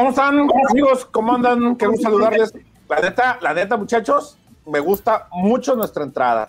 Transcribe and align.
¿Cómo 0.00 0.08
están, 0.08 0.48
amigos? 0.70 1.04
¿Cómo 1.10 1.34
andan? 1.34 1.76
Qué 1.76 1.86
gusto 1.86 2.04
saludarles. 2.04 2.54
La 2.88 3.00
neta, 3.00 3.38
la 3.42 3.52
neta, 3.52 3.76
muchachos, 3.76 4.38
me 4.64 4.80
gusta 4.80 5.28
mucho 5.30 5.76
nuestra 5.76 6.04
entrada. 6.04 6.48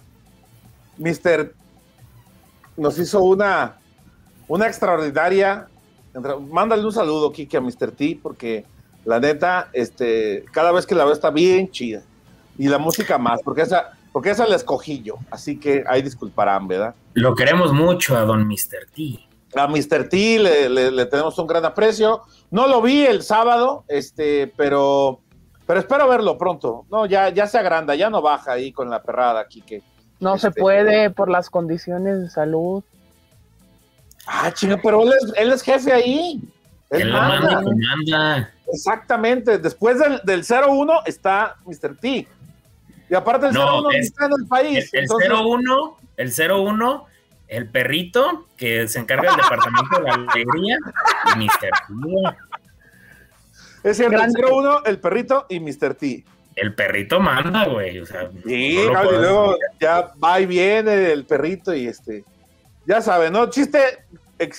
Mister 0.97 1.53
nos 2.77 2.97
hizo 2.97 3.21
una, 3.21 3.75
una 4.47 4.67
extraordinaria. 4.67 5.67
Mándale 6.49 6.85
un 6.85 6.93
saludo, 6.93 7.29
Kike, 7.33 7.57
a 7.57 7.59
Mr. 7.59 7.91
T, 7.91 8.17
porque 8.23 8.63
la 9.03 9.19
neta, 9.19 9.67
este, 9.73 10.45
cada 10.53 10.71
vez 10.71 10.85
que 10.85 10.95
la 10.95 11.03
veo 11.03 11.11
está 11.11 11.29
bien 11.29 11.69
chida. 11.71 12.03
Y 12.57 12.69
la 12.69 12.77
música 12.77 13.17
más, 13.17 13.41
porque 13.43 13.63
esa, 13.63 13.97
porque 14.13 14.29
esa 14.29 14.47
la 14.47 14.55
escogí 14.55 15.01
yo. 15.01 15.15
Así 15.29 15.59
que 15.59 15.83
ahí 15.89 16.01
disculparán, 16.01 16.69
¿verdad? 16.69 16.95
Lo 17.15 17.35
queremos 17.35 17.73
mucho 17.73 18.15
a 18.15 18.21
don 18.21 18.47
Mr. 18.47 18.87
T. 18.95 19.19
A 19.55 19.67
Mr. 19.67 20.07
T 20.07 20.39
le, 20.39 20.69
le 20.91 21.05
tenemos 21.05 21.37
un 21.37 21.47
gran 21.47 21.65
aprecio. 21.65 22.21
No 22.51 22.67
lo 22.67 22.81
vi 22.81 23.05
el 23.05 23.23
sábado, 23.23 23.85
este, 23.87 24.47
pero, 24.57 25.21
pero 25.65 25.79
espero 25.79 26.07
verlo 26.07 26.37
pronto. 26.37 26.85
No, 26.89 27.05
ya, 27.05 27.29
ya 27.29 27.47
se 27.47 27.57
agranda, 27.57 27.95
ya 27.95 28.09
no 28.09 28.21
baja 28.21 28.53
ahí 28.53 28.71
con 28.71 28.89
la 28.89 29.01
perrada, 29.01 29.47
Quique. 29.47 29.81
No 30.19 30.37
se 30.37 30.49
este, 30.49 30.61
puede 30.61 31.09
por 31.09 31.29
las 31.29 31.49
condiciones 31.49 32.21
de 32.21 32.29
salud. 32.29 32.83
Ah, 34.27 34.51
chinga, 34.53 34.77
pero 34.81 35.03
él 35.03 35.13
es, 35.13 35.33
él 35.35 35.51
es 35.51 35.61
jefe 35.61 35.91
ahí. 35.91 36.41
Él, 36.89 37.11
manda. 37.11 37.61
manda. 37.61 38.53
Exactamente. 38.71 39.57
Después 39.57 39.97
del, 39.97 40.21
del 40.23 40.43
0-1 40.43 41.03
está 41.05 41.55
Mr. 41.65 41.97
T. 41.97 42.27
Y 43.09 43.15
aparte 43.15 43.47
el 43.47 43.55
0-1 43.55 43.95
está 43.95 44.25
en 44.25 44.31
el 44.39 44.47
país. 44.47 44.93
El, 44.93 45.07
0-1, 45.07 45.95
el 46.17 46.31
0-1 46.31 47.03
el 47.51 47.67
perrito 47.67 48.47
que 48.55 48.87
se 48.87 48.99
encarga 48.99 49.29
del 49.29 49.41
departamento 49.41 49.97
de 49.97 50.03
la 50.03 50.13
alegría 50.31 50.77
y 51.35 51.37
Mr. 51.37 51.49
T. 51.59 51.69
Es 53.83 53.99
el 53.99 54.15
uno, 54.49 54.85
el 54.85 54.99
perrito 54.99 55.47
y 55.49 55.59
Mr. 55.59 55.95
T. 55.95 56.23
El 56.55 56.73
perrito 56.73 57.19
manda, 57.19 57.67
güey. 57.67 57.99
O 57.99 58.05
sea, 58.05 58.29
sí, 58.45 58.53
y 58.53 58.85
luego 58.85 59.57
ya 59.81 60.13
va 60.23 60.39
y 60.39 60.45
viene 60.45 61.11
el 61.11 61.25
perrito 61.25 61.73
y 61.73 61.87
este. 61.87 62.23
Ya 62.85 63.01
saben, 63.01 63.33
¿no? 63.33 63.49
Chiste 63.49 64.05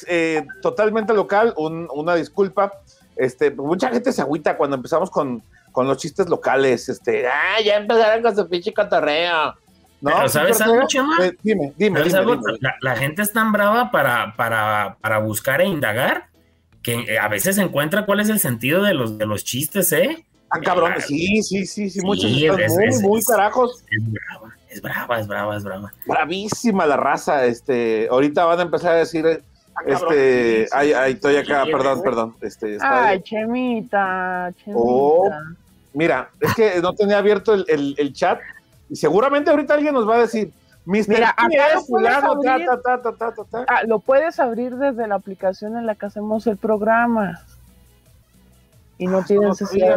eh, 0.06 0.44
totalmente 0.60 1.14
local, 1.14 1.54
una 1.56 2.14
disculpa. 2.14 2.74
Este, 3.16 3.50
mucha 3.50 3.88
gente 3.88 4.12
se 4.12 4.20
agüita 4.20 4.58
cuando 4.58 4.76
empezamos 4.76 5.10
con, 5.10 5.42
con 5.72 5.88
los 5.88 5.96
chistes 5.96 6.28
locales. 6.28 6.90
Este, 6.90 7.26
ah, 7.26 7.58
ya 7.64 7.76
empezaron 7.76 8.22
con 8.22 8.36
su 8.36 8.46
pinche 8.50 8.74
cotorreo. 8.74 9.54
No, 10.02 10.28
¿sabes 10.28 10.60
algo, 10.60 10.84
Chema? 10.88 11.16
Eh, 11.22 11.32
dime, 11.42 11.72
dime. 11.78 12.02
La, 12.80 12.96
gente 12.96 13.22
es 13.22 13.32
tan 13.32 13.52
brava 13.52 13.92
para, 13.92 14.34
para, 14.36 14.96
para 15.00 15.18
buscar 15.18 15.60
e 15.60 15.66
indagar 15.66 16.26
que 16.82 16.94
eh, 16.94 17.18
a 17.18 17.28
veces 17.28 17.54
se 17.54 17.62
encuentra 17.62 18.04
cuál 18.04 18.18
es 18.18 18.28
el 18.28 18.40
sentido 18.40 18.82
de 18.82 18.94
los, 18.94 19.16
de 19.16 19.26
los 19.26 19.44
chistes, 19.44 19.92
¿eh? 19.92 20.24
Ah, 20.50 20.58
cabrón, 20.60 20.92
sí, 20.98 21.40
sí, 21.42 21.64
sí, 21.64 21.88
sí, 21.88 22.00
muchos 22.02 22.30
muy, 22.30 23.00
muy 23.00 23.22
carajos. 23.22 23.84
Es 23.88 24.02
brava, 24.12 24.50
es 24.68 24.82
brava, 24.82 25.20
es 25.20 25.26
brava, 25.28 25.56
es 25.56 25.64
brava. 25.64 25.92
Bravísima 26.04 26.84
la 26.84 26.96
raza, 26.96 27.46
este, 27.46 28.08
ahorita 28.10 28.44
van 28.44 28.58
a 28.58 28.62
empezar 28.62 28.92
a 28.92 28.96
decir, 28.96 29.24
ah, 29.26 29.82
este, 29.86 30.66
ay, 30.72 30.92
ay, 30.92 31.12
estoy 31.12 31.36
acá, 31.36 31.64
perdón, 31.64 32.02
perdón, 32.02 32.36
este, 32.40 32.76
ay, 32.80 33.22
chemita, 33.22 34.52
chemita. 34.58 34.78
Oh, 34.78 35.30
mira, 35.94 36.28
es 36.40 36.54
que 36.54 36.80
no 36.82 36.92
tenía 36.92 37.18
abierto 37.18 37.54
el, 37.54 37.64
el, 37.68 37.94
el 37.96 38.12
chat 38.12 38.40
y 38.92 38.96
seguramente 38.96 39.50
ahorita 39.50 39.72
alguien 39.72 39.94
nos 39.94 40.06
va 40.06 40.16
a 40.16 40.18
decir, 40.18 40.52
Mira, 40.84 41.30
acá 41.30 41.46
lo 43.86 44.00
puedes 44.00 44.38
abrir 44.38 44.76
desde 44.76 45.06
la 45.06 45.14
aplicación 45.14 45.78
en 45.78 45.86
la 45.86 45.94
que 45.94 46.06
hacemos 46.06 46.46
el 46.46 46.58
programa. 46.58 47.40
Y 48.98 49.06
no 49.06 49.18
ah, 49.18 49.24
tienes 49.26 49.62
ese. 49.62 49.96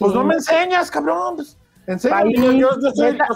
Pues 0.00 0.12
no 0.12 0.24
me 0.24 0.34
enseñas, 0.34 0.90
cabrón. 0.90 1.36
Pues, 1.36 1.56
enséñame, 1.86 2.58
yo, 2.58 2.70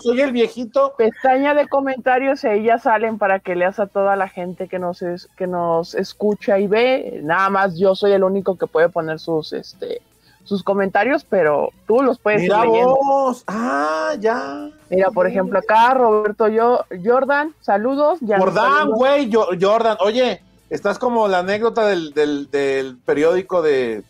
soy, 0.00 0.20
el 0.20 0.32
viejito. 0.32 0.94
Pestaña 0.98 1.54
de 1.54 1.68
comentarios 1.68 2.42
y 2.42 2.48
ahí 2.48 2.64
ya 2.64 2.78
salen 2.78 3.18
para 3.18 3.38
que 3.38 3.54
leas 3.54 3.78
a 3.78 3.86
toda 3.86 4.16
la 4.16 4.26
gente 4.26 4.66
que 4.66 4.80
nos, 4.80 5.04
que 5.36 5.46
nos 5.46 5.94
escucha 5.94 6.58
y 6.58 6.66
ve. 6.66 7.20
Nada 7.22 7.50
más 7.50 7.78
yo 7.78 7.94
soy 7.94 8.12
el 8.12 8.24
único 8.24 8.58
que 8.58 8.66
puede 8.66 8.88
poner 8.88 9.20
sus 9.20 9.52
este 9.52 10.02
sus 10.48 10.62
comentarios, 10.62 11.24
pero 11.24 11.70
tú 11.86 12.02
los 12.02 12.18
puedes 12.18 12.40
Mira 12.40 12.64
ir 12.64 12.84
vos. 12.84 13.44
Ah, 13.46 14.14
ya. 14.18 14.70
Mira, 14.88 15.10
por 15.10 15.26
ejemplo, 15.26 15.58
acá 15.58 15.92
Roberto 15.92 16.48
yo, 16.48 16.84
Jordan, 17.04 17.54
saludos. 17.60 18.18
Jordan, 18.26 18.90
güey, 18.90 19.30
Jordan, 19.30 19.98
oye, 20.00 20.42
estás 20.70 20.98
como 20.98 21.28
la 21.28 21.40
anécdota 21.40 21.86
del, 21.86 22.14
del, 22.14 22.98
periódico 23.04 23.60
de, 23.60 24.02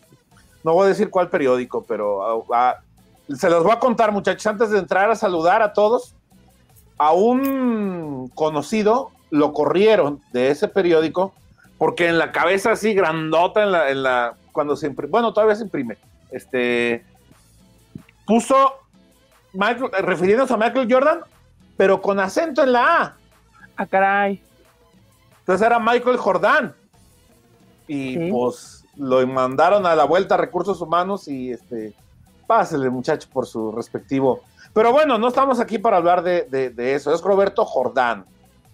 no 0.63 0.73
voy 0.73 0.85
a 0.85 0.89
decir 0.89 1.09
cuál 1.09 1.29
periódico, 1.29 1.83
pero 1.85 2.23
ah, 2.23 2.43
ah, 2.53 2.77
se 3.35 3.49
los 3.49 3.63
voy 3.63 3.73
a 3.73 3.79
contar, 3.79 4.13
muchachos, 4.13 4.47
antes 4.47 4.69
de 4.69 4.79
entrar 4.79 5.11
a 5.11 5.15
saludar 5.15 5.61
a 5.61 5.73
todos. 5.73 6.15
A 6.97 7.13
un 7.13 8.29
conocido 8.35 9.11
lo 9.29 9.53
corrieron 9.53 10.21
de 10.33 10.51
ese 10.51 10.67
periódico 10.67 11.33
porque 11.77 12.07
en 12.07 12.17
la 12.17 12.33
cabeza 12.33 12.73
así 12.73 12.93
grandota 12.93 13.63
en 13.63 13.71
la, 13.71 13.89
en 13.89 14.03
la 14.03 14.33
cuando 14.51 14.75
se 14.75 14.87
imprime, 14.87 15.11
bueno, 15.11 15.31
todavía 15.31 15.55
se 15.55 15.63
imprime 15.63 15.97
este, 16.31 17.05
puso, 18.25 18.73
Michael, 19.53 19.91
refiriéndose 19.99 20.53
a 20.53 20.57
Michael 20.57 20.87
Jordan, 20.91 21.21
pero 21.77 22.01
con 22.01 22.19
acento 22.19 22.63
en 22.63 22.73
la 22.73 23.01
A. 23.01 23.17
Ah, 23.75 23.85
caray. 23.85 24.41
Entonces 25.39 25.65
era 25.65 25.79
Michael 25.79 26.17
Jordan. 26.17 26.75
Y 27.87 28.29
pues 28.29 28.85
lo 28.97 29.25
mandaron 29.25 29.85
a 29.87 29.95
la 29.95 30.03
vuelta 30.03 30.35
a 30.35 30.37
recursos 30.37 30.79
humanos 30.79 31.27
y 31.27 31.51
este, 31.51 31.95
pásele 32.45 32.89
muchacho 32.91 33.27
por 33.33 33.47
su 33.47 33.71
respectivo. 33.71 34.41
Pero 34.73 34.91
bueno, 34.91 35.17
no 35.17 35.27
estamos 35.27 35.59
aquí 35.59 35.79
para 35.79 35.97
hablar 35.97 36.21
de, 36.21 36.43
de 36.43 36.93
eso. 36.93 37.11
Es 37.11 37.21
Roberto 37.21 37.65
Jordán, 37.65 38.25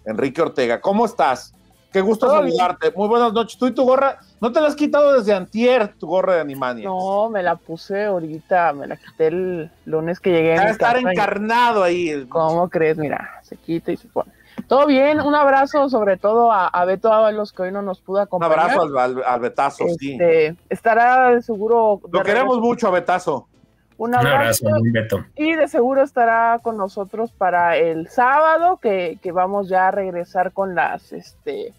Enrique 0.04 0.42
Ortega. 0.42 0.82
¿Cómo 0.82 1.06
estás? 1.06 1.54
Qué 1.96 2.02
gusto 2.02 2.28
saludarte. 2.28 2.92
Muy 2.94 3.08
buenas 3.08 3.32
noches. 3.32 3.56
Tú 3.56 3.68
y 3.68 3.70
tu 3.70 3.84
gorra, 3.84 4.18
¿no 4.42 4.52
te 4.52 4.60
la 4.60 4.68
has 4.68 4.76
quitado 4.76 5.14
desde 5.14 5.32
antier 5.32 5.94
tu 5.94 6.06
gorra 6.06 6.34
de 6.34 6.42
Animania? 6.42 6.84
No, 6.84 7.30
me 7.30 7.42
la 7.42 7.56
puse 7.56 8.04
ahorita, 8.04 8.74
me 8.74 8.86
la 8.86 8.98
quité 8.98 9.28
el 9.28 9.70
lunes 9.86 10.20
que 10.20 10.30
llegué. 10.30 10.58
a 10.58 10.68
estar 10.68 10.98
encarnado 10.98 11.82
ahí. 11.82 12.26
¿Cómo 12.28 12.68
crees? 12.68 12.98
Mira, 12.98 13.40
se 13.44 13.56
quita 13.56 13.92
y 13.92 13.96
se 13.96 14.08
pone. 14.08 14.30
Todo 14.68 14.86
bien, 14.86 15.22
un 15.22 15.34
abrazo 15.34 15.88
sobre 15.88 16.18
todo 16.18 16.52
a, 16.52 16.84
Beto 16.84 17.10
Ábalos 17.10 17.50
que 17.54 17.62
hoy 17.62 17.72
no 17.72 17.80
nos 17.80 17.98
pudo 18.02 18.20
acompañar. 18.20 18.58
Un 18.58 18.98
abrazo 18.98 18.98
al, 19.26 19.40
Betazo, 19.40 19.84
sí. 19.98 20.12
Este, 20.12 20.54
estará 20.68 21.40
seguro. 21.40 22.02
Lo 22.12 22.22
queremos 22.22 22.58
mucho 22.60 22.88
a 22.88 22.90
Betazo. 22.90 23.48
Un 23.96 24.14
abrazo, 24.14 24.66
Beto. 24.92 25.24
Y 25.34 25.54
de 25.54 25.66
seguro 25.66 26.02
estará 26.02 26.60
con 26.62 26.76
nosotros 26.76 27.32
para 27.32 27.78
el 27.78 28.08
sábado, 28.08 28.76
que, 28.82 29.18
que 29.22 29.32
vamos 29.32 29.70
ya 29.70 29.88
a 29.88 29.90
regresar 29.92 30.52
con 30.52 30.74
las, 30.74 31.14
este, 31.14 31.72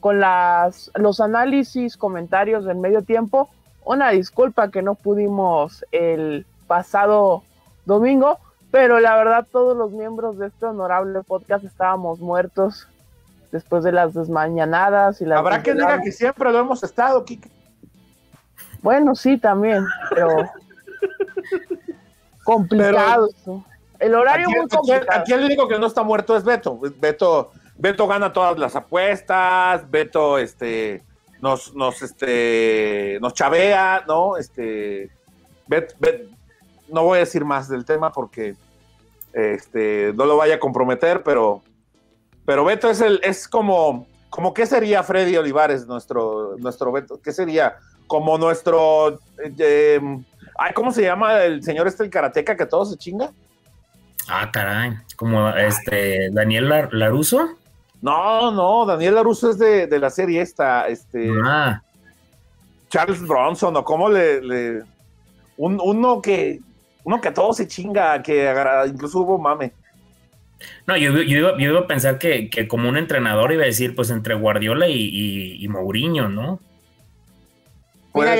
con 0.00 0.18
las, 0.18 0.90
los 0.94 1.20
análisis, 1.20 1.96
comentarios 1.96 2.64
del 2.64 2.78
medio 2.78 3.02
tiempo. 3.02 3.50
Una 3.84 4.10
disculpa 4.10 4.70
que 4.70 4.82
no 4.82 4.94
pudimos 4.94 5.84
el 5.92 6.46
pasado 6.66 7.44
domingo, 7.84 8.38
pero 8.70 9.00
la 9.00 9.16
verdad 9.16 9.46
todos 9.50 9.76
los 9.76 9.92
miembros 9.92 10.38
de 10.38 10.48
este 10.48 10.66
honorable 10.66 11.22
podcast 11.22 11.64
estábamos 11.64 12.20
muertos 12.20 12.88
después 13.52 13.84
de 13.84 13.92
las 13.92 14.14
desmañanadas 14.14 15.20
y 15.20 15.24
las 15.24 15.38
Habrá 15.38 15.62
que 15.62 15.74
diga 15.74 16.00
que 16.00 16.12
siempre 16.12 16.50
lo 16.52 16.60
hemos 16.60 16.82
estado, 16.82 17.24
Kike. 17.24 17.50
Bueno, 18.82 19.14
sí, 19.14 19.36
también, 19.36 19.84
pero 20.08 20.28
complicado. 22.44 23.28
el 23.98 24.14
horario 24.14 24.48
muy 24.50 24.68
complicado. 24.68 25.20
aquí, 25.20 25.32
el 25.32 25.44
único 25.44 25.68
que 25.68 25.78
no 25.78 25.86
está 25.86 26.02
muerto 26.02 26.36
es 26.36 26.44
Beto. 26.44 26.78
Beto 26.98 27.50
Beto 27.80 28.06
gana 28.06 28.30
todas 28.32 28.58
las 28.58 28.76
apuestas, 28.76 29.90
Beto 29.90 30.36
este, 30.36 31.02
nos, 31.40 31.74
nos, 31.74 32.02
este, 32.02 33.18
nos 33.22 33.32
chavea, 33.32 34.04
¿no? 34.06 34.36
Este, 34.36 35.08
no 36.88 37.04
voy 37.04 37.16
a 37.16 37.20
decir 37.20 37.42
más 37.46 37.70
del 37.70 37.86
tema 37.86 38.12
porque 38.12 38.54
este, 39.32 40.12
no 40.14 40.26
lo 40.26 40.36
vaya 40.36 40.56
a 40.56 40.60
comprometer, 40.60 41.22
pero, 41.22 41.62
pero 42.44 42.66
Beto 42.66 42.90
es, 42.90 43.00
el, 43.00 43.18
es 43.22 43.48
como, 43.48 44.06
como, 44.28 44.52
¿qué 44.52 44.66
sería 44.66 45.02
Freddy 45.02 45.38
Olivares, 45.38 45.86
nuestro, 45.86 46.56
nuestro 46.58 46.92
Beto? 46.92 47.18
¿Qué 47.22 47.32
sería? 47.32 47.76
Como 48.06 48.36
nuestro, 48.36 49.20
eh, 49.38 50.00
¿cómo 50.74 50.92
se 50.92 51.02
llama 51.02 51.44
el 51.44 51.62
señor 51.62 51.86
este, 51.86 52.04
el 52.04 52.10
karateca 52.10 52.56
que 52.58 52.66
todo 52.66 52.84
se 52.84 52.98
chinga? 52.98 53.30
Ah, 54.28 54.50
caray, 54.52 54.98
como 55.16 55.48
este 55.48 56.28
Daniel 56.30 56.68
Laruso. 56.92 57.56
No, 58.02 58.50
no, 58.50 58.86
Daniel 58.86 59.16
Laruso 59.16 59.50
es 59.50 59.58
de, 59.58 59.98
la 59.98 60.10
serie 60.10 60.40
esta, 60.40 60.88
este. 60.88 61.30
Ah. 61.44 61.82
Charles 62.88 63.20
Bronson, 63.20 63.76
o 63.76 63.84
cómo 63.84 64.08
le. 64.08 64.82
uno 65.56 66.22
que. 66.22 66.60
Uno 67.02 67.20
que 67.20 67.30
todo 67.30 67.52
se 67.54 67.66
chinga, 67.66 68.22
que 68.22 68.52
incluso 68.86 69.20
hubo 69.20 69.38
mame. 69.38 69.72
No, 70.86 70.96
yo, 70.96 71.18
iba, 71.18 71.78
a 71.78 71.86
pensar 71.86 72.18
que, 72.18 72.50
como 72.68 72.88
un 72.88 72.96
entrenador 72.96 73.52
iba 73.52 73.62
a 73.62 73.66
decir, 73.66 73.94
pues 73.94 74.10
entre 74.10 74.34
Guardiola 74.34 74.86
y, 74.88 75.56
y, 75.58 75.68
Mourinho, 75.68 76.28
¿no? 76.28 76.60
Mira, 78.14 78.36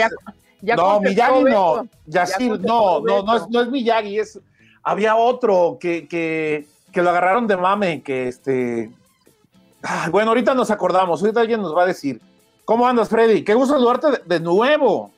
ya, 0.61 0.77
no, 0.77 1.01
Miyagi 1.01 1.45
no. 1.45 1.89
Yacir, 2.07 2.61
no, 2.61 3.01
no, 3.01 3.23
no 3.23 3.37
es, 3.37 3.49
no 3.49 3.63
es 3.63 3.69
Miyagi, 3.69 4.19
es. 4.19 4.39
Había 4.83 5.17
otro 5.17 5.79
que, 5.81 6.07
que, 6.09 6.67
que 6.93 7.03
lo 7.03 7.11
agarraron 7.11 7.47
de 7.47 7.57
mame, 7.57 8.03
que 8.03 8.29
este. 8.29 8.91
Bueno, 10.11 10.31
ahorita 10.31 10.55
nos 10.55 10.71
acordamos, 10.71 11.21
ahorita 11.21 11.41
alguien 11.41 11.63
nos 11.63 11.77
va 11.77 11.85
a 11.85 11.87
decir. 11.87 12.21
¿Cómo 12.65 12.87
andas, 12.87 13.09
Freddy? 13.09 13.43
Qué 13.43 13.55
gusto 13.55 13.75
saludarte 13.75 14.23
de, 14.25 14.41
nuevo. 14.41 15.13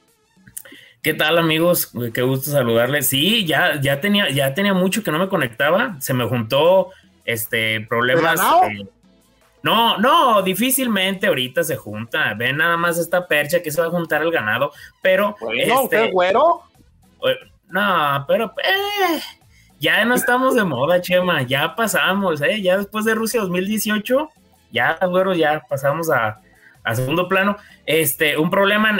¿Qué 1.02 1.14
tal, 1.14 1.38
amigos? 1.38 1.92
Qué 2.14 2.22
gusto 2.22 2.50
saludarles. 2.50 3.08
Sí, 3.08 3.44
ya, 3.44 3.80
ya 3.80 4.00
tenía, 4.00 4.30
ya 4.30 4.54
tenía 4.54 4.72
mucho 4.72 5.02
que 5.02 5.10
no 5.10 5.18
me 5.18 5.28
conectaba. 5.28 5.96
Se 6.00 6.14
me 6.14 6.26
juntó 6.26 6.90
este 7.24 7.80
problemas. 7.82 8.40
No, 9.62 9.96
no, 9.98 10.42
difícilmente 10.42 11.26
ahorita 11.26 11.62
se 11.62 11.76
junta. 11.76 12.34
Ven 12.34 12.56
nada 12.56 12.76
más 12.76 12.98
esta 12.98 13.26
percha 13.28 13.62
que 13.62 13.70
se 13.70 13.80
va 13.80 13.88
a 13.88 13.90
juntar 13.90 14.22
el 14.22 14.30
ganado, 14.30 14.72
pero. 15.00 15.36
Bueno, 15.40 15.82
este, 15.82 16.10
güero? 16.10 16.62
No, 17.68 18.24
pero. 18.26 18.54
Eh, 18.58 19.20
ya 19.78 20.04
no 20.04 20.14
estamos 20.14 20.54
de 20.54 20.64
moda, 20.64 21.00
Chema. 21.00 21.42
Ya 21.42 21.74
pasamos, 21.76 22.40
¿eh? 22.40 22.60
Ya 22.62 22.78
después 22.78 23.04
de 23.04 23.14
Rusia 23.14 23.40
2018, 23.40 24.30
ya, 24.72 24.98
güero, 25.06 25.34
ya 25.34 25.62
pasamos 25.68 26.10
a, 26.10 26.40
segundo 26.94 27.28
plano. 27.28 27.56
Este, 27.86 28.36
un 28.36 28.50
problema 28.50 28.98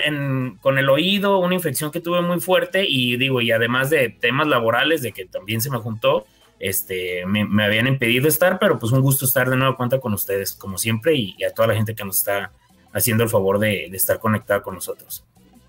con 0.60 0.78
el 0.78 0.88
oído, 0.88 1.38
una 1.38 1.54
infección 1.54 1.90
que 1.90 2.00
tuve 2.00 2.20
muy 2.20 2.40
fuerte 2.40 2.84
y 2.86 3.16
digo, 3.16 3.40
y 3.40 3.50
además 3.50 3.90
de 3.90 4.08
temas 4.10 4.46
laborales, 4.46 5.02
de 5.02 5.12
que 5.12 5.24
también 5.24 5.60
se 5.60 5.70
me 5.70 5.78
juntó 5.78 6.26
este, 6.62 7.26
me, 7.26 7.64
habían 7.64 7.88
impedido 7.88 8.28
estar, 8.28 8.60
pero 8.60 8.78
pues 8.78 8.92
un 8.92 9.00
gusto 9.00 9.24
estar 9.24 9.50
de 9.50 9.56
nuevo 9.56 9.76
cuenta 9.76 9.98
con 9.98 10.14
ustedes, 10.14 10.52
como 10.52 10.78
siempre, 10.78 11.12
y, 11.16 11.42
a 11.42 11.52
toda 11.52 11.66
la 11.66 11.74
gente 11.74 11.92
que 11.92 12.04
nos 12.04 12.18
está 12.18 12.52
haciendo 12.92 13.24
el 13.24 13.30
favor 13.30 13.58
de, 13.58 13.86
estar 13.86 14.20
conectada 14.20 14.62
con 14.62 14.76
nosotros. 14.76 15.24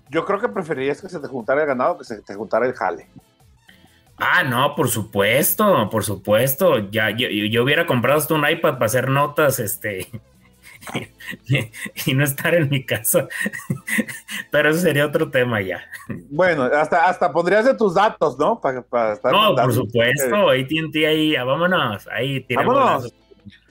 Yo 0.08 0.24
creo 0.24 0.38
que 0.38 0.48
preferirías 0.48 1.02
que 1.02 1.08
se 1.08 1.18
te 1.18 1.26
juntara 1.26 1.62
el 1.62 1.66
ganado 1.66 1.98
que 1.98 2.04
se 2.04 2.22
te 2.22 2.34
juntara 2.36 2.64
el 2.64 2.74
jale. 2.74 3.08
Ah, 4.16 4.44
no, 4.44 4.74
por 4.74 4.88
supuesto, 4.88 5.88
por 5.90 6.04
supuesto. 6.04 6.90
Ya, 6.90 7.10
yo, 7.10 7.28
yo 7.28 7.62
hubiera 7.64 7.86
comprado 7.86 8.18
hasta 8.18 8.34
un 8.34 8.48
iPad 8.48 8.74
para 8.74 8.86
hacer 8.86 9.08
notas, 9.08 9.58
este, 9.58 10.08
y 12.06 12.14
no 12.14 12.24
estar 12.24 12.54
en 12.54 12.68
mi 12.68 12.84
casa. 12.84 13.28
Pero 14.50 14.70
eso 14.70 14.80
sería 14.80 15.06
otro 15.06 15.30
tema 15.30 15.60
ya. 15.60 15.82
Bueno, 16.30 16.64
hasta, 16.64 17.06
hasta 17.06 17.32
pondrías 17.32 17.64
de 17.64 17.74
tus 17.74 17.94
datos, 17.94 18.38
¿no? 18.38 18.60
Para, 18.60 19.12
estar 19.12 19.32
no, 19.32 19.54
por 19.54 19.72
supuesto. 19.72 20.48
Ahí 20.48 20.66
tiene 20.66 21.06
ahí, 21.06 21.36
ah, 21.36 21.44
vámonos. 21.44 22.06
Ahí 22.08 22.46
Vámonos. 22.54 23.12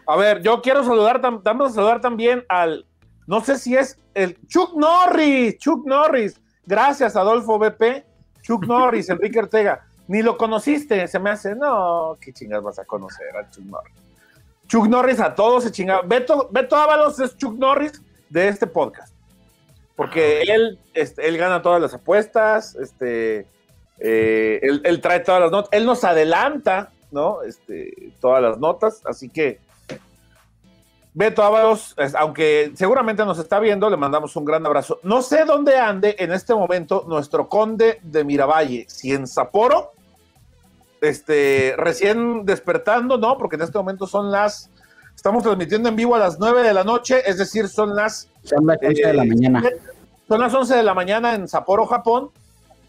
A 0.06 0.18
ver, 0.18 0.42
yo 0.42 0.62
quiero 0.62 0.84
saludar, 0.84 1.22
vamos 1.22 1.72
a 1.72 1.76
saludar 1.76 2.02
también 2.02 2.44
al, 2.50 2.86
no 3.26 3.40
sé 3.42 3.58
si 3.58 3.76
es 3.76 3.98
el 4.14 4.38
Chuck 4.48 4.76
Norris, 4.76 5.58
Chuck 5.58 5.86
Norris. 5.86 6.40
Gracias, 6.66 7.16
Adolfo 7.16 7.58
BP. 7.58 8.04
Chuck 8.42 8.66
Norris, 8.68 9.10
Enrique 9.10 9.40
Ortega. 9.40 9.86
Ni 10.14 10.22
lo 10.22 10.38
conociste, 10.38 11.08
se 11.08 11.18
me 11.18 11.32
hace, 11.32 11.56
no, 11.56 12.20
qué 12.22 12.32
chingas 12.32 12.62
vas 12.62 12.78
a 12.78 12.86
conocer 12.86 13.36
al 13.36 13.50
Chuck 13.50 13.66
Norris. 13.66 13.94
Chuck 14.68 14.86
Norris 14.86 15.20
a 15.20 15.34
todos 15.34 15.64
se 15.64 15.72
chingaba. 15.72 16.04
Beto, 16.04 16.50
Beto 16.52 16.76
Ábalos 16.76 17.20
es 17.20 17.36
Chuck 17.36 17.58
Norris 17.58 18.00
de 18.30 18.48
este 18.48 18.68
podcast. 18.68 19.12
Porque 19.96 20.44
ah, 20.48 20.54
él, 20.54 20.80
este, 20.94 21.28
él 21.28 21.36
gana 21.40 21.64
todas 21.64 21.82
las 21.82 21.96
apuestas, 21.96 22.76
este, 22.76 23.48
eh, 23.98 24.60
él, 24.84 25.02
trae 25.02 25.22
todas 25.22 25.42
las 25.42 25.50
notas, 25.50 25.70
él 25.72 25.84
nos 25.84 26.04
adelanta, 26.04 26.92
¿no? 27.10 27.42
Este, 27.42 28.14
todas 28.22 28.44
las 28.44 28.60
notas, 28.60 29.02
así 29.08 29.30
que 29.30 29.62
Beto 31.16 31.42
Ábalos, 31.42 31.96
aunque 32.20 32.72
seguramente 32.76 33.26
nos 33.26 33.40
está 33.40 33.60
viendo, 33.60 33.90
le 33.90 33.98
mandamos 33.98 34.36
un 34.36 34.46
gran 34.46 34.64
abrazo. 34.64 35.00
No 35.02 35.24
sé 35.24 35.44
dónde 35.46 35.80
ande 35.80 36.16
en 36.20 36.32
este 36.32 36.54
momento 36.54 37.04
nuestro 37.08 37.50
conde 37.50 38.00
de 38.04 38.24
Miravalle, 38.24 38.86
si 38.88 39.12
en 39.12 39.26
Sapporo 39.26 39.94
este, 41.04 41.76
recién 41.78 42.46
despertando, 42.46 43.18
¿no? 43.18 43.38
Porque 43.38 43.58
en 43.58 43.64
este 43.64 43.78
momento 43.78 44.08
son 44.08 44.32
las, 44.32 44.70
estamos 45.16 45.44
transmitiendo 45.44 45.90
en 45.90 45.96
vivo 45.96 46.16
a 46.16 46.20
las 46.20 46.40
9 46.40 46.64
de 46.64 46.74
la 46.74 46.84
noche, 46.84 47.22
es 47.30 47.38
decir, 47.38 47.68
son 47.68 47.96
las... 47.96 48.30
Son 48.44 48.66
las 48.66 48.78
11 48.82 49.08
de 49.08 49.14
la 49.14 49.26
mañana. 49.26 49.64
Son 50.28 50.40
las 50.40 50.54
11 50.54 50.76
de 50.76 50.84
la 50.84 50.94
mañana 50.94 51.36
en 51.36 51.48
Sapporo, 51.48 51.86
Japón, 51.86 52.30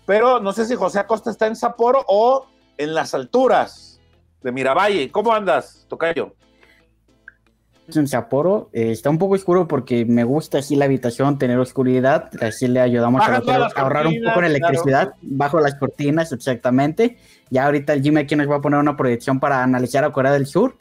pero 0.07 0.39
no 0.39 0.53
sé 0.53 0.65
si 0.65 0.77
José 0.77 1.01
Acosta 1.01 1.31
está 1.31 1.49
en 1.49 1.57
Sapporo 1.57 2.05
o 2.07 2.47
en 2.79 2.95
las 2.95 3.15
alturas 3.15 4.01
de 4.43 4.53
Miravalle. 4.53 5.11
¿Cómo 5.11 5.33
andas, 5.33 5.85
Tocayo? 5.89 6.35
En 7.93 8.09
Sapporo. 8.09 8.71
Eh, 8.73 8.91
está 8.91 9.11
un 9.11 9.19
poco 9.19 9.35
oscuro 9.35 9.69
porque 9.69 10.05
me 10.05 10.25
gusta 10.25 10.59
así 10.59 10.77
la 10.77 10.87
habitación, 10.87 11.39
tener 11.39 11.59
oscuridad. 11.59 12.31
Así 12.41 12.67
le 12.67 12.81
ayudamos 12.81 13.23
a, 13.23 13.37
ahorrar 13.77 14.07
un 14.07 14.23
poco 14.25 14.41
en 14.41 14.47
electricidad 14.47 15.15
bajo 15.23 15.61
las 15.61 15.75
cortinas, 15.75 16.33
exactamente. 16.33 17.19
Ya 17.51 17.67
ahorita 17.67 17.93
el 17.93 18.03
Jimmy 18.03 18.21
aquí 18.21 18.37
nos 18.37 18.51
va 18.51 18.57
a 18.57 18.61
poner 18.61 18.81
una 18.81 18.97
proyección 18.97 19.39
para 19.39 19.63
analizar 19.63 20.05
a 20.05 20.13
Corea 20.13 20.33
del 20.33 20.47
Sur. 20.47 20.77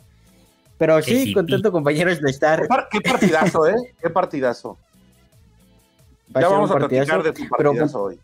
Pero 0.78 1.02
sí, 1.02 1.34
contento, 1.34 1.72
compañeros, 1.72 2.20
de 2.20 2.30
estar. 2.30 2.68
Qué 2.90 3.02
partidazo, 3.02 3.68
¿eh? 3.68 3.76
Qué 4.02 4.10
partidazo. 4.10 4.78
ya 6.30 6.48
vamos 6.48 6.72
a 6.72 6.76
platicar 6.76 7.24
de 7.24 7.32
tu 7.32 7.48
partidazo 7.48 8.04
hoy. 8.04 8.20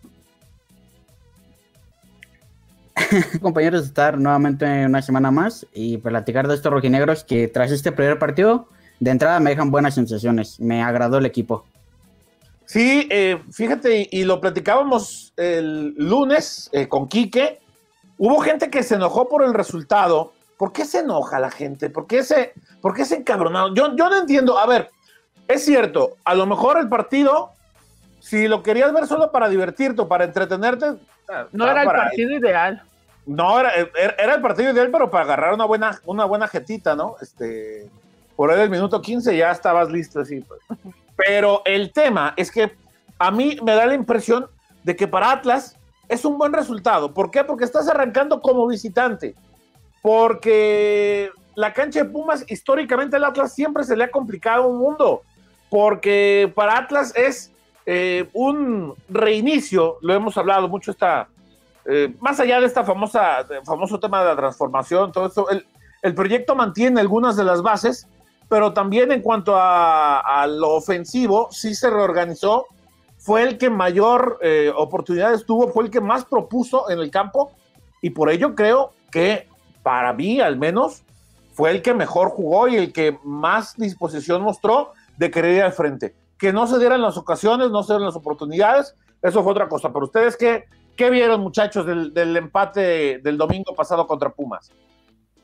compañeros, 3.41 3.85
estar 3.85 4.17
nuevamente 4.17 4.85
una 4.85 5.01
semana 5.01 5.31
más 5.31 5.65
y 5.73 5.97
platicar 5.97 6.47
de 6.47 6.56
estos 6.56 6.71
rojinegros 6.71 7.23
que 7.23 7.47
tras 7.47 7.71
este 7.71 7.91
primer 7.91 8.19
partido, 8.19 8.67
de 9.00 9.11
entrada 9.11 9.39
me 9.39 9.51
dejan 9.51 9.71
buenas 9.71 9.95
sensaciones. 9.95 10.59
Me 10.59 10.83
agradó 10.83 11.17
el 11.17 11.25
equipo. 11.25 11.65
Sí, 12.65 13.07
eh, 13.09 13.41
fíjate, 13.51 14.07
y 14.11 14.23
lo 14.25 14.39
platicábamos 14.39 15.33
el 15.38 15.95
lunes 15.95 16.69
eh, 16.71 16.88
con 16.88 17.07
Quique. 17.07 17.59
Hubo 18.17 18.39
gente 18.41 18.69
que 18.69 18.83
se 18.83 18.95
enojó 18.95 19.27
por 19.27 19.44
el 19.44 19.53
resultado. 19.53 20.33
¿Por 20.57 20.71
qué 20.71 20.85
se 20.85 21.00
enoja 21.00 21.39
la 21.39 21.50
gente? 21.50 21.89
¿Por 21.89 22.05
qué 22.05 22.21
se, 22.21 22.53
por 22.81 22.94
qué 22.94 23.05
se 23.05 23.15
encabronado? 23.15 23.73
Yo, 23.73 23.95
yo 23.95 24.09
no 24.09 24.17
entiendo. 24.17 24.59
A 24.59 24.67
ver, 24.67 24.91
es 25.47 25.65
cierto, 25.65 26.17
a 26.25 26.35
lo 26.35 26.45
mejor 26.45 26.77
el 26.77 26.89
partido, 26.89 27.51
si 28.19 28.47
lo 28.47 28.62
querías 28.62 28.94
ver 28.94 29.07
solo 29.07 29.31
para 29.31 29.50
divertirte 29.50 30.01
o 30.01 30.07
para 30.07 30.25
entretenerte, 30.25 30.95
no 31.53 31.67
era 31.67 31.81
el 31.81 31.88
partido 31.88 32.38
ideal. 32.38 32.83
No, 33.29 33.59
era, 33.59 33.71
era, 34.17 34.33
el 34.33 34.41
partido 34.41 34.71
ideal, 34.71 34.89
pero 34.91 35.11
para 35.11 35.23
agarrar 35.23 35.53
una 35.53 35.65
buena, 35.65 36.01
una 36.05 36.25
buena 36.25 36.47
jetita, 36.47 36.95
¿no? 36.95 37.15
Este, 37.21 37.88
por 38.36 38.50
ahí 38.50 38.57
del 38.57 38.71
minuto 38.71 39.00
15 39.00 39.38
ya 39.38 39.51
estabas 39.51 39.91
listo, 39.91 40.21
así. 40.21 40.41
Pues. 40.41 40.59
Pero 41.15 41.62
el 41.65 41.93
tema 41.93 42.33
es 42.38 42.50
que 42.50 42.75
a 43.19 43.29
mí 43.29 43.55
me 43.63 43.75
da 43.75 43.86
la 43.86 43.93
impresión 43.93 44.48
de 44.83 44.95
que 44.95 45.07
para 45.07 45.31
Atlas 45.31 45.77
es 46.07 46.25
un 46.25 46.39
buen 46.39 46.53
resultado. 46.53 47.13
¿Por 47.13 47.29
qué? 47.29 47.43
Porque 47.43 47.65
estás 47.65 47.88
arrancando 47.88 48.41
como 48.41 48.65
visitante. 48.65 49.36
Porque 50.01 51.29
la 51.53 51.71
cancha 51.71 52.03
de 52.03 52.09
Pumas, 52.09 52.43
históricamente 52.48 53.17
el 53.17 53.25
Atlas 53.25 53.53
siempre 53.53 53.83
se 53.83 53.95
le 53.95 54.05
ha 54.05 54.09
complicado 54.09 54.67
un 54.67 54.79
mundo. 54.79 55.21
Porque 55.69 56.51
para 56.55 56.79
Atlas 56.79 57.13
es 57.15 57.51
eh, 57.86 58.27
un 58.33 58.95
reinicio, 59.07 60.00
lo 60.01 60.15
hemos 60.15 60.36
hablado 60.36 60.67
mucho 60.67 60.89
esta, 60.89 61.27
eh, 61.91 62.15
más 62.19 62.39
allá 62.39 62.60
de 62.60 62.67
esta 62.67 62.84
famosa, 62.84 63.48
famoso 63.65 64.00
tema 64.00 64.22
de 64.22 64.29
la 64.29 64.36
transformación, 64.36 65.12
todo 65.12 65.25
eso, 65.25 65.48
el, 65.50 66.13
proyecto 66.13 66.55
mantiene 66.55 67.01
algunas 67.01 67.36
de 67.36 67.43
las 67.43 67.63
bases, 67.63 68.08
pero 68.48 68.74
también 68.74 69.12
en 69.12 69.24
cuanto 69.24 69.55
a, 69.58 70.46
lo 70.48 70.75
ofensivo, 70.75 71.48
sí 71.50 71.74
se 71.74 71.89
reorganizó, 71.89 72.67
fue 73.17 73.41
el 73.41 73.58
que 73.58 73.72
mayor 73.72 74.38
eh, 74.43 74.72
oportunidades 74.75 75.48
tuvo, 75.48 75.69
fue 75.69 75.86
el 75.86 75.89
que 75.89 76.00
más 76.00 76.25
propuso 76.25 76.91
en 76.91 77.00
el 77.00 77.10
campo, 77.10 77.53
y 78.03 78.12
por 78.12 78.29
ello 78.29 78.53
creo 78.53 78.93
que 79.12 79.48
para 79.81 80.13
mí 80.13 80.39
al 80.39 80.58
menos 80.58 81.01
fue 81.53 81.72
el 81.72 81.81
que 81.81 81.96
mejor 81.96 82.29
jugó 82.29 82.67
y 82.67 82.75
el 82.75 82.93
que 82.93 83.17
más 83.24 83.75
disposición 83.77 84.43
mostró 84.43 84.93
de 85.17 85.31
querer 85.31 85.55
ir 85.55 85.63
al 85.63 85.74
frente. 85.74 86.13
Que 86.38 86.53
no 86.53 86.67
se 86.67 86.77
dieran 86.77 87.01
las 87.01 87.17
ocasiones, 87.17 87.72
no 87.72 87.81
se 87.81 87.93
dieran 87.93 88.05
las 88.05 88.15
oportunidades, 88.15 88.96
eso 89.24 89.41
fue 89.41 89.51
otra 89.51 89.67
cosa. 89.67 89.91
Pero 89.91 90.05
ustedes, 90.05 90.38
¿qué, 90.38 90.65
¿Qué 91.00 91.10
vieron, 91.10 91.39
muchachos, 91.39 91.86
del, 91.86 92.36
empate 92.36 93.20
del 93.20 93.38
domingo 93.38 93.74
pasado 93.74 94.06
contra 94.06 94.32
Pumas? 94.32 94.70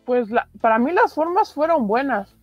Pues 0.04 0.28
para 0.60 0.78
mí 0.80 0.92
las 0.92 1.14
formas 1.14 1.54
fueron 1.54 1.88
buenas. 1.88 2.36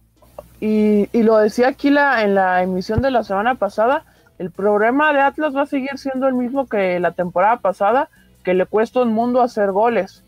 Y, 0.61 1.07
lo 1.13 1.37
decía 1.37 1.69
aquí 1.69 1.89
en 1.89 2.35
la 2.35 2.63
emisión 2.63 3.03
de 3.03 3.11
la 3.11 3.23
semana 3.23 3.57
pasada, 3.57 4.07
el 4.39 4.51
problema 4.51 5.13
de 5.13 5.21
Atlas 5.21 5.55
va 5.55 5.61
a 5.61 5.67
seguir 5.67 5.99
siendo 5.99 6.27
el 6.27 6.33
mismo 6.33 6.67
que 6.67 6.99
la 7.01 7.13
temporada 7.13 7.59
pasada, 7.59 8.09
que 8.45 8.55
le 8.55 8.65
cuesta 8.65 9.03
un 9.03 9.13
mundo 9.13 9.43
hacer 9.43 9.73
goles. 9.73 10.25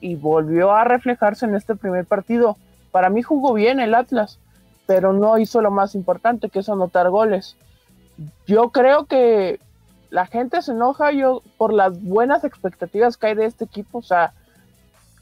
Y 0.00 0.16
volvió 0.16 0.72
a 0.72 0.82
reflejarse 0.82 1.46
en 1.46 1.54
este 1.54 1.76
primer 1.76 2.04
partido. 2.04 2.56
Para 2.90 3.10
mí 3.10 3.22
jugó 3.22 3.54
bien 3.54 3.78
el 3.78 3.94
Atlas, 3.94 4.40
pero 4.86 5.12
no 5.12 5.38
hizo 5.38 5.62
lo 5.62 5.70
más 5.70 5.94
importante, 5.94 6.50
que 6.50 6.58
es 6.58 6.68
anotar 6.68 7.10
goles. 7.10 7.56
Yo 8.48 8.70
creo 8.70 9.04
que 9.04 9.60
la 10.10 10.26
gente 10.26 10.62
se 10.62 10.72
enoja 10.72 11.12
yo 11.12 11.42
por 11.56 11.72
las 11.72 12.02
buenas 12.02 12.44
expectativas 12.44 13.16
que 13.16 13.28
hay 13.28 13.34
de 13.34 13.46
este 13.46 13.64
equipo, 13.64 13.98
o 13.98 14.02
sea, 14.02 14.32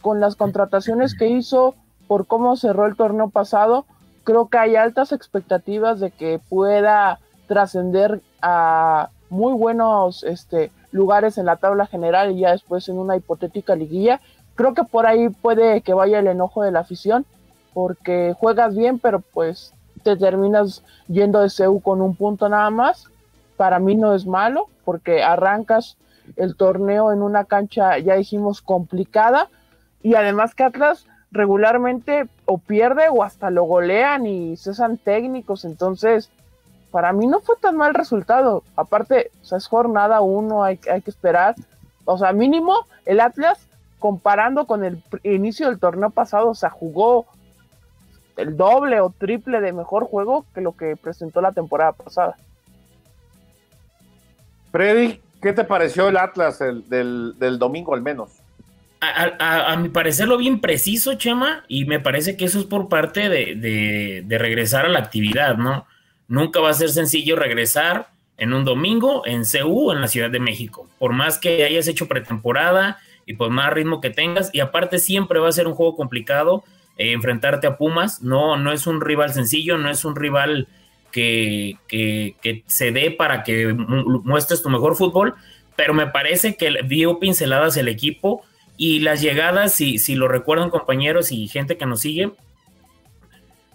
con 0.01 0.21
las 0.21 0.37
contrataciones 0.37 1.17
que 1.17 1.29
hizo, 1.29 1.75
por 2.07 2.27
cómo 2.27 2.57
cerró 2.57 2.87
el 2.87 2.97
torneo 2.97 3.29
pasado, 3.31 3.85
creo 4.25 4.49
que 4.49 4.59
hay 4.59 4.77
altas 4.77 5.13
expectativas 5.13 6.01
de 6.01 6.11
que 6.11 6.41
pueda 6.49 7.19
trascender 7.47 8.21
a 8.43 9.11
muy 9.31 9.53
buenos 9.55 10.23
este, 10.25 10.71
lugares 10.93 11.39
en 11.39 11.47
la 11.47 11.57
tabla 11.57 11.87
general 11.87 12.33
y 12.33 12.41
ya 12.41 12.53
después 12.53 12.89
en 12.89 12.99
una 12.99 13.17
hipotética 13.17 13.75
liguilla. 13.75 14.21
Creo 14.55 14.75
que 14.75 14.85
por 14.85 15.07
ahí 15.07 15.29
puede 15.29 15.81
que 15.81 15.95
vaya 15.95 16.19
el 16.19 16.27
enojo 16.29 16.63
de 16.63 16.73
la 16.73 16.81
afición, 16.81 17.27
porque 17.75 18.35
juegas 18.39 18.75
bien, 18.75 18.99
pero 18.99 19.21
pues 19.21 19.75
te 20.03 20.17
terminas 20.17 20.83
yendo 21.09 21.41
de 21.41 21.51
CEU 21.51 21.81
con 21.81 22.01
un 22.01 22.15
punto 22.15 22.49
nada 22.49 22.71
más. 22.71 23.09
Para 23.57 23.79
mí 23.79 23.95
no 23.97 24.15
es 24.15 24.27
malo, 24.27 24.69
porque 24.85 25.23
arrancas 25.23 25.97
el 26.37 26.57
torneo 26.57 27.13
en 27.13 27.23
una 27.23 27.45
cancha, 27.45 27.99
ya 27.99 28.15
dijimos, 28.15 28.61
complicada, 28.63 29.49
y 30.03 30.15
además 30.15 30.55
que 30.55 30.65
Atlas 30.65 31.07
regularmente 31.31 32.29
o 32.45 32.59
pierde 32.59 33.09
o 33.11 33.23
hasta 33.23 33.51
lo 33.51 33.65
golean 33.65 34.27
y 34.27 34.57
cesan 34.57 34.99
técnicos, 34.99 35.65
entonces 35.65 36.31
para 36.91 37.13
mí 37.13 37.27
no 37.27 37.41
fue 37.41 37.57
tan 37.57 37.77
mal 37.77 37.95
resultado. 37.95 38.63
Aparte, 38.75 39.31
o 39.43 39.45
sea, 39.45 39.59
es 39.59 39.67
jornada 39.67 40.21
uno, 40.21 40.65
hay, 40.65 40.81
hay 40.91 41.03
que 41.03 41.11
esperar. 41.11 41.55
O 42.05 42.17
sea, 42.17 42.33
mínimo 42.33 42.75
el 43.05 43.21
Atlas, 43.21 43.69
comparando 43.99 44.67
con 44.67 44.85
el 44.85 45.03
inicio 45.25 45.69
del 45.69 45.79
torneo 45.79 46.11
pasado, 46.11 46.51
o 46.51 46.71
jugó 46.71 47.27
el 48.37 48.57
doble 48.57 49.01
o 49.01 49.11
triple 49.11 49.61
de 49.61 49.73
mejor 49.73 50.05
juego 50.05 50.45
que 50.55 50.61
lo 50.61 50.77
que 50.77 50.97
presentó 50.97 51.41
la 51.41 51.53
temporada 51.53 51.93
pasada. 51.93 52.37
Freddy, 54.73 55.21
¿qué 55.41 55.53
te 55.53 55.65
pareció 55.65 56.09
el 56.09 56.17
Atlas 56.17 56.59
del, 56.59 57.59
domingo 57.59 57.95
al 57.95 58.03
menos? 58.03 58.31
a, 59.01 59.77
mi 59.77 59.89
parecer 59.89 60.27
lo 60.27 60.37
bien 60.37 60.61
preciso, 60.61 61.15
Chema, 61.15 61.65
y 61.69 61.85
me 61.85 62.01
parece 62.01 62.37
que 62.37 62.47
eso 62.47 62.59
es 62.59 62.65
por 62.65 62.89
parte 62.89 63.29
de, 63.29 64.25
regresar 64.29 64.87
a 64.87 64.89
la 64.89 64.99
actividad, 64.99 65.57
¿no? 65.57 65.87
Nunca 66.29 66.61
va 66.61 66.71
a 66.71 66.75
ser 66.75 66.91
sencillo 66.91 67.37
regresar 67.37 68.09
en 68.37 68.53
un 68.53 68.65
domingo 68.65 69.27
en 69.27 69.45
CU, 69.45 69.93
en 69.93 70.01
la 70.01 70.09
Ciudad 70.09 70.31
de 70.31 70.41
México, 70.41 70.89
por 70.99 71.13
más 71.13 71.39
que 71.39 71.65
hayas 71.65 71.87
hecho 71.89 72.09
pretemporada 72.09 72.99
y 73.27 73.35
por 73.35 73.51
más 73.51 73.73
ritmo 73.73 74.01
que 74.01 74.11
tengas, 74.11 74.51
y 74.53 74.61
aparte 74.61 74.99
siempre 74.99 75.39
va 75.39 75.49
a 75.49 75.53
ser 75.53 75.67
un 75.67 75.75
juego 75.75 75.97
complicado 75.97 76.65
eh, 76.99 77.13
enfrentarte 77.13 77.67
a 77.67 77.77
Pumas, 77.77 78.23
no, 78.23 78.57
no 78.57 78.73
es 78.73 78.87
un 78.87 79.01
rival 79.01 79.33
sencillo, 79.33 79.79
no 79.79 79.91
es 79.91 80.05
un 80.05 80.17
rival 80.17 80.69
que, 81.13 81.79
que 81.89 82.65
se 82.67 82.93
dé 82.93 83.11
para 83.11 83.43
que 83.43 83.73
muestres 83.73 84.63
tu 84.63 84.71
mejor 84.71 84.97
fútbol, 84.97 85.35
pero 85.77 85.95
me 85.95 86.07
parece 86.07 86.57
que 86.57 86.73
dio 86.85 87.19
pinceladas 87.19 87.77
el 87.77 87.89
equipo, 87.89 88.45
y 88.77 89.01
las 89.01 89.21
llegadas, 89.21 89.73
si, 89.73 89.99
si 89.99 90.15
lo 90.15 90.29
recuerdan 90.29 90.71
compañeros 90.71 91.33
y 91.33 91.49
gente 91.49 91.77
que 91.77 91.87
nos 91.87 92.01
sigue, 92.01 92.33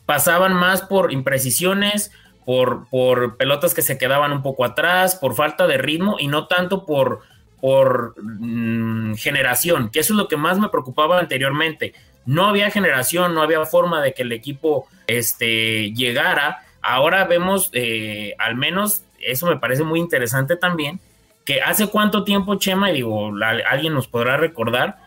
pasaban 0.05 0.53
más 0.53 0.83
por 0.83 1.11
imprecisiones, 1.11 2.11
por, 2.45 2.87
por 2.89 3.37
pelotas 3.37 3.73
que 3.73 3.81
se 3.81 3.97
quedaban 3.97 4.31
un 4.31 4.43
poco 4.43 4.63
atrás, 4.65 5.15
por 5.15 5.35
falta 5.35 5.67
de 5.67 5.77
ritmo 5.77 6.17
y 6.19 6.27
no 6.27 6.47
tanto 6.47 6.85
por, 6.85 7.21
por 7.59 8.13
mm, 8.21 9.15
generación, 9.15 9.89
que 9.89 9.99
eso 9.99 10.13
es 10.13 10.17
lo 10.17 10.27
que 10.27 10.37
más 10.37 10.59
me 10.59 10.69
preocupaba 10.69 11.19
anteriormente. 11.19 11.93
No 12.25 12.45
había 12.45 12.69
generación, 12.69 13.33
no 13.33 13.41
había 13.41 13.65
forma 13.65 14.01
de 14.01 14.13
que 14.13 14.21
el 14.21 14.31
equipo 14.31 14.87
este, 15.07 15.91
llegara. 15.93 16.63
Ahora 16.81 17.25
vemos, 17.25 17.69
eh, 17.73 18.35
al 18.39 18.55
menos, 18.55 19.03
eso 19.19 19.47
me 19.47 19.57
parece 19.57 19.83
muy 19.83 19.99
interesante 19.99 20.55
también, 20.55 20.99
que 21.45 21.61
hace 21.61 21.87
cuánto 21.87 22.23
tiempo, 22.23 22.55
Chema, 22.55 22.91
y 22.91 22.95
digo, 22.95 23.31
alguien 23.69 23.93
nos 23.93 24.07
podrá 24.07 24.37
recordar, 24.37 24.97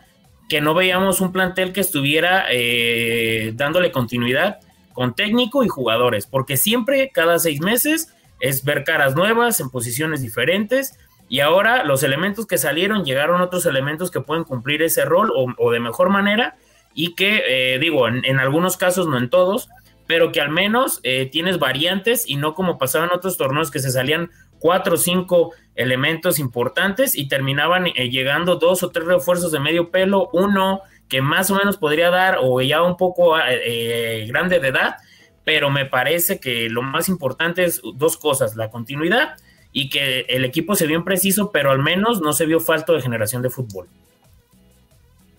que 0.49 0.61
no 0.61 0.73
veíamos 0.73 1.21
un 1.21 1.31
plantel 1.31 1.73
que 1.73 1.81
estuviera 1.81 2.45
eh, 2.51 3.51
dándole 3.55 3.91
continuidad 3.91 4.59
con 4.93 5.13
técnico 5.13 5.63
y 5.63 5.67
jugadores, 5.67 6.27
porque 6.27 6.55
siempre, 6.55 7.11
cada 7.13 7.39
seis 7.39 7.61
meses, 7.61 8.15
es 8.39 8.63
ver 8.63 8.83
caras 8.83 9.15
nuevas 9.15 9.59
en 9.59 9.69
posiciones 9.69 10.21
diferentes. 10.21 10.97
Y 11.27 11.39
ahora 11.39 11.83
los 11.83 12.03
elementos 12.03 12.45
que 12.45 12.57
salieron, 12.57 13.03
llegaron 13.03 13.41
otros 13.41 13.65
elementos 13.65 14.11
que 14.11 14.21
pueden 14.21 14.43
cumplir 14.43 14.81
ese 14.83 15.05
rol 15.05 15.31
o, 15.35 15.71
de 15.71 15.79
mejor 15.79 16.09
manera 16.09 16.55
y 16.93 17.15
que, 17.15 17.43
eh, 17.47 17.79
digo, 17.79 18.07
en, 18.07 18.39
algunos 18.39 18.77
casos, 18.77 19.07
no 19.07 19.17
en 19.17 19.29
todos, 19.29 19.69
pero 20.07 20.31
que 20.31 20.41
al 20.41 20.49
menos 20.49 20.99
eh, 21.03 21.27
tienes 21.31 21.59
variantes 21.59 22.27
y 22.27 22.35
no 22.35 22.53
como 22.53 22.77
pasaban 22.77 23.09
otros 23.11 23.37
torneos 23.37 23.71
que 23.71 23.79
se 23.79 23.91
salían 23.91 24.29
cuatro 24.59 24.95
o 24.95 24.97
cinco 24.97 25.53
elementos 25.75 26.39
importantes 26.39 27.15
y 27.15 27.27
terminaban 27.27 27.87
eh, 27.87 28.09
llegando 28.09 28.55
dos 28.55 28.83
o 28.83 28.91
tres 28.91 29.05
refuerzos 29.05 29.51
de 29.51 29.59
medio 29.59 29.89
pelo, 29.89 30.29
uno 30.33 30.81
que 31.09 31.21
más 31.21 31.51
o 31.51 31.55
menos 31.55 31.77
podría 31.77 32.09
dar 32.09 32.39
o 32.41 32.61
ya 32.61 32.81
un 32.81 32.97
poco 32.97 33.37
eh, 33.39 34.25
grande 34.27 34.59
de 34.59 34.69
edad, 34.69 34.95
pero 35.43 35.69
me 35.69 35.85
parece 35.85 36.39
que 36.39 36.69
lo 36.69 36.81
más 36.81 37.09
importante 37.09 37.63
es 37.63 37.81
dos 37.93 38.17
cosas, 38.17 38.55
la 38.55 38.69
continuidad 38.69 39.35
y 39.71 39.89
que 39.89 40.21
el 40.29 40.45
equipo 40.45 40.75
se 40.75 40.87
vio 40.87 41.03
preciso, 41.03 41.51
pero 41.51 41.69
al 41.69 41.79
menos 41.79 42.21
no 42.21 42.33
se 42.33 42.45
vio 42.45 42.59
falto 42.59 42.93
de 42.93 43.01
generación 43.01 43.41
de 43.41 43.49
fútbol. 43.49 43.87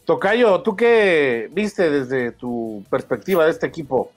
Tocayo, 0.04 0.60
¿tú 0.60 0.76
qué 0.76 1.48
viste 1.50 1.90
desde 1.90 2.30
tu 2.30 2.84
perspectiva 2.88 3.44
de 3.44 3.50
este 3.50 3.66
equipo? 3.66 4.12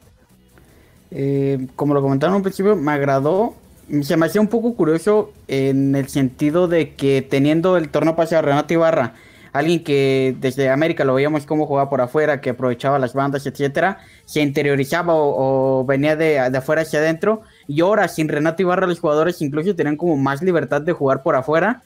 Eh, 1.11 1.67
como 1.75 1.93
lo 1.93 2.01
comentaron 2.01 2.35
al 2.35 2.41
principio, 2.41 2.75
me 2.75 2.91
agradó 2.91 3.55
se 4.03 4.17
me 4.17 4.27
hacía 4.27 4.41
un 4.41 4.47
poco 4.47 4.75
curioso 4.75 5.33
en 5.47 5.95
el 5.95 6.07
sentido 6.09 6.67
de 6.67 6.93
que 6.93 7.21
teniendo 7.21 7.75
el 7.77 7.89
torneo 7.89 8.15
pasado 8.15 8.43
Renato 8.43 8.73
Ibarra, 8.73 9.15
alguien 9.51 9.83
que 9.83 10.35
desde 10.39 10.69
América 10.69 11.03
lo 11.03 11.15
veíamos 11.15 11.45
como 11.45 11.65
jugaba 11.65 11.89
por 11.89 12.01
afuera, 12.01 12.39
que 12.39 12.51
aprovechaba 12.51 12.99
las 12.99 13.13
bandas, 13.13 13.47
etcétera, 13.47 13.97
se 14.25 14.41
interiorizaba 14.41 15.13
o, 15.15 15.83
venía 15.85 16.15
de, 16.15 16.39
afuera 16.39 16.83
hacia 16.83 16.99
adentro. 16.99 17.41
Y 17.67 17.81
ahora, 17.81 18.07
sin 18.07 18.29
Renato 18.29 18.61
Ibarra, 18.61 18.85
los 18.85 18.99
jugadores 18.99 19.41
incluso 19.41 19.75
tenían 19.75 19.97
como 19.97 20.17
más 20.17 20.41
libertad 20.43 20.81
de 20.81 20.93
jugar 20.93 21.23
por 21.23 21.35
afuera. 21.35 21.81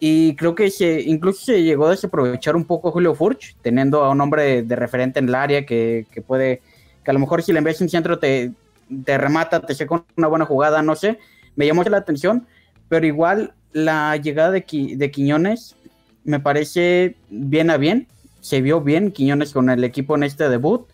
Y 0.00 0.34
creo 0.34 0.54
que 0.54 0.70
se, 0.70 1.02
incluso 1.02 1.44
se 1.44 1.62
llegó 1.62 1.86
a 1.86 1.90
desaprovechar 1.90 2.56
un 2.56 2.64
poco 2.64 2.90
Julio 2.90 3.14
Furch, 3.14 3.54
teniendo 3.62 4.02
a 4.02 4.10
un 4.10 4.20
hombre 4.20 4.62
de, 4.62 4.76
referente 4.76 5.20
en 5.20 5.28
el 5.28 5.34
área 5.34 5.66
que, 5.66 6.06
que 6.10 6.22
puede, 6.22 6.62
que 7.04 7.10
a 7.10 7.14
lo 7.14 7.20
mejor 7.20 7.42
si 7.42 7.52
le 7.52 7.58
envías 7.58 7.80
un 7.80 7.88
centro 7.88 8.18
te, 8.18 8.52
te 9.04 9.18
remata, 9.18 9.60
te 9.60 9.86
con 9.86 10.04
una 10.16 10.28
buena 10.28 10.44
jugada, 10.44 10.82
no 10.82 10.96
sé, 10.96 11.18
me 11.56 11.66
llamó 11.66 11.82
la 11.84 11.98
atención, 11.98 12.46
pero 12.88 13.06
igual 13.06 13.54
la 13.72 14.16
llegada 14.16 14.50
de, 14.50 14.64
de 14.96 15.10
Quiñones 15.10 15.76
me 16.24 16.40
parece 16.40 17.16
bien 17.28 17.70
a 17.70 17.76
bien, 17.76 18.08
se 18.40 18.60
vio 18.60 18.80
bien 18.80 19.12
Quiñones 19.12 19.52
con 19.52 19.70
el 19.70 19.84
equipo 19.84 20.14
en 20.16 20.24
este 20.24 20.48
debut. 20.48 20.86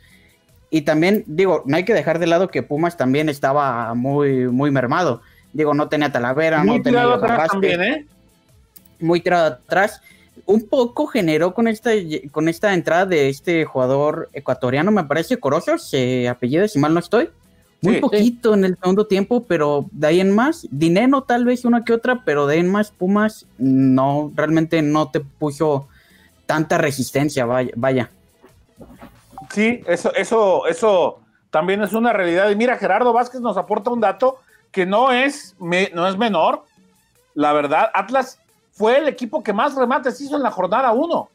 Y 0.69 0.83
también, 0.83 1.25
digo, 1.27 1.63
no 1.67 1.77
hay 1.77 1.85
que 1.85 1.95
dejar 1.95 2.19
de 2.19 2.27
lado 2.27 2.49
que 2.49 2.63
Pumas 2.63 2.97
también 2.97 3.29
estaba 3.29 3.95
muy, 3.95 4.49
muy 4.49 4.71
mermado. 4.71 5.23
Digo, 5.53 5.75
no 5.75 5.89
tenía 5.89 6.11
Talavera, 6.11 6.65
muy 6.65 6.79
no 6.79 6.83
tenía 6.83 7.15
atrás 7.15 7.49
también, 7.51 7.83
¿eh? 7.83 8.07
Muy 9.01 9.21
tirado 9.21 9.47
atrás. 9.47 10.03
Un 10.47 10.69
poco 10.69 11.07
generó 11.07 11.53
con 11.53 11.67
esta, 11.67 11.91
con 12.31 12.49
esta 12.49 12.73
entrada 12.73 13.05
de 13.05 13.29
este 13.29 13.65
jugador 13.65 14.31
ecuatoriano, 14.33 14.91
me 14.93 15.05
parece, 15.05 15.39
Corozo, 15.39 15.77
se 15.77 16.29
apellida, 16.29 16.69
si 16.69 16.79
mal 16.79 16.95
no 16.95 17.01
estoy. 17.01 17.31
Muy 17.83 18.01
poquito 18.01 18.55
en 18.55 18.65
el 18.65 18.77
segundo 18.79 19.07
tiempo, 19.07 19.45
pero 19.45 19.87
de 19.93 20.07
ahí 20.07 20.21
en 20.21 20.35
más, 20.35 20.67
dinero 20.71 21.23
tal 21.23 21.45
vez 21.45 21.65
una 21.65 21.85
que 21.85 21.93
otra, 21.93 22.23
pero 22.25 22.47
de 22.47 22.55
ahí 22.55 22.61
en 22.61 22.71
más 22.71 22.91
Pumas 22.91 23.47
no, 23.59 24.33
realmente 24.35 24.81
no 24.83 25.11
te 25.11 25.21
puso 25.21 25.89
tanta 26.47 26.79
resistencia, 26.79 27.45
vaya. 27.45 28.11
Sí, 29.51 29.83
eso, 29.87 30.15
eso, 30.15 30.67
eso 30.67 31.21
también 31.51 31.83
es 31.83 31.93
una 31.93 32.13
realidad. 32.13 32.51
Y 32.51 32.57
mira, 32.57 32.79
Gerardo 32.79 33.13
Vázquez 33.13 33.41
nos 33.41 33.57
aporta 33.57 33.91
un 33.91 34.01
dato 34.01 34.39
que 34.71 34.87
no 34.87 35.13
es, 35.13 35.55
no 35.59 36.09
es 36.09 36.17
menor. 36.17 36.65
La 37.35 37.53
verdad, 37.53 37.91
Atlas 37.95 38.41
fue 38.77 38.99
el 38.99 39.09
equipo 39.09 39.43
que 39.43 39.53
más 39.53 39.75
remates 39.75 40.21
hizo 40.21 40.37
en 40.37 40.43
la 40.43 40.51
jornada 40.51 40.93
1. 40.93 41.29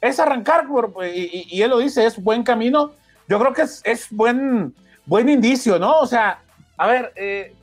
Es 0.00 0.20
arrancar, 0.20 0.66
y, 1.12 1.60
él 1.60 1.70
lo 1.70 1.78
dice, 1.78 2.06
es 2.06 2.22
buen 2.22 2.42
camino. 2.42 2.92
Yo 3.28 3.38
creo 3.40 3.52
que 3.52 3.62
es, 3.62 3.80
es 3.84 4.06
buen 4.10 4.74
buen 5.06 5.28
indicio, 5.28 5.78
¿no? 5.78 6.00
O 6.00 6.06
sea, 6.06 6.42
a 6.76 6.86
ver, 6.86 7.12
eh, 7.16 7.54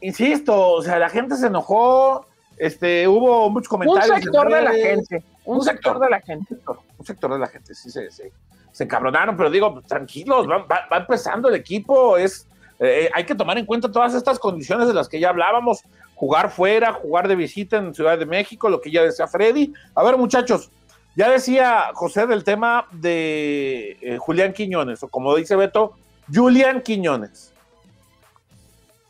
insisto, 0.00 0.72
o 0.72 0.82
sea, 0.82 0.98
la 0.98 1.10
gente 1.10 1.36
se 1.36 1.46
enojó, 1.46 2.26
este, 2.56 3.06
hubo 3.06 3.48
muchos 3.50 3.68
comentarios. 3.68 4.10
Un 4.10 4.22
sector 4.22 4.52
de 4.52 4.62
la 4.62 4.72
gente. 4.72 5.24
Un, 5.44 5.62
sector, 5.62 5.98
de 5.98 6.10
la 6.10 6.20
gente. 6.20 6.56
Un 6.98 7.06
sector, 7.06 7.32
de 7.32 7.38
la 7.38 7.46
gente, 7.46 7.74
sí, 7.74 7.90
se, 7.90 8.10
se, 8.10 8.32
se 8.72 8.84
encabronaron, 8.84 9.36
pero 9.36 9.50
digo, 9.50 9.72
pues, 9.74 9.86
tranquilos, 9.86 10.48
va, 10.48 10.66
va, 10.66 10.96
empezando 10.96 11.48
el 11.48 11.54
equipo, 11.54 12.16
es, 12.16 12.46
eh, 12.78 13.10
hay 13.14 13.24
que 13.24 13.34
tomar 13.34 13.58
en 13.58 13.66
cuenta 13.66 13.90
todas 13.90 14.14
estas 14.14 14.38
condiciones 14.38 14.88
de 14.88 14.94
las 14.94 15.08
que 15.08 15.20
ya 15.20 15.30
hablábamos, 15.30 15.82
jugar 16.20 16.50
fuera, 16.50 16.92
jugar 16.92 17.28
de 17.28 17.34
visita 17.34 17.78
en 17.78 17.94
Ciudad 17.94 18.18
de 18.18 18.26
México, 18.26 18.68
lo 18.68 18.82
que 18.82 18.90
ya 18.90 19.02
decía 19.02 19.26
Freddy. 19.26 19.72
A 19.94 20.02
ver, 20.02 20.18
muchachos, 20.18 20.70
ya 21.16 21.30
decía 21.30 21.92
José 21.94 22.26
del 22.26 22.44
tema 22.44 22.86
de 22.92 23.96
eh, 24.02 24.18
Julián 24.18 24.52
Quiñones, 24.52 25.02
o 25.02 25.08
como 25.08 25.34
dice 25.34 25.56
Beto, 25.56 25.94
Julián 26.30 26.82
Quiñones. 26.82 27.54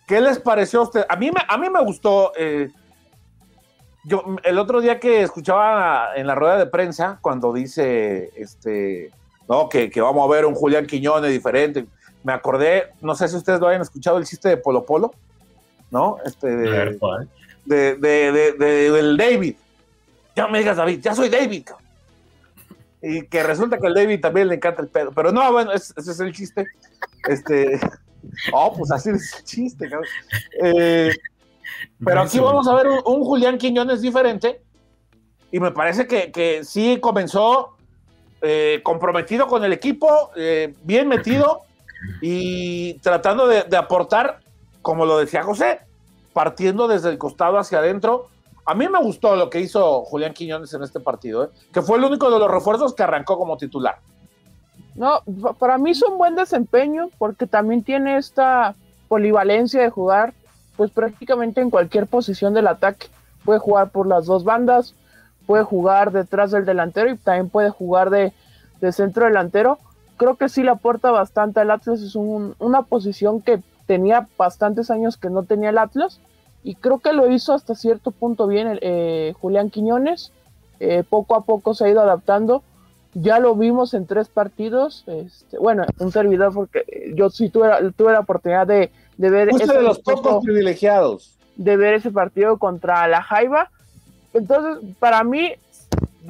¿Qué 0.06 0.20
les 0.20 0.38
pareció 0.38 0.78
a 0.78 0.82
usted? 0.84 1.04
A 1.08 1.16
mí 1.16 1.32
me, 1.32 1.40
a 1.48 1.58
mí 1.58 1.68
me 1.68 1.82
gustó. 1.82 2.30
Eh, 2.36 2.68
yo, 4.04 4.36
el 4.44 4.56
otro 4.60 4.80
día 4.80 5.00
que 5.00 5.22
escuchaba 5.22 6.10
en 6.14 6.28
la 6.28 6.36
rueda 6.36 6.58
de 6.58 6.66
prensa, 6.66 7.18
cuando 7.20 7.52
dice 7.52 8.30
este, 8.36 9.10
no, 9.48 9.68
que, 9.68 9.90
vamos 9.96 10.24
a 10.24 10.32
ver 10.32 10.46
un 10.46 10.54
Julián 10.54 10.86
Quiñones 10.86 11.32
diferente, 11.32 11.86
me 12.22 12.32
acordé, 12.32 12.92
no 13.00 13.16
sé 13.16 13.26
si 13.26 13.34
ustedes 13.34 13.58
lo 13.58 13.66
hayan 13.66 13.82
escuchado, 13.82 14.18
el 14.18 14.26
chiste 14.26 14.48
de 14.48 14.58
Polo 14.58 14.84
Polo, 14.84 15.12
¿no? 15.90 16.18
Este, 16.24 16.48
de, 16.48 16.98
de, 17.66 18.52
del 18.58 19.16
David. 19.16 19.54
Ya 20.36 20.46
me 20.46 20.58
digas 20.58 20.76
David, 20.76 21.00
ya 21.00 21.14
soy 21.14 21.28
David. 21.28 21.68
Y 23.02 23.26
que 23.26 23.42
resulta 23.42 23.78
que 23.78 23.86
al 23.86 23.94
David 23.94 24.20
también 24.20 24.48
le 24.48 24.56
encanta 24.56 24.82
el 24.82 24.88
pedo. 24.88 25.12
Pero 25.12 25.32
no, 25.32 25.52
bueno, 25.52 25.72
ese, 25.72 25.92
es 25.96 26.20
el 26.20 26.32
chiste. 26.32 26.66
Este. 27.28 27.80
Oh, 28.52 28.76
pues 28.76 28.92
así 28.92 29.08
es 29.08 29.34
el 29.38 29.44
chiste, 29.44 29.88
cabrón. 29.88 30.06
Eh, 30.62 31.16
pero 32.04 32.20
aquí 32.20 32.38
vamos 32.38 32.68
a 32.68 32.74
ver 32.74 32.86
un, 32.86 33.24
Julián 33.24 33.56
Quiñones 33.56 34.02
diferente. 34.02 34.60
Y 35.50 35.58
me 35.58 35.70
parece 35.70 36.06
que, 36.06 36.30
que 36.30 36.62
sí 36.62 36.98
comenzó 37.00 37.78
eh, 38.42 38.80
comprometido 38.82 39.46
con 39.46 39.64
el 39.64 39.72
equipo, 39.74 40.30
eh, 40.34 40.72
bien 40.82 41.08
metido 41.08 41.60
y 42.22 42.94
tratando 43.00 43.46
de, 43.46 43.76
aportar, 43.76 44.40
como 44.82 45.06
lo 45.06 45.18
decía 45.18 45.42
José, 45.42 45.80
partiendo 46.32 46.88
desde 46.88 47.10
el 47.10 47.18
costado 47.18 47.58
hacia 47.58 47.78
adentro. 47.78 48.28
A 48.66 48.74
mí 48.74 48.88
me 48.88 49.00
gustó 49.00 49.36
lo 49.36 49.50
que 49.50 49.60
hizo 49.60 50.04
Julián 50.04 50.34
Quiñones 50.34 50.72
en 50.74 50.82
este 50.82 51.00
partido, 51.00 51.44
¿eh? 51.44 51.48
que 51.72 51.82
fue 51.82 51.98
el 51.98 52.04
único 52.04 52.30
de 52.30 52.38
los 52.38 52.50
refuerzos 52.50 52.94
que 52.94 53.02
arrancó 53.02 53.38
como 53.38 53.56
titular. 53.56 53.98
No, 54.94 55.22
para 55.58 55.78
mí 55.78 55.92
es 55.92 56.02
un 56.02 56.18
buen 56.18 56.34
desempeño 56.34 57.08
porque 57.18 57.46
también 57.46 57.82
tiene 57.82 58.16
esta 58.16 58.74
polivalencia 59.08 59.80
de 59.80 59.90
jugar 59.90 60.34
pues 60.76 60.90
prácticamente 60.90 61.60
en 61.60 61.70
cualquier 61.70 62.06
posición 62.06 62.54
del 62.54 62.68
ataque. 62.68 63.08
Puede 63.44 63.58
jugar 63.58 63.90
por 63.90 64.06
las 64.06 64.26
dos 64.26 64.44
bandas, 64.44 64.94
puede 65.46 65.64
jugar 65.64 66.12
detrás 66.12 66.50
del 66.50 66.64
delantero 66.64 67.10
y 67.10 67.16
también 67.16 67.48
puede 67.48 67.70
jugar 67.70 68.10
de, 68.10 68.32
de 68.80 68.92
centro 68.92 69.24
delantero 69.24 69.78
creo 70.20 70.36
que 70.36 70.50
sí 70.50 70.62
le 70.62 70.68
aporta 70.68 71.10
bastante 71.10 71.60
al 71.60 71.70
Atlas. 71.70 72.02
Es 72.02 72.14
una 72.14 72.82
posición 72.82 73.40
que 73.40 73.62
tenía 73.90 74.28
bastantes 74.38 74.88
años 74.92 75.16
que 75.16 75.30
no 75.30 75.42
tenía 75.42 75.70
el 75.70 75.78
Atlas 75.78 76.20
y 76.62 76.76
creo 76.76 77.00
que 77.00 77.12
lo 77.12 77.28
hizo 77.28 77.54
hasta 77.54 77.74
cierto 77.74 78.12
punto 78.12 78.46
bien 78.46 78.78
eh, 78.82 79.34
Julián 79.40 79.68
Quiñones. 79.68 80.30
Eh, 80.78 81.02
poco 81.10 81.34
a 81.34 81.44
poco 81.44 81.74
se 81.74 81.86
ha 81.86 81.88
ido 81.88 82.00
adaptando. 82.00 82.62
Ya 83.14 83.40
lo 83.40 83.56
vimos 83.56 83.92
en 83.94 84.06
tres 84.06 84.28
partidos. 84.28 85.02
Este, 85.08 85.58
bueno, 85.58 85.86
un 85.98 86.12
servidor, 86.12 86.54
porque 86.54 87.12
yo 87.16 87.30
sí 87.30 87.48
tuve, 87.48 87.68
tuve 87.96 88.12
la 88.12 88.20
oportunidad 88.20 88.64
de, 88.64 88.92
ver. 89.18 89.48
Ese, 89.48 89.66
de 89.66 89.82
los 89.82 89.98
pocos 89.98 90.44
privilegiados. 90.44 91.36
De 91.56 91.76
ver 91.76 91.94
ese 91.94 92.12
partido 92.12 92.58
contra 92.58 93.08
la 93.08 93.24
Jaiba. 93.24 93.72
Entonces, 94.34 94.94
para 95.00 95.24
mí, 95.24 95.54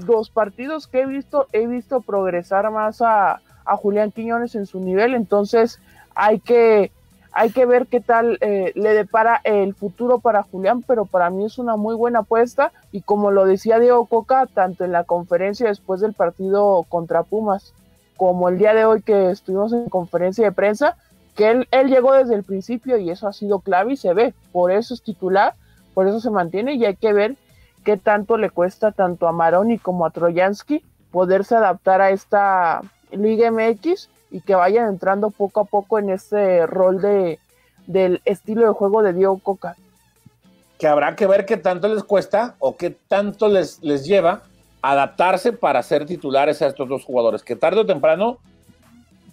los 0.07 0.31
partidos 0.31 0.87
que 0.87 1.03
he 1.03 1.07
visto, 1.07 1.47
he 1.53 1.67
visto 1.67 2.01
progresar 2.01 2.71
más 2.71 3.03
a, 3.03 3.43
a 3.67 3.77
Julián 3.77 4.13
Quiñones 4.13 4.55
en 4.55 4.65
su 4.65 4.81
nivel, 4.81 5.13
entonces 5.15 5.79
hay 6.15 6.41
que, 6.41 6.93
hay 7.33 7.51
que 7.51 7.67
ver 7.67 7.87
qué 7.87 8.01
tal 8.01 8.39
eh, 8.41 8.73
le 8.75 8.95
depara 8.95 9.41
el 9.45 9.75
futuro 9.75 10.19
para 10.19 10.43
Julián, 10.43 10.83
pero 10.83 11.05
para 11.05 11.31
mí 11.31 11.45
es 11.45 11.59
una 11.59 11.77
muy 11.77 11.95
buena 11.95 12.21
apuesta. 12.21 12.73
Y 12.93 13.03
como 13.03 13.31
lo 13.31 13.45
decía 13.45 13.79
Diego 13.79 14.07
Coca, 14.07 14.47
tanto 14.47 14.85
en 14.85 14.93
la 14.93 15.05
conferencia 15.05 15.69
después 15.69 16.01
del 16.01 16.13
partido 16.13 16.85
contra 16.89 17.23
Pumas, 17.23 17.73
como 18.17 18.49
el 18.49 18.59
día 18.59 18.75
de 18.75 18.85
hoy 18.85 19.03
que 19.03 19.31
estuvimos 19.31 19.73
en 19.73 19.89
conferencia 19.89 20.45
de 20.45 20.53
prensa, 20.53 20.97
que 21.37 21.51
él, 21.51 21.69
él 21.71 21.89
llegó 21.89 22.13
desde 22.13 22.35
el 22.35 22.43
principio 22.43 22.99
y 22.99 23.11
eso 23.11 23.29
ha 23.29 23.33
sido 23.33 23.61
clave 23.61 23.93
y 23.93 23.97
se 23.97 24.13
ve, 24.13 24.35
por 24.53 24.73
eso 24.73 24.93
es 24.95 25.03
titular, 25.03 25.55
por 25.95 26.09
eso 26.09 26.21
se 26.21 26.31
mantiene 26.31 26.75
y 26.75 26.85
hay 26.85 26.97
que 26.97 27.13
ver 27.13 27.37
qué 27.85 27.97
tanto 27.97 28.37
le 28.37 28.51
cuesta 28.51 28.93
tanto 28.93 29.27
a 29.27 29.33
Maroni 29.33 29.79
como 29.79 30.05
a 30.05 30.11
Troyansky 30.11 30.85
poderse 31.11 31.55
adaptar 31.55 32.01
a 32.01 32.11
esta 32.11 32.83
Liga 33.11 33.51
MX 33.51 34.09
y 34.31 34.41
que 34.41 34.55
vayan 34.55 34.89
entrando 34.89 35.31
poco 35.31 35.61
a 35.61 35.65
poco 35.65 35.99
en 35.99 36.11
ese 36.11 36.67
rol 36.67 37.01
de, 37.01 37.39
del 37.87 38.21
estilo 38.25 38.67
de 38.67 38.73
juego 38.73 39.03
de 39.03 39.13
Diego 39.13 39.39
Coca. 39.39 39.77
Que 40.79 40.87
habrá 40.87 41.17
que 41.17 41.27
ver 41.27 41.45
qué 41.45 41.57
tanto 41.57 41.89
les 41.89 42.05
cuesta 42.05 42.55
o 42.59 42.77
qué 42.77 42.91
tanto 42.91 43.49
les, 43.49 43.83
les 43.83 44.05
lleva 44.05 44.43
adaptarse 44.83 45.53
para 45.53 45.83
ser 45.83 46.07
titulares 46.07 46.63
a 46.63 46.67
estos 46.67 46.89
dos 46.89 47.05
jugadores, 47.05 47.43
que 47.43 47.57
tarde 47.57 47.81
o 47.81 47.87
temprano 47.87 48.39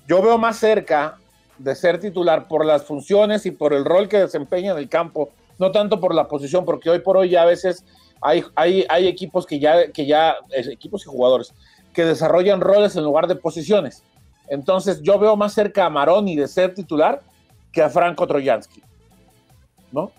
yo 0.08 0.22
veo 0.22 0.38
más 0.38 0.58
cerca 0.58 1.18
de 1.58 1.76
ser 1.76 2.00
titular 2.00 2.48
por 2.48 2.66
las 2.66 2.84
funciones 2.84 3.46
y 3.46 3.52
por 3.52 3.74
el 3.74 3.86
rol 3.86 4.08
que 4.08 4.20
desempeña 4.20 4.72
en 4.74 4.78
el 4.78 4.90
campo, 4.90 5.30
no 5.58 5.72
tanto 5.72 6.00
por 6.00 6.14
la 6.14 6.28
posición, 6.28 6.66
porque 6.66 6.90
hoy 6.90 7.00
por 7.00 7.18
hoy 7.18 7.30
ya 7.30 7.44
a 7.44 7.46
veces 7.46 7.84
hay, 8.22 8.44
hay, 8.56 8.86
hay 8.90 9.08
equipos 9.08 9.46
que 9.46 9.60
ya, 9.60 9.92
que 9.92 10.06
ya, 10.06 10.36
equipos 10.52 11.06
y 11.06 11.10
jugadores 11.10 11.54
que 11.94 12.06
desarrollan 12.06 12.62
roles 12.62 12.96
en 12.96 13.04
lugar 13.04 13.28
de 13.28 13.36
posiciones. 13.36 14.04
Entonces 14.48 15.02
yo 15.02 15.20
veo 15.20 15.36
más 15.36 15.54
cerca 15.54 15.86
a 15.86 15.90
Maroni 15.90 16.36
de 16.36 16.48
ser 16.48 16.74
titular 16.74 17.22
que 17.72 17.82
a 17.82 17.90
Franco 17.90 18.26
Trojansky. 18.26 18.82
¿No? 19.92 20.12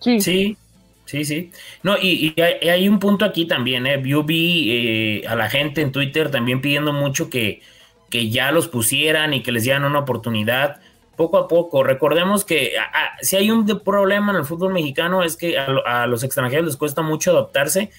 Sí. 0.00 0.20
Sí, 0.20 0.56
sí, 1.04 1.24
sí. 1.24 1.52
No, 1.82 1.96
y, 1.96 2.34
hay, 2.38 2.88
un 2.88 2.98
punto 2.98 3.24
aquí 3.24 3.46
también, 3.46 3.86
¿eh? 3.86 4.02
Yo 4.04 4.22
vi 4.22 4.70
eh, 4.70 5.26
a 5.26 5.34
la 5.34 5.48
gente 5.48 5.82
en 5.82 5.92
Twitter 5.92 6.30
también 6.30 6.60
pidiendo 6.60 6.92
mucho 6.92 7.30
que, 7.30 7.62
que 8.10 8.30
ya 8.30 8.52
los 8.52 8.68
pusieran 8.68 9.34
y 9.34 9.42
que 9.42 9.52
les 9.52 9.64
dieran 9.64 9.84
una 9.84 10.00
oportunidad 10.00 10.80
poco 11.16 11.38
a 11.38 11.48
poco. 11.48 11.82
Recordemos 11.82 12.44
que 12.44 12.72
si 13.20 13.36
hay 13.36 13.50
un 13.50 13.66
problema 13.80 14.32
en 14.32 14.38
el 14.38 14.44
fútbol 14.44 14.72
mexicano 14.72 15.22
es 15.22 15.36
que 15.36 15.58
a, 15.58 15.66
a, 15.86 16.06
los 16.06 16.24
extranjeros 16.24 16.66
les 16.66 16.76
cuesta 16.76 17.02
mucho 17.02 17.30
adaptarse, 17.30 17.90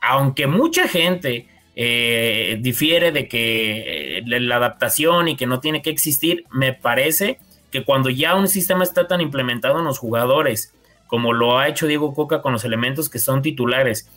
aunque 0.00 0.46
mucha 0.46 0.86
gente 0.86 1.48
eh, 1.78 2.56
difiere 2.62 3.12
de 3.12 3.28
que 3.28 4.18
eh, 4.18 4.22
la 4.24 4.56
adaptación 4.56 5.28
y 5.28 5.36
que 5.36 5.46
no 5.46 5.60
tiene 5.60 5.82
que 5.82 5.90
existir, 5.90 6.44
me 6.50 6.72
parece 6.72 7.38
que 7.70 7.84
cuando 7.84 8.08
ya 8.08 8.34
un 8.34 8.48
sistema 8.48 8.82
está 8.82 9.06
tan 9.06 9.20
implementado 9.20 9.78
en 9.78 9.84
los 9.84 9.98
jugadores, 9.98 10.72
como 11.06 11.34
lo 11.34 11.58
ha 11.58 11.68
hecho 11.68 11.86
Diego 11.86 12.14
Coca 12.14 12.40
con 12.40 12.54
los 12.54 12.64
elementos 12.64 13.10
que 13.10 13.18
son 13.18 13.42
titulares, 13.42 14.08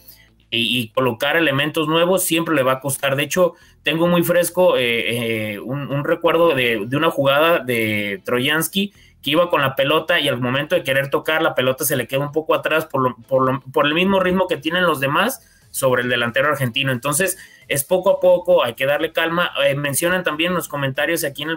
y, 0.51 0.87
colocar 0.95 1.35
elementos 1.35 1.87
nuevos 1.87 2.23
siempre 2.23 2.55
le 2.55 2.63
va 2.63 2.71
a 2.71 2.79
costar. 2.79 3.15
De 3.15 3.21
hecho, 3.21 3.53
tengo 3.83 4.07
muy 4.07 4.23
fresco 4.23 4.75
eh, 4.77 5.59
un, 5.59 6.03
recuerdo 6.03 6.55
de, 6.55 6.87
una 6.91 7.11
jugada 7.11 7.59
de 7.59 8.19
Troyansky 8.25 8.91
que 9.21 9.31
iba 9.31 9.51
con 9.51 9.61
la 9.61 9.75
pelota 9.75 10.19
y 10.19 10.27
al 10.27 10.41
momento 10.41 10.73
de 10.73 10.81
querer 10.83 11.11
tocar 11.11 11.43
la 11.43 11.53
pelota 11.53 11.85
se 11.85 11.95
le 11.95 12.07
queda 12.07 12.21
un 12.21 12.31
poco 12.31 12.55
atrás 12.55 12.85
por, 12.85 13.15
por 13.27 13.85
el 13.85 13.93
mismo 13.93 14.19
ritmo 14.19 14.47
que 14.47 14.57
tienen 14.57 14.85
los 14.85 14.99
demás 14.99 15.41
sobre 15.71 16.03
el 16.03 16.09
delantero 16.09 16.49
argentino. 16.49 16.91
Entonces, 16.91 17.37
es 17.67 17.83
poco 17.83 18.09
a 18.09 18.19
poco, 18.19 18.63
hay 18.63 18.73
que 18.73 18.85
darle 18.85 19.11
calma. 19.11 19.51
Eh, 19.65 19.75
mencionan 19.75 20.23
también 20.23 20.53
los 20.53 20.67
comentarios 20.67 21.23
aquí 21.23 21.43
en, 21.43 21.51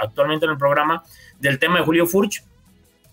actualmente 0.00 0.46
en 0.46 0.52
el 0.52 0.58
programa 0.58 1.04
del 1.38 1.58
tema 1.58 1.78
de 1.78 1.84
Julio 1.84 2.06
Furch. 2.06 2.42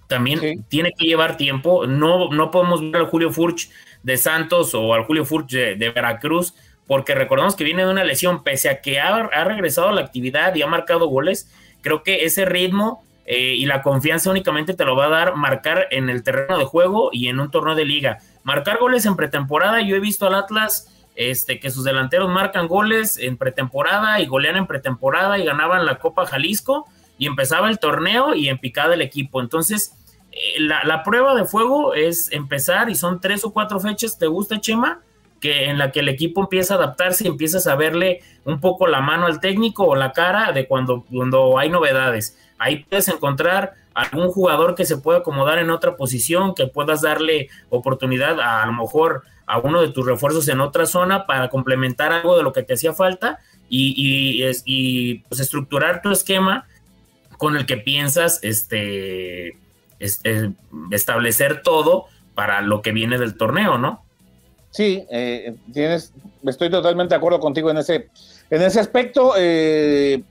También 0.08 0.66
tiene 0.70 0.94
que 0.98 1.06
llevar 1.06 1.38
tiempo. 1.38 1.86
No, 1.86 2.32
no 2.32 2.50
podemos 2.50 2.82
ver 2.82 3.02
al 3.02 3.08
Julio 3.08 3.32
Furch 3.32 3.70
de 4.02 4.18
Santos 4.18 4.74
o 4.74 4.94
al 4.94 5.04
Julio 5.04 5.26
Furch 5.26 5.52
de, 5.52 5.92
Veracruz, 5.94 6.56
porque 6.88 7.14
recordamos 7.14 7.56
que 7.56 7.64
viene 7.64 7.86
de 7.86 7.92
una 7.92 8.04
lesión, 8.04 8.44
pese 8.44 8.70
a 8.70 8.82
que 8.82 9.00
ha, 9.00 9.44
regresado 9.44 9.90
a 9.90 9.92
la 9.92 10.02
actividad 10.02 10.56
y 10.56 10.64
ha 10.64 10.68
marcado 10.68 11.08
goles. 11.08 11.52
Creo 11.82 12.02
que 12.02 12.24
ese 12.24 12.46
ritmo 12.46 13.04
eh, 13.26 13.54
y 13.56 13.66
la 13.66 13.84
confianza 13.84 14.32
únicamente 14.32 14.74
te 14.74 14.86
lo 14.86 14.96
va 14.96 15.06
a 15.06 15.10
dar 15.10 15.36
marcar 15.36 15.88
en 15.92 16.10
el 16.10 16.24
terreno 16.24 16.58
de 16.58 16.66
juego 16.66 17.10
y 17.12 17.28
en 17.28 17.40
un 17.40 17.52
torneo 17.52 17.76
de 17.76 17.86
liga 17.86 18.20
marcar 18.44 18.80
goles 18.80 19.06
en 19.06 19.16
pretemporada. 19.16 19.82
Yo 19.82 19.96
he 19.96 20.00
visto 20.00 20.28
al 20.28 20.36
Atlas 20.36 20.96
este, 21.16 21.60
que 21.60 21.70
sus 21.70 21.84
delanteros 21.84 22.30
marcan 22.30 22.68
goles 22.68 23.18
en 23.18 23.38
pretemporada 23.38 24.22
y 24.22 24.26
golean 24.26 24.56
en 24.56 24.68
pretemporada 24.68 25.38
y 25.38 25.46
ganaban 25.46 25.86
la 25.86 26.00
Copa 26.00 26.26
Jalisco 26.26 26.88
y 27.18 27.28
empezaba 27.28 27.70
el 27.70 27.80
torneo 27.80 28.34
y 28.34 28.48
en 28.48 28.58
picada 28.58 28.94
el 28.94 29.02
equipo. 29.02 29.42
Entonces, 29.42 29.94
eh, 30.32 30.62
la, 30.62 31.04
prueba 31.04 31.36
de 31.36 31.44
fuego 31.44 31.94
es 31.94 32.32
empezar 32.32 32.90
y 32.90 32.96
son 32.96 33.20
tres 33.20 33.44
o 33.44 33.52
cuatro 33.52 33.80
fechas, 33.80 34.18
¿te 34.18 34.28
gusta 34.28 34.62
Chema? 34.62 35.02
Que 35.42 35.66
en 35.66 35.78
la 35.78 35.92
que 35.92 36.00
el 36.00 36.10
equipo 36.10 36.42
empieza 36.42 36.76
a 36.76 36.78
adaptarse 36.78 37.26
y 37.26 37.28
empiezas 37.28 37.68
a 37.68 37.76
verle 37.76 38.22
un 38.46 38.62
poco 38.62 38.88
la 38.88 39.02
mano 39.02 39.26
al 39.26 39.42
técnico 39.42 39.86
o 39.86 39.96
la 39.96 40.14
cara 40.14 40.52
de 40.54 40.68
cuando, 40.68 41.04
cuando 41.04 41.58
hay 41.58 41.70
novedades. 41.70 42.38
Ahí 42.58 42.86
puedes 42.90 43.08
encontrar 43.10 43.74
algún 44.02 44.30
jugador 44.32 44.76
que 44.76 44.86
se 44.86 44.98
pueda 44.98 45.20
acomodar 45.20 45.60
en 45.60 45.70
otra 45.70 45.96
posición, 45.96 46.56
que 46.56 46.68
puedas 46.68 47.02
darle 47.02 47.50
oportunidad 47.70 48.40
a, 48.40 48.64
a 48.64 48.66
lo 48.66 48.74
mejor 48.74 49.24
a 49.46 49.58
uno 49.58 49.82
de 49.82 49.90
tus 49.90 50.06
refuerzos 50.06 50.48
en 50.48 50.62
otra 50.62 50.86
zona 50.86 51.26
para 51.26 51.50
complementar 51.50 52.12
algo 52.12 52.38
de 52.38 52.44
lo 52.44 52.54
que 52.54 52.62
te 52.62 52.76
hacía 52.76 52.94
falta 52.94 53.40
y, 53.70 54.44
y, 54.66 55.16
pues, 55.28 55.42
estructurar 55.42 56.02
tu 56.02 56.12
esquema 56.12 56.68
con 57.38 57.56
el 57.56 57.66
que 57.66 57.78
piensas 57.78 58.40
este, 58.44 59.58
este, 60.00 60.52
establecer 60.92 61.62
todo 61.64 62.06
para 62.36 62.62
lo 62.62 62.82
que 62.82 62.92
viene 62.92 63.18
del 63.18 63.38
torneo, 63.38 63.78
¿no? 63.78 64.04
Sí, 64.72 65.06
eh, 65.10 65.56
tienes, 65.74 66.14
estoy 66.46 66.70
totalmente 66.70 67.14
de 67.14 67.18
acuerdo 67.18 67.40
contigo 67.40 67.72
en 67.72 67.78
ese, 67.78 68.10
en 68.50 68.62
ese 68.62 68.80
aspecto. 68.80 69.34
Eh, 69.38 70.22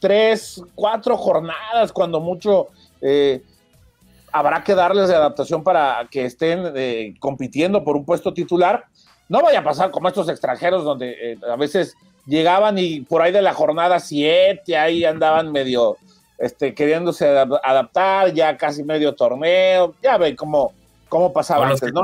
tres, 0.00 0.62
cuatro 0.74 1.16
jornadas, 1.16 1.92
cuando 1.92 2.20
mucho, 2.20 2.68
eh, 3.04 3.42
habrá 4.32 4.64
que 4.64 4.74
darles 4.74 5.08
de 5.08 5.14
adaptación 5.14 5.62
para 5.62 6.08
que 6.10 6.24
estén 6.24 6.72
eh, 6.74 7.14
compitiendo 7.20 7.84
por 7.84 7.96
un 7.96 8.04
puesto 8.04 8.32
titular. 8.32 8.86
No 9.28 9.42
vaya 9.42 9.60
a 9.60 9.64
pasar 9.64 9.90
como 9.90 10.08
estos 10.08 10.28
extranjeros 10.28 10.84
donde 10.84 11.32
eh, 11.32 11.38
a 11.48 11.56
veces 11.56 11.94
llegaban 12.26 12.78
y 12.78 13.00
por 13.02 13.20
ahí 13.20 13.30
de 13.30 13.42
la 13.42 13.52
jornada 13.52 14.00
7 14.00 14.76
ahí 14.76 15.04
andaban 15.04 15.52
medio 15.52 15.98
este, 16.38 16.74
queriéndose 16.74 17.28
adaptar, 17.28 18.32
ya 18.32 18.56
casi 18.56 18.82
medio 18.82 19.14
torneo, 19.14 19.94
ya 20.02 20.16
ven 20.16 20.34
cómo, 20.34 20.72
cómo 21.10 21.32
pasaba 21.32 21.68
antes, 21.68 21.92
¿no? 21.92 22.02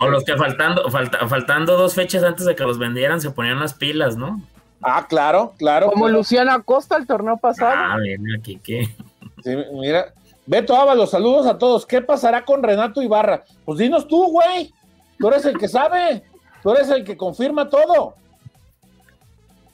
o 0.00 0.08
los 0.08 0.24
que 0.24 0.36
faltando, 0.36 0.88
faltando 0.90 1.76
dos 1.78 1.94
fechas 1.94 2.22
antes 2.22 2.44
de 2.44 2.54
que 2.54 2.62
los 2.64 2.78
vendieran 2.78 3.22
se 3.22 3.30
ponían 3.30 3.58
las 3.58 3.74
pilas, 3.74 4.16
¿no? 4.16 4.40
Ah, 4.82 5.06
claro, 5.08 5.54
claro. 5.58 5.86
Como 5.90 6.08
Luciana 6.08 6.60
Costa 6.60 6.96
el 6.96 7.06
torneo 7.06 7.38
pasado. 7.38 7.72
Ah, 7.74 7.96
mira, 7.98 8.38
aquí 8.38 8.60
qué. 8.62 8.88
Sí, 9.42 9.56
mira. 9.72 10.12
Beto 10.46 10.74
Ábalos, 10.76 11.10
saludos 11.10 11.46
a 11.46 11.58
todos. 11.58 11.86
¿Qué 11.86 12.02
pasará 12.02 12.44
con 12.44 12.62
Renato 12.62 13.00
Ibarra? 13.02 13.44
Pues 13.64 13.78
dinos 13.78 14.08
tú, 14.08 14.30
güey. 14.30 14.72
Tú 15.18 15.28
eres 15.28 15.44
el 15.44 15.56
que 15.56 15.68
sabe. 15.68 16.22
Tú 16.62 16.72
eres 16.72 16.88
el 16.90 17.04
que 17.04 17.16
confirma 17.16 17.68
todo. 17.68 18.14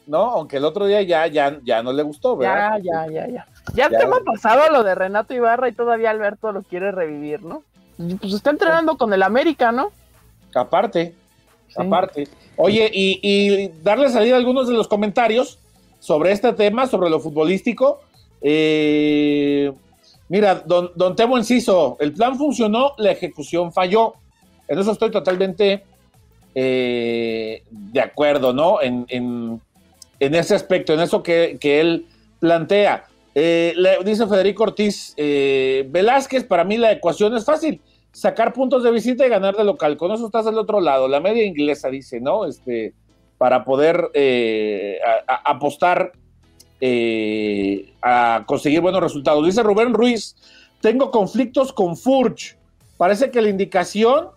No, 0.06 0.30
aunque 0.30 0.56
el 0.56 0.64
otro 0.64 0.86
día 0.86 1.02
ya, 1.02 1.26
ya, 1.26 1.58
ya 1.62 1.82
no 1.82 1.92
le 1.92 2.02
gustó, 2.02 2.36
¿verdad? 2.36 2.78
Ya, 2.82 3.06
ya, 3.06 3.12
ya, 3.12 3.28
ya. 3.28 3.46
Ya, 3.74 3.90
ya 3.90 3.98
tema 3.98 4.20
pasado 4.24 4.70
lo 4.70 4.82
de 4.82 4.94
Renato 4.94 5.34
Ibarra 5.34 5.68
y 5.68 5.72
todavía 5.72 6.10
Alberto 6.10 6.50
lo 6.50 6.62
quiere 6.62 6.92
revivir, 6.92 7.42
¿no? 7.42 7.62
Pues 7.98 8.32
está 8.32 8.50
entrenando 8.50 8.96
con 8.96 9.12
el 9.12 9.22
América, 9.22 9.70
¿no? 9.70 9.90
Aparte, 10.54 11.14
aparte. 11.76 12.28
Oye, 12.56 12.90
y, 12.92 13.68
darle 13.82 14.08
salida 14.08 14.36
a 14.36 14.38
algunos 14.38 14.66
de 14.68 14.74
los 14.74 14.88
comentarios 14.88 15.58
sobre 15.98 16.32
este 16.32 16.52
tema, 16.54 16.86
sobre 16.86 17.10
lo 17.10 17.20
futbolístico. 17.20 18.00
Eh, 18.40 19.72
mira, 20.28 20.56
don, 20.66 20.90
don 20.94 21.16
Temo 21.16 21.36
Enciso, 21.36 21.96
el 22.00 22.12
plan 22.12 22.36
funcionó, 22.36 22.92
la 22.98 23.12
ejecución 23.12 23.72
falló. 23.72 24.14
En 24.66 24.78
eso 24.78 24.92
estoy 24.92 25.10
totalmente 25.10 25.84
eh, 26.54 27.62
de 27.70 28.00
acuerdo, 28.00 28.52
¿no? 28.52 28.82
En, 28.82 29.06
en, 29.08 29.60
ese 30.34 30.54
aspecto, 30.54 30.92
en 30.92 31.00
eso 31.00 31.22
que, 31.22 31.58
él 31.62 32.06
plantea. 32.40 33.06
Eh, 33.34 33.74
dice 34.04 34.26
Federico 34.26 34.64
Ortiz, 34.64 35.14
Velázquez, 35.16 36.44
para 36.44 36.64
mí 36.64 36.76
la 36.76 36.92
ecuación 36.92 37.36
es 37.36 37.44
fácil 37.44 37.80
sacar 38.12 38.52
puntos 38.52 38.82
de 38.82 38.90
visita 38.90 39.26
y 39.26 39.30
ganar 39.30 39.56
de 39.56 39.64
local. 39.64 39.96
Con 39.96 40.10
eso 40.12 40.26
estás 40.26 40.46
al 40.46 40.58
otro 40.58 40.80
lado. 40.80 41.08
La 41.08 41.20
media 41.20 41.44
inglesa 41.44 41.88
dice, 41.88 42.20
¿no? 42.20 42.46
Este, 42.46 42.94
para 43.38 43.64
poder 43.64 44.10
eh, 44.14 44.98
apostar 45.44 46.12
eh, 46.80 47.92
a 48.02 48.44
conseguir 48.46 48.80
buenos 48.80 49.02
resultados. 49.02 49.44
Dice 49.44 49.62
Rubén 49.62 49.94
Ruiz, 49.94 50.36
tengo 50.80 51.10
conflictos 51.10 51.72
con 51.72 51.96
Furch. 51.96 52.56
Parece 52.96 53.30
que 53.30 53.42
la 53.42 53.48
indicación 53.48 54.28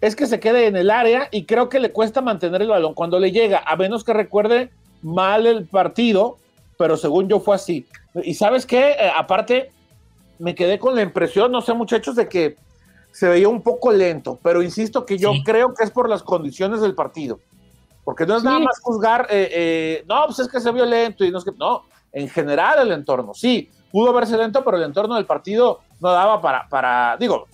es 0.00 0.14
que 0.14 0.26
se 0.26 0.40
quede 0.40 0.66
en 0.66 0.76
el 0.76 0.90
área 0.90 1.28
y 1.30 1.44
creo 1.44 1.68
que 1.68 1.80
le 1.80 1.90
cuesta 1.90 2.20
mantener 2.20 2.62
el 2.62 2.68
balón 2.68 2.94
cuando 2.94 3.18
le 3.18 3.32
llega, 3.32 3.62
a 3.66 3.76
menos 3.76 4.04
que 4.04 4.12
recuerde 4.12 4.70
mal 5.02 5.46
el 5.46 5.66
partido, 5.66 6.38
pero 6.76 6.96
según 6.96 7.28
yo 7.28 7.40
fue 7.40 7.56
así. 7.56 7.86
Y 8.22 8.34
sabes 8.34 8.66
qué, 8.66 8.90
eh, 8.90 9.10
aparte, 9.16 9.70
me 10.38 10.54
quedé 10.54 10.78
con 10.78 10.94
la 10.94 11.02
impresión, 11.02 11.50
no 11.50 11.60
sé 11.60 11.74
muchachos, 11.74 12.16
de 12.16 12.28
que 12.28 12.56
se 13.10 13.28
veía 13.28 13.48
un 13.48 13.62
poco 13.62 13.90
lento, 13.90 14.38
pero 14.42 14.62
insisto 14.62 15.04
que 15.04 15.18
yo 15.18 15.32
creo 15.44 15.74
que 15.74 15.82
es 15.82 15.90
por 15.90 16.08
las 16.08 16.22
condiciones 16.22 16.80
del 16.80 16.94
partido. 16.94 17.40
Porque 18.08 18.24
no 18.24 18.38
es 18.38 18.42
nada 18.42 18.58
más 18.58 18.80
juzgar, 18.80 19.26
eh, 19.28 19.50
eh, 19.52 20.04
no, 20.08 20.24
pues 20.24 20.38
es 20.38 20.48
que 20.48 20.60
se 20.60 20.72
vio 20.72 20.86
lento 20.86 21.26
y 21.26 21.30
no 21.30 21.36
es 21.36 21.44
que, 21.44 21.52
no, 21.52 21.82
en 22.10 22.26
general 22.30 22.78
el 22.78 22.92
entorno, 22.92 23.34
sí, 23.34 23.70
pudo 23.92 24.14
verse 24.14 24.34
lento, 24.34 24.64
pero 24.64 24.78
el 24.78 24.84
entorno 24.84 25.16
del 25.16 25.26
partido 25.26 25.80
no 26.00 26.10
daba 26.10 26.40
para, 26.40 26.66
para 26.70 27.18
digo, 27.20 27.46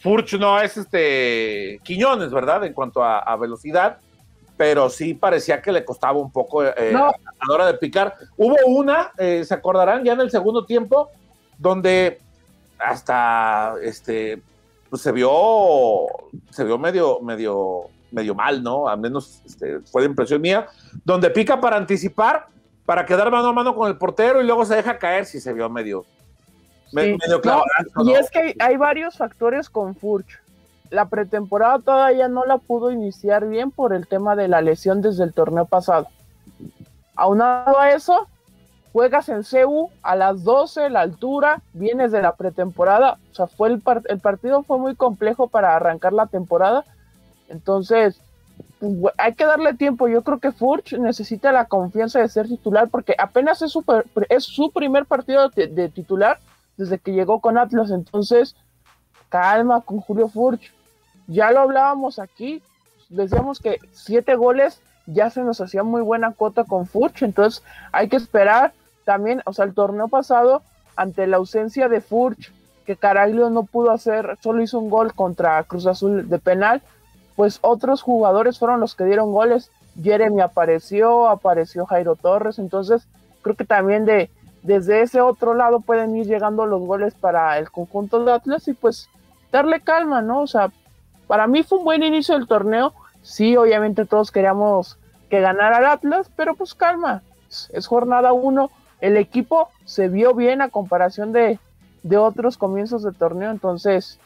Furch 0.00 0.34
no 0.40 0.60
es 0.60 0.76
este 0.76 1.78
Quiñones, 1.84 2.32
¿verdad? 2.32 2.64
En 2.64 2.72
cuanto 2.72 3.04
a, 3.04 3.36
velocidad, 3.36 3.98
pero 4.56 4.90
sí 4.90 5.14
parecía 5.14 5.62
que 5.62 5.70
le 5.70 5.84
costaba 5.84 6.18
un 6.18 6.32
poco 6.32 6.64
eh, 6.64 6.92
a 6.92 7.12
la 7.46 7.54
hora 7.54 7.66
de 7.66 7.74
picar. 7.74 8.16
Hubo 8.36 8.56
una, 8.66 9.12
se 9.16 9.54
acordarán, 9.54 10.02
ya 10.02 10.14
en 10.14 10.20
el 10.22 10.32
segundo 10.32 10.66
tiempo, 10.66 11.10
donde 11.56 12.20
hasta 12.76 13.74
este 13.84 14.42
pues 14.88 15.00
se 15.00 15.12
vio, 15.12 16.08
se 16.50 16.64
vio 16.64 16.76
medio, 16.76 17.20
medio, 17.20 17.84
medio 18.12 18.34
mal, 18.34 18.62
¿no? 18.62 18.88
Al 18.88 18.98
menos 18.98 19.42
este, 19.44 19.80
fue 19.80 20.02
de 20.02 20.08
impresión 20.08 20.40
mía, 20.40 20.66
donde 21.04 21.30
pica 21.30 21.60
para 21.60 21.76
anticipar, 21.76 22.46
para 22.84 23.06
quedar 23.06 23.30
mano 23.30 23.48
a 23.48 23.52
mano 23.52 23.74
con 23.74 23.88
el 23.88 23.96
portero 23.96 24.40
y 24.40 24.46
luego 24.46 24.64
se 24.64 24.76
deja 24.76 24.98
caer 24.98 25.26
si 25.26 25.40
se 25.40 25.52
vio 25.52 25.68
medio, 25.68 26.04
medio 26.92 27.40
claro. 27.40 27.64
Y 28.04 28.12
es 28.12 28.30
que 28.30 28.54
hay, 28.58 28.76
varios 28.76 29.16
factores 29.16 29.70
con 29.70 29.94
Furch. 29.94 30.40
La 30.90 31.08
pretemporada 31.08 31.78
todavía 31.78 32.26
no 32.26 32.44
la 32.44 32.58
pudo 32.58 32.90
iniciar 32.90 33.46
bien 33.46 33.70
por 33.70 33.92
el 33.92 34.08
tema 34.08 34.34
de 34.34 34.48
la 34.48 34.60
lesión 34.60 35.02
desde 35.02 35.22
el 35.22 35.32
torneo 35.32 35.66
pasado. 35.66 36.08
Aunado 37.14 37.78
a 37.78 37.90
eso, 37.90 38.26
juegas 38.92 39.28
en 39.28 39.44
CEU 39.44 39.90
a 40.02 40.16
las 40.16 40.42
12, 40.42 40.90
la 40.90 41.02
altura, 41.02 41.62
vienes 41.72 42.10
de 42.10 42.22
la 42.22 42.34
pretemporada, 42.34 43.18
o 43.30 43.34
sea, 43.34 43.46
fue 43.46 43.68
el, 43.68 43.82
el 44.08 44.18
partido 44.18 44.62
fue 44.64 44.78
muy 44.78 44.96
complejo 44.96 45.48
para 45.48 45.76
arrancar 45.76 46.12
la 46.12 46.26
temporada, 46.26 46.84
entonces 47.50 48.20
hay 49.18 49.34
que 49.34 49.44
darle 49.44 49.74
tiempo, 49.74 50.08
yo 50.08 50.22
creo 50.22 50.38
que 50.38 50.52
Furch 50.52 50.94
necesita 50.94 51.52
la 51.52 51.66
confianza 51.66 52.20
de 52.20 52.28
ser 52.28 52.48
titular 52.48 52.88
porque 52.88 53.14
apenas 53.18 53.60
es 53.62 53.72
su, 53.72 53.84
es 54.28 54.44
su 54.44 54.70
primer 54.70 55.06
partido 55.06 55.50
de, 55.50 55.88
titular 55.88 56.38
desde 56.76 56.98
que 56.98 57.12
llegó 57.12 57.40
con 57.40 57.58
Atlas, 57.58 57.90
entonces 57.90 58.56
calma 59.28 59.82
con 59.82 60.00
Julio 60.00 60.28
Furch, 60.28 60.72
ya 61.26 61.50
lo 61.52 61.60
hablábamos 61.60 62.18
aquí, 62.18 62.62
decíamos 63.10 63.60
que 63.60 63.78
siete 63.92 64.34
goles 64.34 64.80
ya 65.06 65.28
se 65.28 65.42
nos 65.42 65.60
hacía 65.60 65.82
muy 65.82 66.00
buena 66.00 66.32
cuota 66.32 66.64
con 66.64 66.86
Furch, 66.86 67.22
entonces 67.22 67.62
hay 67.92 68.08
que 68.08 68.16
esperar 68.16 68.72
también, 69.04 69.42
o 69.44 69.52
sea, 69.52 69.66
el 69.66 69.74
torneo 69.74 70.08
pasado, 70.08 70.62
ante 70.96 71.26
la 71.26 71.36
ausencia 71.36 71.88
de 71.88 72.00
Furch, 72.00 72.52
que 72.86 72.96
Caraglio 72.96 73.50
no 73.50 73.64
pudo 73.64 73.90
hacer, 73.90 74.38
solo 74.42 74.62
hizo 74.62 74.78
un 74.78 74.90
gol 74.90 75.14
contra 75.14 75.62
Cruz 75.64 75.86
Azul 75.86 76.28
de 76.28 76.38
penal, 76.38 76.82
pues 77.40 77.58
otros 77.62 78.02
jugadores 78.02 78.58
fueron 78.58 78.80
los 78.80 78.94
que 78.94 79.06
dieron 79.06 79.32
goles. 79.32 79.70
Jeremy 79.98 80.42
apareció, 80.42 81.26
apareció 81.26 81.86
Jairo 81.86 82.14
Torres, 82.14 82.58
entonces 82.58 83.08
creo 83.40 83.56
que 83.56 83.64
también 83.64 84.04
de 84.04 84.28
desde 84.62 85.00
ese 85.00 85.22
otro 85.22 85.54
lado 85.54 85.80
pueden 85.80 86.14
ir 86.14 86.26
llegando 86.26 86.66
los 86.66 86.82
goles 86.82 87.14
para 87.14 87.56
el 87.56 87.70
conjunto 87.70 88.22
de 88.22 88.32
Atlas 88.32 88.68
y 88.68 88.74
pues 88.74 89.08
darle 89.50 89.80
calma, 89.80 90.20
¿no? 90.20 90.42
O 90.42 90.46
sea, 90.46 90.70
para 91.28 91.46
mí 91.46 91.62
fue 91.62 91.78
un 91.78 91.84
buen 91.84 92.02
inicio 92.02 92.34
del 92.34 92.46
torneo. 92.46 92.92
Sí, 93.22 93.56
obviamente 93.56 94.04
todos 94.04 94.30
queríamos 94.30 94.98
que 95.30 95.40
ganara 95.40 95.78
el 95.78 95.86
Atlas, 95.86 96.30
pero 96.36 96.54
pues 96.54 96.74
calma, 96.74 97.22
es 97.48 97.86
jornada 97.86 98.34
uno, 98.34 98.70
el 99.00 99.16
equipo 99.16 99.70
se 99.86 100.08
vio 100.08 100.34
bien 100.34 100.60
a 100.60 100.68
comparación 100.68 101.32
de, 101.32 101.58
otros 102.18 102.58
comienzos 102.58 103.02
de 103.02 103.12
torneo, 103.12 103.50
entonces 103.50 104.18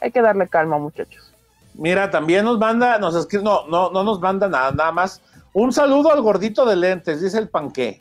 hay 0.00 0.12
que 0.12 0.22
darle 0.22 0.46
calma, 0.46 0.78
muchachos. 0.78 1.33
Mira, 1.74 2.10
también 2.10 2.44
nos 2.44 2.58
manda, 2.58 2.98
nos 2.98 3.14
escribe, 3.14 3.44
no, 3.44 3.66
no, 3.66 3.90
no 3.90 4.04
nos 4.04 4.20
manda 4.20 4.48
nada, 4.48 4.70
nada 4.70 4.92
más. 4.92 5.20
Un 5.52 5.72
saludo 5.72 6.12
al 6.12 6.20
gordito 6.20 6.64
de 6.64 6.76
lentes, 6.76 7.20
dice 7.20 7.38
el 7.38 7.48
panqué. 7.48 8.00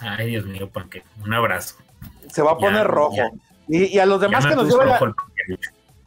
Ay, 0.00 0.28
Dios 0.28 0.46
mío, 0.46 0.68
panqué. 0.70 1.04
Un 1.24 1.32
abrazo. 1.32 1.76
Se 2.30 2.42
va 2.42 2.52
a 2.52 2.58
poner 2.58 2.86
rojo. 2.86 3.16
Y, 3.68 3.98
a 3.98 4.06
los 4.06 4.20
demás 4.20 4.46
que 4.46 4.54
nos 4.54 4.68
lleve 4.68 4.86
la... 4.86 5.14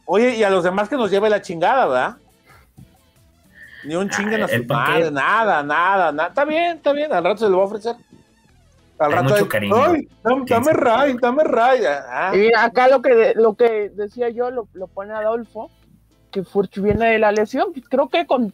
Oye, 0.06 0.36
y 0.36 0.42
a 0.42 0.50
los 0.50 0.64
demás 0.64 0.88
que 0.88 0.96
nos 0.96 1.10
lleve 1.10 1.30
la 1.30 1.42
chingada, 1.42 1.86
¿verdad? 1.86 2.16
Ni 3.84 3.94
un 3.94 4.10
chingue 4.10 4.42
a 4.42 4.48
su 4.48 4.64
madre, 4.64 5.10
nada, 5.10 5.62
nada, 5.62 6.12
nada. 6.12 6.28
Está 6.28 6.44
bien, 6.44 6.76
está 6.76 6.92
bien, 6.92 7.12
al 7.12 7.24
rato 7.24 7.44
se 7.44 7.48
lo 7.48 7.58
va 7.58 7.62
a 7.64 7.66
ofrecer. 7.66 7.96
Al 8.98 9.12
rato 9.12 9.30
mucho 9.30 9.48
cariño. 9.48 9.74
Ay, 9.76 10.08
dame, 10.48 10.72
ray, 10.72 11.16
dame 11.20 11.44
ray. 11.44 11.80
Ah. 11.86 12.32
Y 12.34 12.52
acá 12.54 12.88
lo 12.88 13.00
que, 13.00 13.32
lo 13.34 13.54
que 13.54 13.90
decía 13.94 14.28
yo 14.28 14.50
lo, 14.50 14.66
pone 14.88 15.14
Adolfo, 15.14 15.70
que 16.30 16.44
Furch 16.44 16.80
viene 16.80 17.06
de 17.06 17.18
la 17.18 17.32
lesión. 17.32 17.72
Creo 17.88 18.08
que 18.08 18.26
con 18.26 18.52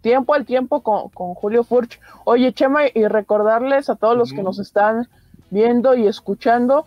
tiempo 0.00 0.34
al 0.34 0.44
tiempo 0.44 0.82
con, 0.82 1.34
Julio 1.34 1.64
Furch. 1.64 1.98
Oye, 2.24 2.52
Chema, 2.52 2.82
y 2.92 3.06
recordarles 3.06 3.88
a 3.88 3.96
todos 3.96 4.16
los 4.16 4.32
que 4.32 4.42
nos 4.42 4.58
están 4.58 5.08
viendo 5.50 5.94
y 5.94 6.06
escuchando, 6.06 6.84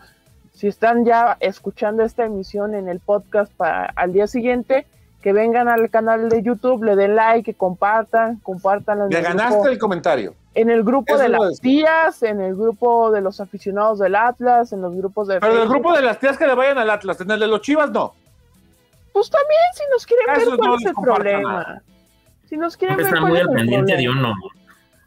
si 0.54 0.68
están 0.68 1.06
ya 1.06 1.38
escuchando 1.40 2.04
esta 2.04 2.26
emisión 2.26 2.76
en 2.76 2.88
el 2.88 3.00
podcast 3.00 3.52
para 3.54 3.86
al 3.96 4.14
día 4.14 4.28
siguiente, 4.28 4.86
que 5.22 5.34
vengan 5.34 5.68
al 5.68 5.90
canal 5.90 6.30
de 6.30 6.44
YouTube, 6.44 6.84
le 6.84 6.96
den 6.96 7.16
like, 7.16 7.52
que 7.52 7.58
compartan, 7.58 8.38
compartan. 8.38 9.10
Le 9.10 9.22
ganaste 9.22 9.70
el 9.70 9.80
comentario 9.80 10.36
en 10.58 10.72
el 10.72 10.84
grupo 10.84 11.18
de 11.18 11.30
las 11.30 11.60
tías, 11.60 12.24
en 12.24 12.42
el 12.42 12.56
grupo 12.56 13.12
de 13.12 13.22
los 13.22 13.40
aficionados 13.40 14.00
del 14.00 14.16
Atlas, 14.16 14.74
en 14.74 14.82
los 14.82 14.96
grupos 14.96 15.28
de. 15.28 15.40
Pero 15.40 15.54
en 15.54 15.62
el 15.62 15.70
grupo 15.70 15.94
de 15.94 16.02
las 16.02 16.20
tías 16.20 16.36
que 16.36 16.48
le 16.48 16.56
vayan 16.56 16.80
al 16.80 16.90
Atlas, 16.90 17.22
en 17.22 17.30
el 17.30 17.40
de 17.40 17.48
los 17.48 17.62
Chivas 17.62 17.92
no. 17.92 18.14
Pues 19.18 19.32
también, 19.32 19.60
si 19.74 19.84
nos 19.92 20.06
quieren 20.06 20.26
ver, 20.28 20.58
¿cuál 20.60 20.76
es 20.76 20.86
el 20.86 20.94
problema? 20.94 21.82
Si 22.48 22.56
nos 22.56 22.78
quieren 22.78 22.98
ver, 22.98 23.08
Está 23.08 23.20
muy 23.22 23.40
al 23.40 23.50
pendiente 23.50 23.98
de 23.98 24.10
uno. 24.10 24.36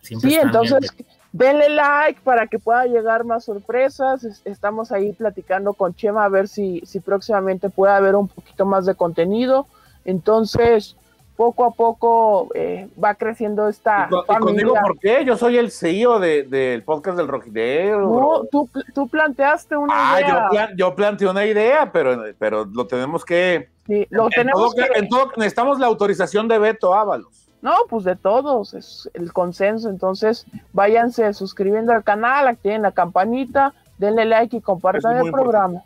sí, 0.02 0.34
entonces 0.34 0.92
denle 1.30 1.68
like 1.68 2.20
para 2.22 2.48
que 2.48 2.58
pueda 2.58 2.86
llegar 2.86 3.22
más 3.22 3.44
sorpresas. 3.44 4.42
Estamos 4.44 4.90
ahí 4.90 5.12
platicando 5.12 5.74
con 5.74 5.94
Chema 5.94 6.24
a 6.24 6.28
ver 6.28 6.48
si, 6.48 6.82
si 6.84 6.98
próximamente 6.98 7.70
puede 7.70 7.92
haber 7.92 8.16
un 8.16 8.26
poquito 8.26 8.66
más 8.66 8.84
de 8.84 8.96
contenido. 8.96 9.68
Entonces, 10.04 10.96
poco 11.40 11.64
a 11.64 11.70
poco 11.70 12.48
eh, 12.55 12.87
va 13.03 13.14
creciendo 13.14 13.66
esta 13.66 14.11
¿Y, 14.11 14.38
conmigo 14.40 14.74
por 14.74 14.98
qué? 14.98 15.24
Yo 15.24 15.38
soy 15.38 15.57
el 15.57 15.70
CEO 15.70 16.18
del 16.18 16.83
podcast 16.83 17.16
del 17.16 17.29
Rojidero. 17.29 17.98
No, 17.98 18.44
tú, 18.53 18.68
tú, 18.94 19.09
planteaste 19.09 19.74
una 19.74 19.94
ah, 19.96 20.20
idea. 20.20 20.68
Yo, 20.68 20.76
yo 20.76 20.94
planteé 20.94 21.31
una 21.31 21.46
idea, 21.46 21.90
pero, 21.90 22.24
pero 22.38 22.66
lo 22.66 22.87
tenemos 22.87 23.24
que... 23.24 23.70
Sí, 23.87 24.07
lo 24.11 24.24
en 24.24 24.31
tenemos 24.33 24.74
todo, 24.74 24.85
En 24.94 25.09
todo, 25.09 25.33
necesitamos 25.38 25.79
la 25.79 25.87
autorización 25.87 26.46
de 26.46 26.59
Beto 26.59 26.92
Ábalos. 26.94 27.48
No, 27.62 27.72
pues 27.88 28.05
de 28.05 28.16
todos, 28.16 28.74
es 28.74 29.09
el 29.14 29.33
consenso. 29.33 29.88
Entonces, 29.88 30.44
váyanse 30.74 31.33
suscribiendo 31.33 31.94
al 31.94 32.05
canal, 32.05 32.48
activen 32.48 32.83
la 32.83 32.92
campanita, 32.92 33.72
denle 33.96 34.26
like 34.26 34.59
y 34.59 34.61
compartan 34.61 35.24
el 35.24 35.33
programa 35.33 35.81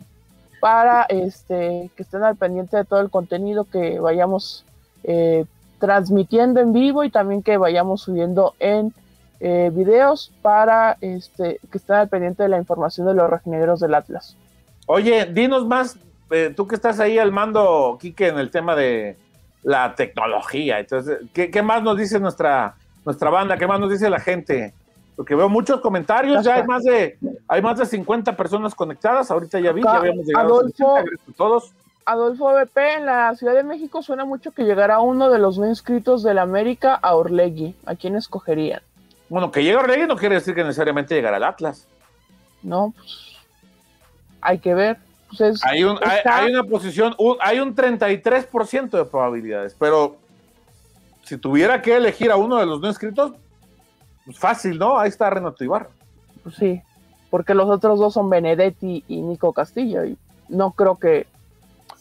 para 0.59 1.03
este 1.03 1.89
que 1.95 2.03
estén 2.03 2.23
al 2.23 2.35
pendiente 2.35 2.75
de 2.75 2.83
todo 2.83 2.99
el 2.99 3.09
contenido 3.09 3.63
que 3.63 4.01
vayamos 4.01 4.65
eh, 5.07 5.45
transmitiendo 5.79 6.59
en 6.59 6.73
vivo 6.73 7.03
y 7.03 7.11
también 7.11 7.43
que 7.43 7.57
vayamos 7.57 8.01
subiendo 8.01 8.55
en 8.59 8.93
eh, 9.39 9.69
videos 9.73 10.31
para 10.41 10.97
este 11.01 11.59
que 11.69 11.77
estén 11.77 11.97
al 11.97 12.09
pendiente 12.09 12.43
de 12.43 12.49
la 12.49 12.57
información 12.57 13.05
de 13.05 13.13
los 13.13 13.29
regineros 13.29 13.79
del 13.81 13.93
Atlas. 13.93 14.35
Oye, 14.87 15.25
dinos 15.25 15.67
más, 15.67 15.99
eh, 16.31 16.53
tú 16.55 16.67
que 16.67 16.75
estás 16.75 16.99
ahí 16.99 17.19
al 17.19 17.31
mando, 17.31 17.97
Quique, 17.99 18.27
en 18.27 18.39
el 18.39 18.49
tema 18.49 18.75
de 18.75 19.17
la 19.61 19.93
tecnología. 19.93 20.79
Entonces, 20.79 21.19
¿qué, 21.33 21.61
más 21.61 21.83
nos 21.83 21.97
dice 21.97 22.19
nuestra, 22.19 22.75
nuestra 23.03 23.29
banda? 23.29 23.57
¿Qué 23.57 23.67
más 23.67 23.79
nos 23.79 23.91
dice 23.91 24.09
la 24.09 24.19
gente? 24.19 24.73
Porque 25.15 25.35
veo 25.35 25.49
muchos 25.49 25.81
comentarios, 25.81 26.43
ya 26.43 26.55
hay 26.55 26.65
más 26.65 26.83
de 26.83 27.17
hay 27.47 27.61
más 27.61 27.77
de 27.77 27.85
50 27.85 28.35
personas 28.35 28.73
conectadas, 28.73 29.29
ahorita 29.31 29.59
ya 29.59 29.71
vi, 29.71 29.81
ya 29.81 29.97
habíamos 29.97 30.25
llegado 30.25 30.59
Adolfo, 30.59 30.97
a, 30.97 31.03
todos. 31.37 31.73
Adolfo 32.05 32.53
BP 32.53 32.77
en 32.97 33.05
la 33.07 33.35
Ciudad 33.35 33.55
de 33.55 33.63
México 33.63 34.03
suena 34.03 34.25
mucho 34.25 34.51
que 34.51 34.63
llegará 34.63 34.99
uno 34.99 35.29
de 35.31 35.39
los 35.39 35.57
no 35.57 35.67
inscritos 35.67 36.21
del 36.21 36.37
América 36.37 36.93
a 36.93 37.15
Orlegui. 37.15 37.75
¿A 37.85 37.95
quién 37.95 38.15
escogerían? 38.15 38.81
Bueno, 39.27 39.51
que 39.51 39.63
llegue 39.63 39.77
Orlegui 39.77 40.05
no 40.05 40.15
quiere 40.15 40.35
decir 40.35 40.53
que 40.53 40.63
necesariamente 40.63 41.15
llegará 41.15 41.37
al 41.37 41.43
Atlas. 41.43 41.87
No, 42.61 42.93
pues 42.95 43.37
hay 44.41 44.59
que 44.59 44.75
ver. 44.75 44.97
Pues 45.27 45.59
hay, 45.63 45.83
un, 45.83 45.97
hay, 46.03 46.51
una 46.51 46.63
posición, 46.63 47.15
hay 47.41 47.59
un 47.59 47.75
33% 47.75 48.89
de 48.91 49.05
probabilidades, 49.05 49.75
pero 49.77 50.17
si 51.23 51.37
tuviera 51.37 51.81
que 51.81 51.95
elegir 51.95 52.31
a 52.31 52.37
uno 52.37 52.57
de 52.57 52.67
los 52.67 52.79
no 52.79 52.87
inscritos, 52.87 53.33
pues 54.23 54.37
fácil, 54.37 54.77
¿no? 54.77 54.99
Ahí 54.99 55.09
está 55.09 55.29
Renato 55.31 55.63
Ibarra. 55.63 55.89
Pues 56.43 56.55
sí, 56.55 56.81
porque 57.31 57.55
los 57.55 57.67
otros 57.67 57.99
dos 57.99 58.13
son 58.13 58.29
Benedetti 58.29 59.03
y 59.07 59.21
Nico 59.21 59.51
Castillo, 59.51 60.05
y 60.05 60.17
no 60.47 60.71
creo 60.71 60.97
que 60.97 61.25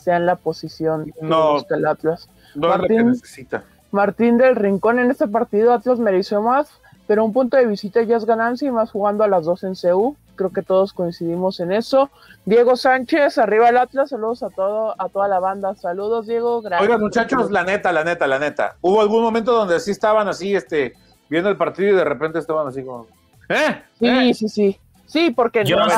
sean 0.04 0.26
la 0.26 0.36
posición 0.36 1.12
no, 1.20 1.64
que 1.66 1.74
el 1.74 1.86
Atlas. 1.86 2.28
No 2.54 2.68
Martín, 2.68 3.08
necesita. 3.08 3.64
Martín 3.90 4.36
del 4.36 4.54
Rincón 4.54 4.98
en 4.98 5.10
este 5.10 5.26
partido 5.26 5.72
Atlas 5.72 5.98
mereció 5.98 6.42
más, 6.42 6.68
pero 7.06 7.24
un 7.24 7.32
punto 7.32 7.56
de 7.56 7.66
visita 7.66 8.02
ya 8.02 8.16
es 8.16 8.26
ganancia 8.26 8.68
y 8.68 8.70
más 8.70 8.90
jugando 8.90 9.24
a 9.24 9.28
las 9.28 9.46
dos 9.46 9.64
en 9.64 9.74
CU. 9.74 10.16
Creo 10.36 10.52
que 10.52 10.62
todos 10.62 10.92
coincidimos 10.92 11.60
en 11.60 11.72
eso. 11.72 12.10
Diego 12.44 12.76
Sánchez, 12.76 13.38
arriba 13.38 13.68
el 13.68 13.78
Atlas, 13.78 14.10
saludos 14.10 14.42
a 14.42 14.50
todo, 14.50 14.94
a 14.98 15.08
toda 15.08 15.28
la 15.28 15.38
banda. 15.38 15.74
Saludos, 15.76 16.26
Diego. 16.26 16.60
Gracias. 16.60 16.82
Oigan, 16.82 17.00
muchachos, 17.00 17.50
la 17.50 17.62
neta, 17.62 17.92
la 17.92 18.04
neta, 18.04 18.26
la 18.26 18.38
neta. 18.38 18.76
Hubo 18.82 19.00
algún 19.00 19.22
momento 19.22 19.52
donde 19.52 19.80
sí 19.80 19.92
estaban 19.92 20.28
así, 20.28 20.54
este, 20.54 20.94
viendo 21.30 21.48
el 21.48 21.56
partido 21.56 21.94
y 21.94 21.96
de 21.96 22.04
repente 22.04 22.40
estaban 22.40 22.66
así 22.66 22.82
como. 22.82 23.06
¿Eh? 23.48 23.82
Sí, 23.98 24.06
¿Eh? 24.06 24.34
sí, 24.34 24.48
sí. 24.48 24.80
Sí, 25.06 25.30
porque 25.30 25.64
yo 25.64 25.76
no, 25.76 25.88
sí 25.88 25.94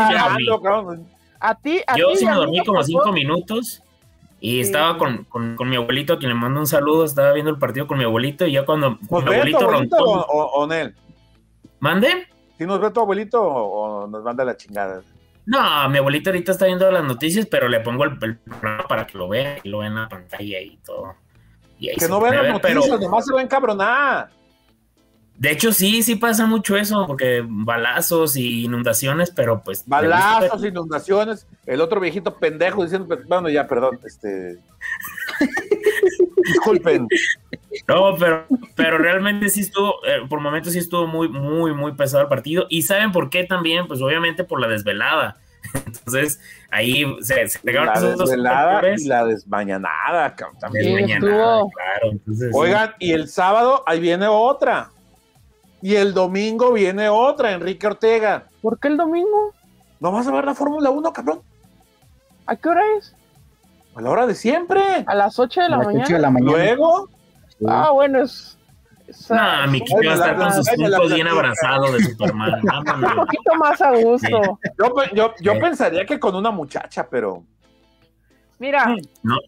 a, 1.41 1.55
ti, 1.55 1.81
a 1.87 1.97
yo 1.97 2.11
ti, 2.11 2.17
sí 2.19 2.27
me 2.27 2.35
dormí 2.35 2.65
como 2.65 2.83
cinco 2.83 3.13
minutos 3.13 3.83
y 4.47 4.61
estaba 4.61 4.97
con, 4.97 5.25
con, 5.25 5.69
mi 5.69 5.75
abuelito, 5.75 6.13
a 6.13 6.19
quien 6.19 6.29
le 6.29 6.37
mando 6.37 6.61
un 6.61 6.69
saludo, 6.69 7.05
estaba 7.05 7.33
viendo 7.33 7.51
el 7.51 7.59
partido 7.59 7.89
con 7.89 7.99
mi 7.99 8.05
abuelito 8.05 8.47
y 8.47 8.53
ya 8.53 8.65
cuando 8.65 8.93
mi 8.93 8.99
abuelito, 9.11 9.59
abuelito 9.59 9.97
o, 9.97 10.61
o, 10.61 10.67
Nel? 10.69 10.95
¿Mande? 11.81 12.29
¿Si 12.57 12.65
nos 12.65 12.79
ve 12.79 12.93
tu 12.93 13.01
abuelito 13.01 13.43
o 13.43 14.07
nos 14.07 14.23
manda 14.23 14.45
la 14.45 14.57
chingada? 14.57 15.03
No, 15.47 15.89
mi 15.89 15.99
abuelito 15.99 16.31
ahorita 16.31 16.53
está 16.53 16.67
viendo 16.67 16.89
las 16.93 17.03
noticias, 17.03 17.47
pero 17.47 17.69
le 17.69 17.81
pongo 17.81 18.05
el, 18.05 18.19
programa 18.19 18.85
para 18.87 19.05
que 19.05 19.19
lo 19.19 19.29
vea 19.29 19.59
y 19.65 19.69
lo 19.69 19.79
vea 19.79 19.89
en 19.89 19.95
la 19.97 20.09
pantalla 20.09 20.61
y 20.61 20.77
todo. 20.77 21.17
Y 21.81 21.97
que 21.97 22.07
no 22.07 22.21
vean 22.21 22.37
las 22.37 22.53
noticias, 22.53 22.85
pero... 22.89 22.99
nomás 23.01 23.27
se 23.27 23.33
lo 23.33 23.41
encabronar. 23.41 24.31
De 25.39 25.51
hecho, 25.51 25.71
sí, 25.73 26.03
sí 26.03 26.17
pasa 26.17 26.47
mucho 26.47 26.77
eso, 26.77 27.07
porque 27.07 27.45
balazos 27.47 28.37
y 28.37 28.65
inundaciones, 28.65 29.31
pero 29.31 29.63
pues. 29.63 29.87
Balazos, 29.87 30.65
inundaciones. 30.65 31.47
El 31.67 31.83
otro 31.83 32.01
viejito 32.01 32.37
pendejo 32.37 32.83
diciendo, 32.83 33.07
pues, 33.07 33.27
bueno, 33.27 33.51
ya, 33.51 33.69
perdón, 33.69 34.01
este. 34.05 34.59
Disculpen. 36.47 37.07
No, 37.87 38.17
pero, 38.19 38.47
pero 38.75 38.97
realmente 38.97 39.51
sí 39.51 39.61
estuvo, 39.61 39.97
eh, 40.07 40.27
por 40.29 40.41
momentos 40.41 40.73
sí 40.73 40.79
estuvo 40.79 41.07
muy, 41.07 41.29
muy, 41.29 41.75
muy 41.75 41.93
pesado 41.93 42.23
el 42.23 42.29
partido. 42.29 42.67
Y 42.71 42.83
¿saben 42.83 43.13
por 43.13 43.29
qué 43.29 43.45
también? 43.45 43.87
Pues 43.87 44.01
obviamente 44.01 44.45
por 44.45 44.61
la 44.61 44.69
desvelada. 44.69 45.37
Entonces, 45.87 46.41
ahí 46.71 47.05
se, 47.21 47.47
se 47.49 47.59
pegaron 47.59 47.89
la 47.89 48.01
desvelada 48.01 48.95
y 48.97 49.05
la 49.05 49.27
desmañanada, 49.27 50.35
también. 50.59 50.95
Desmañanada, 50.95 51.63
claro. 51.75 52.19
Oigan, 52.55 52.95
y 52.99 53.13
el 53.13 53.29
sábado 53.29 53.83
ahí 53.87 54.01
viene 54.01 54.27
otra. 54.29 54.91
Y 55.83 55.95
el 55.95 56.15
domingo 56.15 56.73
viene 56.73 57.09
otra, 57.09 57.53
Enrique 57.53 57.87
Ortega. 57.87 58.47
¿Por 58.63 58.79
qué 58.79 58.89
el 58.89 58.97
domingo? 58.97 59.55
¿No 60.01 60.13
vas 60.13 60.27
a 60.27 60.33
ver 60.33 60.45
la 60.45 60.55
Fórmula 60.55 60.91
1, 60.91 61.13
cabrón? 61.13 61.41
¿A 62.47 62.57
qué 62.57 62.69
hora 62.69 62.83
es? 62.99 63.15
A 63.95 64.01
la 64.01 64.11
hora 64.11 64.27
de 64.27 64.35
siempre. 64.35 64.83
A 65.07 65.15
las 65.15 65.39
8 65.39 65.63
de 65.63 65.69
la, 65.69 65.79
mañana. 65.79 66.07
De 66.07 66.19
la 66.19 66.31
mañana. 66.31 66.53
Luego. 66.53 67.09
Ah, 67.67 67.91
bueno, 67.93 68.23
es. 68.23 68.59
no, 69.31 69.71
mi 69.71 69.81
Kike 69.81 70.07
va 70.07 70.13
a 70.13 70.15
estar 70.17 70.37
con 70.37 70.53
sus 70.53 70.69
puntos 70.71 71.15
bien 71.15 71.29
abrazado 71.29 71.93
de 71.93 72.03
Superman. 72.03 72.61
Un 72.63 73.15
poquito 73.17 73.55
más 73.59 73.81
a 73.81 73.93
gusto. 73.93 74.59
Yo, 74.79 74.95
yo, 75.15 75.35
yo 75.41 75.59
pensaría 75.59 76.05
que 76.05 76.21
con 76.21 76.35
una 76.35 76.51
muchacha, 76.51 77.07
pero. 77.09 77.43
Mira. 78.59 78.95
No, 79.23 79.39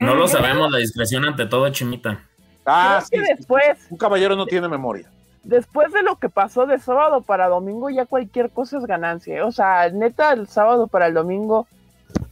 no 0.00 0.14
lo 0.14 0.28
sabemos, 0.28 0.70
la 0.70 0.78
discreción 0.78 1.24
ante 1.24 1.46
todo, 1.46 1.68
Chimita. 1.70 2.26
Ah, 2.66 3.02
sí, 3.08 3.18
después. 3.18 3.86
Un 3.90 3.96
caballero 3.96 4.36
no 4.36 4.46
tiene 4.46 4.68
memoria 4.68 5.10
después 5.44 5.92
de 5.92 6.02
lo 6.02 6.16
que 6.16 6.28
pasó 6.28 6.66
de 6.66 6.78
sábado 6.78 7.20
para 7.20 7.48
domingo, 7.48 7.90
ya 7.90 8.06
cualquier 8.06 8.50
cosa 8.50 8.78
es 8.78 8.86
ganancia. 8.86 9.36
¿eh? 9.36 9.42
O 9.42 9.52
sea, 9.52 9.88
neta, 9.90 10.32
el 10.32 10.48
sábado 10.48 10.86
para 10.88 11.06
el 11.06 11.14
domingo. 11.14 11.66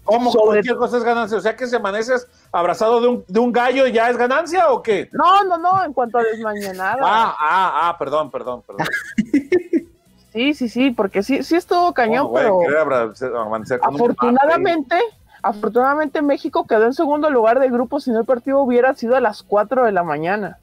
¿Cómo 0.04 0.32
cualquier 0.32 0.76
cosa 0.76 0.96
es 0.98 1.04
ganancia? 1.04 1.38
O 1.38 1.40
sea, 1.40 1.56
que 1.56 1.66
se 1.66 1.76
amaneces 1.76 2.26
abrazado 2.50 3.00
de 3.00 3.08
un, 3.08 3.24
de 3.28 3.40
un 3.40 3.52
gallo 3.52 3.86
y 3.86 3.92
ya 3.92 4.10
es 4.10 4.16
ganancia 4.16 4.70
o 4.70 4.82
qué? 4.82 5.08
No, 5.12 5.44
no, 5.44 5.58
no, 5.58 5.84
en 5.84 5.92
cuanto 5.92 6.18
a 6.18 6.22
desmañanada. 6.22 7.00
Ah, 7.02 7.36
ah, 7.38 7.88
ah, 7.88 7.98
perdón, 7.98 8.30
perdón, 8.30 8.62
perdón. 8.62 8.86
sí, 10.32 10.54
sí, 10.54 10.68
sí, 10.68 10.90
porque 10.90 11.22
sí, 11.22 11.42
sí 11.42 11.56
estuvo 11.56 11.92
cañón, 11.92 12.30
pero. 12.32 12.60
afortunadamente. 13.82 14.96
Afortunadamente 15.44 16.22
México 16.22 16.68
quedó 16.68 16.84
en 16.84 16.94
segundo 16.94 17.28
lugar 17.28 17.58
de 17.58 17.68
grupo 17.68 17.98
si 17.98 18.12
no 18.12 18.20
el 18.20 18.24
partido 18.24 18.60
hubiera 18.60 18.94
sido 18.94 19.16
a 19.16 19.20
las 19.20 19.42
4 19.42 19.84
de 19.84 19.90
la 19.90 20.04
mañana. 20.04 20.58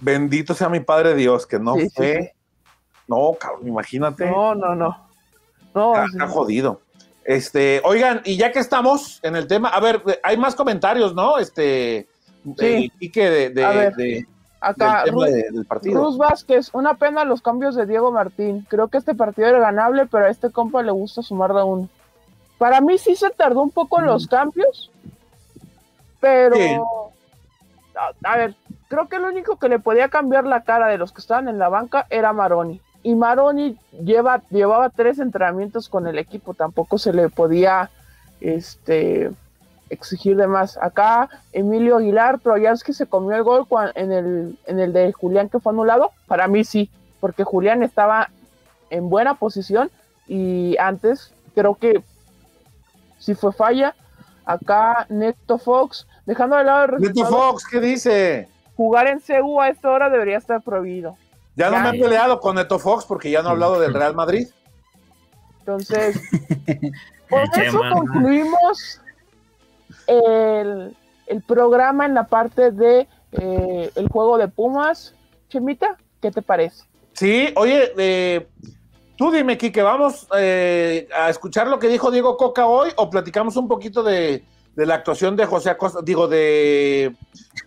Bendito 0.00 0.54
sea 0.54 0.68
mi 0.68 0.80
Padre 0.80 1.14
Dios, 1.14 1.46
que 1.46 1.58
no 1.58 1.76
fue. 1.94 2.34
No, 3.06 3.36
cabrón, 3.38 3.68
imagínate. 3.68 4.30
No, 4.30 4.54
no, 4.54 4.74
no. 4.74 4.96
no 5.74 6.04
está, 6.04 6.28
jodido. 6.28 6.80
Este, 7.24 7.80
oigan, 7.84 8.22
y 8.24 8.36
ya 8.36 8.50
que 8.50 8.60
estamos 8.60 9.20
en 9.22 9.36
el 9.36 9.46
tema, 9.46 9.68
a 9.68 9.80
ver, 9.80 10.02
hay 10.22 10.36
más 10.36 10.54
comentarios, 10.54 11.14
¿no? 11.14 11.38
Este, 11.38 12.08
sí. 12.58 12.90
y 12.98 13.10
que 13.10 13.30
de, 13.30 13.50
de, 13.50 14.26
acá, 14.60 15.04
del, 15.04 15.66
partido. 15.66 16.00
Cruz 16.00 16.16
Vázquez, 16.16 16.70
una 16.72 16.94
pena 16.94 17.24
los 17.24 17.42
cambios 17.42 17.74
de 17.74 17.86
Diego 17.86 18.10
Martín. 18.10 18.66
Creo 18.68 18.88
que 18.88 18.98
este 18.98 19.14
partido 19.14 19.48
era 19.48 19.58
ganable, 19.58 20.06
pero 20.06 20.26
a 20.26 20.30
este 20.30 20.50
compa 20.50 20.82
le 20.82 20.92
gusta 20.92 21.22
sumar 21.22 21.52
de 21.52 21.62
uno. 21.62 21.88
Para 22.58 22.80
mí 22.80 22.98
sí 22.98 23.16
se 23.16 23.30
tardó 23.30 23.62
un 23.62 23.70
poco 23.70 24.00
en 24.00 24.06
los 24.06 24.26
cambios, 24.26 24.90
pero 26.20 27.12
a, 28.24 28.36
ver, 28.36 28.54
creo 28.90 29.08
que 29.08 29.16
el 29.16 29.24
único 29.24 29.56
que 29.56 29.68
le 29.68 29.78
podía 29.78 30.08
cambiar 30.08 30.44
la 30.44 30.64
cara 30.64 30.88
de 30.88 30.98
los 30.98 31.12
que 31.12 31.20
estaban 31.20 31.46
en 31.46 31.58
la 31.58 31.68
banca 31.68 32.06
era 32.10 32.32
Maroni. 32.32 32.80
Y 33.04 33.14
Maroni 33.14 33.78
lleva, 34.04 34.42
llevaba 34.50 34.90
tres 34.90 35.20
entrenamientos 35.20 35.88
con 35.88 36.08
el 36.08 36.18
equipo, 36.18 36.54
tampoco 36.54 36.98
se 36.98 37.12
le 37.12 37.28
podía 37.28 37.88
este, 38.40 39.30
exigir 39.90 40.36
de 40.36 40.48
más. 40.48 40.76
Acá 40.76 41.30
Emilio 41.52 41.98
Aguilar, 41.98 42.40
que 42.84 42.92
se 42.92 43.06
comió 43.06 43.36
el 43.36 43.44
gol 43.44 43.64
en 43.94 44.10
el, 44.10 44.58
en 44.66 44.80
el 44.80 44.92
de 44.92 45.12
Julián 45.12 45.48
que 45.48 45.60
fue 45.60 45.72
anulado. 45.72 46.10
Para 46.26 46.48
mí 46.48 46.64
sí, 46.64 46.90
porque 47.20 47.44
Julián 47.44 47.84
estaba 47.84 48.28
en 48.90 49.08
buena 49.08 49.34
posición 49.34 49.88
y 50.26 50.76
antes 50.78 51.32
creo 51.54 51.76
que 51.76 52.02
si 53.18 53.34
fue 53.34 53.52
falla. 53.52 53.94
Acá 54.44 55.06
Neto 55.10 55.58
Fox 55.58 56.08
Dejando 56.26 56.56
de 56.56 56.64
lado 56.64 56.96
el 56.96 57.14
Fox, 57.14 57.64
¿qué 57.70 57.80
dice? 57.80 58.48
Jugar 58.80 59.08
en 59.08 59.20
CU 59.20 59.60
a 59.60 59.68
esta 59.68 59.90
hora 59.90 60.08
debería 60.08 60.38
estar 60.38 60.62
prohibido. 60.62 61.18
Ya, 61.54 61.68
no 61.68 61.80
me 61.80 61.90
he 61.90 62.00
peleado 62.00 62.40
con 62.40 62.56
Neto 62.56 62.78
Fox 62.78 63.04
porque 63.04 63.30
ya 63.30 63.42
no 63.42 63.50
he 63.50 63.52
hablado 63.52 63.78
del 63.78 63.92
Real 63.92 64.14
Madrid. 64.14 64.48
Entonces, 65.58 66.18
por 67.28 67.42
eso 67.60 67.78
concluimos 67.92 69.02
el, 70.06 70.96
programa 71.46 72.06
en 72.06 72.14
la 72.14 72.24
parte 72.24 72.70
de 72.70 73.06
eh, 73.32 73.90
el 73.94 74.08
juego 74.08 74.38
de 74.38 74.48
Pumas. 74.48 75.14
Chemita, 75.50 75.98
¿qué 76.22 76.30
te 76.30 76.40
parece? 76.40 76.84
Sí, 77.12 77.52
oye, 77.56 77.92
eh, 77.98 78.48
tú 79.18 79.30
dime, 79.30 79.58
Kike, 79.58 79.82
¿vamos 79.82 80.26
eh, 80.38 81.06
a 81.14 81.28
escuchar 81.28 81.66
lo 81.66 81.78
que 81.78 81.88
dijo 81.88 82.10
Diego 82.10 82.38
Coca 82.38 82.64
hoy 82.64 82.92
o 82.96 83.10
platicamos 83.10 83.58
un 83.58 83.68
poquito 83.68 84.02
de, 84.02 84.42
la 84.86 84.94
actuación 84.96 85.36
de 85.36 85.46
José 85.46 85.70
Acosta, 85.70 86.00
digo, 86.02 86.28
de, 86.28 87.14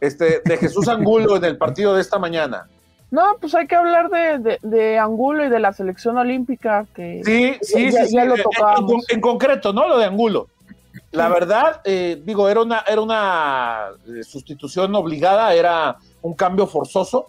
este, 0.01 0.41
de 0.43 0.57
Jesús 0.57 0.87
Angulo 0.87 1.37
en 1.37 1.45
el 1.45 1.57
partido 1.57 1.93
de 1.95 2.01
esta 2.01 2.19
mañana? 2.19 2.67
No, 3.11 3.37
pues 3.39 3.53
hay 3.53 3.67
que 3.67 3.75
hablar 3.75 4.09
de, 4.09 4.97
Angulo 4.97 5.45
y 5.45 5.49
de 5.49 5.59
la 5.59 5.71
selección 5.73 6.17
olímpica 6.17 6.87
que 6.95 7.21
sí, 7.23 7.57
sí, 7.61 7.91
sí, 7.91 8.15
lo 8.25 8.35
tocábamos. 8.35 9.05
En, 9.09 9.21
concreto, 9.21 9.71
¿no? 9.71 9.87
Lo 9.87 9.97
de 9.97 10.05
Angulo. 10.05 10.47
La 11.11 11.29
verdad, 11.29 11.81
eh, 11.85 12.19
digo, 12.25 12.49
era 12.49 12.61
una, 12.61 12.83
era 12.87 13.01
una 13.01 13.89
sustitución 14.23 14.95
obligada, 14.95 15.53
era 15.53 15.97
un 16.23 16.33
cambio 16.33 16.65
forzoso 16.65 17.27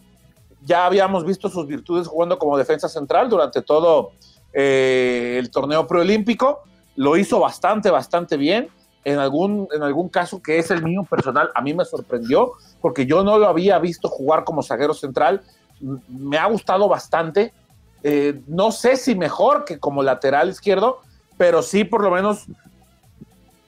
ya 0.64 0.87
habíamos 0.87 1.25
visto 1.25 1.49
sus 1.49 1.66
virtudes 1.66 2.09
jugando 2.09 2.38
como 2.38 2.57
defensa 2.57 2.88
central 2.88 3.29
durante 3.29 3.62
todo 3.62 4.12
eh, 4.53 5.37
el 5.38 5.51
torneo 5.51 5.87
preolímpico. 5.87 6.62
Lo 6.97 7.16
hizo 7.16 7.38
bastante, 7.38 7.90
bastante 7.90 8.37
bien. 8.37 8.68
En 9.05 9.19
algún, 9.19 9.69
en 9.73 9.83
algún 9.83 10.09
caso 10.09 10.43
que 10.43 10.59
es 10.59 10.71
el 10.71 10.83
mío 10.83 11.05
personal, 11.05 11.51
a 11.55 11.61
mí 11.61 11.75
me 11.75 11.85
sorprendió 11.85 12.53
porque 12.81 13.07
yo 13.07 13.23
no 13.23 13.38
lo 13.38 13.49
había 13.49 13.79
visto 13.79 14.09
jugar 14.09 14.45
como 14.45 14.62
zaguero 14.62 14.95
central. 14.95 15.43
Me 16.09 16.38
ha 16.38 16.47
gustado 16.47 16.88
bastante. 16.88 17.53
Eh, 18.03 18.40
no 18.47 18.73
sé 18.73 18.97
si 18.97 19.14
mejor 19.14 19.64
que 19.64 19.79
como 19.79 20.03
lateral 20.03 20.49
izquierdo, 20.49 21.01
pero 21.37 21.62
sí 21.62 21.85
por 21.85 22.03
lo 22.03 22.11
menos 22.11 22.47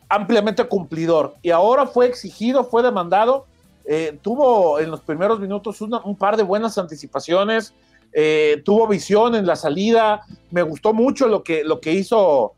ampliamente 0.08 0.64
cumplidor. 0.64 1.34
Y 1.42 1.50
ahora 1.50 1.86
fue 1.86 2.06
exigido, 2.06 2.64
fue 2.64 2.82
demandado 2.82 3.46
eh, 3.88 4.18
tuvo 4.20 4.80
en 4.80 4.90
los 4.90 5.00
primeros 5.00 5.38
minutos 5.38 5.80
un 5.80 6.16
par 6.16 6.36
de 6.36 6.42
buenas 6.42 6.76
anticipaciones, 6.76 7.72
eh, 8.12 8.60
tuvo 8.64 8.88
visión 8.88 9.36
en 9.36 9.46
la 9.46 9.54
salida, 9.54 10.22
me 10.50 10.62
gustó 10.62 10.92
mucho 10.92 11.28
lo 11.28 11.44
que, 11.44 11.62
lo 11.62 11.80
que 11.80 11.92
hizo 11.92 12.54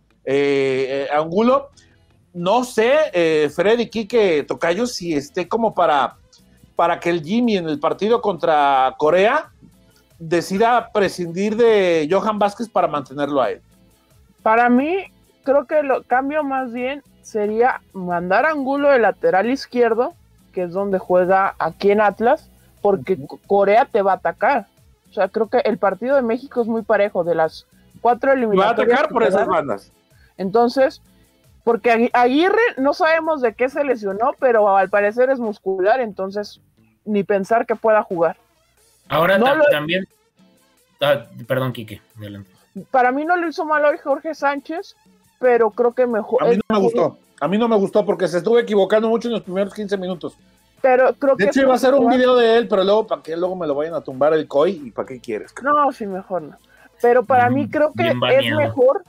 Angulo. 1.15 1.69
No 2.39 2.65
sé, 2.65 3.51
Freddy 3.55 3.89
Quique 3.89 4.45
Tocayo, 4.47 4.87
si 4.87 5.15
esté 5.15 5.49
como 5.49 5.75
para, 5.75 6.17
para 6.77 7.01
que 7.01 7.11
el 7.11 7.23
Jimmy 7.23 7.57
en 7.57 7.69
el 7.69 7.81
partido 7.81 8.23
contra 8.23 8.95
Corea 8.97 9.51
decida 10.19 10.91
prescindir 10.93 11.57
de 11.57 12.09
Johan 12.11 12.39
Vázquez 12.39 12.69
para 12.69 12.87
mantenerlo 12.87 13.43
a 13.43 13.51
él. 13.51 13.61
Para 14.43 14.69
mí, 14.69 15.07
creo 15.43 15.67
que 15.67 15.83
lo 15.83 16.05
cambio 16.05 16.45
más 16.45 16.73
bien 16.73 17.03
sería 17.23 17.81
mandar 17.93 18.47
a 18.47 18.51
Angulo 18.51 18.91
de 18.91 19.01
lateral 19.01 19.51
izquierdo 19.51 20.15
que 20.53 20.65
es 20.65 20.73
donde 20.73 20.99
juega 20.99 21.55
aquí 21.59 21.91
en 21.91 22.01
Atlas, 22.01 22.49
porque 22.83 23.19
Corea 23.47 23.85
te 23.85 24.03
va 24.03 24.13
a 24.13 24.17
atacar. 24.17 24.67
O 25.11 25.13
sea, 25.13 25.29
creo 25.29 25.49
que 25.49 25.59
el 25.59 25.79
partido 25.79 26.17
de 26.17 26.23
México 26.23 26.63
es 26.63 26.67
muy 26.67 26.83
parejo, 26.83 27.23
de 27.23 27.35
las 27.35 27.67
cuatro 28.01 28.33
eliminatorias. 28.33 28.77
Va 28.77 28.83
a 28.83 28.85
atacar 28.85 29.09
por 29.13 29.23
esas 29.23 29.47
bandas. 29.47 29.93
Entonces, 30.37 31.03
porque 31.69 32.11
Aguirre 32.15 32.63
no 32.79 32.95
sabemos 32.95 33.43
de 33.43 33.53
qué 33.53 33.69
se 33.69 33.85
lesionó, 33.85 34.35
pero 34.39 34.75
al 34.75 34.89
parecer 34.89 35.29
es 35.29 35.39
muscular, 35.39 36.01
entonces 36.01 36.63
ni 37.05 37.25
pensar 37.25 37.67
que 37.67 37.77
pueda 37.77 38.03
jugar. 38.03 38.39
Ahora 39.07 39.39
también. 39.71 40.09
Ah, 40.99 41.27
perdón, 41.47 41.75
Quique, 41.75 42.01
Para 42.91 43.13
mí 43.13 43.27
no 43.27 43.37
lo 43.37 43.47
hizo 43.47 43.67
mal 43.67 43.85
hoy 43.85 43.99
Jorge 44.03 44.35
Sánchez, 44.35 44.97
pero 45.39 45.69
creo 45.69 45.93
que 45.93 46.07
mejor. 46.07 46.43
A 46.43 46.47
mí 46.47 46.57
no 46.57 46.77
me 46.79 46.83
gustó. 46.83 47.19
A 47.39 47.47
mí 47.49 47.59
no 47.59 47.69
me 47.69 47.77
gustó 47.77 48.03
porque 48.03 48.29
se 48.29 48.39
estuvo 48.39 48.59
equivocando 48.59 49.11
mucho 49.11 49.29
en 49.29 49.35
los 49.35 49.43
primeros 49.43 49.75
15 49.75 49.99
minutos. 49.99 50.39
Pero 50.81 51.13
creo 51.17 51.37
de 51.37 51.45
hecho, 51.45 51.61
iba 51.61 51.75
a 51.75 51.77
hacer 51.77 51.93
un 51.93 52.09
video 52.09 52.35
de 52.35 52.57
él, 52.57 52.67
pero 52.67 52.83
luego, 52.83 53.07
¿para 53.07 53.23
qué 53.23 53.37
luego 53.37 53.57
me 53.57 53.67
lo 53.67 53.75
vayan 53.75 53.93
a 53.93 54.01
tumbar 54.01 54.33
el 54.33 54.49
COI? 54.49 54.85
¿Y 54.87 54.91
para 54.91 55.07
qué 55.07 55.21
quieres? 55.21 55.55
No, 55.63 55.93
sí, 55.93 56.07
mejor 56.07 56.41
no. 56.41 56.57
Pero 57.03 57.27
para 57.27 57.51
mí 57.51 57.67
mm, 57.67 57.71
creo 57.71 57.93
que 57.93 58.09
es 58.09 58.55
mejor, 58.55 59.05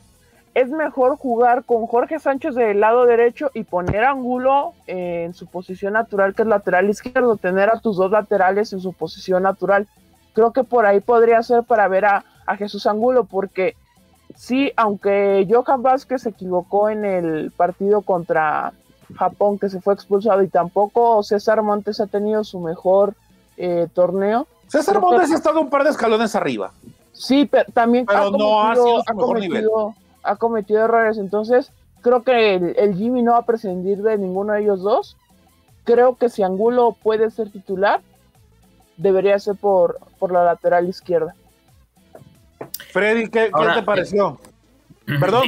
es 0.53 0.69
mejor 0.69 1.17
jugar 1.17 1.63
con 1.63 1.85
Jorge 1.88 2.19
Sánchez 2.19 2.55
del 2.55 2.79
lado 2.79 3.05
derecho 3.05 3.51
y 3.53 3.63
poner 3.63 4.03
Angulo 4.03 4.73
en 4.88 5.33
su 5.33 5.47
posición 5.47 5.93
natural, 5.93 6.33
que 6.33 6.41
es 6.41 6.47
lateral 6.47 6.89
izquierdo, 6.89 7.38
tener 7.38 7.69
a 7.69 7.79
tus 7.79 7.97
dos 7.97 8.12
laterales 8.12 8.73
en 8.73 8.81
su 8.81 8.93
posición 8.93 9.43
natural. 9.43 9.88
Creo 10.33 10.51
que 10.51 10.63
por 10.63 10.85
ahí 10.85 10.99
podría 10.99 11.41
ser 11.43 11.63
para 11.63 11.88
ver 11.88 12.05
a, 12.05 12.25
a 12.45 12.55
Jesús 12.57 12.88
Angulo, 12.88 13.25
porque 13.25 13.75
sí, 14.35 14.71
aunque 14.75 15.47
Johan 15.49 15.83
Vázquez 15.83 16.23
se 16.23 16.29
equivocó 16.29 16.89
en 16.89 17.05
el 17.05 17.51
partido 17.51 18.01
contra 18.01 18.73
Japón, 19.15 19.59
que 19.59 19.69
se 19.69 19.81
fue 19.81 19.93
expulsado, 19.93 20.41
y 20.43 20.47
tampoco 20.47 21.21
César 21.23 21.62
Montes 21.62 21.99
ha 21.99 22.07
tenido 22.07 22.43
su 22.43 22.59
mejor 22.59 23.15
eh, 23.57 23.88
torneo. 23.93 24.47
César 24.67 24.99
Montes 24.99 25.31
ha 25.31 25.35
estado 25.35 25.62
un 25.62 25.69
par 25.69 25.83
de 25.83 25.89
escalones 25.89 26.35
arriba. 26.35 26.71
Sí, 27.12 27.45
pero 27.45 27.65
también 27.73 28.05
ha, 28.07 28.25
cometido, 28.25 28.99
ha, 28.99 29.13
cometido, 29.13 29.95
errores. 30.23 31.17
Entonces, 31.17 31.71
creo 32.01 32.23
que 32.23 32.55
el, 32.55 32.95
Jimmy 32.95 33.21
no 33.21 33.34
va 33.34 33.39
a 33.39 33.45
prescindir 33.45 33.99
de 33.99 34.17
ninguno 34.17 34.53
de 34.53 34.62
ellos 34.62 34.82
dos. 34.82 35.17
Creo 35.84 36.17
que 36.17 36.29
si 36.29 36.43
Angulo 36.43 36.95
puede 37.01 37.32
ser 37.32 37.51
titular, 37.51 38.01
debería 38.97 39.39
ser 39.39 39.55
por, 39.55 39.99
por 40.19 40.32
la 40.32 40.43
lateral 40.43 40.88
izquierda. 40.88 41.34
Freddy, 42.91 43.29
¿qué, 43.29 43.51
te 43.75 43.84
pareció? 43.84 44.39
Perdón, 45.05 45.43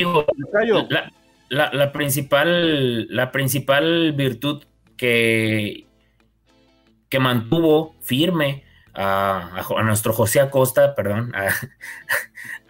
la, 1.49 1.91
principal, 1.91 3.07
la 3.13 3.31
principal 3.31 4.13
virtud 4.13 4.63
que, 4.97 5.85
que 7.09 7.19
mantuvo 7.19 7.95
firme 8.01 8.63
a, 8.93 9.63
nuestro 9.83 10.13
José 10.13 10.39
Acosta, 10.39 10.95
perdón, 10.95 11.33
a, 11.35 11.49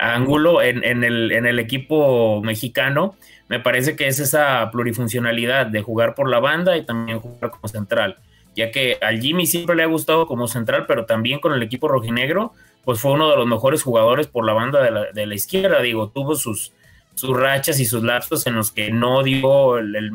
Angulo 0.02 0.62
en, 0.62 1.04
el, 1.04 1.32
el 1.32 1.60
equipo 1.60 2.42
mexicano, 2.42 3.16
me 3.48 3.60
parece 3.60 3.96
que 3.96 4.08
es 4.08 4.20
esa 4.20 4.70
plurifuncionalidad 4.72 5.68
de 5.68 5.82
jugar 5.82 6.16
por 6.16 6.30
la 6.30 6.40
banda 6.40 6.76
y 6.78 6.86
también 6.86 7.20
jugar 7.20 7.52
como 7.52 7.68
central, 7.68 8.18
ya 8.56 8.72
que 8.72 8.98
al 9.02 9.22
Jimmy 9.22 9.46
siempre 9.46 9.76
le 9.76 9.84
ha 9.84 9.88
gustado 9.88 10.26
como 10.26 10.48
central, 10.48 10.86
pero 10.88 11.06
también 11.06 11.40
con 11.40 11.54
el 11.54 11.62
equipo 11.62 11.88
rojinegro 11.88 12.54
pues 12.84 13.00
fue 13.00 13.12
uno 13.12 13.30
de 13.30 13.36
los 13.36 13.48
mejores 13.48 13.84
jugadores 13.84 14.28
por 14.28 14.46
la 14.46 14.54
banda 14.54 15.12
de 15.14 15.26
la, 15.26 15.36
izquierda, 15.36 15.82
digo, 15.82 16.10
tuvo 16.10 16.36
sus, 16.36 16.74
rachas 17.22 17.80
y 17.80 17.86
sus 17.86 18.04
lapsos 18.04 18.48
en 18.48 18.56
los 18.56 18.72
que 18.72 18.92
no 18.92 19.22
dio 19.22 19.78
el, 19.78 20.12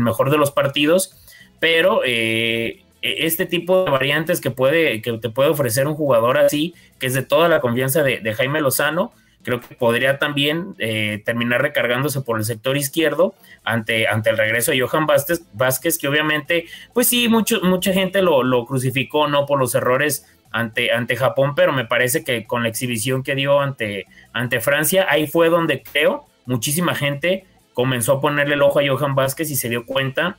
mejor 0.00 0.30
de 0.30 0.38
los 0.38 0.50
partidos, 0.50 1.14
pero 1.60 2.00
eh, 2.04 2.82
este 3.02 3.46
tipo 3.46 3.84
de 3.84 3.90
variantes 3.90 4.40
que, 4.40 4.50
puede, 4.50 5.02
que 5.02 5.12
te 5.18 5.30
puede 5.30 5.50
ofrecer 5.50 5.86
un 5.86 5.94
jugador 5.94 6.38
así, 6.38 6.74
que 6.98 7.06
es 7.06 7.14
de 7.14 7.22
toda 7.22 7.48
la 7.48 7.60
confianza 7.60 8.02
de, 8.02 8.34
Jaime 8.34 8.60
Lozano, 8.60 9.12
creo 9.42 9.60
que 9.60 9.74
podría 9.76 10.18
también 10.18 10.74
eh, 10.78 11.22
terminar 11.24 11.62
recargándose 11.62 12.20
por 12.20 12.38
el 12.38 12.44
sector 12.44 12.76
izquierdo 12.76 13.34
ante, 13.62 14.08
ante 14.08 14.30
el 14.30 14.38
regreso 14.38 14.72
de 14.72 14.80
Johan 14.80 15.06
Vázquez, 15.06 15.42
Vázquez 15.52 15.98
que 15.98 16.08
obviamente, 16.08 16.66
pues 16.92 17.06
sí, 17.06 17.28
mucho, 17.28 17.60
mucha 17.62 17.92
gente 17.92 18.22
lo, 18.22 18.42
lo 18.42 18.66
crucificó, 18.66 19.28
¿no? 19.28 19.46
Por 19.46 19.60
los 19.60 19.74
errores 19.74 20.26
ante, 20.50 20.90
ante 20.90 21.16
Japón, 21.16 21.54
pero 21.54 21.72
me 21.72 21.84
parece 21.84 22.24
que 22.24 22.44
con 22.44 22.62
la 22.62 22.68
exhibición 22.68 23.22
que 23.22 23.34
dio 23.34 23.60
ante, 23.60 24.06
ante 24.32 24.60
Francia, 24.60 25.06
ahí 25.08 25.26
fue 25.26 25.48
donde 25.48 25.82
creo 25.82 26.26
muchísima 26.46 26.94
gente 26.94 27.44
comenzó 27.74 28.14
a 28.14 28.20
ponerle 28.20 28.54
el 28.54 28.62
ojo 28.62 28.80
a 28.80 28.82
Johan 28.86 29.14
Vázquez 29.14 29.50
y 29.50 29.56
se 29.56 29.68
dio 29.68 29.84
cuenta 29.84 30.38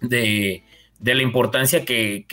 de, 0.00 0.62
la 1.02 1.22
importancia 1.22 1.84
que, 1.84 2.24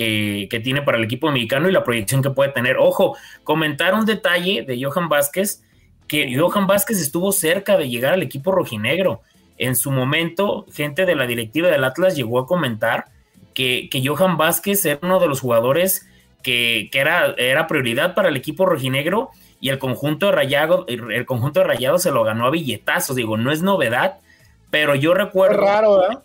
tiene 0.64 0.82
para 0.82 0.98
el 0.98 1.04
equipo 1.04 1.32
mexicano 1.32 1.70
y 1.70 1.72
la 1.72 1.84
proyección 1.84 2.22
que 2.22 2.30
puede 2.30 2.52
tener. 2.52 2.78
Ojo, 2.78 3.16
comentar 3.44 3.94
un 3.94 4.06
detalle 4.06 4.64
de 4.64 4.84
Johan 4.84 5.10
Vázquez, 5.10 5.64
que 6.08 6.38
Johan 6.38 6.68
Vázquez 6.68 7.00
estuvo 7.00 7.32
cerca 7.32 7.78
de 7.78 7.90
llegar 7.90 8.14
al 8.14 8.24
equipo 8.24 8.52
rojinegro. 8.52 9.22
En 9.58 9.76
su 9.76 9.92
momento, 9.92 10.66
gente 10.72 11.06
de 11.06 11.16
la 11.16 11.26
directiva 11.26 11.70
del 11.70 11.84
Atlas 11.84 12.16
llegó 12.16 12.40
a 12.40 12.46
comentar 12.46 13.06
que, 13.54 13.90
que 13.90 14.06
Johan 14.06 14.38
Vázquez 14.38 14.86
era 14.86 15.00
uno 15.02 15.20
de 15.20 15.28
los 15.28 15.42
jugadores 15.42 16.08
que, 16.44 16.90
era, 16.94 17.34
era 17.38 17.68
prioridad 17.68 18.16
para 18.16 18.30
el 18.30 18.38
equipo 18.38 18.66
rojinegro 18.66 19.32
y 19.60 19.70
el 19.70 19.80
conjunto 19.80 20.28
de 20.28 20.32
Rayado, 20.34 20.86
el 20.88 21.26
conjunto 21.26 21.60
de 21.60 21.66
Rayado 21.66 21.98
se 21.98 22.12
lo 22.12 22.24
ganó 22.24 22.46
a 22.46 22.52
billetazos, 22.52 23.16
digo, 23.16 23.38
no 23.38 23.52
es 23.52 23.62
novedad, 23.62 24.20
pero 24.70 24.96
yo 24.96 25.14
recuerdo... 25.14 25.60
Qué 25.60 25.66
raro, 25.66 26.24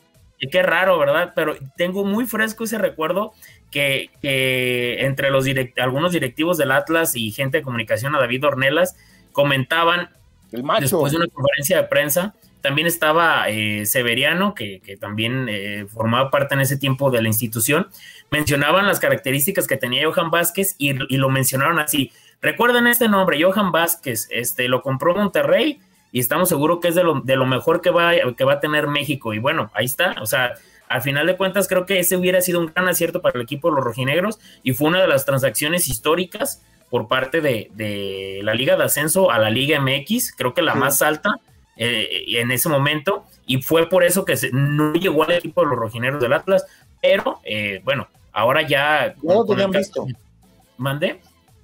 Qué 0.50 0.62
raro, 0.62 0.98
¿verdad? 0.98 1.32
Pero 1.34 1.56
tengo 1.76 2.04
muy 2.04 2.26
fresco 2.26 2.64
ese 2.64 2.78
recuerdo 2.78 3.32
que, 3.70 4.10
entre 5.00 5.30
los 5.30 5.46
algunos 5.78 6.12
directivos 6.12 6.58
del 6.58 6.72
Atlas 6.72 7.14
y 7.14 7.30
gente 7.30 7.58
de 7.58 7.62
comunicación 7.62 8.14
a 8.14 8.20
David 8.20 8.44
Ornelas 8.44 8.96
comentaban 9.32 10.10
después 10.50 11.12
de 11.12 11.18
una 11.18 11.28
conferencia 11.28 11.76
de 11.78 11.84
prensa 11.84 12.34
también 12.62 12.86
estaba 12.86 13.48
eh, 13.48 13.84
Severiano, 13.84 14.54
que, 14.54 14.80
también 14.98 15.48
eh, 15.50 15.84
formaba 15.92 16.30
parte 16.30 16.54
en 16.54 16.60
ese 16.60 16.78
tiempo 16.78 17.10
de 17.10 17.20
la 17.20 17.28
institución. 17.28 17.88
Mencionaban 18.30 18.86
las 18.86 19.00
características 19.00 19.66
que 19.66 19.76
tenía 19.76 20.08
Johan 20.08 20.30
Vázquez 20.30 20.76
y, 20.78 20.92
lo 20.94 21.28
mencionaron 21.28 21.80
así. 21.80 22.12
Recuerden 22.40 22.86
este 22.86 23.08
nombre, 23.08 23.42
Johan 23.42 23.72
Vázquez, 23.72 24.28
este, 24.30 24.68
lo 24.68 24.80
compró 24.80 25.14
Monterrey 25.14 25.80
y 26.12 26.20
estamos 26.20 26.50
seguros 26.50 26.78
que 26.80 26.88
es 26.88 26.94
de 26.94 27.02
lo, 27.02 27.46
mejor 27.46 27.80
que 27.80 27.90
va, 27.90 28.12
que 28.36 28.44
va 28.44 28.54
a 28.54 28.60
tener 28.60 28.86
México. 28.86 29.32
Y 29.32 29.38
bueno, 29.38 29.70
ahí 29.74 29.86
está. 29.86 30.14
O 30.20 30.26
sea, 30.26 30.52
al 30.88 31.00
final 31.00 31.26
de 31.26 31.38
cuentas 31.38 31.66
creo 31.68 31.86
que 31.86 31.98
ese 31.98 32.16
hubiera 32.16 32.42
sido 32.42 32.60
un 32.60 32.66
gran 32.66 32.86
acierto 32.86 33.22
para 33.22 33.38
el 33.38 33.42
equipo 33.42 33.70
de 33.70 33.76
los 33.76 33.84
rojinegros 33.84 34.38
y 34.62 34.74
fue 34.74 34.88
una 34.88 35.00
de 35.00 35.08
las 35.08 35.24
transacciones 35.24 35.88
históricas 35.88 36.62
por 36.90 37.08
parte 37.08 37.40
de, 37.40 38.40
la 38.42 38.52
Liga 38.52 38.76
de 38.76 38.84
Ascenso 38.84 39.30
a 39.30 39.38
la 39.38 39.48
Liga 39.48 39.80
MX, 39.80 40.34
creo 40.36 40.52
que 40.52 40.60
la 40.60 40.74
más 40.74 41.00
alta 41.00 41.40
eh, 41.78 42.24
en 42.28 42.50
ese 42.50 42.68
momento, 42.68 43.24
y 43.46 43.62
fue 43.62 43.88
por 43.88 44.04
eso 44.04 44.26
que 44.26 44.36
no 44.52 44.92
llegó 44.92 45.24
al 45.24 45.32
equipo 45.32 45.62
de 45.62 45.68
los 45.68 45.78
rojinegros 45.78 46.20
del 46.20 46.34
Atlas, 46.34 46.66
pero 47.00 47.40
eh, 47.44 47.80
bueno, 47.82 48.08
ahora 48.30 48.60
ya... 48.60 49.14
Ya 49.22 49.34
lo 49.34 49.46
tenían 49.46 49.70
visto. 49.70 50.06
¿Mandé? 50.76 51.20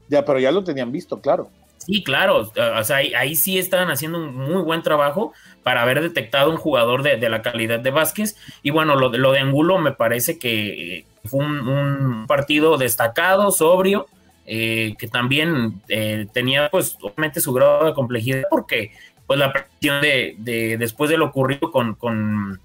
Ya, 0.08 0.24
pero 0.24 0.38
ya 0.38 0.50
lo 0.50 0.64
tenían 0.64 0.90
visto, 0.90 1.20
claro. 1.20 1.50
Sí, 1.88 2.04
claro, 2.04 2.52
o 2.54 2.84
sea, 2.84 2.98
ahí, 2.98 3.34
sí 3.34 3.58
estaban 3.58 3.90
haciendo 3.90 4.18
un 4.18 4.36
muy 4.36 4.60
buen 4.60 4.82
trabajo 4.82 5.32
para 5.62 5.80
haber 5.80 6.02
detectado 6.02 6.50
un 6.50 6.58
jugador 6.58 7.02
de, 7.02 7.16
la 7.30 7.40
calidad 7.40 7.80
de 7.80 7.90
Vázquez. 7.90 8.36
Y 8.62 8.68
bueno, 8.68 8.94
lo, 8.94 9.08
lo 9.08 9.32
de 9.32 9.38
Angulo 9.38 9.78
me 9.78 9.92
parece 9.92 10.38
que 10.38 11.06
fue 11.24 11.42
un, 11.42 12.26
partido 12.26 12.76
destacado, 12.76 13.50
sobrio, 13.52 14.06
eh, 14.44 14.96
que 14.98 15.08
también 15.08 15.80
eh, 15.88 16.26
tenía 16.30 16.68
pues 16.68 16.98
obviamente 17.00 17.40
su 17.40 17.54
grado 17.54 17.86
de 17.86 17.94
complejidad 17.94 18.42
porque 18.50 18.92
pues 19.26 19.38
la 19.38 19.50
presión 19.50 20.02
de, 20.02 20.76
después 20.78 21.08
de 21.08 21.16
lo 21.16 21.26
ocurrido 21.26 21.70
con, 21.70 21.94
con, 21.94 22.60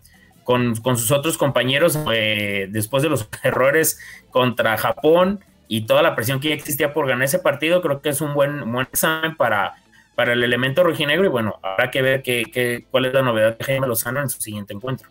sus 0.98 1.12
otros 1.12 1.38
compañeros, 1.38 1.98
eh, 2.14 2.68
después 2.70 3.04
de 3.04 3.10
los 3.10 3.30
errores 3.44 4.00
contra 4.32 4.78
Japón, 4.78 5.40
y 5.68 5.86
toda 5.86 6.02
la 6.02 6.16
presión 6.16 6.40
que 6.40 6.50
ya 6.50 6.56
existía 6.56 6.94
por 6.94 7.08
ganar 7.08 7.24
ese 7.24 7.40
partido, 7.40 7.82
creo 7.82 8.02
que 8.02 8.10
es 8.10 8.22
un 8.22 8.34
buen, 8.34 8.72
buen 8.72 8.88
examen 8.92 9.36
para, 9.36 9.76
para 10.16 10.34
el 10.34 10.44
elemento 10.44 10.84
rojinegro 10.84 11.26
y 11.26 11.30
bueno, 11.30 11.60
habrá 11.62 11.90
que 11.90 12.02
ver 12.02 12.22
qué, 12.22 12.86
cuál 12.92 13.06
es 13.06 13.14
la 13.14 13.22
novedad 13.22 13.58
de 13.58 13.64
Jaime 13.64 13.88
Lozano 13.88 14.22
en 14.22 14.30
su 14.30 14.42
siguiente 14.42 14.74
encuentro. 14.74 15.10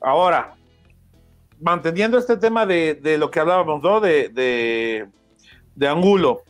Ahora, 0.00 0.54
manteniendo 1.60 2.18
este 2.18 2.36
tema 2.36 2.66
de, 2.66 3.16
lo 3.18 3.30
que 3.30 3.40
hablábamos, 3.40 3.82
¿no? 3.82 4.00
De, 4.00 5.08
de, 5.74 5.88
Angulo, 5.88 6.42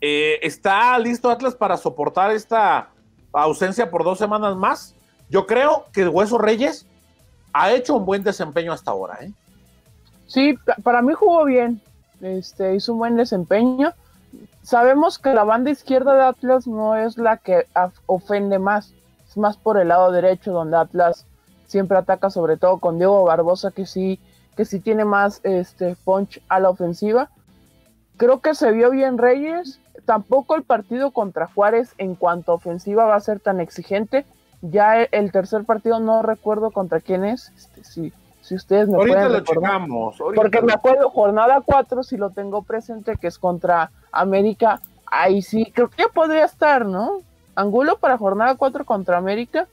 eh, 0.00 0.38
¿está 0.42 0.98
listo 0.98 1.30
Atlas 1.30 1.54
para 1.54 1.76
soportar 1.76 2.30
esta 2.30 2.90
ausencia 3.32 3.90
por 3.90 4.04
dos 4.04 4.18
semanas 4.18 4.56
más? 4.56 4.94
Yo 5.28 5.46
creo 5.46 5.86
que 5.92 6.08
Hueso 6.08 6.38
Reyes 6.38 6.86
ha 7.52 7.72
hecho 7.72 7.96
un 7.96 8.06
buen 8.06 8.22
desempeño 8.22 8.72
hasta 8.72 8.90
ahora, 8.90 9.18
¿eh? 9.20 9.32
Sí, 10.26 10.56
para 10.82 11.02
mí 11.02 11.12
jugó 11.12 11.44
bien 11.44 11.80
este, 12.20 12.74
hizo 12.74 12.92
un 12.92 12.98
buen 12.98 13.16
desempeño. 13.16 13.92
Sabemos 14.62 15.18
que 15.18 15.34
la 15.34 15.44
banda 15.44 15.70
izquierda 15.70 16.14
de 16.14 16.22
Atlas 16.22 16.66
no 16.66 16.96
es 16.96 17.18
la 17.18 17.38
que 17.38 17.66
ofende 18.06 18.58
más, 18.58 18.94
es 19.28 19.36
más 19.36 19.56
por 19.56 19.78
el 19.78 19.88
lado 19.88 20.12
derecho 20.12 20.52
donde 20.52 20.76
Atlas 20.76 21.26
siempre 21.66 21.96
ataca, 21.98 22.30
sobre 22.30 22.56
todo 22.56 22.78
con 22.78 22.98
Diego 22.98 23.24
Barbosa, 23.24 23.70
que 23.70 23.86
sí, 23.86 24.20
que 24.56 24.64
sí 24.64 24.80
tiene 24.80 25.04
más 25.04 25.40
este, 25.44 25.96
punch 26.04 26.42
a 26.48 26.60
la 26.60 26.70
ofensiva. 26.70 27.30
Creo 28.16 28.40
que 28.40 28.54
se 28.54 28.72
vio 28.72 28.90
bien 28.90 29.18
Reyes. 29.18 29.80
Tampoco 30.04 30.56
el 30.56 30.62
partido 30.62 31.12
contra 31.12 31.46
Juárez 31.46 31.94
en 31.98 32.16
cuanto 32.16 32.52
a 32.52 32.56
ofensiva 32.56 33.04
va 33.04 33.16
a 33.16 33.20
ser 33.20 33.40
tan 33.40 33.60
exigente. 33.60 34.26
Ya 34.62 35.02
el 35.02 35.32
tercer 35.32 35.64
partido 35.64 36.00
no 36.00 36.22
recuerdo 36.22 36.70
contra 36.70 37.00
quién 37.00 37.24
es. 37.24 37.50
Este, 37.56 37.84
sí, 37.84 38.12
si 38.40 38.54
ustedes 38.54 38.88
me 38.88 38.96
ahorita 38.96 39.16
pueden 39.16 39.32
lo 39.32 39.40
checamos. 39.40 40.16
Porque 40.34 40.62
me 40.62 40.72
acuerdo, 40.72 41.10
jornada 41.10 41.60
4, 41.64 42.02
si 42.02 42.16
lo 42.16 42.30
tengo 42.30 42.62
presente, 42.62 43.16
que 43.16 43.26
es 43.26 43.38
contra 43.38 43.90
América, 44.12 44.80
ahí 45.06 45.42
sí, 45.42 45.70
creo 45.74 45.88
que 45.88 46.02
ya 46.02 46.08
podría 46.08 46.44
estar, 46.44 46.86
¿no? 46.86 47.20
Angulo 47.54 47.98
para 47.98 48.16
jornada 48.16 48.54
4 48.54 48.84
contra 48.84 49.18
América. 49.18 49.66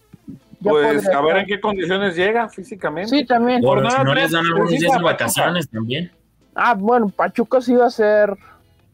pues 0.62 1.08
a 1.08 1.22
ver 1.22 1.38
en 1.38 1.46
qué 1.46 1.62
condiciones 1.62 2.16
llega 2.16 2.50
físicamente. 2.50 3.10
Sí, 3.10 3.26
también. 3.26 3.62
si 3.62 4.04
no 4.04 4.14
les 4.14 4.32
dan 4.32 4.46
algunos 4.46 4.72
días 4.72 4.92
de 4.98 5.04
vacaciones 5.04 5.70
también. 5.70 6.12
Ah, 6.56 6.74
bueno, 6.74 7.10
Pachuca 7.10 7.62
sí 7.62 7.76
va 7.76 7.86
a 7.86 7.92
ser, 7.92 8.36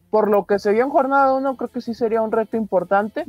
por 0.09 0.30
lo 0.30 0.45
que 0.45 0.59
se 0.59 0.71
vio 0.74 0.84
en 0.84 0.89
jornada 0.89 1.34
1, 1.34 1.55
creo 1.55 1.69
que 1.69 1.82
sí 1.82 1.93
sería 1.93 2.21
un 2.21 2.32
reto 2.32 2.57
importante. 2.57 3.26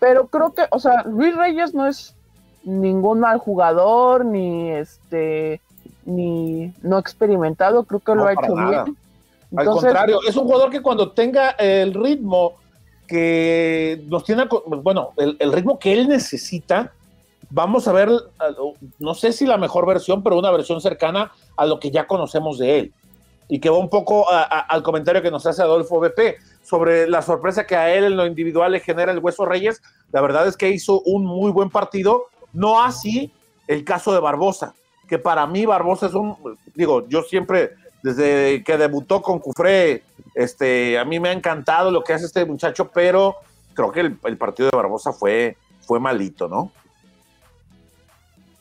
Pero 0.00 0.26
creo 0.26 0.52
que, 0.52 0.64
o 0.70 0.80
sea, 0.80 1.04
Luis 1.04 1.34
Reyes 1.36 1.72
no 1.72 1.86
es 1.86 2.16
ningún 2.64 3.20
mal 3.20 3.38
jugador, 3.38 4.24
ni 4.24 4.70
este 4.72 5.60
ni 6.06 6.72
no 6.82 6.98
experimentado, 6.98 7.84
creo 7.84 8.00
que 8.00 8.14
lo 8.14 8.26
ha 8.26 8.32
hecho 8.32 8.54
bien. 8.54 8.96
Al 9.56 9.66
contrario, 9.66 10.20
es 10.26 10.36
un 10.36 10.44
jugador 10.44 10.70
que 10.70 10.80
cuando 10.80 11.12
tenga 11.12 11.50
el 11.50 11.92
ritmo 11.94 12.54
que 13.06 14.02
nos 14.06 14.24
tiene, 14.24 14.44
bueno, 14.82 15.10
el, 15.16 15.52
ritmo 15.52 15.78
que 15.78 15.92
él 15.92 16.08
necesita, 16.08 16.92
vamos 17.50 17.86
a 17.86 17.92
ver, 17.92 18.10
no 18.98 19.14
sé 19.14 19.32
si 19.32 19.46
la 19.46 19.56
mejor 19.56 19.86
versión, 19.86 20.22
pero 20.22 20.38
una 20.38 20.50
versión 20.50 20.80
cercana 20.80 21.32
a 21.56 21.66
lo 21.66 21.78
que 21.78 21.90
ya 21.90 22.06
conocemos 22.06 22.58
de 22.58 22.78
él. 22.78 22.92
Y 23.48 23.60
que 23.60 23.70
va 23.70 23.78
un 23.78 23.88
poco 23.88 24.26
al 24.28 24.82
comentario 24.82 25.22
que 25.22 25.30
nos 25.30 25.46
hace 25.46 25.62
Adolfo 25.62 26.00
BP 26.00 26.40
sobre 26.62 27.08
la 27.08 27.22
sorpresa 27.22 27.64
que 27.64 27.76
a 27.76 27.94
él 27.94 28.04
en 28.04 28.16
lo 28.16 28.26
individual 28.26 28.72
le 28.72 28.80
genera 28.80 29.12
el 29.12 29.20
Hueso 29.20 29.44
Reyes. 29.44 29.80
La 30.10 30.20
verdad 30.20 30.48
es 30.48 30.56
que 30.56 30.70
hizo 30.70 31.00
un 31.02 31.24
muy 31.24 31.52
buen 31.52 31.70
partido, 31.70 32.24
no 32.52 32.82
así 32.82 33.32
el 33.68 33.84
caso 33.84 34.12
de 34.12 34.18
Barbosa 34.18 34.74
que 35.06 35.18
para 35.18 35.46
mí 35.46 35.66
Barbosa 35.66 36.06
es 36.06 36.14
un, 36.14 36.36
digo, 36.74 37.06
yo 37.08 37.22
siempre, 37.22 37.74
desde 38.02 38.62
que 38.64 38.76
debutó 38.76 39.22
con 39.22 39.38
Cufré, 39.38 40.02
este, 40.34 40.98
a 40.98 41.04
mí 41.04 41.20
me 41.20 41.30
ha 41.30 41.32
encantado 41.32 41.90
lo 41.90 42.02
que 42.02 42.12
hace 42.12 42.26
este 42.26 42.44
muchacho, 42.44 42.90
pero 42.92 43.36
creo 43.74 43.92
que 43.92 44.00
el, 44.00 44.36
partido 44.36 44.68
de 44.70 44.76
Barbosa 44.76 45.12
fue, 45.12 45.56
fue 45.80 46.00
malito, 46.00 46.48
¿no? 46.48 46.72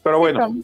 Pero 0.03 0.19
bueno. 0.19 0.55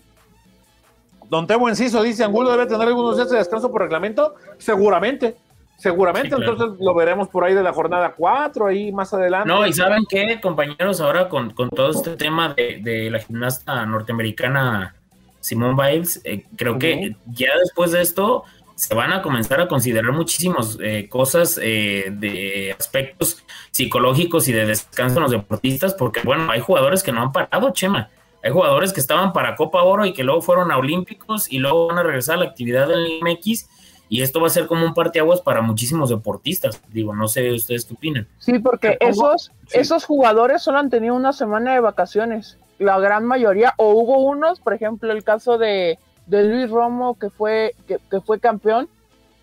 Don 1.29 1.47
Temo 1.47 1.69
Enciso 1.69 2.03
dice, 2.03 2.25
Angulo 2.25 2.51
debe 2.51 2.65
tener 2.65 2.87
algunos 2.87 3.15
días 3.15 3.29
de 3.29 3.37
descanso 3.37 3.71
por 3.71 3.81
reglamento. 3.81 4.35
Seguramente, 4.57 5.37
seguramente, 5.77 6.35
entonces 6.35 6.77
lo 6.77 6.93
veremos 6.93 7.29
por 7.29 7.45
ahí 7.45 7.53
de 7.53 7.63
la 7.63 7.71
jornada 7.71 8.13
4, 8.17 8.67
ahí 8.67 8.91
más 8.91 9.13
adelante. 9.13 9.47
No, 9.47 9.65
y 9.65 9.71
saben 9.71 10.03
qué, 10.09 10.41
compañeros, 10.41 10.99
ahora 10.99 11.29
con, 11.29 11.53
todo 11.53 11.91
este 11.91 12.17
tema 12.17 12.53
de, 12.53 12.81
de 12.83 13.09
la 13.09 13.19
gimnasta 13.19 13.85
norteamericana 13.85 14.93
Simón 15.41 15.75
Biles, 15.75 16.21
eh, 16.23 16.45
creo 16.55 16.79
que 16.79 17.15
ya 17.25 17.49
después 17.59 17.91
de 17.91 18.01
esto 18.01 18.43
se 18.75 18.95
van 18.95 19.13
a 19.13 19.21
comenzar 19.21 19.61
a 19.61 19.67
considerar 19.67 20.11
muchísimas 20.11 20.77
eh, 20.81 21.07
cosas 21.07 21.59
eh, 21.61 22.05
de 22.11 22.75
aspectos 22.79 23.43
psicológicos 23.69 24.47
y 24.47 24.53
de 24.53 24.65
descanso 24.65 25.17
en 25.17 25.23
los 25.23 25.31
deportistas, 25.31 25.93
porque 25.93 26.21
bueno, 26.23 26.49
hay 26.51 26.61
jugadores 26.61 27.03
que 27.03 27.11
no 27.11 27.21
han 27.21 27.31
parado, 27.31 27.71
Chema. 27.73 28.09
Hay 28.43 28.51
jugadores 28.51 28.91
que 28.91 28.99
estaban 28.99 29.33
para 29.33 29.55
Copa 29.55 29.83
Oro 29.83 30.05
y 30.05 30.13
que 30.13 30.23
luego 30.23 30.41
fueron 30.41 30.71
a 30.71 30.77
Olímpicos 30.77 31.51
y 31.51 31.59
luego 31.59 31.87
van 31.87 31.99
a 31.99 32.03
regresar 32.03 32.37
a 32.37 32.39
la 32.39 32.45
actividad 32.45 32.87
del 32.87 33.19
MX 33.21 33.69
y 34.11 34.21
esto 34.21 34.41
va 34.41 34.47
a 34.47 34.49
ser 34.49 34.67
como 34.67 34.85
un 34.85 34.93
parteaguas 34.93 35.39
para 35.39 35.61
muchísimos 35.61 36.09
deportistas. 36.09 36.81
Digo, 36.89 37.15
no 37.15 37.29
sé 37.29 37.49
ustedes 37.53 37.85
qué 37.85 37.93
opinan. 37.93 38.27
Sí, 38.39 38.59
porque 38.59 38.97
esos, 38.99 39.53
esos 39.71 40.03
jugadores 40.03 40.61
solo 40.61 40.79
han 40.79 40.89
tenido 40.89 41.15
una 41.15 41.31
semana 41.31 41.73
de 41.73 41.79
vacaciones 41.79 42.57
la 42.77 42.99
gran 42.99 43.25
mayoría, 43.25 43.73
o 43.77 43.91
hubo 43.93 44.21
unos, 44.25 44.59
por 44.59 44.73
ejemplo, 44.73 45.13
el 45.13 45.23
caso 45.23 45.57
de, 45.57 45.97
Luis 46.27 46.69
Romo, 46.69 47.17
que 47.17 47.29
fue, 47.29 47.73
que, 47.87 47.99
fue 48.19 48.41
campeón, 48.41 48.89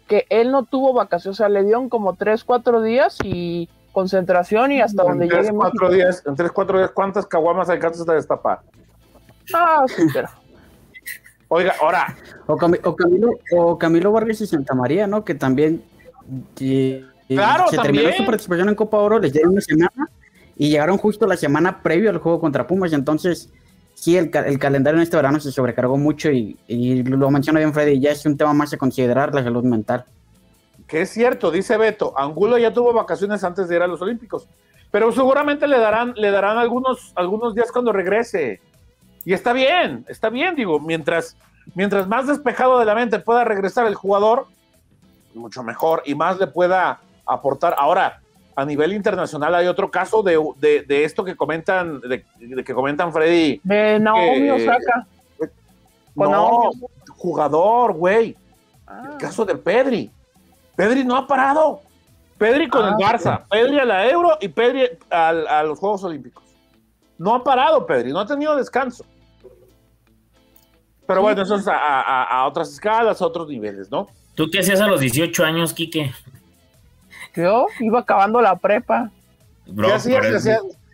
que 0.06 0.26
él 0.28 0.50
no 0.50 0.64
tuvo 0.64 0.92
vacaciones, 0.92 1.38
o 1.38 1.42
sea, 1.42 1.48
le 1.48 1.64
dieron 1.64 1.88
como 1.88 2.16
tres, 2.16 2.44
cuatro 2.44 2.82
días 2.82 3.16
y 3.24 3.70
concentración 3.92 4.72
y 4.72 4.82
hasta 4.82 5.02
donde 5.02 5.28
llegue. 5.28 5.50
Cuatro 5.50 5.88
días, 5.90 6.22
en 6.26 6.34
tres, 6.34 6.52
cuatro 6.52 6.76
días, 6.76 6.90
¿cuántas 6.90 7.26
caguamas 7.26 7.70
alcanzas 7.70 8.06
a 8.06 8.12
destapar? 8.12 8.60
Ah, 9.54 9.84
sí, 9.86 10.02
pero. 10.12 10.28
Oiga, 11.48 11.74
ahora. 11.80 12.14
O, 12.46 12.56
Camilo, 12.56 13.30
o 13.52 13.78
Camilo 13.78 14.12
Vargas 14.12 14.40
y 14.42 14.46
Santa 14.46 14.74
María, 14.74 15.06
¿no? 15.06 15.24
Que 15.24 15.34
también. 15.34 15.82
claro, 16.54 17.68
se 17.68 17.76
también. 17.76 17.82
terminó 17.82 18.12
su 18.12 18.24
participación 18.26 18.68
en 18.68 18.74
Copa 18.74 18.98
Oro, 18.98 19.18
les 19.18 19.32
dieron 19.32 19.52
una 19.52 19.60
semana 19.60 20.08
y 20.56 20.70
llegaron 20.70 20.98
justo 20.98 21.26
la 21.26 21.36
semana 21.36 21.82
previo 21.82 22.10
al 22.10 22.18
juego 22.18 22.40
contra 22.40 22.66
Pumas, 22.66 22.92
y 22.92 22.96
entonces 22.96 23.50
sí, 23.94 24.16
el, 24.16 24.30
el 24.34 24.58
calendario 24.58 24.98
en 24.98 25.02
este 25.02 25.16
verano 25.16 25.40
se 25.40 25.52
sobrecargó 25.52 25.96
mucho 25.96 26.30
y, 26.30 26.56
lo 27.04 27.30
menciona 27.30 27.60
bien 27.60 27.72
Freddy, 27.72 28.00
ya 28.00 28.10
es 28.10 28.26
un 28.26 28.36
tema 28.36 28.52
más 28.52 28.72
a 28.72 28.76
considerar 28.76 29.34
la 29.34 29.42
salud 29.42 29.64
mental. 29.64 30.04
Que 30.86 31.02
es 31.02 31.10
cierto, 31.10 31.50
dice 31.50 31.76
Beto, 31.76 32.18
Angulo 32.18 32.58
ya 32.58 32.72
tuvo 32.72 32.92
vacaciones 32.92 33.44
antes 33.44 33.68
de 33.68 33.76
ir 33.76 33.82
a 33.82 33.86
los 33.86 34.02
Olímpicos, 34.02 34.48
pero 34.90 35.12
seguramente 35.12 35.66
le 35.66 35.78
darán, 35.78 36.14
le 36.16 36.30
darán 36.30 36.58
algunos, 36.58 37.12
algunos 37.14 37.54
días 37.54 37.70
cuando 37.70 37.92
regrese. 37.92 38.60
Y 39.28 39.34
está 39.34 39.52
bien, 39.52 40.06
está 40.08 40.30
bien, 40.30 40.54
digo, 40.54 40.80
mientras, 40.80 41.36
mientras 41.74 42.08
más 42.08 42.26
despejado 42.26 42.78
de 42.78 42.86
la 42.86 42.94
mente 42.94 43.18
pueda 43.18 43.44
regresar 43.44 43.86
el 43.86 43.94
jugador, 43.94 44.46
mucho 45.34 45.62
mejor 45.62 46.02
y 46.06 46.14
más 46.14 46.38
le 46.38 46.46
pueda 46.46 47.00
aportar. 47.26 47.74
Ahora, 47.76 48.22
a 48.56 48.64
nivel 48.64 48.94
internacional 48.94 49.54
hay 49.54 49.66
otro 49.66 49.90
caso 49.90 50.22
de, 50.22 50.86
esto 50.88 51.26
que 51.26 51.36
comentan, 51.36 52.00
de, 52.00 52.24
que 52.64 52.72
comentan 52.72 53.12
Freddy. 53.12 53.60
De 53.64 53.98
Naomi 54.00 54.48
Osaka. 54.48 55.06
no, 56.14 56.70
jugador, 57.10 57.92
güey. 57.92 58.28
El 58.28 58.36
ah. 58.86 59.16
caso 59.20 59.44
de 59.44 59.56
Pedri. 59.56 60.10
Pedri 60.74 61.04
no 61.04 61.14
ha 61.14 61.26
parado. 61.26 61.82
Pedri 62.38 62.66
con 62.66 62.86
el 62.86 62.94
ah, 62.94 62.96
Barça, 62.98 63.42
Pedri 63.50 63.78
a 63.78 63.84
la 63.84 64.08
Euro 64.08 64.38
y 64.40 64.48
Pedri 64.48 64.88
a, 65.10 65.62
los 65.64 65.78
Juegos 65.78 66.02
Olímpicos. 66.02 66.44
No 67.18 67.34
ha 67.34 67.44
parado 67.44 67.84
Pedri, 67.84 68.10
no 68.10 68.20
ha 68.20 68.26
tenido 68.26 68.56
descanso. 68.56 69.04
Pero 71.08 71.22
bueno, 71.22 71.40
eso 71.40 71.56
es 71.56 71.66
a, 71.66 72.44
otras 72.46 72.70
escalas, 72.70 73.22
a 73.22 73.26
otros 73.26 73.48
niveles, 73.48 73.90
¿no? 73.90 74.08
¿Tú 74.34 74.50
qué 74.50 74.58
hacías 74.58 74.78
a 74.82 74.86
los 74.86 75.00
18 75.00 75.42
años, 75.42 75.72
Quique? 75.72 76.12
Yo 77.34 77.66
iba 77.80 78.00
acabando 78.00 78.42
la 78.42 78.56
prepa. 78.56 79.10
¿Qué 79.64 79.90
hacías? 79.90 80.44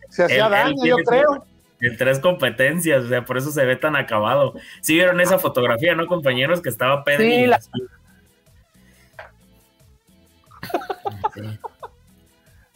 Se 0.09 0.23
hacía, 0.23 0.49
daño, 0.49 0.87
yo 0.87 0.97
creo. 0.99 1.45
En 1.81 1.97
tres 1.97 2.21
competencias, 2.21 3.07
o 3.07 3.09
sea, 3.09 3.25
por 3.25 3.39
eso 3.39 3.51
se 3.51 3.65
ve 3.65 3.75
tan 3.75 3.97
acabado. 3.97 4.55
¿Sí 4.83 4.95
vieron 4.95 5.21
esa 5.21 5.41
fotografía, 5.41 5.97
no, 5.97 6.07
compañeros? 6.07 6.63
Que 6.63 6.69
estaba 6.69 7.03
Pedro. 7.03 7.25
Sí, 7.25 7.47
la... 7.47 7.59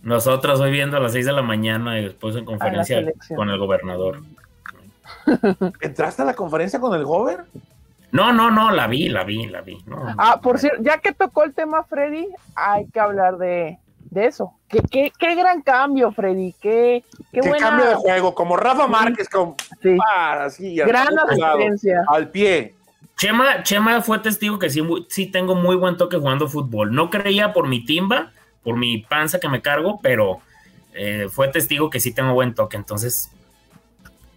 Nosotros 0.02 0.58
hoy 0.58 0.72
viendo 0.72 0.96
a 0.96 1.00
las 1.00 1.12
6 1.12 1.24
de 1.24 1.32
la 1.32 1.42
mañana 1.42 2.00
y 2.00 2.04
después 2.06 2.34
en 2.34 2.44
conferencia 2.44 3.04
con 3.36 3.48
el 3.48 3.58
gobernador. 3.58 4.22
¿Entraste 5.80 6.22
a 6.22 6.24
la 6.24 6.34
conferencia 6.34 6.80
con 6.80 6.94
el 6.94 7.04
gober? 7.04 7.44
No, 8.10 8.32
no, 8.32 8.50
no, 8.50 8.70
la 8.70 8.86
vi, 8.86 9.08
la 9.08 9.24
vi, 9.24 9.46
la 9.46 9.60
vi. 9.60 9.78
ah, 10.16 10.40
por 10.42 10.58
cierto, 10.58 10.82
ya 10.82 10.98
que 10.98 11.12
tocó 11.12 11.44
el 11.44 11.52
tema 11.52 11.84
Freddy, 11.84 12.26
hay 12.54 12.86
que 12.86 13.00
hablar 13.00 13.36
de, 13.36 13.78
eso. 14.14 14.54
¿Qué, 14.68 14.80
qué, 14.90 15.12
qué 15.18 15.34
gran 15.34 15.60
cambio, 15.60 16.10
Freddy. 16.12 16.54
Qué, 16.60 17.04
qué, 17.32 17.40
¿Qué 17.40 17.50
cambio 17.52 17.86
de 17.86 17.94
juego, 17.94 18.34
como 18.34 18.56
Rafa 18.56 18.86
Márquez, 18.86 19.28
con 19.28 19.54
sí. 19.82 19.96
gran 20.76 21.18
asistencia. 21.18 22.04
Al 22.08 22.30
pie. 22.30 22.74
Chema, 23.16 23.62
Chema 23.64 24.00
fue 24.00 24.20
testigo 24.20 24.58
que 24.58 24.70
sí, 24.70 24.80
sí 25.08 25.26
tengo 25.26 25.54
muy 25.56 25.76
buen 25.76 25.96
toque 25.96 26.16
jugando 26.16 26.48
fútbol. 26.48 26.94
No 26.94 27.10
creía 27.10 27.52
por 27.52 27.66
mi 27.66 27.84
timba, 27.84 28.30
por 28.62 28.76
mi 28.76 28.98
panza 28.98 29.40
que 29.40 29.48
me 29.48 29.60
cargo, 29.60 29.98
pero 30.02 30.40
eh, 30.94 31.26
fue 31.30 31.48
testigo 31.48 31.90
que 31.90 32.00
sí 32.00 32.12
tengo 32.12 32.32
buen 32.32 32.54
toque. 32.54 32.76
Entonces, 32.76 33.30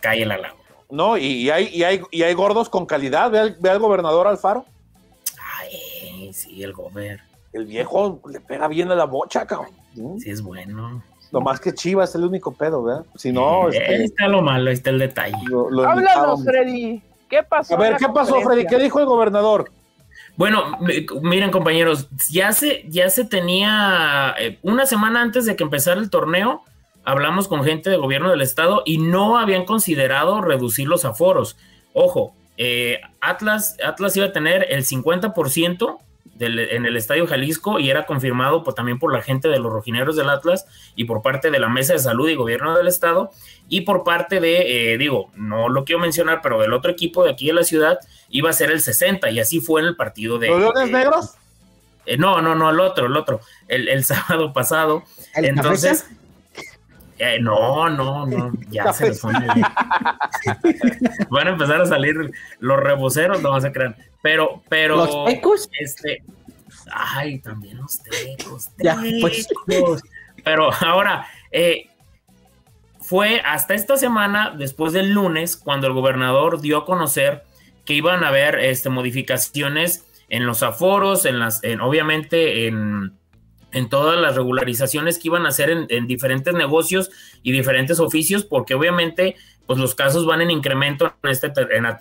cae 0.02 0.24
el 0.24 0.32
halago. 0.32 0.61
No, 0.92 1.18
y, 1.18 1.50
hay, 1.50 1.70
y, 1.74 1.84
hay, 1.84 2.02
y 2.12 2.24
hay 2.24 2.34
gordos 2.34 2.70
con 2.70 2.86
calidad. 2.86 3.32
Ve 3.32 3.40
al, 3.40 3.58
ve 3.60 3.70
al 3.70 3.80
gobernador 3.80 4.28
Alfaro. 4.28 4.66
Ay, 5.58 6.32
sí, 6.34 6.62
el 6.62 6.74
gober. 6.74 7.22
El 7.54 7.66
viejo 7.66 8.22
le 8.30 8.40
pega 8.40 8.68
bien 8.68 8.92
a 8.92 8.96
la 8.96 9.06
bocha, 9.06 9.48
cabrón. 9.48 9.72
Sí, 10.20 10.30
es 10.30 10.42
bueno. 10.42 11.02
Lo 11.32 11.42
más 11.42 11.60
que 11.60 11.74
Chivas 11.74 12.10
es 12.10 12.16
el 12.16 12.26
único 12.26 12.54
pedo, 12.54 12.84
¿verdad? 12.84 13.06
Si 13.16 13.32
no. 13.32 13.72
Eh, 13.72 13.86
ahí 13.88 14.04
está 14.04 14.28
lo 14.28 14.42
malo, 14.42 14.70
ahí 14.70 14.74
está 14.74 14.90
el 14.90 15.00
detalle. 15.00 15.38
Háblanos, 15.86 16.44
Freddy. 16.44 17.02
¿Qué 17.30 17.44
pasó? 17.44 17.76
A 17.76 17.80
ver, 17.80 17.96
¿qué 17.96 18.10
pasó, 18.10 18.42
Freddy? 18.42 18.66
¿Qué 18.66 18.78
dijo 18.78 19.00
el 19.00 19.06
gobernador? 19.06 19.72
Bueno, 20.36 20.78
miren 21.22 21.52
compañeros, 21.52 22.10
ya 22.30 22.52
se, 22.54 22.84
ya 22.90 23.10
se 23.10 23.26
tenía 23.26 24.34
eh, 24.40 24.60
una 24.62 24.86
semana 24.86 25.22
antes 25.22 25.46
de 25.46 25.56
que 25.56 25.64
empezara 25.64 26.00
el 26.00 26.10
torneo, 26.10 26.64
hablamos 27.04 27.48
con 27.48 27.64
gente 27.64 27.90
del 27.90 28.02
gobierno 28.02 28.30
del 28.30 28.42
estado 28.42 28.84
y 28.86 28.98
no 28.98 29.38
habían 29.38 29.66
considerado 29.66 30.42
reducir 30.42 30.88
los 30.88 31.06
aforos. 31.06 31.58
Ojo, 31.94 32.34
eh, 32.58 33.02
Atlas, 33.20 33.78
Atlas 33.84 34.16
iba 34.18 34.28
a 34.28 34.34
tener 34.34 34.68
el 34.70 34.86
50% 34.86 36.00
en 36.40 36.86
el 36.86 36.98
Estadio 36.98 37.28
Jalisco 37.28 37.80
y 37.80 37.90
era 37.90 38.06
confirmado 38.06 38.64
también 38.64 38.98
por 38.98 39.14
la 39.14 39.22
gente 39.22 39.48
de 39.48 39.60
los 39.60 39.72
rojineros 39.72 40.16
del 40.16 40.30
Atlas 40.30 40.66
y 40.96 41.04
por 41.06 41.22
parte 41.22 41.52
de 41.52 41.60
la 41.60 41.70
Mesa 41.70 41.94
de 41.94 42.00
Salud 42.00 42.28
y 42.30 42.36
Gobierno 42.36 42.76
del 42.76 42.88
Estado 42.88 43.32
y 43.70 43.82
por 43.82 44.04
parte 44.04 44.40
de, 44.40 44.94
eh, 44.94 44.98
digo, 44.98 45.30
no 45.36 45.70
lo 45.70 45.86
quiero 45.86 46.00
mencionar, 46.00 46.42
pero 46.42 46.60
del 46.60 46.74
otro 46.74 46.92
equipo 46.92 47.24
de 47.24 47.32
aquí 47.32 47.48
de 47.48 47.54
la 47.54 47.64
ciudad 47.64 48.00
iba 48.30 48.50
a 48.50 48.54
ser 48.54 48.72
el 48.72 48.82
60 48.82 49.30
y 49.30 49.40
así 49.40 49.60
fue 49.60 49.82
en 49.82 49.88
el 49.88 49.96
partido 49.96 50.40
de... 50.40 50.48
¿Los 50.48 50.60
Leones 50.60 50.92
Negros? 50.92 51.32
Eh, 52.06 52.18
no, 52.18 52.42
no, 52.42 52.56
no, 52.56 52.72
el 52.72 52.80
otro, 52.80 53.06
el 53.06 53.16
otro, 53.16 53.42
el, 53.68 54.04
sábado 54.04 54.52
pasado. 54.54 55.04
Entonces... 55.36 56.06
Eh, 57.24 57.40
no, 57.40 57.88
no, 57.88 58.26
no, 58.26 58.52
ya 58.72 58.92
se 58.92 59.10
les 59.10 59.20
pone. 59.20 59.46
Van 61.30 61.48
a 61.48 61.52
empezar 61.52 61.82
a 61.82 61.86
salir 61.86 62.16
los 62.60 62.80
reboceros, 62.80 63.44
no 63.44 63.62
se 63.62 63.72
crean. 63.72 63.96
Pero, 64.24 64.64
pero. 64.68 64.96
¿Los 64.98 65.26
tecos? 65.26 65.70
Este. 65.80 66.24
Ay, 66.92 67.38
también 67.38 67.78
los 67.78 68.02
tecos. 68.02 68.72
Pues. 69.22 69.48
tecos. 69.68 70.02
Pero 70.44 70.72
ahora, 70.84 71.28
eh, 71.52 71.92
fue 73.02 73.40
hasta 73.46 73.76
esta 73.76 73.98
semana, 73.98 74.56
después 74.58 74.92
del 74.92 75.12
lunes, 75.12 75.58
cuando 75.58 75.86
el 75.86 75.94
gobernador 75.94 76.60
dio 76.60 76.80
a 76.80 76.86
conocer 76.86 77.44
que 77.86 77.94
iban 77.94 78.24
a 78.24 78.30
haber 78.30 78.56
este, 78.56 78.90
modificaciones 78.90 80.08
en 80.28 80.48
los 80.48 80.64
aforos, 80.64 81.26
en 81.26 81.38
las, 81.38 81.64
en, 81.64 81.82
obviamente 81.82 82.66
en 82.66 83.21
en 83.72 83.90
todas 83.90 84.20
las 84.20 84.36
regularizaciones 84.36 85.18
que 85.18 85.28
iban 85.28 85.46
a 85.46 85.50
hacer 85.50 85.88
en, 85.90 86.08
diferentes 86.08 86.54
negocios 86.54 87.12
y 87.44 87.52
diferentes 87.52 88.00
oficios, 88.00 88.44
porque 88.44 88.76
obviamente 88.76 89.36
pues 89.66 89.80
los 89.80 89.96
casos 89.96 90.26
van 90.26 90.42
en 90.42 90.52
incremento 90.52 91.14
en, 91.24 91.30
este, 91.30 91.52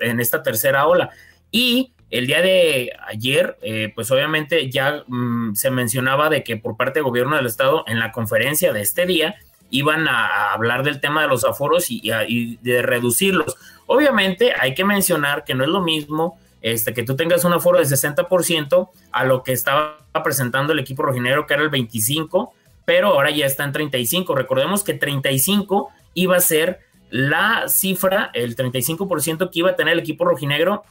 en, 0.01 0.21
esta 0.21 0.43
tercera 0.43 0.87
ola. 0.87 1.11
Y 1.51 1.93
el 2.11 2.27
día 2.27 2.43
de 2.43 2.93
ayer, 3.07 3.57
eh, 3.63 3.93
pues 3.95 4.11
obviamente 4.11 4.71
ya 4.71 5.05
mm, 5.07 5.55
se 5.55 5.71
mencionaba 5.71 6.29
de 6.29 6.43
que 6.43 6.57
por 6.57 6.77
parte 6.77 6.95
del 6.95 7.05
gobierno 7.05 7.37
del 7.37 7.47
estado, 7.47 7.85
en 7.87 8.01
la 8.01 8.11
conferencia 8.11 8.73
de 8.73 8.81
este 8.81 9.07
día, 9.07 9.37
iban 9.71 10.09
a, 10.09 10.53
hablar 10.53 10.83
del 10.83 11.01
tema 11.01 11.23
de 11.23 11.29
los 11.29 11.45
aforos 11.45 11.91
y, 11.91 12.03
y 12.27 12.57
de 12.57 12.83
reducirlos. 12.83 13.57
Obviamente 13.87 14.53
hay 14.59 14.75
que 14.75 14.85
mencionar 14.85 15.45
que 15.45 15.55
no 15.55 15.63
es 15.63 15.71
lo 15.71 15.81
mismo 15.81 16.39
este, 16.63 16.95
que 16.95 17.03
tú 17.03 17.17
tengas 17.17 17.45
un 17.45 17.53
aforo 17.53 17.79
de 17.79 17.85
60% 17.85 18.91
a 19.13 19.25
lo 19.25 19.43
que 19.43 19.53
estaba 19.53 19.99
presentando 20.25 20.73
el 20.73 20.79
equipo 20.79 21.03
rojinero, 21.03 21.47
que 21.47 21.55
era 21.55 21.63
el 21.63 21.71
25%, 21.71 22.51
pero 22.85 23.09
ahora 23.09 23.31
ya 23.31 23.47
está 23.47 23.65
en 23.65 23.73
35%. 23.73 24.35
Recordemos 24.35 24.83
que 24.85 24.99
35% 24.99 25.89
iba 26.15 26.37
a 26.37 26.41
ser 26.41 26.81
la 27.11 27.69
cifra, 27.69 28.31
el 28.35 28.57
35% 28.57 29.51
que 29.51 29.59
iba 29.59 29.71
a 29.71 29.77
tener 29.77 29.95
el 29.95 30.01
equipo 30.01 30.25
rojinegro 30.25 30.85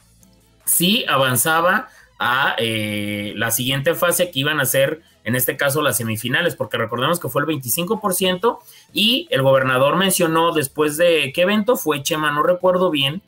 si 0.64 1.04
avanzaba 1.06 1.88
a 2.18 2.54
eh, 2.58 3.32
la 3.36 3.50
siguiente 3.50 3.94
fase 3.94 4.30
que 4.30 4.40
iban 4.40 4.60
a 4.60 4.66
ser, 4.66 5.00
en 5.24 5.34
este 5.34 5.56
caso, 5.56 5.80
las 5.80 5.96
semifinales, 5.96 6.54
porque 6.54 6.76
recordemos 6.76 7.18
que 7.18 7.28
fue 7.28 7.42
el 7.42 7.48
25% 7.48 8.58
y 8.92 9.26
el 9.30 9.42
gobernador 9.42 9.96
mencionó 9.96 10.52
después 10.52 10.96
de 10.98 11.32
qué 11.34 11.42
evento 11.42 11.76
fue, 11.76 12.02
Chema, 12.02 12.30
no 12.30 12.42
recuerdo 12.42 12.90
bien, 12.90 13.22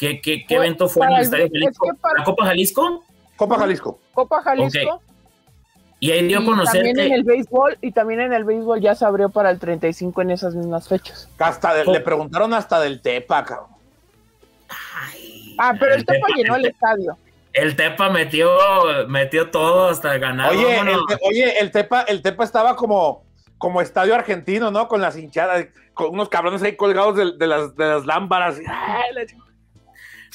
¿Qué, 0.00 0.18
qué, 0.22 0.46
qué 0.46 0.54
evento 0.54 0.88
fue 0.88 1.06
en 1.06 1.12
el 1.12 1.20
Estadio 1.20 1.48
Jalisco? 1.52 1.86
¿La 2.16 2.24
Copa 2.24 2.46
Jalisco? 2.46 3.04
Copa 3.36 3.58
Jalisco. 3.58 3.98
Copa 4.14 4.42
Jalisco. 4.42 5.02
Y 5.98 6.10
ahí 6.10 6.26
dio 6.26 6.38
a 6.38 6.44
conocer 6.46 6.82
también 6.82 6.98
en 7.00 7.12
el 7.12 7.22
béisbol 7.22 7.76
y 7.82 7.92
también 7.92 8.20
en 8.20 8.32
el 8.32 8.44
béisbol 8.44 8.80
ya 8.80 8.94
se 8.94 9.04
abrió 9.04 9.28
para 9.28 9.50
el 9.50 9.58
35 9.58 10.22
en 10.22 10.30
esas 10.30 10.54
mismas 10.54 10.88
fechas. 10.88 11.28
Hasta 11.38 11.84
le 11.84 12.00
preguntaron 12.00 12.54
hasta 12.54 12.80
del 12.80 13.02
Tepa, 13.02 13.44
cabrón. 13.44 13.68
ah, 15.58 15.74
pero 15.78 15.94
el, 15.94 16.06
Tepa, 16.06 16.28
llenó 16.34 16.56
el, 16.56 16.64
estadio. 16.64 17.18
El 17.52 17.76
Tepa 17.76 18.08
metió, 18.08 18.56
metió 19.06 19.50
todo 19.50 19.90
hasta 19.90 20.16
ganar. 20.16 20.52
Oye, 20.52 20.78
el, 20.80 20.88
oye, 21.28 21.60
el 21.60 21.70
Tepa, 21.70 22.00
el 22.04 22.22
Tepa 22.22 22.44
estaba 22.44 22.74
como, 22.74 23.22
como 23.58 23.82
estadio 23.82 24.14
argentino, 24.14 24.70
¿no? 24.70 24.88
Con 24.88 25.02
las 25.02 25.18
hinchadas, 25.18 25.66
con 25.92 26.14
unos 26.14 26.30
cabrones 26.30 26.62
ahí 26.62 26.74
colgados 26.74 27.16
de, 27.16 27.46
las, 27.46 27.76
de 27.76 27.84
las 27.84 28.06
lámparas. 28.06 28.56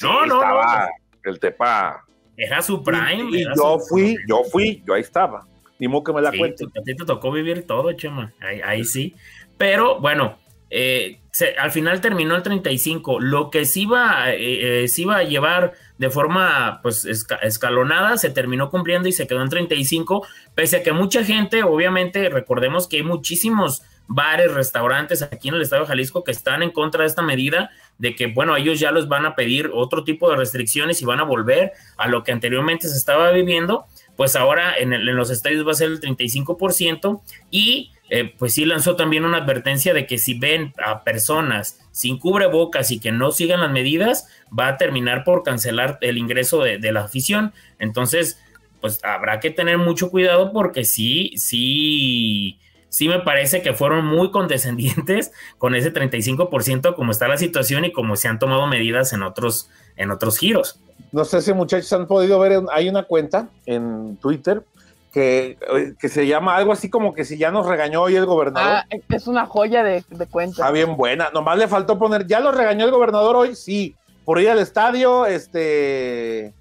No, 0.02 0.26
no, 0.26 0.34
estaba 0.36 0.88
El 1.22 1.38
Tepa. 1.38 2.04
Era 2.36 2.62
su 2.62 2.82
prime. 2.82 3.30
Y, 3.30 3.44
yo 3.44 3.78
fui, 3.78 4.16
yo 4.28 4.44
fui, 4.44 4.82
yo 4.86 4.94
ahí 4.94 5.00
estaba. 5.00 5.46
Ni 5.78 5.88
modo 5.88 6.04
que 6.04 6.12
me 6.12 6.22
la 6.22 6.30
sí, 6.30 6.38
cuente. 6.38 6.64
A 6.64 6.82
ti 6.82 6.94
te 6.94 7.04
tocó 7.04 7.30
vivir 7.32 7.66
todo, 7.66 7.92
Chema. 7.92 8.32
Ahí, 8.64 8.84
sí. 8.84 9.14
Pero 9.58 10.00
bueno, 10.00 10.38
eh, 10.70 11.20
al 11.58 11.70
final 11.70 12.00
terminó 12.00 12.34
el 12.36 12.42
35. 12.42 13.20
Lo 13.20 13.50
que 13.50 13.64
sí 13.64 13.82
iba, 13.82 14.30
eh, 14.32 14.84
eh, 14.84 14.86
iba 14.96 15.16
a 15.16 15.22
llevar 15.22 15.74
de 15.98 16.10
forma 16.10 16.80
pues 16.82 17.04
escalonada, 17.04 18.16
se 18.18 18.30
terminó 18.30 18.70
cumpliendo 18.70 19.08
y 19.08 19.12
se 19.12 19.26
quedó 19.26 19.42
en 19.42 19.48
35, 19.48 20.26
pese 20.54 20.76
a 20.76 20.82
que 20.82 20.92
mucha 20.92 21.24
gente, 21.24 21.62
obviamente, 21.62 22.28
recordemos 22.28 22.86
que 22.86 22.98
hay 22.98 23.02
muchísimos 23.02 23.82
bares, 24.08 24.52
restaurantes 24.52 25.22
aquí 25.22 25.48
en 25.48 25.54
el 25.54 25.62
estado 25.62 25.82
de 25.82 25.88
Jalisco 25.88 26.22
que 26.22 26.30
están 26.30 26.62
en 26.62 26.70
contra 26.70 27.02
de 27.02 27.08
esta 27.08 27.22
medida 27.22 27.70
de 27.98 28.14
que, 28.14 28.26
bueno, 28.26 28.56
ellos 28.56 28.78
ya 28.78 28.90
los 28.90 29.08
van 29.08 29.26
a 29.26 29.34
pedir 29.34 29.70
otro 29.72 30.04
tipo 30.04 30.30
de 30.30 30.36
restricciones 30.36 31.00
y 31.00 31.04
van 31.04 31.20
a 31.20 31.24
volver 31.24 31.72
a 31.96 32.08
lo 32.08 32.22
que 32.24 32.32
anteriormente 32.32 32.88
se 32.88 32.96
estaba 32.96 33.30
viviendo, 33.30 33.86
pues 34.16 34.36
ahora 34.36 34.74
en, 34.76 35.04
los 35.16 35.30
estadios 35.30 35.66
va 35.66 35.72
a 35.72 35.74
ser 35.74 35.90
el 35.90 36.00
35% 36.00 37.20
y 37.50 37.92
eh, 38.08 38.34
pues 38.38 38.54
sí 38.54 38.64
lanzó 38.64 38.96
también 38.96 39.24
una 39.24 39.38
advertencia 39.38 39.92
de 39.92 40.06
que 40.06 40.18
si 40.18 40.38
ven 40.38 40.72
a 40.84 41.02
personas 41.02 41.80
sin 41.90 42.18
cubrebocas 42.18 42.90
y 42.90 43.00
que 43.00 43.12
no 43.12 43.32
sigan 43.32 43.60
las 43.60 43.72
medidas, 43.72 44.28
va 44.56 44.68
a 44.68 44.76
terminar 44.76 45.24
por 45.24 45.42
cancelar 45.42 45.98
el 46.02 46.18
ingreso 46.18 46.62
de, 46.62 46.78
de 46.78 46.92
la 46.92 47.04
afición. 47.04 47.52
Entonces, 47.78 48.38
pues 48.80 49.02
habrá 49.04 49.40
que 49.40 49.50
tener 49.50 49.78
mucho 49.78 50.10
cuidado 50.10 50.52
porque 50.52 50.84
sí, 50.84 51.32
sí 51.36 52.58
sí 52.96 53.08
me 53.08 53.20
parece 53.20 53.60
que 53.60 53.74
fueron 53.74 54.06
muy 54.06 54.30
condescendientes 54.30 55.30
con 55.58 55.74
ese 55.74 55.92
35% 55.92 56.94
como 56.94 57.12
está 57.12 57.28
la 57.28 57.36
situación 57.36 57.84
y 57.84 57.92
como 57.92 58.16
se 58.16 58.26
han 58.26 58.38
tomado 58.38 58.66
medidas 58.66 59.12
en 59.12 59.22
otros, 59.22 59.68
en 59.96 60.10
otros 60.10 60.38
giros. 60.38 60.80
No 61.12 61.26
sé 61.26 61.42
si 61.42 61.52
muchachos 61.52 61.92
han 61.92 62.06
podido 62.06 62.40
ver, 62.40 62.62
hay 62.72 62.88
una 62.88 63.02
cuenta 63.02 63.50
en 63.66 64.16
Twitter 64.16 64.64
que, 65.12 65.58
eh, 65.74 65.94
que, 65.98 66.08
se 66.08 66.26
llama 66.26 66.56
algo 66.56 66.72
así 66.72 66.88
como 66.88 67.12
que 67.12 67.26
si 67.26 67.36
ya 67.36 67.50
nos 67.50 67.66
regañó 67.66 68.00
hoy 68.00 68.16
el 68.16 68.24
gobernador. 68.24 68.72
Ah, 68.76 68.86
es 69.10 69.26
una 69.26 69.44
joya 69.44 69.82
de, 69.82 70.02
de 70.08 70.26
cuenta. 70.26 70.62
Está 70.62 70.70
bien 70.70 70.96
buena. 70.96 71.28
Nomás 71.34 71.58
le 71.58 71.68
faltó 71.68 71.98
poner, 71.98 72.26
ya 72.26 72.40
lo 72.40 72.50
regañó 72.50 72.86
el 72.86 72.92
gobernador 72.92 73.36
hoy, 73.36 73.56
sí, 73.56 73.94
por 74.24 74.40
ir 74.40 74.48
al 74.48 74.58
estadio, 74.58 75.26
este, 75.26 76.54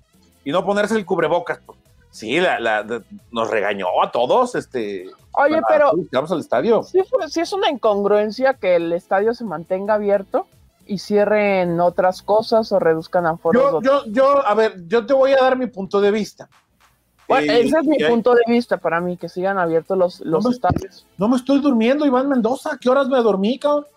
y 0.43 0.51
no 0.51 0.65
ponerse 0.65 0.97
el 0.97 1.05
cubrebocas. 1.05 1.61
Sí, 2.15 2.39
nos 3.31 3.51
regañó 3.51 3.87
a 4.01 4.09
todos, 4.09 4.55
este. 4.55 5.05
Oye, 5.33 5.59
pero. 5.67 5.91
Vamos 6.13 6.31
al 6.31 6.39
estadio. 6.39 6.81
Sí, 6.83 7.01
sí, 7.27 7.41
es 7.41 7.51
una 7.51 7.69
incongruencia 7.69 8.53
que 8.53 8.77
el 8.77 8.93
estadio 8.93 9.33
se 9.33 9.43
mantenga 9.43 9.95
abierto 9.95 10.47
y 10.85 10.99
cierren 10.99 11.77
otras 11.81 12.21
cosas 12.21 12.71
o 12.71 12.79
reduzcan 12.79 13.25
aforos. 13.25 13.83
Yo, 13.83 14.05
yo, 14.05 14.11
yo, 14.13 14.47
a 14.47 14.53
ver, 14.53 14.87
yo 14.87 15.05
te 15.05 15.13
voy 15.13 15.33
a 15.33 15.41
dar 15.41 15.57
mi 15.57 15.67
punto 15.67 15.99
de 15.99 16.11
vista. 16.11 16.47
Bueno, 17.27 17.51
eh, 17.51 17.63
ese 17.65 17.79
es 17.79 17.85
mi 17.85 17.97
punto 17.97 18.33
de 18.33 18.43
vista 18.47 18.77
para 18.77 19.01
mí, 19.01 19.17
que 19.17 19.27
sigan 19.27 19.57
abiertos 19.57 19.97
los, 19.97 20.19
los 20.21 20.45
estadios. 20.45 21.05
no 21.17 21.27
me 21.27 21.35
estoy 21.35 21.59
durmiendo, 21.59 22.05
Iván 22.05 22.29
Mendoza. 22.29 22.77
¿Qué 22.79 22.89
horas 22.89 23.09
me 23.09 23.17
dormí, 23.17 23.59
cabrón? 23.59 23.87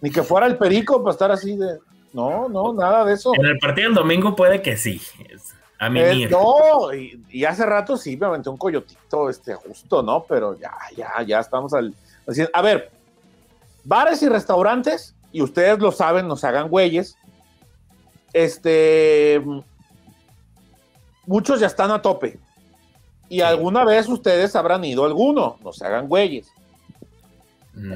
Ni 0.00 0.10
que 0.10 0.24
fuera 0.24 0.48
el 0.48 0.58
perico 0.58 1.04
para 1.04 1.12
estar 1.12 1.30
así 1.30 1.54
de. 1.54 1.78
No, 2.12 2.48
no, 2.48 2.72
nada 2.72 3.04
de 3.04 3.14
eso. 3.14 3.32
En 3.36 3.46
el 3.46 3.58
partido 3.60 3.90
del 3.90 3.94
domingo 3.94 4.34
puede 4.34 4.60
que 4.60 4.76
sí. 4.76 5.00
A 5.78 5.88
mí 5.88 6.00
eh, 6.00 6.28
no, 6.28 6.92
y, 6.92 7.44
hace 7.44 7.64
rato 7.64 7.96
sí 7.96 8.16
me 8.16 8.26
aventé 8.26 8.50
un 8.50 8.56
coyotito, 8.56 9.30
este, 9.30 9.54
justo, 9.54 10.02
¿no? 10.02 10.24
Pero 10.24 10.58
ya, 10.58 10.74
ya, 10.96 11.22
ya 11.22 11.38
estamos 11.38 11.72
al. 11.72 11.94
A 12.52 12.62
ver, 12.62 12.90
bares 13.84 14.22
y 14.22 14.28
restaurantes, 14.28 15.14
y 15.30 15.40
ustedes 15.40 15.78
lo 15.78 15.92
saben, 15.92 16.26
nos 16.26 16.42
hagan 16.42 16.68
güeyes. 16.68 17.16
Este. 18.32 19.40
Muchos 21.26 21.60
ya 21.60 21.68
están 21.68 21.92
a 21.92 22.02
tope. 22.02 22.38
Y 23.28 23.42
alguna 23.42 23.84
vez 23.84 24.08
ustedes 24.08 24.56
habrán 24.56 24.84
ido 24.84 25.04
a 25.04 25.06
alguno, 25.06 25.58
no 25.62 25.72
se 25.72 25.86
hagan 25.86 26.08
güeyes. 26.08 26.50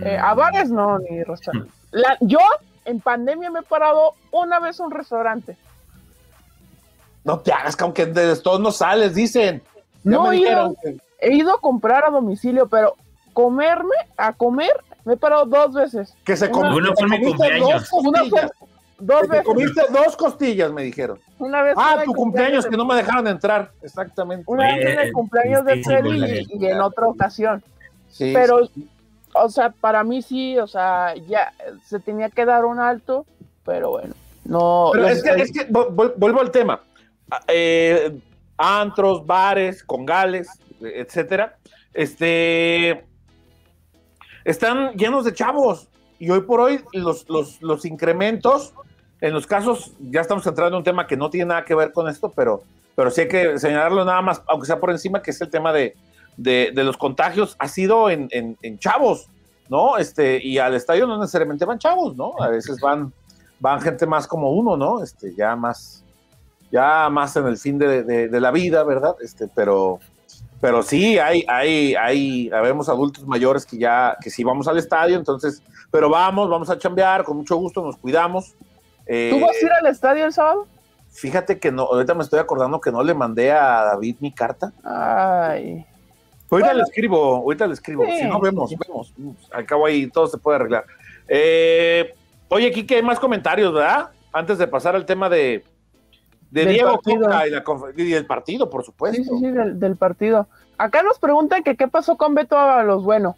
Eh, 0.05 0.17
a 0.17 0.35
bares 0.35 0.71
no, 0.71 0.99
ni 0.99 1.25
restaurantes. 1.25 1.75
yo 2.21 2.39
en 2.85 3.01
pandemia 3.01 3.51
me 3.51 3.61
he 3.61 3.63
parado 3.63 4.15
una 4.31 4.61
vez 4.61 4.79
a 4.79 4.85
un 4.85 4.93
restaurante. 4.93 5.57
No 7.25 7.41
te 7.41 7.53
hagas, 7.53 7.77
que 7.77 7.85
aunque 7.85 8.07
de 8.07 8.37
todos 8.37 8.61
no 8.61 8.73
sales, 8.73 9.15
dicen. 9.15 9.63
no, 10.03 10.33
he 10.33 10.39
ido, 10.39 10.75
he 11.19 11.35
ido 11.35 11.55
a 11.55 11.61
comprar 11.61 12.05
a 12.05 12.11
domicilio, 12.11 12.69
pero 12.69 12.97
comerme, 13.33 13.95
a 14.17 14.33
comer, 14.33 14.73
me 15.05 15.15
he 15.15 15.17
parado 15.17 15.47
dos 15.47 15.75
veces. 15.75 16.15
Que 16.25 16.37
se 16.37 16.51
comió. 16.51 16.77
Una 16.77 16.93
fue 16.95 17.09
mi 17.09 17.23
cumpleaños. 17.23 17.91
Dos 18.99 19.27
veces. 19.27 19.45
comiste 19.45 19.83
dos 19.91 20.17
costillas, 20.17 20.71
me 20.73 20.85
dijeron. 20.85 21.19
Una 21.39 21.63
vez 21.63 21.75
ah, 21.77 22.03
tu 22.05 22.13
cumpleaños, 22.13 22.67
que 22.67 22.77
no 22.77 22.85
me 22.85 22.95
dejaron 22.95 23.27
entrar. 23.27 23.73
Exactamente. 23.83 24.45
Una 24.47 24.77
vez 24.77 24.87
en 24.87 24.99
el 25.01 25.13
cumpleaños 25.13 25.65
de 25.65 25.83
Freddy 25.83 26.47
y, 26.49 26.67
en 26.67 26.81
otra 26.81 27.09
ocasión. 27.09 27.65
Sí, 28.09 28.31
pero 28.33 28.69
o 29.35 29.49
sea, 29.49 29.71
para 29.71 30.05
mí 30.05 30.23
sí, 30.23 30.59
o 30.59 30.67
sea, 30.67 31.15
ya 31.27 31.53
se 31.85 31.99
tenía 31.99 32.31
que 32.31 32.45
dar 32.45 32.65
un 32.65 32.79
alto, 32.79 33.27
pero 33.65 33.91
bueno, 33.91 34.15
no. 34.45 34.91
Pero 34.93 35.09
es 35.09 35.23
que, 35.23 35.31
es 35.31 35.53
que, 35.53 35.67
vuelvo 35.71 36.41
al 36.41 36.51
tema. 36.51 36.81
Ah, 37.35 37.41
eh, 37.49 38.21
antros, 38.59 39.25
bares, 39.25 39.83
congales, 39.83 40.51
etcétera, 40.83 41.57
este, 41.95 43.07
están 44.45 44.93
llenos 44.99 45.25
de 45.25 45.33
chavos. 45.33 45.89
Y 46.19 46.29
hoy 46.29 46.43
por 46.43 46.61
hoy 46.61 46.85
los, 46.93 47.27
los, 47.31 47.63
los 47.63 47.87
incrementos, 47.87 48.75
en 49.23 49.33
los 49.33 49.47
casos, 49.47 49.95
ya 49.99 50.21
estamos 50.21 50.47
entrando 50.47 50.77
en 50.77 50.81
un 50.81 50.85
tema 50.85 51.07
que 51.07 51.17
no 51.17 51.31
tiene 51.31 51.47
nada 51.47 51.65
que 51.65 51.75
ver 51.75 51.93
con 51.93 52.07
esto, 52.07 52.31
pero, 52.37 52.65
pero 52.95 53.11
sí 53.11 53.23
hay 53.23 53.29
que 53.29 53.59
señalarlo 53.59 54.05
nada 54.05 54.21
más, 54.21 54.43
aunque 54.47 54.67
sea 54.67 54.79
por 54.79 54.91
encima, 54.91 55.23
que 55.23 55.31
es 55.31 55.41
el 55.41 55.49
tema 55.49 55.73
de, 55.73 55.97
de, 56.37 56.71
los 56.85 56.99
contagios 56.99 57.57
ha 57.59 57.67
sido 57.67 58.11
en, 58.11 58.59
chavos, 58.79 59.31
¿no? 59.71 59.97
Este, 59.97 60.39
y 60.47 60.59
al 60.59 60.75
estadio 60.75 61.07
no 61.07 61.19
necesariamente 61.19 61.65
van 61.65 61.79
chavos, 61.79 62.15
¿no? 62.15 62.35
A 62.41 62.49
veces 62.49 62.79
van, 62.79 63.11
van 63.59 63.81
gente 63.81 64.05
más 64.05 64.27
como 64.27 64.51
uno, 64.51 64.77
¿no? 64.77 65.03
Este, 65.03 65.35
ya 65.35 65.57
más, 65.57 66.05
ya 66.73 67.09
más 67.11 67.37
en 67.37 67.47
el 67.47 67.59
fin 67.59 67.79
de, 67.79 68.29
la 68.31 68.51
vida, 68.51 68.83
¿verdad? 68.83 69.15
Este, 69.21 69.47
pero, 69.47 70.01
pero 70.61 70.83
sí, 70.83 71.19
hay, 71.19 71.45
hay, 71.47 71.95
hay, 71.95 72.51
habemos 72.51 72.89
adultos 72.89 73.27
mayores 73.27 73.67
que 73.67 73.79
ya, 73.79 74.17
que 74.21 74.31
sí 74.31 74.43
vamos 74.43 74.67
al 74.67 74.79
estadio, 74.79 75.17
entonces, 75.17 75.63
pero 75.91 76.09
vamos, 76.09 76.49
vamos 76.49 76.71
a 76.71 76.79
chambear, 76.79 77.23
con 77.23 77.37
mucho 77.37 77.57
gusto, 77.57 77.83
nos 77.83 77.99
cuidamos. 77.99 78.55
¿Tú 79.07 79.41
vas 79.41 79.57
a 79.63 79.67
ir 79.67 79.73
al 79.73 79.87
estadio 79.87 80.25
el 80.25 80.33
sábado? 80.33 80.67
Fíjate 81.11 81.59
que 81.59 81.71
no, 81.71 81.83
ahorita 81.83 82.15
me 82.15 82.23
estoy 82.23 82.39
acordando 82.39 82.81
que 82.81 82.91
no 82.91 83.03
le 83.03 83.13
mandé 83.13 83.53
a 83.53 83.85
David 83.85 84.17
mi 84.21 84.33
carta. 84.33 84.73
Ay. 84.83 85.85
Ahorita 86.51 86.75
le 86.75 86.83
escribo, 86.83 87.37
ahorita 87.37 87.67
le 87.67 87.75
escribo. 87.75 88.05
Si 88.05 88.25
no, 88.25 88.41
vemos, 88.41 88.75
vemos. 88.79 89.13
Al 89.53 89.67
cabo 89.67 89.87
ahí 89.87 90.07
todo 90.07 90.27
se 90.27 90.39
puede 90.39 90.57
arreglar. 90.57 90.85
Eh, 91.29 92.15
oye, 92.49 92.71
Kike, 92.71 92.97
hay 92.97 93.03
más 93.03 93.19
comentarios, 93.19 93.73
¿verdad? 93.73 94.11
Antes 94.33 94.59
de 94.59 94.67
pasar 94.67 94.97
al 94.97 95.07
tema 95.07 95.29
de, 95.29 95.65
de 96.53 96.67
Diego 96.67 97.01
Coca 97.03 97.47
y, 97.47 97.51
la, 97.51 97.65
y, 97.97 98.13
el 98.13 98.27
partido, 98.27 98.69
por 98.69 98.85
supuesto. 98.85 99.17
Sí, 99.17 99.25
sí, 99.25 99.39
sí, 99.39 99.51
del, 99.51 99.97
partido. 99.97 100.47
Acá 100.77 101.03
nos 101.03 101.19
preguntan 101.19 101.63
que 101.63 101.77
qué 101.77 101.89
pasó 101.89 102.17
con 102.17 102.35
Beto 102.35 102.57
los 102.83 103.03
Bueno. 103.03 103.37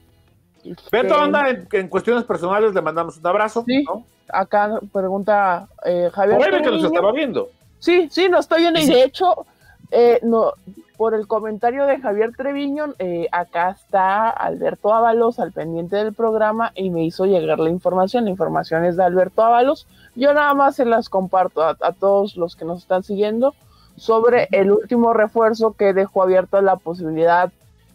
Beto 0.90 1.16
anda 1.16 1.48
en, 1.48 1.88
cuestiones 1.88 2.24
personales, 2.24 2.74
le 2.74 2.82
mandamos 2.82 3.18
un 3.18 3.26
abrazo. 3.26 3.64
Sí, 3.68 3.84
acá 4.28 4.80
pregunta 4.92 5.68
eh, 5.84 6.10
Javier. 6.12 6.60
Que 6.60 6.70
nos 6.70 6.84
estaba 6.84 7.12
viendo. 7.12 7.50
Sí, 7.78 8.08
sí, 8.10 8.28
no 8.28 8.40
estoy 8.40 8.62
viendo. 8.62 8.80
Y 8.80 8.86
de 8.86 9.04
hecho, 9.04 9.46
eh, 9.92 10.18
no, 10.22 10.52
por 10.96 11.14
el 11.14 11.26
comentario 11.26 11.86
de 11.86 11.98
Javier 11.98 12.32
Treviño, 12.36 12.94
eh, 12.98 13.28
acá 13.32 13.70
está 13.70 14.30
Alberto 14.30 14.94
Ábalos 14.94 15.38
al 15.38 15.52
pendiente 15.52 15.96
del 15.96 16.12
programa 16.12 16.72
y 16.74 16.90
me 16.90 17.04
hizo 17.04 17.26
llegar 17.26 17.58
la 17.58 17.70
información. 17.70 18.24
La 18.24 18.30
información 18.30 18.84
es 18.84 18.96
de 18.96 19.04
Alberto 19.04 19.42
Ábalos. 19.42 19.86
Yo 20.14 20.32
nada 20.34 20.54
más 20.54 20.76
se 20.76 20.84
las 20.84 21.08
comparto 21.08 21.62
a, 21.62 21.92
todos 21.92 22.36
los 22.36 22.54
que 22.54 22.64
nos 22.64 22.78
están 22.78 23.02
siguiendo 23.02 23.54
sobre 23.96 24.48
el 24.52 24.70
último 24.70 25.12
refuerzo 25.12 25.72
que 25.72 25.92
dejó 25.92 26.22
abierta 26.22 26.60
la 26.62 26.76
posibilidad 26.76 27.52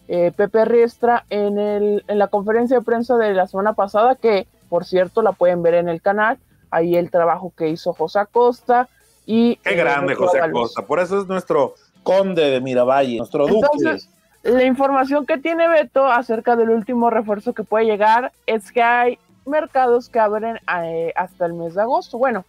eh, 0.08 0.32
Pepe 0.36 0.64
Riestra 0.64 1.24
en, 1.30 1.58
el, 1.58 2.04
en 2.06 2.18
la 2.18 2.28
conferencia 2.28 2.78
de 2.78 2.84
prensa 2.84 3.16
de 3.16 3.32
la 3.32 3.46
semana 3.46 3.74
pasada, 3.74 4.14
que 4.14 4.46
por 4.68 4.84
cierto 4.84 5.22
la 5.22 5.32
pueden 5.32 5.62
ver 5.62 5.74
en 5.74 5.88
el 5.88 6.02
canal. 6.02 6.38
Ahí 6.70 6.96
el 6.96 7.10
trabajo 7.10 7.52
que 7.56 7.68
hizo 7.68 7.92
José 7.92 8.20
Acosta 8.20 8.88
y... 9.24 9.56
Qué 9.56 9.74
grande 9.74 10.14
José 10.14 10.40
Acosta, 10.40 10.82
por 10.82 11.00
eso 11.00 11.20
es 11.20 11.26
nuestro 11.26 11.74
conde 12.02 12.50
de 12.50 12.60
Miravalle, 12.60 13.18
nuestro. 13.18 13.48
Entonces, 13.48 14.08
la 14.42 14.64
información 14.64 15.26
que 15.26 15.38
tiene 15.38 15.68
Beto 15.68 16.06
acerca 16.06 16.56
del 16.56 16.70
último 16.70 17.10
refuerzo 17.10 17.52
que 17.52 17.64
puede 17.64 17.84
llegar 17.84 18.32
es 18.46 18.72
que 18.72 18.82
hay 18.82 19.18
mercados 19.46 20.08
que 20.08 20.18
abren 20.18 20.58
eh, 20.82 21.12
hasta 21.16 21.46
el 21.46 21.54
mes 21.54 21.74
de 21.74 21.82
agosto. 21.82 22.18
Bueno, 22.18 22.44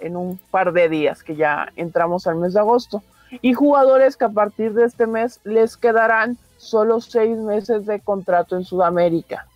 en 0.00 0.16
un 0.16 0.38
par 0.50 0.72
de 0.72 0.88
días 0.88 1.22
que 1.22 1.36
ya 1.36 1.72
entramos 1.76 2.26
al 2.26 2.36
mes 2.36 2.54
de 2.54 2.60
agosto. 2.60 3.02
Y 3.42 3.52
jugadores 3.52 4.16
que 4.16 4.24
a 4.24 4.30
partir 4.30 4.72
de 4.72 4.84
este 4.84 5.06
mes 5.06 5.40
les 5.44 5.76
quedarán 5.76 6.38
solo 6.56 7.00
seis 7.00 7.36
meses 7.36 7.86
de 7.86 8.00
contrato 8.00 8.56
en 8.56 8.64
Sudamérica. 8.64 9.46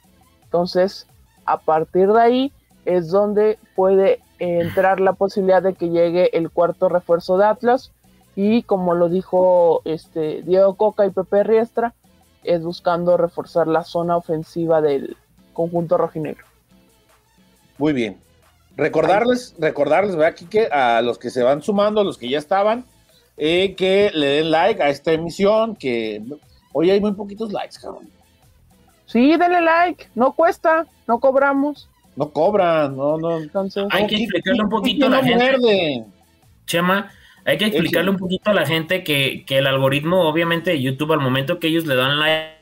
Entonces, 0.44 1.06
a 1.46 1.58
partir 1.58 2.12
de 2.12 2.20
ahí 2.20 2.52
es 2.84 3.08
donde 3.10 3.58
puede 3.74 4.20
entrar 4.38 5.00
la 5.00 5.14
posibilidad 5.14 5.62
de 5.62 5.74
que 5.74 5.88
llegue 5.88 6.36
el 6.36 6.50
cuarto 6.50 6.88
refuerzo 6.88 7.38
de 7.38 7.46
Atlas 7.46 7.92
y 8.36 8.62
como 8.62 8.94
lo 8.94 9.08
dijo 9.08 9.82
este 9.84 10.42
Diego 10.42 10.74
Coca 10.74 11.06
y 11.06 11.10
Pepe 11.10 11.42
Riestra, 11.42 11.94
es 12.44 12.62
buscando 12.62 13.16
reforzar 13.16 13.68
la 13.68 13.84
zona 13.84 14.16
ofensiva 14.16 14.80
del 14.80 15.16
conjunto 15.52 15.98
rojinegro. 15.98 16.44
Muy 17.78 17.92
bien. 17.92 18.18
Recordarles, 18.76 19.54
recordarles, 19.58 20.16
¿verdad, 20.16 20.34
Kike? 20.34 20.68
A 20.72 21.02
los 21.02 21.18
que 21.18 21.30
se 21.30 21.42
van 21.42 21.62
sumando, 21.62 22.00
a 22.00 22.04
los 22.04 22.16
que 22.16 22.28
ya 22.28 22.38
estaban, 22.38 22.84
eh, 23.36 23.74
que 23.74 24.10
le 24.14 24.26
den 24.26 24.50
like 24.50 24.82
a 24.82 24.88
esta 24.88 25.12
emisión, 25.12 25.76
que 25.76 26.22
hoy 26.72 26.90
hay 26.90 27.00
muy 27.00 27.12
poquitos 27.12 27.52
likes, 27.52 27.76
cabrón. 27.80 28.08
Sí, 29.06 29.36
denle 29.36 29.60
like, 29.60 30.08
no 30.14 30.32
cuesta, 30.32 30.86
no 31.06 31.20
cobramos. 31.20 31.88
No 32.16 32.30
cobran, 32.30 32.96
no, 32.96 33.18
no. 33.18 33.38
Entonces, 33.38 33.84
hay 33.90 34.06
que 34.06 34.16
explicarle 34.16 34.62
un 34.62 34.70
poquito 34.70 35.06
a 35.06 35.10
la 35.10 35.22
gente. 35.22 36.04
Chema, 36.66 37.10
hay 37.44 37.58
que 37.58 37.66
explicarle 37.66 38.10
un 38.10 38.18
poquito 38.18 38.50
a 38.50 38.54
la 38.54 38.66
gente 38.66 39.02
que, 39.02 39.44
el 39.48 39.66
algoritmo, 39.66 40.28
obviamente, 40.28 40.70
de 40.70 40.80
YouTube, 40.80 41.12
al 41.12 41.20
momento 41.20 41.58
que 41.58 41.68
ellos 41.68 41.86
le 41.86 41.96
dan 41.96 42.18
like, 42.20 42.52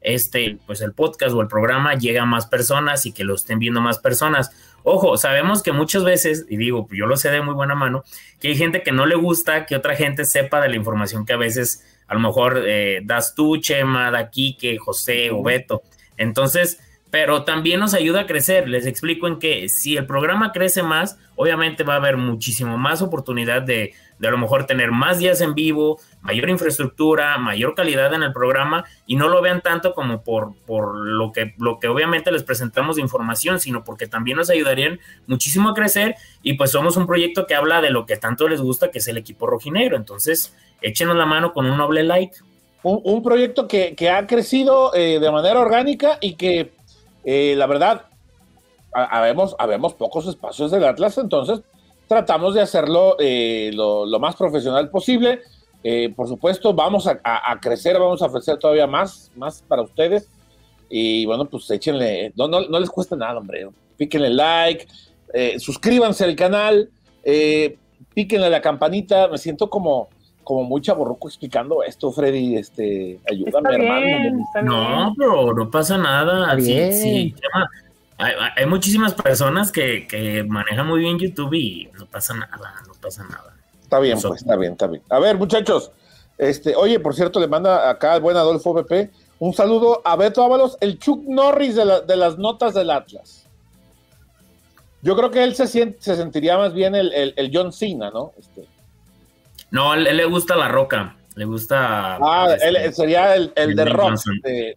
este, 0.00 0.58
pues 0.66 0.80
el 0.80 0.92
podcast 0.92 1.34
o 1.34 1.40
el 1.40 1.48
programa 1.48 1.94
llega 1.94 2.22
a 2.22 2.26
más 2.26 2.46
personas 2.46 3.06
y 3.06 3.12
que 3.12 3.24
lo 3.24 3.34
estén 3.34 3.58
viendo 3.58 3.80
más 3.80 3.98
personas. 3.98 4.50
Ojo, 4.82 5.16
sabemos 5.16 5.62
que 5.62 5.72
muchas 5.72 6.04
veces, 6.04 6.46
y 6.48 6.56
digo, 6.56 6.88
yo 6.90 7.06
lo 7.06 7.16
sé 7.16 7.30
de 7.30 7.42
muy 7.42 7.54
buena 7.54 7.74
mano, 7.74 8.04
que 8.40 8.48
hay 8.48 8.56
gente 8.56 8.82
que 8.82 8.92
no 8.92 9.06
le 9.06 9.16
gusta 9.16 9.66
que 9.66 9.76
otra 9.76 9.96
gente 9.96 10.24
sepa 10.24 10.60
de 10.60 10.68
la 10.68 10.76
información 10.76 11.26
que 11.26 11.32
a 11.32 11.36
veces 11.36 11.84
a 12.06 12.14
lo 12.14 12.20
mejor 12.20 12.62
eh, 12.66 13.00
das 13.04 13.34
tú, 13.34 13.58
Chema, 13.58 14.10
da 14.10 14.30
que 14.30 14.78
José 14.78 15.30
o 15.30 15.42
Beto. 15.42 15.82
Entonces, 16.16 16.80
pero 17.10 17.44
también 17.44 17.80
nos 17.80 17.94
ayuda 17.94 18.20
a 18.20 18.26
crecer. 18.26 18.68
Les 18.68 18.86
explico 18.86 19.26
en 19.26 19.38
que 19.38 19.68
si 19.68 19.96
el 19.96 20.06
programa 20.06 20.52
crece 20.52 20.82
más, 20.82 21.18
obviamente 21.36 21.84
va 21.84 21.94
a 21.94 21.98
haber 21.98 22.16
muchísimo 22.16 22.76
más 22.76 23.00
oportunidad 23.00 23.62
de, 23.62 23.94
de 24.18 24.28
a 24.28 24.30
lo 24.30 24.38
mejor 24.38 24.66
tener 24.66 24.90
más 24.90 25.18
días 25.18 25.40
en 25.40 25.54
vivo, 25.54 26.00
mayor 26.20 26.50
infraestructura, 26.50 27.38
mayor 27.38 27.74
calidad 27.74 28.12
en 28.12 28.22
el 28.22 28.32
programa 28.32 28.84
y 29.06 29.16
no 29.16 29.28
lo 29.28 29.40
vean 29.40 29.62
tanto 29.62 29.94
como 29.94 30.22
por, 30.22 30.54
por 30.66 30.96
lo, 30.96 31.32
que, 31.32 31.54
lo 31.58 31.78
que 31.78 31.88
obviamente 31.88 32.32
les 32.32 32.42
presentamos 32.42 32.96
de 32.96 33.02
información, 33.02 33.60
sino 33.60 33.84
porque 33.84 34.06
también 34.06 34.36
nos 34.36 34.50
ayudarían 34.50 34.98
muchísimo 35.26 35.70
a 35.70 35.74
crecer 35.74 36.16
y 36.42 36.54
pues 36.54 36.72
somos 36.72 36.96
un 36.96 37.06
proyecto 37.06 37.46
que 37.46 37.54
habla 37.54 37.80
de 37.80 37.90
lo 37.90 38.06
que 38.06 38.16
tanto 38.16 38.48
les 38.48 38.60
gusta, 38.60 38.90
que 38.90 38.98
es 38.98 39.08
el 39.08 39.16
equipo 39.16 39.46
rojinegro. 39.46 39.96
Entonces, 39.96 40.54
échenos 40.82 41.16
la 41.16 41.26
mano 41.26 41.52
con 41.52 41.66
un 41.66 41.78
noble 41.78 42.02
like. 42.02 42.36
Un, 42.84 43.22
proyecto 43.22 43.66
que, 43.66 43.94
ha 44.08 44.26
crecido 44.26 44.94
eh, 44.94 45.18
de 45.18 45.30
manera 45.30 45.60
orgánica 45.60 46.16
y 46.20 46.34
que 46.34 46.70
eh, 47.30 47.54
la 47.56 47.66
verdad, 47.66 48.06
habemos, 48.90 49.54
habemos 49.58 49.92
pocos 49.92 50.26
espacios 50.26 50.70
del 50.70 50.82
Atlas, 50.84 51.18
entonces 51.18 51.60
tratamos 52.06 52.54
de 52.54 52.62
hacerlo 52.62 53.16
eh, 53.18 53.70
lo, 53.74 54.06
más 54.18 54.34
profesional 54.34 54.88
posible. 54.88 55.42
Eh, 55.84 56.10
por 56.16 56.26
supuesto, 56.26 56.72
vamos 56.72 57.06
a, 57.06 57.20
crecer, 57.60 57.98
vamos 57.98 58.22
a 58.22 58.26
ofrecer 58.28 58.56
todavía 58.56 58.86
más, 58.86 59.30
más 59.36 59.62
para 59.68 59.82
ustedes. 59.82 60.30
Y 60.88 61.26
bueno, 61.26 61.44
pues 61.44 61.70
échenle, 61.70 62.32
no, 62.34 62.48
no, 62.48 62.80
les 62.80 62.88
cuesta 62.88 63.14
nada, 63.14 63.36
hombre. 63.36 63.68
Píquenle 63.98 64.30
like, 64.30 64.88
suscríbanse 65.58 66.24
al 66.24 66.34
canal, 66.34 66.88
píquenle 68.14 68.48
la 68.48 68.62
campanita. 68.62 69.28
Me 69.28 69.36
siento 69.36 69.68
como, 69.68 70.08
como 70.48 70.64
muy 70.64 70.80
chaborruco 70.80 71.28
explicando 71.28 71.82
esto, 71.82 72.10
Freddy. 72.10 72.56
Este, 72.56 73.20
ayúdame, 73.30 73.74
hermano. 73.74 74.46
No, 74.62 75.14
pero 75.14 75.52
no 75.52 75.70
pasa 75.70 75.98
nada. 75.98 76.58
Sí, 76.58 76.90
sí, 76.90 77.34
hay, 78.16 78.64
muchísimas 78.64 79.12
personas 79.12 79.70
que, 79.70 80.42
manejan 80.48 80.86
muy 80.86 81.00
bien 81.00 81.18
YouTube 81.18 81.52
y 81.52 81.90
no 81.98 82.06
pasa 82.06 82.32
nada, 82.32 82.76
no 82.86 82.94
pasa 82.94 83.24
nada. 83.24 83.54
Está 83.82 83.98
bien, 83.98 84.18
pues, 84.18 84.40
está 84.40 84.56
bien, 84.56 84.72
está 84.72 84.86
bien. 84.86 85.02
A 85.10 85.18
ver, 85.18 85.36
muchachos, 85.36 85.92
este, 86.38 86.74
oye, 86.74 86.98
por 86.98 87.14
cierto, 87.14 87.40
le 87.40 87.46
manda 87.46 87.90
acá 87.90 88.16
el 88.16 88.22
buen 88.22 88.38
Adolfo 88.38 88.72
BP 88.72 89.10
un 89.40 89.52
saludo 89.52 90.00
a 90.02 90.16
Beto 90.16 90.42
Ábalos, 90.42 90.78
el 90.80 90.98
Chuck 90.98 91.24
Norris 91.26 91.74
de, 91.74 92.16
las 92.16 92.38
notas 92.38 92.72
del 92.72 92.88
Atlas. 92.88 93.46
Yo 95.02 95.14
creo 95.14 95.30
que 95.30 95.44
él 95.44 95.54
se, 95.54 95.66
siente, 95.66 95.98
se 96.00 96.16
sentiría 96.16 96.56
más 96.56 96.72
bien 96.72 96.94
el, 96.94 97.34
el 97.36 97.50
John 97.52 97.70
Cena, 97.70 98.10
¿no? 98.10 98.32
Este, 98.38 98.66
no, 99.70 99.94
él, 99.94 100.04
le 100.04 100.24
gusta 100.24 100.56
La 100.56 100.68
Roca. 100.68 101.14
Le 101.34 101.44
gusta. 101.44 102.16
Ah, 102.16 102.56
él 102.60 102.76
este, 102.76 102.92
sería 102.92 103.36
el, 103.36 103.52
el 103.54 103.76
de 103.76 103.84
Rock. 103.84 104.18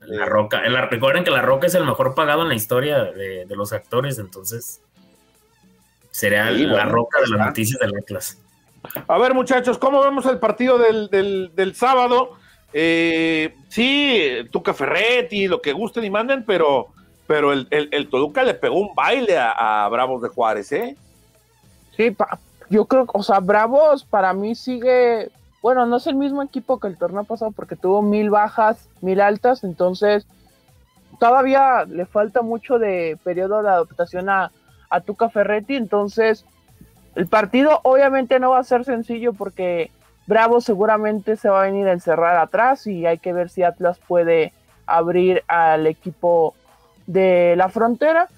La 0.02 0.26
Roca. 0.26 0.62
recuerden 0.90 1.24
que 1.24 1.32
La 1.32 1.42
Roca 1.42 1.68
es 1.68 1.76
el 1.76 1.86
mejor 1.86 2.14
pagado 2.14 2.44
en 2.44 2.50
la 2.50 2.56
historia 2.56 3.04
de, 3.04 3.46
los 3.50 3.74
actores, 3.74 4.20
entonces. 4.20 4.82
Sería 6.12 6.52
La 6.52 6.86
Roca 6.86 7.20
de 7.22 7.30
las 7.30 7.48
noticias 7.48 7.80
del 7.80 7.98
Atlas. 7.98 8.38
A 9.08 9.18
ver, 9.18 9.34
muchachos, 9.34 9.78
¿cómo 9.78 10.02
vemos 10.04 10.26
el 10.26 10.40
partido 10.40 10.78
del, 10.78 11.74
sábado? 11.74 12.38
Eh, 12.74 13.56
sí, 13.70 14.48
Tuca 14.52 14.74
Ferretti, 14.74 15.48
lo 15.48 15.62
que 15.62 15.74
gusten 15.74 16.04
y 16.04 16.10
manden, 16.10 16.44
pero, 16.46 16.88
pero 17.28 17.54
el, 17.54 18.08
Toluca 18.10 18.44
le 18.44 18.54
pegó 18.54 18.76
un 18.76 18.94
baile 18.94 19.38
a, 19.38 19.86
a 19.86 19.90
Bravos 19.90 20.22
de 20.22 20.30
Juárez, 20.30 20.72
¿eh? 20.74 20.96
Sí, 21.96 22.12
pa 22.12 22.40
yo 22.72 22.86
creo, 22.86 23.06
o 23.14 23.22
sea, 23.22 23.42
Bravos 23.42 24.06
para 24.06 24.34
mí 24.34 24.56
sigue, 24.56 25.30
bueno, 25.62 25.86
no 25.86 25.98
es 25.98 26.08
el 26.08 26.16
mismo 26.16 26.42
equipo 26.42 26.80
que 26.80 26.88
el 26.88 26.98
torneo 26.98 27.26
pasado 27.26 27.52
porque 27.52 27.76
tuvo 27.76 28.02
mil 28.02 28.30
bajas, 28.30 28.88
mil 29.02 29.20
altas, 29.20 29.66
entonces 29.66 30.26
todavía 31.20 31.84
le 31.84 32.06
falta 32.06 32.42
mucho 32.42 32.80
de 32.80 33.20
periodo 33.26 33.62
de 33.62 33.70
adaptación 33.70 34.30
a, 34.30 34.52
a 34.90 35.02
Tuca 35.02 35.28
Ferretti, 35.28 35.76
entonces 35.76 36.46
el 37.16 37.28
partido 37.28 37.82
obviamente 37.84 38.40
no 38.40 38.52
va 38.52 38.60
a 38.60 38.64
ser 38.64 38.86
sencillo 38.86 39.34
porque 39.34 39.92
Bravos 40.26 40.64
seguramente 40.64 41.36
se 41.36 41.50
va 41.50 41.64
a 41.64 41.66
venir 41.66 41.90
a 41.90 41.94
encerrar 41.94 42.38
atrás 42.38 42.88
y 42.88 43.06
hay 43.06 43.18
que 43.18 43.34
ver 43.34 43.50
si 43.50 43.64
Atlas 43.64 44.00
puede 44.08 44.54
abrir 44.86 45.44
al 45.50 45.88
equipo 45.88 46.56
de 47.06 47.56
la 47.58 47.68
frontera 47.68 48.30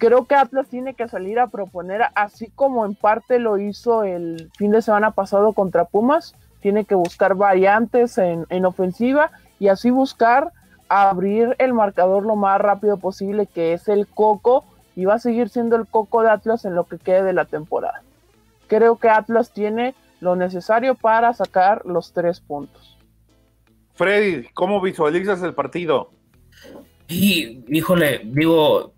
creo 0.00 0.24
que 0.24 0.34
Atlas 0.34 0.66
tiene 0.68 0.94
que 0.94 1.08
salir 1.08 1.38
a 1.38 1.48
proponer, 1.48 2.00
así 2.14 2.50
como 2.54 2.86
en 2.86 2.94
parte 2.94 3.38
lo 3.38 3.58
hizo 3.58 4.02
el 4.02 4.50
fin 4.56 4.72
de 4.72 4.80
semana 4.80 5.10
pasado 5.10 5.52
contra 5.52 5.84
Pumas, 5.84 6.34
tiene 6.60 6.86
que 6.86 6.94
buscar 6.94 7.34
variantes 7.34 8.16
en, 8.16 8.64
ofensiva 8.64 9.30
y 9.58 9.68
así 9.68 9.90
buscar 9.90 10.52
abrir 10.88 11.54
el 11.58 11.74
marcador 11.74 12.24
lo 12.24 12.34
más 12.34 12.60
rápido 12.60 12.96
posible, 12.96 13.46
que 13.46 13.74
es 13.74 13.88
el 13.88 14.06
coco, 14.06 14.64
y 14.96 15.04
va 15.04 15.14
a 15.14 15.18
seguir 15.18 15.50
siendo 15.50 15.76
el 15.76 15.86
coco 15.86 16.22
de 16.22 16.30
Atlas 16.30 16.64
en 16.64 16.74
lo 16.74 16.84
que 16.84 16.98
quede 16.98 17.22
de 17.22 17.34
la 17.34 17.44
temporada. 17.44 18.02
Creo 18.68 18.96
que 18.96 19.10
Atlas 19.10 19.52
tiene 19.52 19.94
lo 20.20 20.34
necesario 20.34 20.94
para 20.94 21.34
sacar 21.34 21.84
los 21.84 22.12
tres 22.12 22.40
puntos. 22.40 22.96
Freddy, 23.94 24.48
¿cómo 24.54 24.80
visualizas 24.80 25.42
el 25.42 25.54
partido? 25.54 26.10
Y, 27.06 27.64
híjole, 27.68 28.22
digo, 28.24 28.94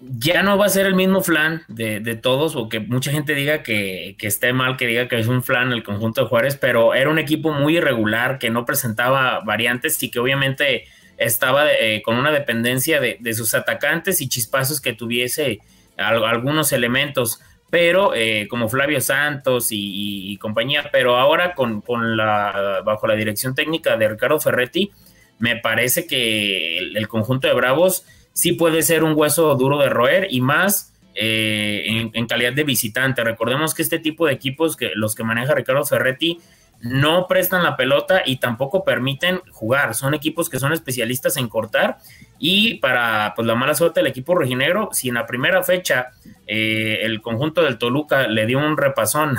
ya 0.00 0.42
no 0.42 0.56
va 0.56 0.66
a 0.66 0.70
ser 0.70 0.86
el 0.86 0.94
mismo 0.94 1.22
flan 1.22 1.62
de, 1.68 2.00
todos, 2.16 2.56
o 2.56 2.68
que 2.68 2.80
mucha 2.80 3.12
gente 3.12 3.34
diga 3.34 3.62
que, 3.62 4.16
esté 4.20 4.52
mal, 4.52 4.76
que 4.76 4.86
diga 4.86 5.08
que 5.08 5.18
es 5.18 5.26
un 5.26 5.42
flan 5.42 5.72
el 5.72 5.82
conjunto 5.82 6.22
de 6.22 6.28
Juárez, 6.28 6.56
pero 6.56 6.94
era 6.94 7.10
un 7.10 7.18
equipo 7.18 7.52
muy 7.52 7.76
irregular, 7.76 8.38
que 8.38 8.50
no 8.50 8.64
presentaba 8.64 9.40
variantes 9.40 10.02
y 10.02 10.10
que 10.10 10.18
obviamente 10.18 10.84
estaba 11.18 11.70
eh, 11.70 12.00
con 12.02 12.16
una 12.16 12.30
dependencia 12.30 12.98
de, 12.98 13.34
sus 13.34 13.54
atacantes 13.54 14.22
y 14.22 14.28
chispazos 14.28 14.80
que 14.80 14.94
tuviese 14.94 15.60
algunos 15.98 16.72
elementos, 16.72 17.40
pero 17.68 18.14
eh, 18.14 18.46
como 18.48 18.70
Flavio 18.70 19.02
Santos 19.02 19.68
y, 19.70 20.34
compañía, 20.38 20.88
pero 20.90 21.16
ahora 21.16 21.54
con, 21.54 21.82
la, 22.16 22.80
bajo 22.86 23.06
la 23.06 23.16
dirección 23.16 23.54
técnica 23.54 23.98
de 23.98 24.08
Ricardo 24.08 24.40
Ferretti, 24.40 24.90
me 25.38 25.56
parece 25.56 26.06
que 26.06 26.78
el 26.78 27.06
conjunto 27.08 27.48
de 27.48 27.54
Bravos 27.54 28.04
sí 28.40 28.52
puede 28.52 28.80
ser 28.80 29.04
un 29.04 29.12
hueso 29.14 29.54
duro 29.54 29.76
de 29.76 29.90
roer 29.90 30.28
y 30.30 30.40
más 30.40 30.94
eh, 31.14 32.08
en, 32.14 32.26
calidad 32.26 32.54
de 32.54 32.64
visitante. 32.64 33.22
Recordemos 33.22 33.74
que 33.74 33.82
este 33.82 33.98
tipo 33.98 34.26
de 34.26 34.32
equipos, 34.32 34.78
los 34.94 35.14
que 35.14 35.24
maneja 35.24 35.54
Ricardo 35.54 35.84
Ferretti, 35.84 36.38
no 36.80 37.26
prestan 37.28 37.62
la 37.62 37.76
pelota 37.76 38.22
y 38.24 38.36
tampoco 38.36 38.82
permiten 38.82 39.42
jugar. 39.50 39.94
Son 39.94 40.14
equipos 40.14 40.48
que 40.48 40.58
son 40.58 40.72
especialistas 40.72 41.36
en 41.36 41.48
cortar 41.48 41.98
y 42.38 42.76
para 42.76 43.34
pues, 43.36 43.46
la 43.46 43.54
mala 43.56 43.74
suerte 43.74 44.00
del 44.00 44.06
equipo 44.06 44.34
rojinegro, 44.34 44.88
si 44.92 45.10
en 45.10 45.16
la 45.16 45.26
primera 45.26 45.62
fecha 45.62 46.12
eh, 46.46 47.00
el 47.02 47.20
conjunto 47.20 47.62
del 47.62 47.76
Toluca 47.76 48.26
le 48.26 48.46
dio 48.46 48.58
un 48.58 48.78
repasón 48.78 49.36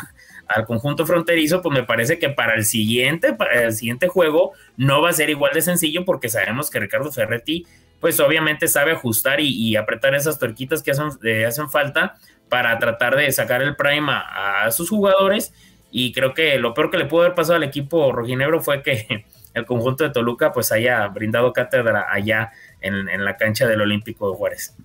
al 0.47 0.65
conjunto 0.65 1.07
fronterizo, 1.07 1.63
pues 1.63 1.73
me 1.73 1.83
parece 1.83 2.19
que 2.19 2.29
para 2.29 2.53
el 2.53 2.65
siguiente, 2.65 3.33
para 3.33 3.63
el 3.63 3.73
siguiente 3.73 4.07
juego 4.09 4.51
no 4.77 5.01
va 5.01 5.09
a 5.09 5.13
ser 5.13 5.31
igual 5.31 5.53
de 5.53 5.63
sencillo 5.63 6.05
porque 6.05 6.29
sabemos 6.29 6.69
que 6.69 6.79
Ricardo 6.79 7.11
Ferretti 7.11 7.65
pues 8.01 8.19
obviamente 8.19 8.67
sabe 8.67 8.93
ajustar 8.93 9.39
y, 9.39 9.75
apretar 9.75 10.15
esas 10.15 10.39
tuerquitas 10.39 10.81
que 10.81 10.91
hacen, 10.91 11.11
hacen, 11.47 11.69
falta 11.69 12.15
para 12.49 12.77
tratar 12.79 13.15
de 13.15 13.31
sacar 13.31 13.61
el 13.61 13.75
prime 13.75 14.11
a, 14.11 14.69
sus 14.71 14.89
jugadores. 14.89 15.53
Y 15.91 16.11
creo 16.11 16.33
que 16.33 16.57
lo 16.57 16.73
peor 16.73 16.89
que 16.89 16.97
le 16.97 17.05
pudo 17.05 17.21
haber 17.21 17.35
pasado 17.35 17.57
al 17.57 17.63
equipo 17.63 18.11
rojinegro 18.11 18.59
fue 18.59 18.81
que 18.81 19.25
el 19.53 19.65
conjunto 19.65 20.03
de 20.03 20.09
Toluca 20.09 20.51
pues 20.51 20.71
haya 20.71 21.07
brindado 21.07 21.53
cátedra 21.53 22.07
allá 22.09 22.51
en, 22.81 23.23
la 23.23 23.37
cancha 23.37 23.67
del 23.67 23.81
Olímpico 23.81 24.31
de 24.31 24.35
Juárez. 24.35 24.75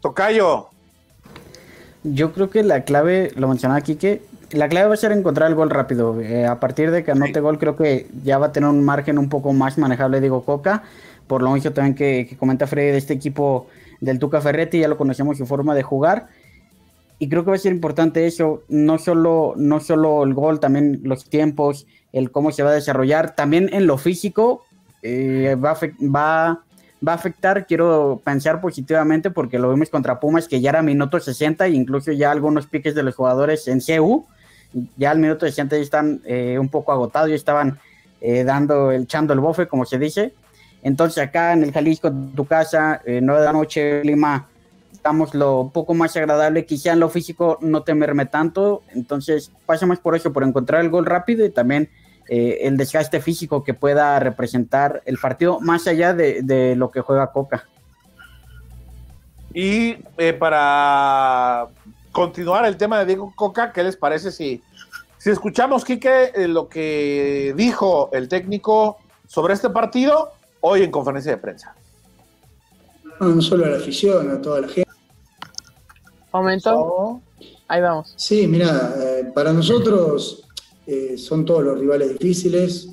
Tocayo. 0.00 0.70
Yo 2.04 2.32
creo 2.32 2.48
que 2.48 2.62
la 2.62 2.84
clave, 2.84 3.32
lo 3.36 3.48
mencionaba 3.48 3.78
aquí, 3.78 3.96
que 3.96 4.22
la 4.50 4.68
clave 4.68 4.88
va 4.88 4.94
a 4.94 4.96
ser 4.96 5.12
encontrar 5.12 5.50
el 5.50 5.56
gol 5.56 5.68
rápido. 5.68 6.18
Eh, 6.22 6.46
a 6.46 6.58
partir 6.58 6.90
de 6.90 7.04
que 7.04 7.10
anote 7.10 7.40
gol, 7.40 7.58
creo 7.58 7.76
que 7.76 8.06
ya 8.22 8.38
va 8.38 8.46
a 8.46 8.52
tener 8.52 8.70
un 8.70 8.82
margen 8.82 9.18
un 9.18 9.28
poco 9.28 9.52
más 9.52 9.76
manejable, 9.76 10.20
digo 10.20 10.44
Coca 10.44 10.84
por 11.26 11.42
lo 11.42 11.52
mismo 11.52 11.72
también 11.72 11.94
que, 11.94 12.36
comenta 12.38 12.66
Freddy 12.66 12.92
de 12.92 12.98
este 12.98 13.14
equipo 13.14 13.66
del 14.00 14.18
Tuca 14.18 14.40
Ferretti, 14.40 14.80
ya 14.80 14.88
lo 14.88 14.96
conocemos 14.96 15.38
su 15.38 15.46
forma 15.46 15.74
de 15.74 15.82
jugar. 15.82 16.28
Y 17.18 17.28
creo 17.28 17.44
que 17.44 17.50
va 17.50 17.56
a 17.56 17.58
ser 17.58 17.72
importante 17.72 18.26
eso, 18.26 18.62
no 18.68 18.98
solo, 18.98 19.54
no 19.56 19.80
solo 19.80 20.22
el 20.24 20.34
gol, 20.34 20.60
también 20.60 21.00
los 21.02 21.24
tiempos, 21.30 21.86
el 22.12 22.30
cómo 22.30 22.52
se 22.52 22.62
va 22.62 22.70
a 22.70 22.74
desarrollar, 22.74 23.34
también 23.34 23.70
en 23.72 23.86
lo 23.86 23.96
físico 23.96 24.64
eh, 25.02 25.56
va, 25.56 25.78
va, 26.02 26.62
va, 27.06 27.12
a 27.12 27.14
afectar, 27.14 27.66
quiero 27.66 28.20
pensar 28.22 28.60
positivamente, 28.60 29.30
porque 29.30 29.58
lo 29.58 29.72
vimos 29.72 29.88
contra 29.88 30.20
Pumas, 30.20 30.46
que 30.46 30.60
ya 30.60 30.70
era 30.70 30.82
minuto 30.82 31.18
60, 31.18 31.66
e 31.66 31.70
incluso 31.70 32.12
ya 32.12 32.30
algunos 32.30 32.66
piques 32.66 32.94
de 32.94 33.02
los 33.02 33.14
jugadores 33.14 33.66
en 33.66 33.80
CU, 33.80 34.26
ya 34.96 35.10
al 35.10 35.18
minuto 35.18 35.46
60 35.46 35.76
ya 35.76 35.82
están 35.82 36.20
eh, 36.26 36.58
un 36.58 36.68
poco 36.68 36.92
agotados, 36.92 37.30
ya 37.30 37.34
estaban 37.34 37.78
eh, 38.20 38.44
dando, 38.44 38.92
echando 38.92 39.32
el 39.32 39.40
bofe, 39.40 39.66
como 39.66 39.84
se 39.84 39.98
dice. 39.98 40.34
Entonces 40.86 41.18
acá 41.18 41.52
en 41.52 41.64
el 41.64 41.72
Jalisco, 41.72 42.12
tu 42.12 42.44
casa, 42.44 43.02
eh, 43.04 43.18
9 43.20 43.40
de 43.40 43.46
la 43.46 43.52
noche, 43.52 44.04
Lima, 44.04 44.46
estamos 44.92 45.34
lo 45.34 45.72
poco 45.74 45.94
más 45.94 46.16
agradable, 46.16 46.64
quizá 46.64 46.92
en 46.92 47.00
lo 47.00 47.08
físico 47.08 47.58
no 47.60 47.82
temerme 47.82 48.26
tanto, 48.26 48.84
entonces 48.94 49.50
pasa 49.66 49.84
más 49.84 49.98
por 49.98 50.14
eso, 50.14 50.32
por 50.32 50.44
encontrar 50.44 50.82
el 50.82 50.90
gol 50.90 51.04
rápido 51.04 51.44
y 51.44 51.50
también 51.50 51.90
eh, 52.28 52.58
el 52.60 52.76
desgaste 52.76 53.20
físico 53.20 53.64
que 53.64 53.74
pueda 53.74 54.20
representar 54.20 55.02
el 55.06 55.18
partido 55.18 55.58
más 55.58 55.88
allá 55.88 56.14
de, 56.14 56.74
lo 56.76 56.92
que 56.92 57.00
juega 57.00 57.32
Coca. 57.32 57.66
Y 59.52 59.96
eh, 60.18 60.34
para 60.34 61.66
continuar 62.12 62.64
el 62.64 62.76
tema 62.76 63.00
de 63.00 63.06
Diego 63.06 63.32
Coca, 63.34 63.72
¿qué 63.72 63.82
les 63.82 63.96
parece 63.96 64.30
si, 64.30 64.62
si 65.18 65.30
escuchamos, 65.30 65.84
Quique, 65.84 66.30
eh, 66.32 66.46
lo 66.46 66.68
que 66.68 67.54
dijo 67.56 68.08
el 68.12 68.28
técnico 68.28 68.98
sobre 69.26 69.54
este 69.54 69.68
partido 69.68 70.30
hoy 70.68 70.82
en 70.82 70.90
conferencia 70.90 71.32
de 71.32 71.38
prensa? 71.38 71.74
No, 73.20 73.40
solo 73.40 73.64
a 73.64 73.68
la 73.68 73.76
afición, 73.76 74.30
a 74.30 74.40
toda 74.40 74.60
la 74.60 74.68
gente. 74.68 74.90
Momento. 76.32 77.20
Ahí 77.68 77.80
vamos. 77.80 78.12
Sí, 78.16 78.46
mira, 78.46 78.94
eh, 78.98 79.30
para 79.34 79.52
nosotros 79.52 80.42
son 81.16 81.44
todos 81.44 81.64
los 81.64 81.80
rivales 81.80 82.10
difíciles, 82.10 82.90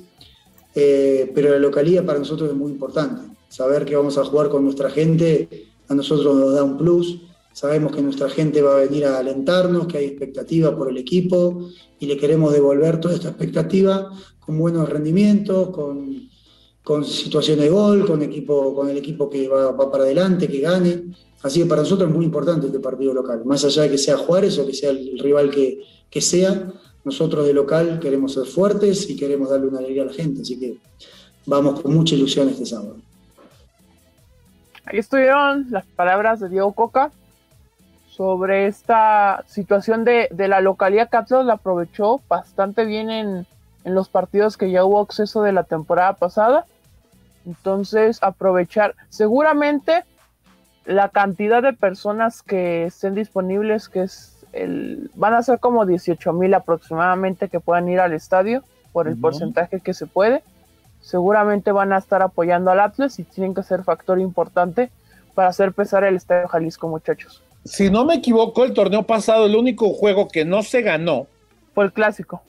pero 0.74 1.50
la 1.50 1.58
localidad 1.58 2.04
para 2.04 2.18
nosotros 2.18 2.50
es 2.50 2.56
muy 2.56 2.72
importante. 2.72 3.22
Saber 3.48 3.84
que 3.84 3.94
vamos 3.94 4.18
a 4.18 4.24
jugar 4.24 4.48
con 4.48 4.64
nuestra 4.64 4.90
gente 4.90 5.68
a 5.88 5.94
nosotros 5.94 6.34
nos 6.36 6.54
da 6.54 6.62
un 6.62 6.76
plus. 6.76 7.20
Sabemos 7.52 7.94
que 7.94 8.02
nuestra 8.02 8.28
gente 8.28 8.62
va 8.62 8.72
a 8.72 8.80
venir 8.80 9.04
a 9.06 9.18
alentarnos, 9.18 9.86
que 9.86 9.98
hay 9.98 10.06
expectativa 10.06 10.76
por 10.76 10.90
el 10.90 10.96
equipo 10.96 11.68
y 12.00 12.06
le 12.06 12.16
queremos 12.16 12.52
devolver 12.52 13.00
toda 13.00 13.14
esta 13.14 13.28
expectativa 13.28 14.10
con 14.40 14.58
buenos 14.58 14.88
rendimientos, 14.88 15.70
con, 15.70 16.28
con 16.84 17.04
situaciones 17.04 17.64
de 17.64 17.70
gol, 17.70 18.06
con, 18.06 18.22
equipo, 18.22 18.72
con 18.74 18.88
el 18.88 18.96
equipo 18.98 19.28
que 19.28 19.48
va, 19.48 19.90
para 19.90 20.04
adelante, 20.04 20.46
que 20.46 20.60
gane. 20.60 21.04
Así 21.42 21.60
que 21.60 21.66
para 21.66 21.82
nosotros 21.82 22.08
es 22.08 22.14
muy 22.14 22.24
importante 22.24 22.66
este 22.66 22.78
partido 22.78 23.12
local. 23.12 23.42
Más 23.44 23.64
allá 23.64 23.82
de 23.82 23.90
que 23.90 23.98
sea 23.98 24.16
Juárez 24.16 24.58
o 24.58 24.66
que 24.66 24.74
sea 24.74 24.90
el 24.90 25.18
rival 25.18 25.50
que, 25.50 25.80
que 26.08 26.20
sea, 26.20 26.72
nosotros 27.04 27.46
de 27.46 27.52
local 27.52 27.98
queremos 28.00 28.34
ser 28.34 28.46
fuertes 28.46 29.10
y 29.10 29.16
queremos 29.16 29.50
darle 29.50 29.66
una 29.66 29.78
alegría 29.78 30.02
a 30.02 30.06
la 30.06 30.12
gente. 30.12 30.42
Así 30.42 30.58
que 30.60 30.78
vamos 31.46 31.80
con 31.80 31.92
mucha 31.92 32.14
ilusión 32.14 32.48
este 32.48 32.64
sábado. 32.66 32.96
Ahí 34.86 34.98
estuvieron 34.98 35.66
las 35.70 35.84
palabras 35.86 36.40
de 36.40 36.48
Diego 36.48 36.72
Coca 36.72 37.10
sobre 38.08 38.66
esta 38.66 39.44
situación 39.48 40.04
de, 40.04 40.28
la 40.30 40.60
localidad 40.60 41.10
que 41.10 41.34
la 41.42 41.54
aprovechó 41.54 42.20
bastante 42.28 42.84
bien 42.84 43.10
en, 43.10 43.46
los 43.84 44.08
partidos 44.08 44.56
que 44.56 44.70
ya 44.70 44.82
hubo 44.84 45.00
acceso 45.00 45.42
de 45.42 45.52
la 45.52 45.64
temporada 45.64 46.14
pasada. 46.14 46.64
Entonces, 47.46 48.18
aprovechar 48.22 48.94
seguramente 49.08 50.04
la 50.84 51.08
cantidad 51.08 51.62
de 51.62 51.72
personas 51.72 52.42
que 52.42 52.84
estén 52.84 53.14
disponibles, 53.14 53.88
que 53.88 54.02
es 54.02 54.44
el, 54.52 55.10
van 55.14 55.34
a 55.34 55.42
ser 55.42 55.58
como 55.58 55.86
18 55.86 56.32
mil 56.32 56.54
aproximadamente 56.54 57.48
que 57.48 57.60
puedan 57.60 57.88
ir 57.88 58.00
al 58.00 58.12
estadio 58.12 58.62
por 58.92 59.08
el 59.08 59.18
porcentaje 59.18 59.80
que 59.80 59.94
se 59.94 60.06
puede 60.06 60.42
seguramente 61.04 61.70
van 61.70 61.92
a 61.92 61.98
estar 61.98 62.22
apoyando 62.22 62.70
al 62.70 62.80
Atlas 62.80 63.18
y 63.18 63.24
tienen 63.24 63.54
que 63.54 63.62
ser 63.62 63.84
factor 63.84 64.18
importante 64.18 64.90
para 65.34 65.48
hacer 65.48 65.72
pesar 65.72 66.02
el 66.02 66.16
Estadio 66.16 66.48
Jalisco, 66.48 66.88
muchachos. 66.88 67.42
Si 67.64 67.90
no 67.90 68.06
me 68.06 68.14
equivoco, 68.14 68.64
el 68.64 68.72
torneo 68.72 69.02
pasado, 69.02 69.46
el 69.46 69.54
único 69.54 69.90
juego 69.90 70.28
que 70.28 70.44
no 70.44 70.62
se 70.62 70.80
ganó 70.80 71.26
fue 71.74 71.84
el 71.84 71.92
clásico. 71.92 72.42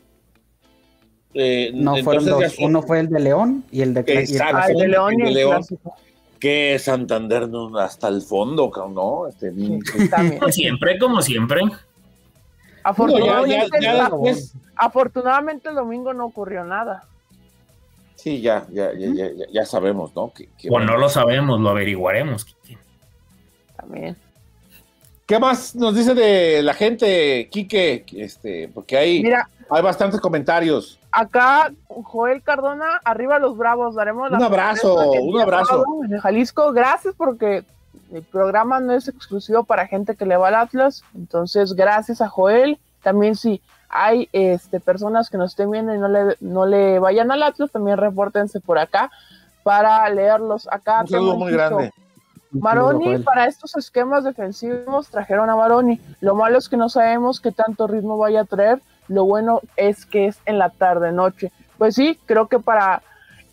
Eh, 1.38 1.72
no, 1.74 1.98
fueron 1.98 2.26
dos. 2.26 2.56
Uno 2.60 2.82
fue 2.82 3.02
el 3.02 3.10
de 3.10 3.20
León 3.20 3.66
y 3.70 3.82
el 3.82 3.94
de, 3.94 4.00
Exacto, 4.08 4.58
ah, 4.58 4.68
el 4.70 4.78
de 4.78 4.88
León 4.88 5.20
y 5.20 5.24
el, 5.24 5.34
León. 5.34 5.58
Clásico. 5.58 5.96
Que 6.40 6.80
Santander 6.80 7.50
no, 7.50 7.78
hasta 7.78 8.08
el 8.08 8.22
fondo, 8.22 8.72
¿no? 8.90 9.28
Este, 9.28 9.52
siempre, 10.52 10.98
como 10.98 11.22
siempre. 11.22 11.62
afortunadamente 14.76 15.70
el 15.70 15.76
domingo 15.76 16.14
no 16.14 16.26
ocurrió 16.26 16.64
nada. 16.64 17.04
Sí, 18.16 18.40
ya, 18.42 18.66
ya, 18.72 18.92
ya, 18.94 19.28
ya, 19.52 19.66
sabemos, 19.66 20.16
¿no? 20.16 20.32
o 20.70 20.80
no 20.80 20.98
lo 20.98 21.10
sabemos, 21.10 21.60
lo 21.60 21.70
averiguaremos. 21.70 22.46
También. 23.76 24.16
¿Qué 25.26 25.40
más 25.40 25.76
nos 25.76 25.96
dice 25.96 26.14
de 26.14 26.62
la 26.62 26.74
gente, 26.74 27.50
Quique? 27.52 28.06
Este, 28.14 28.70
porque 28.74 28.98
hay, 28.98 29.24
hay 29.70 29.82
bastantes 29.82 30.20
comentarios. 30.20 31.00
Acá, 31.12 31.72
Joel 31.88 32.44
Cardona, 32.44 33.02
arriba 33.04 33.40
los 33.40 33.58
bravos, 33.58 33.96
daremos 33.96 34.32
Un 34.32 34.44
abrazo, 34.44 35.12
un 35.12 35.42
abrazo. 35.42 35.84
En 36.10 36.20
Jalisco, 36.20 36.72
gracias 36.72 37.16
porque 37.16 37.64
el 38.12 38.24
programa 38.24 38.80
no 38.80 38.94
es 38.94 39.08
exclusivo 39.08 39.64
para 39.64 39.88
gente 39.88 40.16
que 40.16 40.26
le 40.26 40.38
va 40.38 40.50
al 40.50 40.56
Atlas, 40.56 41.04
entonces 41.16 41.74
gracias 41.74 42.22
a 42.22 42.30
Joel. 42.30 42.80
También 43.02 43.36
si 43.36 43.62
hay 43.90 44.30
este, 44.34 44.80
personas 44.80 45.30
que 45.30 45.38
nos 45.38 45.52
estén 45.52 45.72
viendo 45.72 45.94
y 45.94 45.98
no 45.98 46.08
le, 46.08 46.36
no 46.40 46.66
le 46.66 47.00
vayan 47.00 47.32
al 47.32 47.44
Atlas, 47.44 47.72
también 47.72 47.98
repórtense 47.98 48.60
por 48.60 48.78
acá 48.78 49.12
para 49.64 50.08
leerlos 50.10 50.68
acá. 50.72 51.02
Un 51.02 51.08
saludo 51.08 51.36
muy 51.38 51.52
grande. 51.52 51.92
Maroni, 52.52 53.18
para 53.20 53.48
estos 53.48 53.76
esquemas 53.76 54.24
defensivos 54.24 55.10
trajeron 55.10 55.50
a 55.50 55.56
Maroni. 55.56 56.00
Lo 56.22 56.36
malo 56.36 56.58
es 56.58 56.70
que 56.70 56.78
no 56.78 56.90
sabemos 56.90 57.40
qué 57.40 57.52
tanto 57.52 57.88
ritmo 57.88 58.18
vaya 58.18 58.42
a 58.42 58.46
traer. 58.46 58.82
Lo 59.08 59.26
bueno 59.26 59.62
es 59.76 60.06
que 60.06 60.28
es 60.28 60.40
en 60.46 60.60
la 60.60 60.70
tarde-noche. 60.70 61.52
Pues 61.78 61.96
sí, 61.96 62.20
creo 62.26 62.48
que 62.48 62.60
para 62.60 63.02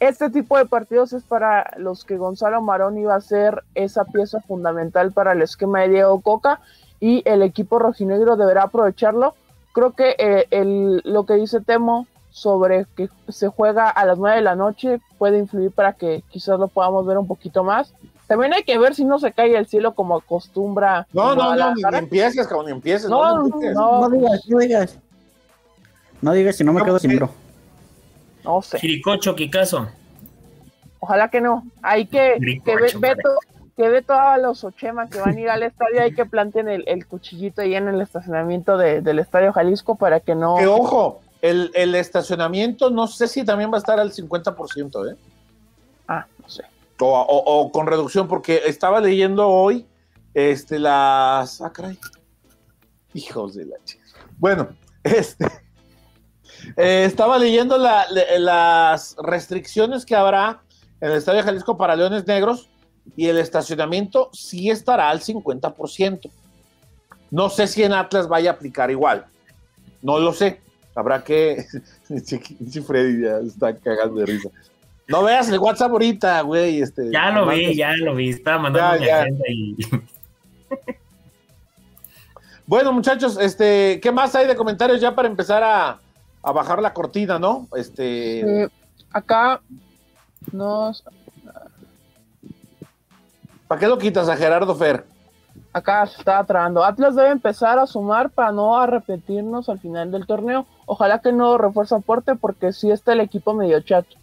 este 0.00 0.30
tipo 0.30 0.58
de 0.58 0.66
partidos 0.66 1.12
es 1.12 1.22
para 1.22 1.74
los 1.76 2.04
que 2.04 2.16
Gonzalo 2.16 2.60
Maroni 2.60 3.04
va 3.04 3.16
a 3.16 3.20
ser 3.20 3.62
esa 3.74 4.04
pieza 4.04 4.40
fundamental 4.40 5.12
para 5.12 5.32
el 5.32 5.42
esquema 5.42 5.80
de 5.80 5.90
Diego 5.90 6.20
Coca 6.20 6.60
y 6.98 7.22
el 7.24 7.42
equipo 7.42 7.78
rojinegro 7.78 8.36
deberá 8.36 8.64
aprovecharlo 8.64 9.34
creo 9.72 9.92
que 9.92 10.14
eh, 10.18 10.46
el, 10.50 11.00
lo 11.04 11.24
que 11.24 11.34
dice 11.34 11.60
Temo 11.60 12.06
sobre 12.30 12.86
que 12.96 13.10
se 13.28 13.48
juega 13.48 13.90
a 13.90 14.06
las 14.06 14.18
9 14.18 14.36
de 14.36 14.42
la 14.42 14.54
noche 14.54 15.00
puede 15.18 15.38
influir 15.38 15.70
para 15.70 15.92
que 15.92 16.22
quizás 16.30 16.58
lo 16.58 16.68
podamos 16.68 17.06
ver 17.06 17.18
un 17.18 17.26
poquito 17.26 17.64
más. 17.64 17.92
También 18.26 18.54
hay 18.54 18.62
que 18.62 18.78
ver 18.78 18.94
si 18.94 19.04
no 19.04 19.18
se 19.18 19.32
cae 19.32 19.54
el 19.56 19.66
cielo 19.66 19.94
como 19.94 20.16
acostumbra. 20.16 21.06
No, 21.12 21.34
no, 21.34 21.54
no, 21.54 21.74
ni, 21.74 21.82
empieces, 21.98 22.48
como 22.48 22.62
ni 22.62 22.70
empieces. 22.70 23.10
No, 23.10 23.36
no, 23.36 23.48
no, 23.48 24.08
digas, 24.08 24.48
no 24.48 24.58
digas. 24.58 24.98
No 26.22 26.32
digas 26.32 26.56
si 26.56 26.64
no 26.64 26.72
me 26.72 26.82
quedo 26.82 26.98
sin 26.98 27.16
bro. 27.16 27.30
No 28.44 28.62
sé. 28.62 28.78
Chiricocho, 28.78 29.34
Kikazo. 29.34 29.88
Ojalá 31.00 31.28
que 31.28 31.40
no. 31.40 31.64
Hay 31.82 32.06
que, 32.06 32.36
que 32.64 32.76
Beto, 32.98 33.30
que 33.76 33.88
ve 33.88 34.02
todos 34.02 34.40
los 34.40 34.62
Ochema 34.64 35.08
que 35.08 35.18
van 35.18 35.36
a 35.36 35.40
ir 35.40 35.50
al 35.50 35.62
estadio, 35.62 36.00
hay 36.02 36.14
que 36.14 36.24
planteen 36.26 36.68
el, 36.68 37.06
cuchillito 37.06 37.62
ahí 37.62 37.74
en 37.74 37.88
el 37.88 38.00
estacionamiento 38.00 38.76
del 38.76 39.18
Estadio 39.18 39.52
Jalisco 39.52 39.96
para 39.96 40.20
que 40.20 40.34
no... 40.34 40.56
Que 40.56 40.66
ojo, 40.66 41.20
el, 41.40 41.94
estacionamiento 41.94 42.90
no 42.90 43.08
sé 43.08 43.26
si 43.26 43.44
también 43.44 43.72
va 43.72 43.76
a 43.76 43.78
estar 43.78 43.98
al 43.98 44.12
50%, 44.12 45.12
¿eh? 45.12 45.16
Ah, 46.06 46.26
no 46.40 46.48
sé. 46.48 46.62
O, 47.00 47.70
con 47.72 47.88
reducción, 47.88 48.28
porque 48.28 48.62
estaba 48.66 49.00
leyendo 49.00 49.48
hoy 49.48 49.86
este, 50.34 50.78
las... 50.78 51.60
Ah, 51.60 51.72
caray. 51.72 51.98
Hijos 53.14 53.54
de 53.54 53.66
la 53.66 53.76
chica. 53.84 54.04
Bueno, 54.38 54.68
este... 55.02 55.61
Eh, 56.76 57.04
estaba 57.04 57.38
leyendo 57.38 57.78
las 57.78 59.16
restricciones 59.22 60.06
que 60.06 60.14
habrá 60.14 60.62
en 61.00 61.10
el 61.10 61.16
Estadio 61.16 61.42
Jalisco 61.42 61.76
para 61.76 61.96
Leones 61.96 62.26
Negros 62.26 62.68
y 63.16 63.26
el 63.26 63.38
estacionamiento 63.38 64.30
sí 64.32 64.70
estará 64.70 65.10
al 65.10 65.20
50%. 65.20 66.30
No 67.30 67.48
sé 67.48 67.66
si 67.66 67.82
en 67.82 67.92
Atlas 67.92 68.28
vaya 68.28 68.50
a 68.50 68.54
aplicar 68.54 68.90
igual. 68.90 69.26
No 70.02 70.18
lo 70.18 70.32
sé. 70.32 70.60
Habrá 70.94 71.24
que. 71.24 71.64
Si 72.22 72.82
Freddy 72.82 73.22
ya 73.22 73.38
está 73.38 73.74
cagando 73.74 74.20
de 74.20 74.26
risa. 74.26 74.50
No 75.08 75.22
veas 75.22 75.48
el 75.48 75.58
WhatsApp 75.58 75.92
ahorita, 75.92 76.42
güey. 76.42 76.82
Este, 76.82 77.10
ya 77.10 77.30
lo 77.30 77.48
vi, 77.48 77.74
ya 77.74 77.96
lo 77.96 78.14
vi. 78.14 78.30
Estaba 78.30 78.58
mandando 78.58 79.02
ya, 79.02 79.26
y. 79.48 79.76
bueno, 82.66 82.92
muchachos, 82.92 83.38
este, 83.40 83.98
¿qué 84.02 84.12
más 84.12 84.34
hay 84.34 84.46
de 84.46 84.54
comentarios 84.54 85.00
ya 85.00 85.14
para 85.14 85.26
empezar 85.26 85.62
a, 85.62 86.01
a 86.42 86.52
bajar 86.52 86.82
la 86.82 86.92
cortina, 86.92 87.38
no? 87.38 87.68
Este. 87.74 88.64
Eh, 88.64 88.68
acá 89.12 89.60
nos 90.52 91.04
¿Para 93.72 93.80
qué 93.80 93.88
lo 93.88 93.96
quitas 93.96 94.28
a 94.28 94.36
Gerardo 94.36 94.74
Fer? 94.74 95.06
Acá 95.72 96.04
se 96.06 96.18
está 96.18 96.44
trabando. 96.44 96.84
Atlas 96.84 97.14
debe 97.14 97.30
empezar 97.30 97.78
a 97.78 97.86
sumar 97.86 98.28
para 98.28 98.52
no 98.52 98.78
arrepentirnos 98.78 99.70
al 99.70 99.78
final 99.78 100.10
del 100.10 100.26
torneo. 100.26 100.66
Ojalá 100.84 101.20
que 101.20 101.32
no 101.32 101.56
refuerce 101.56 101.94
aporte 101.94 102.34
porque 102.34 102.74
sí 102.74 102.90
está 102.90 103.14
el 103.14 103.20
equipo 103.20 103.54
medio 103.54 103.80
chato. 103.80 104.16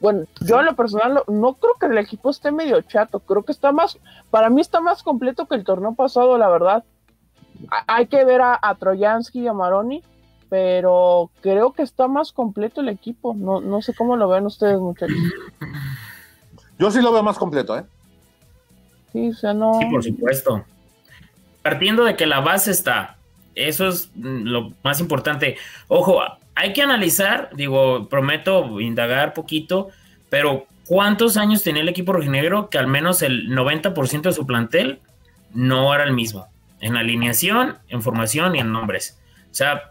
Bueno, 0.00 0.26
yo 0.40 0.60
en 0.60 0.66
lo 0.66 0.76
personal 0.76 1.24
no 1.26 1.54
creo 1.54 1.74
que 1.74 1.86
el 1.86 1.98
equipo 1.98 2.30
esté 2.30 2.52
medio 2.52 2.80
chato. 2.82 3.18
Creo 3.18 3.42
que 3.42 3.50
está 3.50 3.72
más, 3.72 3.98
para 4.30 4.48
mí 4.48 4.60
está 4.60 4.80
más 4.80 5.02
completo 5.02 5.46
que 5.46 5.56
el 5.56 5.64
torneo 5.64 5.94
pasado, 5.94 6.38
la 6.38 6.48
verdad. 6.48 6.84
Hay 7.88 8.06
que 8.06 8.24
ver 8.24 8.40
a, 8.42 8.76
Trojansky 8.78 9.40
y 9.40 9.48
a 9.48 9.52
Maroni, 9.52 10.04
pero 10.48 11.30
creo 11.40 11.72
que 11.72 11.82
está 11.82 12.08
más 12.08 12.32
completo 12.32 12.80
el 12.80 12.88
equipo. 12.88 13.34
No, 13.34 13.60
no 13.60 13.82
sé 13.82 13.94
cómo 13.94 14.16
lo 14.16 14.28
ven 14.28 14.46
ustedes, 14.46 14.78
muchachos. 14.78 15.16
Yo 16.78 16.90
sí 16.90 17.02
lo 17.02 17.12
veo 17.12 17.22
más 17.22 17.38
completo, 17.38 17.76
¿eh? 17.76 17.84
Sí, 19.12 19.28
o 19.28 19.34
sea, 19.34 19.54
no. 19.54 19.74
Sí, 19.80 19.86
por 19.86 20.02
supuesto. 20.02 20.64
Partiendo 21.62 22.04
de 22.04 22.16
que 22.16 22.26
la 22.26 22.40
base 22.40 22.70
está, 22.70 23.16
eso 23.54 23.88
es 23.88 24.10
lo 24.16 24.72
más 24.84 25.00
importante. 25.00 25.56
Ojo, 25.88 26.20
hay 26.54 26.72
que 26.72 26.82
analizar, 26.82 27.50
digo, 27.54 28.08
prometo 28.08 28.80
indagar 28.80 29.34
poquito, 29.34 29.88
pero 30.30 30.66
¿cuántos 30.86 31.36
años 31.36 31.62
tenía 31.62 31.82
el 31.82 31.88
equipo 31.88 32.12
rojinegro 32.12 32.70
que 32.70 32.78
al 32.78 32.86
menos 32.86 33.22
el 33.22 33.48
90% 33.50 34.22
de 34.22 34.32
su 34.32 34.46
plantel 34.46 35.00
no 35.52 35.92
era 35.94 36.04
el 36.04 36.12
mismo? 36.12 36.46
En 36.80 36.96
alineación, 36.96 37.78
en 37.88 38.02
formación 38.02 38.54
y 38.54 38.60
en 38.60 38.72
nombres. 38.72 39.18
O 39.50 39.54
sea, 39.54 39.90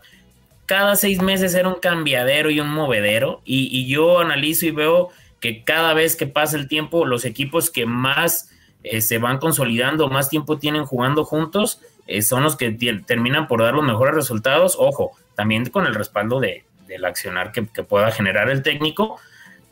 cada 0.67 0.97
seis 0.97 1.21
meses 1.21 1.55
era 1.55 1.69
un 1.69 1.79
cambiadero 1.79 2.51
y 2.51 2.59
un 2.59 2.69
movedero. 2.69 3.41
Y, 3.45 3.87
yo 3.87 4.19
analizo 4.19 4.65
y 4.65 4.71
veo 4.71 5.09
que 5.39 5.63
cada 5.63 5.93
vez 5.93 6.15
que 6.15 6.27
pasa 6.27 6.57
el 6.57 6.67
tiempo, 6.67 7.05
los 7.05 7.23
equipos 7.23 7.71
que 7.71 7.85
más 7.85 8.51
eh, 8.83 9.01
se 9.01 9.17
van 9.17 9.39
consolidando, 9.39 10.09
más 10.09 10.29
tiempo 10.29 10.59
tienen 10.59 10.85
jugando 10.85 11.23
juntos, 11.23 11.81
eh, 12.05 12.21
son 12.21 12.43
los 12.43 12.57
que 12.57 12.71
terminan 13.05 13.47
por 13.47 13.63
dar 13.63 13.73
los 13.73 13.85
mejores 13.85 14.13
resultados. 14.13 14.75
Ojo, 14.77 15.11
también 15.35 15.65
con 15.67 15.87
el 15.87 15.95
respaldo 15.95 16.41
de, 16.41 16.65
del 16.85 17.05
accionar 17.05 17.53
que, 17.53 17.63
pueda 17.63 18.11
generar 18.11 18.49
el 18.49 18.61
técnico. 18.61 19.19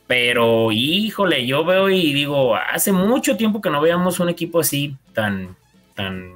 Pero 0.08 0.72
híjole, 0.72 1.46
yo 1.46 1.66
veo 1.66 1.90
y 1.90 2.14
digo, 2.14 2.56
hace 2.56 2.94
mucho 2.94 3.36
tiempo 3.36 3.60
que 3.60 3.70
no 3.70 3.82
veamos 3.82 4.22
un 4.22 4.30
equipo 4.30 4.62
así 4.62 4.96
tan, 5.14 5.58
tan 5.94 6.32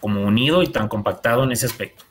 como 0.00 0.22
unido 0.22 0.62
y 0.62 0.68
tan 0.68 0.88
compactado 0.88 1.44
en 1.44 1.52
ese 1.52 1.66
aspecto. 1.66 2.09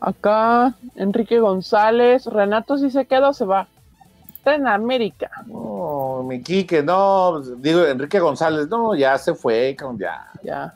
Acá, 0.00 0.74
Enrique 0.96 1.38
González, 1.38 2.26
Renato 2.26 2.78
si 2.78 2.90
se 2.90 3.04
queda 3.04 3.28
o 3.28 3.34
se 3.34 3.44
va. 3.44 3.68
Está 4.30 4.54
en 4.54 4.66
América. 4.66 5.30
No, 5.46 6.24
mi 6.26 6.42
Quique, 6.42 6.82
no, 6.82 7.40
digo, 7.40 7.84
Enrique 7.84 8.18
González, 8.18 8.68
no, 8.68 8.94
ya 8.94 9.18
se 9.18 9.34
fue, 9.34 9.76
ya. 9.98 10.26
Ya. 10.42 10.74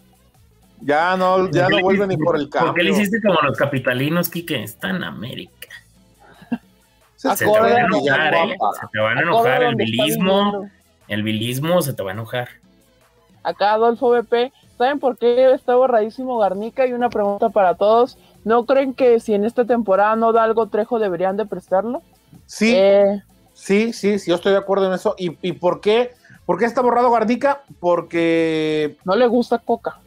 Ya 0.83 1.17
no, 1.17 1.51
ya 1.51 1.71
no 1.71 1.81
vuelve 1.81 2.07
ni 2.07 2.17
por 2.19 2.37
el 2.37 2.51
cambio. 2.51 2.73
¿Por 2.73 2.79
qué 2.79 2.85
le 2.85 2.91
hiciste 2.91 3.23
como 3.23 3.41
los 3.41 3.57
capitalinos, 3.57 4.29
Quique? 4.29 4.63
Está 4.63 4.91
en 4.91 5.03
América. 5.03 5.69
Se, 7.17 7.35
te 7.35 7.47
van 7.47 7.73
a 7.73 7.81
enojar, 7.81 8.35
¿eh? 8.35 8.57
Se 8.79 8.87
te 8.93 8.99
van 8.99 9.17
a 9.17 9.23
enojar 9.23 9.63
el 9.63 9.77
bilismo. 9.77 10.69
El 11.09 11.23
bilismo 11.23 11.81
se 11.81 11.95
te 11.95 12.03
va 12.03 12.11
a 12.11 12.15
enojar. 12.15 12.49
Acá 13.43 13.73
Adolfo 13.73 14.11
BP, 14.11 14.53
¿saben 14.77 14.99
por 14.99 15.17
qué 15.17 15.53
está 15.53 15.75
borradísimo 15.75 16.37
Garnica? 16.37 16.87
Y 16.87 16.93
una 16.93 17.09
pregunta 17.09 17.49
para 17.49 17.77
todos. 17.77 18.19
¿No 18.45 18.67
creen 18.67 18.95
que 18.95 19.21
si 19.21 19.35
en 19.35 19.45
esta 19.45 19.65
temporada 19.65 20.17
no 20.17 20.33
da 20.33 20.45
algo 20.45 20.69
Trejo 20.69 20.99
deberían 20.99 21.37
de 21.37 21.47
prestarlo? 21.47 22.03
Sí, 22.47 22.75
eh, 22.77 23.23
sí, 23.55 23.93
sí, 23.93 24.19
sí, 24.19 24.31
yo 24.31 24.37
estoy 24.37 24.53
de 24.53 24.59
acuerdo 24.59 24.87
en 24.87 24.93
eso. 24.93 25.15
¿Y, 25.19 25.53
por 25.53 25.81
qué? 25.81 26.13
¿Por 26.45 26.59
qué 26.59 26.67
está 26.67 26.83
borrado 26.83 27.11
Garnica? 27.11 27.63
Porque... 27.81 28.99
No 29.05 29.17
le 29.17 29.27
gusta 29.27 29.59
Coca. 29.59 29.99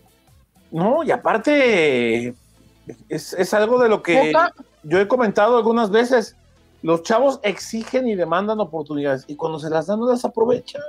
No, 0.72 1.04
y 1.04 1.12
aparte 1.12 2.36
es, 3.10 3.54
algo 3.54 3.80
de 3.80 3.90
lo 3.90 4.04
que 4.04 4.34
yo 4.84 5.00
he 5.00 5.08
comentado 5.08 5.58
algunas 5.58 5.90
veces. 5.90 6.36
Los 6.84 7.02
chavos 7.02 7.40
exigen 7.42 8.08
y 8.08 8.16
demandan 8.16 8.60
oportunidades 8.60 9.26
y 9.28 9.36
cuando 9.36 9.58
se 9.58 9.70
las 9.70 9.88
dan 9.88 10.00
no 10.00 10.08
las 10.08 10.24
aprovechan. 10.26 10.82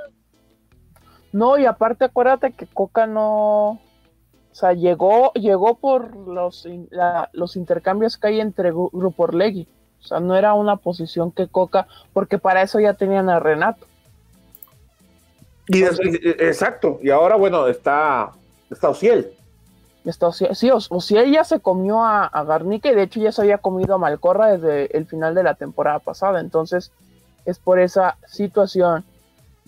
No, 1.33 1.59
y 1.59 1.65
aparte 1.65 2.05
acuérdate 2.05 2.53
que 2.53 2.67
Coca 2.67 3.07
no, 3.07 3.81
sea, 4.59 4.73
llegó, 4.73 5.33
llegó 5.35 5.77
por 5.77 6.17
los, 6.17 6.67
los 7.33 7.57
intercambios 7.57 8.17
que 8.17 8.29
hay 8.29 8.41
entre 8.41 8.71
Grupo 8.71 9.25
Orlegui. 9.25 9.69
O 10.03 10.07
sea, 10.07 10.21
no 10.21 10.37
era 10.37 10.55
una 10.55 10.77
posición 10.77 11.33
que 11.33 11.49
Coca, 11.49 11.87
porque 12.13 12.39
para 12.39 12.63
eso 12.63 12.81
ya 12.81 12.95
tenían 12.95 13.29
a 13.29 13.41
Renato. 13.41 13.87
Y 15.69 15.83
exacto, 15.83 16.99
y 17.03 17.11
ahora 17.11 17.37
bueno, 17.37 17.67
está, 17.67 18.33
está 18.71 18.89
Ociel. 18.89 19.33
Está 20.05 20.33
sí, 20.33 20.71
Ociel 20.71 21.31
ya 21.31 21.45
se 21.45 21.61
comió 21.61 22.03
a, 22.03 22.25
a, 22.25 22.45
Garnica 22.45 22.91
y 22.91 22.95
de 22.95 23.03
hecho 23.03 23.21
ya 23.21 23.33
se 23.33 23.43
había 23.43 23.59
comido 23.59 23.95
a 23.95 23.99
Malcorra 23.99 24.57
desde 24.57 24.97
el 24.97 25.07
final 25.07 25.35
de 25.35 25.43
la 25.43 25.55
temporada 25.55 25.99
pasada. 25.99 26.41
Entonces, 26.41 26.91
es 27.45 27.59
por 27.59 27.79
esa 27.79 28.17
situación. 28.27 29.05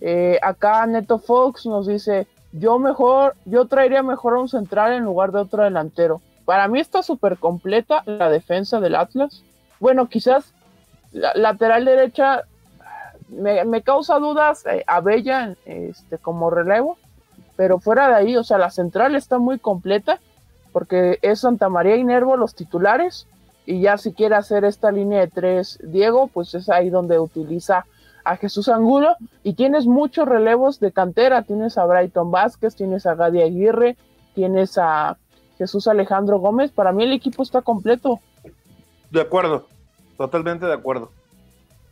Eh, 0.00 0.38
acá 0.42 0.86
Neto 0.86 1.18
Fox 1.18 1.66
nos 1.66 1.86
dice, 1.86 2.26
yo 2.52 2.78
mejor, 2.78 3.36
yo 3.44 3.66
traería 3.66 4.02
mejor 4.02 4.34
a 4.34 4.40
un 4.40 4.48
central 4.48 4.92
en 4.92 5.04
lugar 5.04 5.32
de 5.32 5.40
otro 5.40 5.62
delantero. 5.62 6.20
Para 6.44 6.68
mí 6.68 6.80
está 6.80 7.02
súper 7.02 7.38
completa 7.38 8.02
la 8.06 8.28
defensa 8.28 8.80
del 8.80 8.96
Atlas. 8.96 9.44
Bueno, 9.78 10.08
quizás 10.08 10.52
la 11.12 11.32
lateral 11.34 11.84
derecha 11.84 12.42
me, 13.28 13.82
causa 13.82 14.18
dudas 14.18 14.66
eh, 14.66 14.84
a 14.86 15.00
Bella 15.00 15.54
este, 15.64 16.18
como 16.18 16.50
relevo, 16.50 16.98
pero 17.56 17.78
fuera 17.78 18.08
de 18.08 18.14
ahí, 18.14 18.36
o 18.36 18.44
sea, 18.44 18.58
la 18.58 18.70
central 18.70 19.14
está 19.14 19.38
muy 19.38 19.58
completa 19.58 20.18
porque 20.72 21.18
es 21.22 21.40
Santa 21.40 21.68
María 21.68 21.96
y 21.96 22.04
Nervo 22.04 22.36
los 22.36 22.54
titulares 22.54 23.26
y 23.66 23.80
ya 23.80 23.98
si 23.98 24.12
quiere 24.12 24.34
hacer 24.34 24.64
esta 24.64 24.90
línea 24.90 25.20
de 25.20 25.28
tres 25.28 25.78
Diego, 25.82 26.28
pues 26.28 26.54
es 26.54 26.68
ahí 26.68 26.90
donde 26.90 27.18
utiliza 27.18 27.86
a 28.24 28.36
Jesús 28.36 28.68
Angulo 28.68 29.16
y 29.42 29.54
tienes 29.54 29.86
muchos 29.86 30.28
relevos 30.28 30.80
de 30.80 30.92
cantera, 30.92 31.42
tienes 31.42 31.78
a 31.78 31.84
Brighton 31.84 32.30
Vázquez, 32.30 32.74
tienes 32.76 33.06
a 33.06 33.14
Gadi 33.14 33.42
Aguirre, 33.42 33.96
tienes 34.34 34.78
a 34.78 35.16
Jesús 35.58 35.88
Alejandro 35.88 36.38
Gómez, 36.38 36.70
para 36.70 36.92
mí 36.92 37.04
el 37.04 37.12
equipo 37.12 37.42
está 37.42 37.62
completo. 37.62 38.20
De 39.10 39.20
acuerdo, 39.20 39.66
totalmente 40.16 40.66
de 40.66 40.72
acuerdo. 40.72 41.10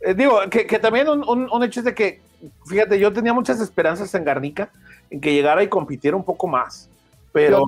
Eh, 0.01 0.13
digo, 0.13 0.39
que, 0.49 0.79
también 0.79 1.07
un, 1.09 1.63
hecho 1.63 1.81
es 1.81 1.85
de 1.85 1.93
que, 1.93 2.21
fíjate, 2.65 2.99
yo 2.99 3.11
tenía 3.11 3.33
muchas 3.33 3.59
esperanzas 3.59 4.13
en 4.15 4.23
Garnica, 4.23 4.71
en 5.09 5.19
que 5.19 5.33
llegara 5.33 5.61
y 5.61 5.67
compitiera 5.67 6.15
un 6.15 6.23
poco 6.23 6.47
más. 6.47 6.89
Pero, 7.31 7.63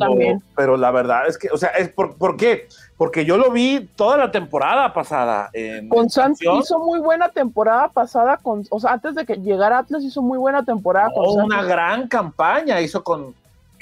pero 0.56 0.76
la 0.76 0.90
verdad 0.90 1.28
es 1.28 1.38
que, 1.38 1.50
o 1.52 1.58
sea, 1.58 1.70
es 1.70 1.90
por, 1.90 2.16
¿por 2.16 2.36
qué? 2.36 2.68
Porque 3.02 3.26
yo 3.26 3.36
lo 3.36 3.50
vi 3.50 3.90
toda 3.96 4.16
la 4.16 4.30
temporada 4.30 4.94
pasada. 4.94 5.50
En 5.54 5.90
con 5.90 6.08
Santos 6.08 6.60
hizo 6.62 6.78
muy 6.78 7.00
buena 7.00 7.30
temporada 7.30 7.88
pasada, 7.88 8.38
con, 8.38 8.64
o 8.70 8.80
sea, 8.80 8.92
antes 8.92 9.16
de 9.16 9.26
que 9.26 9.38
llegara 9.38 9.80
Atlas 9.80 10.04
hizo 10.04 10.22
muy 10.22 10.38
buena 10.38 10.64
temporada 10.64 11.10
con 11.12 11.46
Una 11.46 11.64
gran 11.64 12.08
campaña 12.08 12.80
hizo 12.80 13.04
con 13.04 13.34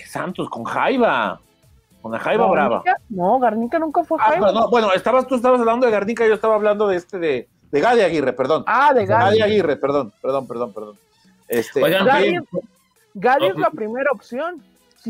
Santos, 0.08 0.50
con 0.50 0.64
Jaiba. 0.64 1.38
Con 2.02 2.14
la 2.14 2.20
Jaiba 2.20 2.48
Brava. 2.48 2.82
No, 3.10 3.40
Garnica 3.40 3.78
nunca 3.78 4.06
fue 4.06 4.18
ah, 4.22 4.26
Jaiba. 4.26 4.68
bueno, 4.68 4.94
estabas, 4.94 5.28
tú 5.28 5.36
estabas 5.36 5.60
hablando 5.60 5.86
de 5.86 5.92
Garnica, 5.92 6.26
yo 6.26 6.36
estaba 6.36 6.56
hablando 6.56 6.88
de 6.88 6.96
este, 6.96 7.20
de, 7.20 7.50
de 7.72 7.82
Gadi 7.82 8.00
Aguirre, 8.00 8.32
perdón. 8.32 8.64
Ah, 8.68 8.94
de 8.94 9.06
Gadi. 9.06 9.42
Aguirre, 9.42 9.76
perdón, 9.76 10.14
perdón, 10.22 10.48
perdón, 10.48 10.72
perdón. 10.72 10.96
Este, 11.50 11.82
Gadi, 11.82 13.48
es 13.48 13.58
la 13.58 13.70
primera 13.70 14.12
opción. 14.14 14.64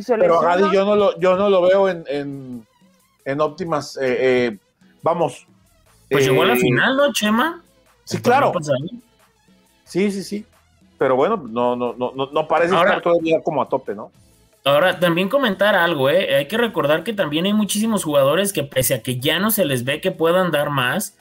Pero 0.08 0.40
Gadi 0.40 0.64
yo 0.74 0.84
no 0.84 0.96
lo, 0.96 1.20
yo 1.20 1.36
no 1.36 1.48
lo 1.52 1.62
veo 1.62 1.88
en, 1.90 2.66
en, 3.26 3.42
óptimas, 3.42 3.98
eh, 3.98 4.18
eh, 4.20 4.58
vamos. 5.02 5.48
Pues 6.10 6.26
llegó 6.26 6.44
a 6.44 6.48
la 6.48 6.54
eh, 6.54 6.60
final, 6.60 6.98
¿no, 6.98 7.14
Chema? 7.14 7.62
Sí, 8.04 8.22
claro. 8.22 8.52
Sí, 9.84 10.12
sí, 10.12 10.24
sí. 10.24 10.46
Pero 10.98 11.16
bueno, 11.16 11.38
no, 11.38 11.76
no, 11.76 11.94
no, 11.94 12.12
no 12.14 12.48
parece 12.48 12.76
estar 12.76 13.02
todavía 13.02 13.42
como 13.42 13.62
a 13.62 13.70
tope, 13.70 13.96
¿no? 13.96 14.12
Ahora, 14.66 15.00
también 15.00 15.30
comentar 15.30 15.76
algo, 15.76 16.10
¿eh? 16.10 16.36
Hay 16.36 16.48
que 16.48 16.58
recordar 16.58 17.04
que 17.04 17.14
también 17.14 17.46
hay 17.46 17.54
muchísimos 17.54 18.04
jugadores 18.04 18.52
que 18.52 18.64
pese 18.64 18.94
a 18.94 19.02
que 19.02 19.20
ya 19.20 19.40
no 19.40 19.52
se 19.52 19.66
les 19.66 19.86
ve 19.86 20.02
que 20.02 20.12
puedan 20.12 20.52
dar 20.52 20.70
más, 20.70 21.18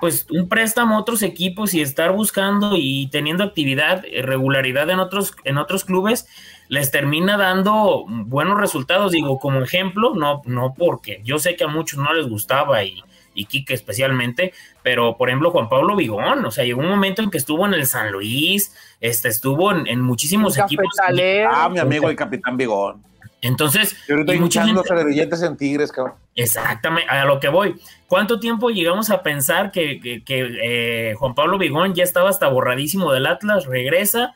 pues 0.00 0.26
un 0.30 0.48
préstamo 0.48 0.96
a 0.96 0.98
otros 0.98 1.22
equipos 1.22 1.74
y 1.74 1.80
estar 1.80 2.10
buscando 2.10 2.72
y 2.76 3.06
teniendo 3.06 3.44
actividad, 3.44 4.04
regularidad 4.22 4.90
en 4.90 4.98
otros, 4.98 5.36
en 5.44 5.58
otros 5.58 5.84
clubes, 5.84 6.26
les 6.68 6.90
termina 6.90 7.36
dando 7.36 8.04
buenos 8.08 8.58
resultados. 8.58 9.12
Digo, 9.12 9.38
como 9.38 9.62
ejemplo, 9.62 10.14
no, 10.14 10.42
no 10.44 10.74
porque 10.74 11.20
yo 11.24 11.38
sé 11.38 11.56
que 11.56 11.64
a 11.64 11.68
muchos 11.68 11.98
no 11.98 12.12
les 12.12 12.28
gustaba 12.28 12.84
y, 12.84 13.02
y 13.34 13.46
Quique 13.46 13.74
especialmente, 13.74 14.52
pero 14.82 15.16
por 15.16 15.28
ejemplo 15.28 15.50
Juan 15.50 15.68
Pablo 15.68 15.96
Vigón, 15.96 16.44
o 16.44 16.50
sea, 16.50 16.64
llegó 16.64 16.80
un 16.80 16.88
momento 16.88 17.22
en 17.22 17.30
que 17.30 17.38
estuvo 17.38 17.66
en 17.66 17.74
el 17.74 17.86
San 17.86 18.12
Luis, 18.12 18.74
este, 19.00 19.28
estuvo 19.28 19.72
en, 19.72 20.00
muchísimos 20.00 20.58
equipos. 20.58 20.86
Ah, 21.00 21.68
mi 21.68 21.78
amigo 21.78 22.08
el 22.08 22.16
Capitán 22.16 22.56
Vigón. 22.56 23.02
Entonces, 23.40 23.96
yo 24.06 24.14
estoy 24.16 24.38
muchos 24.38 24.64
de 24.64 25.04
billetes 25.04 25.42
en 25.42 25.56
Tigres, 25.56 25.90
cabrón. 25.90 26.14
Exactamente, 26.36 27.10
a 27.10 27.24
lo 27.24 27.40
que 27.40 27.48
voy. 27.48 27.74
¿Cuánto 28.06 28.38
tiempo 28.38 28.70
llegamos 28.70 29.10
a 29.10 29.22
pensar 29.24 29.72
que, 29.72 30.22
eh, 30.28 31.14
Juan 31.18 31.34
Pablo 31.34 31.58
Vigón 31.58 31.94
ya 31.94 32.04
estaba 32.04 32.30
hasta 32.30 32.48
borradísimo 32.48 33.12
del 33.12 33.26
Atlas, 33.26 33.66
regresa, 33.66 34.34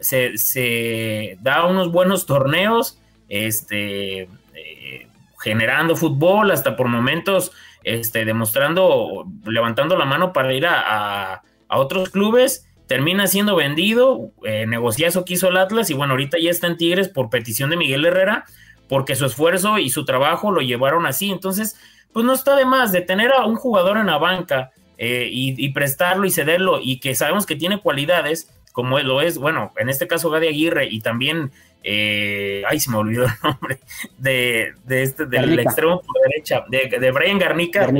se, 0.00 1.38
da 1.40 1.66
unos 1.66 1.90
buenos 1.90 2.26
torneos, 2.26 3.00
este, 3.28 4.22
eh, 4.54 5.08
generando 5.40 5.96
fútbol, 5.96 6.50
hasta 6.50 6.76
por 6.76 6.88
momentos 6.88 7.52
este, 7.84 8.24
demostrando, 8.24 9.26
levantando 9.44 9.96
la 9.96 10.04
mano 10.04 10.32
para 10.32 10.52
ir 10.52 10.66
a, 10.66 11.42
otros 11.70 12.08
clubes, 12.08 12.66
termina 12.86 13.26
siendo 13.26 13.54
vendido, 13.54 14.32
eh, 14.42 14.66
negociazo 14.66 15.26
que 15.26 15.34
hizo 15.34 15.48
el 15.48 15.58
Atlas 15.58 15.90
y 15.90 15.94
bueno, 15.94 16.14
ahorita 16.14 16.38
ya 16.38 16.50
está 16.50 16.66
en 16.66 16.78
Tigres 16.78 17.08
por 17.08 17.28
petición 17.28 17.68
de 17.68 17.76
Miguel 17.76 18.06
Herrera, 18.06 18.46
porque 18.88 19.14
su 19.14 19.26
esfuerzo 19.26 19.76
y 19.78 19.90
su 19.90 20.06
trabajo 20.06 20.50
lo 20.50 20.62
llevaron 20.62 21.04
así, 21.04 21.30
entonces, 21.30 21.78
pues 22.14 22.24
no 22.24 22.32
está 22.32 22.56
de 22.56 22.64
más 22.64 22.90
de 22.90 23.02
tener 23.02 23.32
a 23.32 23.44
un 23.44 23.56
jugador 23.56 23.98
en 23.98 24.06
la 24.06 24.16
banca 24.16 24.70
eh, 24.96 25.28
y, 25.30 25.68
prestarlo 25.68 26.26
y 26.26 26.30
cederlo 26.30 26.80
y 26.82 26.98
que 26.98 27.14
sabemos 27.14 27.46
que 27.46 27.54
tiene 27.54 27.80
cualidades, 27.80 28.50
como 28.78 28.96
lo 29.00 29.20
es, 29.20 29.38
bueno, 29.38 29.72
en 29.76 29.88
este 29.88 30.06
caso 30.06 30.30
Gadi 30.30 30.46
Aguirre 30.46 30.86
y 30.86 31.00
también 31.00 31.50
eh, 31.82 32.62
ay, 32.68 32.78
se 32.78 32.92
me 32.92 32.98
olvidó 32.98 33.24
el 33.24 33.32
nombre, 33.42 33.80
de, 34.18 34.72
de 34.84 35.02
este, 35.02 35.26
del 35.26 35.58
extremo 35.58 36.00
por 36.00 36.14
derecha, 36.22 36.64
de, 36.68 36.96
de 36.96 37.10
Brian 37.10 37.40
Garnica, 37.40 37.90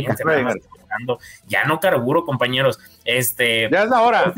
ya 1.49 1.64
no 1.64 1.81
carburo, 1.81 2.24
compañeros. 2.24 2.79
Este, 3.05 3.68
ya 3.72 3.83
es 3.83 3.91
la 3.91 4.03
hora. 4.03 4.33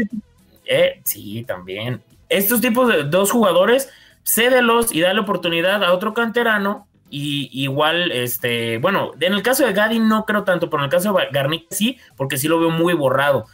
Eh, 0.65 1.03
sí, 1.05 1.45
también. 1.47 2.01
Estos 2.31 2.63
tipos 2.63 2.89
de 2.89 3.05
dos 3.05 3.31
jugadores, 3.31 3.91
cédelos 4.23 4.95
y 4.95 5.03
dale 5.03 5.21
oportunidad 5.21 5.85
a 5.85 5.93
otro 5.93 6.15
canterano. 6.15 6.87
Y 7.11 7.51
igual, 7.53 8.13
este, 8.13 8.79
bueno, 8.79 9.11
en 9.21 9.35
el 9.35 9.43
caso 9.43 9.67
de 9.67 9.75
Gadi 9.75 9.99
no 9.99 10.25
creo 10.25 10.45
tanto, 10.45 10.71
pero 10.71 10.83
en 10.83 10.85
el 10.87 10.91
caso 10.91 11.13
de 11.13 11.29
Garnica 11.33 11.67
sí, 11.69 11.99
porque 12.17 12.39
sí 12.39 12.49
lo 12.49 12.59
veo 12.61 12.71
muy 12.71 12.95
borrado. 12.95 13.45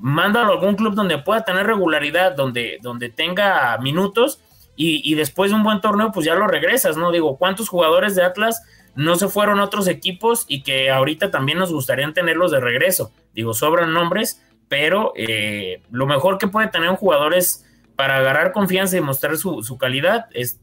Mándalo 0.00 0.52
a 0.52 0.54
algún 0.56 0.74
club 0.74 0.94
donde 0.94 1.18
pueda 1.18 1.44
tener 1.44 1.66
regularidad, 1.66 2.36
donde, 2.36 2.78
donde 2.82 3.08
tenga 3.08 3.78
minutos 3.78 4.40
y, 4.76 5.14
después 5.14 5.50
de 5.50 5.56
un 5.56 5.62
buen 5.62 5.80
torneo, 5.80 6.10
pues 6.10 6.26
ya 6.26 6.34
lo 6.34 6.48
regresas, 6.48 6.96
¿no? 6.96 7.12
Digo, 7.12 7.36
¿cuántos 7.36 7.68
jugadores 7.68 8.16
de 8.16 8.24
Atlas 8.24 8.62
no 8.96 9.14
se 9.14 9.28
fueron 9.28 9.60
a 9.60 9.64
otros 9.64 9.86
equipos 9.86 10.46
y 10.48 10.62
que 10.62 10.90
ahorita 10.90 11.30
también 11.30 11.58
nos 11.58 11.72
gustaría 11.72 12.12
tenerlos 12.12 12.50
de 12.50 12.60
regreso? 12.60 13.12
Digo, 13.34 13.54
sobran 13.54 13.92
nombres, 13.92 14.42
pero 14.68 15.12
eh, 15.16 15.80
lo 15.92 16.06
mejor 16.06 16.38
que 16.38 16.48
puede 16.48 16.68
tener 16.68 16.90
un 16.90 16.96
jugador 16.96 17.34
es 17.34 17.64
para 17.94 18.16
agarrar 18.16 18.50
confianza 18.50 18.96
y 18.96 19.00
mostrar 19.00 19.36
su, 19.36 19.78
calidad 19.78 20.26
es, 20.32 20.58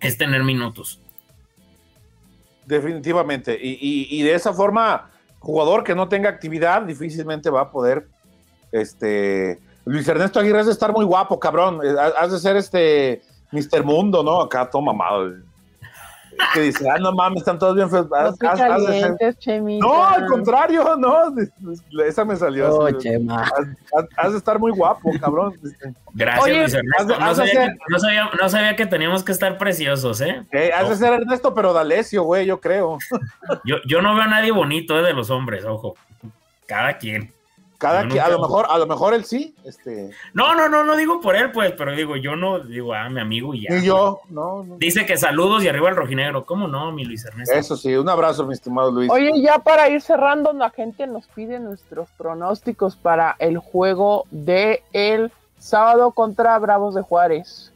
es, 0.00 0.16
tener 0.16 0.42
minutos. 0.44 0.98
Definitivamente. 2.64 3.58
Y, 3.60 4.08
y, 4.08 4.22
de 4.22 4.34
esa 4.34 4.54
forma, 4.54 5.10
jugador 5.40 5.84
que 5.84 5.94
no 5.94 6.08
tenga 6.08 6.30
actividad 6.30 6.82
difícilmente 6.82 7.50
va 7.50 7.62
a 7.62 7.70
poder. 7.70 8.08
Este. 8.72 9.60
Luis 9.84 10.06
Ernesto 10.06 10.40
Aguirre 10.40 10.60
has 10.60 10.66
de 10.66 10.72
estar 10.72 10.92
muy 10.92 11.04
guapo, 11.04 11.38
cabrón. 11.38 11.80
Has 12.18 12.32
de 12.32 12.38
ser 12.38 12.56
este 12.56 13.22
Mr. 13.52 13.84
Mundo, 13.84 14.22
¿no? 14.22 14.40
Acá 14.40 14.68
todo 14.68 14.82
mamado. 14.82 15.34
Que 16.54 16.60
dice, 16.60 16.88
ah, 16.88 16.98
no 16.98 17.12
mames, 17.12 17.40
están 17.40 17.58
todos 17.58 17.76
bien 17.76 17.90
feos. 17.90 18.08
no, 19.80 20.04
al 20.04 20.26
contrario, 20.26 20.96
no. 20.96 21.34
Esa 22.04 22.24
me 22.24 22.36
salió. 22.36 22.74
Oh, 22.74 22.90
Chema. 22.90 23.48
Has, 24.16 24.32
de 24.32 24.38
estar 24.38 24.58
muy 24.58 24.72
guapo, 24.72 25.10
cabrón. 25.20 25.58
Gracias, 26.14 26.56
Luis 26.56 26.74
Ernesto. 26.74 27.20
No 27.20 27.34
sabía, 27.34 27.74
no, 28.40 28.48
sabía, 28.48 28.76
que 28.76 28.86
teníamos 28.86 29.22
que 29.22 29.32
estar 29.32 29.58
preciosos, 29.58 30.20
¿eh? 30.20 30.44
eh 30.52 30.72
has 30.74 30.88
de 30.88 30.96
ser 30.96 31.12
Ernesto, 31.12 31.54
pero 31.54 31.72
D'Alessio, 31.72 32.22
güey, 32.22 32.46
yo 32.46 32.60
creo. 32.60 32.98
Yo, 33.64 33.76
yo 33.86 34.00
no 34.00 34.14
veo 34.14 34.24
a 34.24 34.28
nadie 34.28 34.50
bonito 34.52 34.98
eh, 34.98 35.02
de 35.02 35.12
los 35.12 35.30
hombres, 35.30 35.64
ojo. 35.64 35.94
Cada 36.66 36.96
quien. 36.98 37.30
Cada 37.82 38.02
a 38.02 38.28
lo 38.28 38.38
mejor, 38.38 38.66
a 38.70 38.78
lo 38.78 38.86
mejor 38.86 39.12
él 39.12 39.24
sí, 39.24 39.56
este. 39.64 40.12
No, 40.34 40.54
no, 40.54 40.68
no, 40.68 40.84
no 40.84 40.94
digo 40.94 41.20
por 41.20 41.34
él, 41.34 41.50
pues, 41.50 41.72
pero 41.72 41.90
digo, 41.90 42.14
yo 42.14 42.36
no, 42.36 42.60
digo, 42.60 42.94
ah, 42.94 43.08
mi 43.08 43.20
amigo 43.20 43.54
y 43.54 43.62
ya. 43.62 43.76
Y 43.76 43.82
yo, 43.82 44.20
no, 44.30 44.64
Dice 44.78 45.04
que 45.04 45.16
saludos 45.16 45.64
y 45.64 45.68
arriba 45.68 45.88
el 45.88 45.96
rojinegro. 45.96 46.46
¿Cómo 46.46 46.68
no, 46.68 46.92
mi 46.92 47.04
Luis 47.04 47.24
Ernesto? 47.24 47.56
Eso 47.56 47.76
sí, 47.76 47.92
un 47.96 48.08
abrazo, 48.08 48.46
mi 48.46 48.54
estimado 48.54 48.92
Luis. 48.92 49.10
Oye, 49.10 49.32
ya 49.42 49.58
para 49.58 49.88
ir 49.88 50.00
cerrando, 50.00 50.52
la 50.52 50.70
gente 50.70 51.08
nos 51.08 51.26
pide 51.26 51.58
nuestros 51.58 52.08
pronósticos 52.16 52.94
para 52.94 53.34
el 53.40 53.58
juego 53.58 54.26
de 54.30 54.84
el 54.92 55.32
sábado 55.58 56.12
contra 56.12 56.56
Bravos 56.60 56.94
de 56.94 57.02
Juárez. 57.02 57.72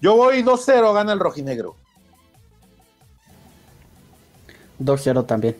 Yo 0.00 0.16
voy 0.16 0.42
2-0, 0.42 0.92
gana 0.94 1.12
el 1.12 1.20
rojinegro. 1.20 1.76
2-0 4.80 5.24
también. 5.26 5.56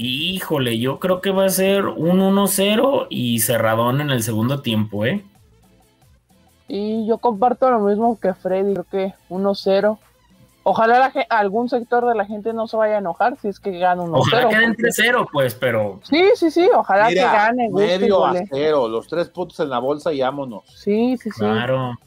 Híjole, 0.00 0.78
yo 0.78 1.00
creo 1.00 1.20
que 1.20 1.32
va 1.32 1.44
a 1.44 1.48
ser 1.48 1.86
un 1.86 2.20
1-0 2.20 3.08
y 3.10 3.40
cerradón 3.40 4.00
en 4.00 4.10
el 4.10 4.22
segundo 4.22 4.62
tiempo, 4.62 5.04
¿eh? 5.04 5.24
Y 6.68 7.04
yo 7.06 7.18
comparto 7.18 7.68
lo 7.68 7.80
mismo 7.80 8.18
que 8.20 8.32
Freddy, 8.32 8.74
creo 8.74 8.84
que 8.84 9.14
1-0. 9.28 9.98
Ojalá 10.62 11.12
algún 11.30 11.68
sector 11.68 12.06
de 12.06 12.14
la 12.14 12.26
gente 12.26 12.52
no 12.52 12.68
se 12.68 12.76
vaya 12.76 12.96
a 12.96 12.98
enojar 12.98 13.38
si 13.38 13.48
es 13.48 13.58
que 13.58 13.76
gana 13.76 14.02
1-0. 14.04 14.12
Ojalá 14.14 14.48
queden 14.48 14.76
3-0, 14.76 15.26
pues, 15.32 15.56
pero. 15.56 15.98
Sí, 16.04 16.30
sí, 16.36 16.52
sí, 16.52 16.68
ojalá 16.72 17.08
que 17.08 17.16
gane. 17.16 17.68
Medio 17.68 18.24
a 18.24 18.34
cero, 18.48 18.86
los 18.86 19.08
tres 19.08 19.28
puntos 19.28 19.58
en 19.58 19.70
la 19.70 19.80
bolsa 19.80 20.12
y 20.12 20.20
vámonos. 20.20 20.62
Sí, 20.76 21.16
sí, 21.16 21.30
sí. 21.30 21.40
Claro. 21.40 21.98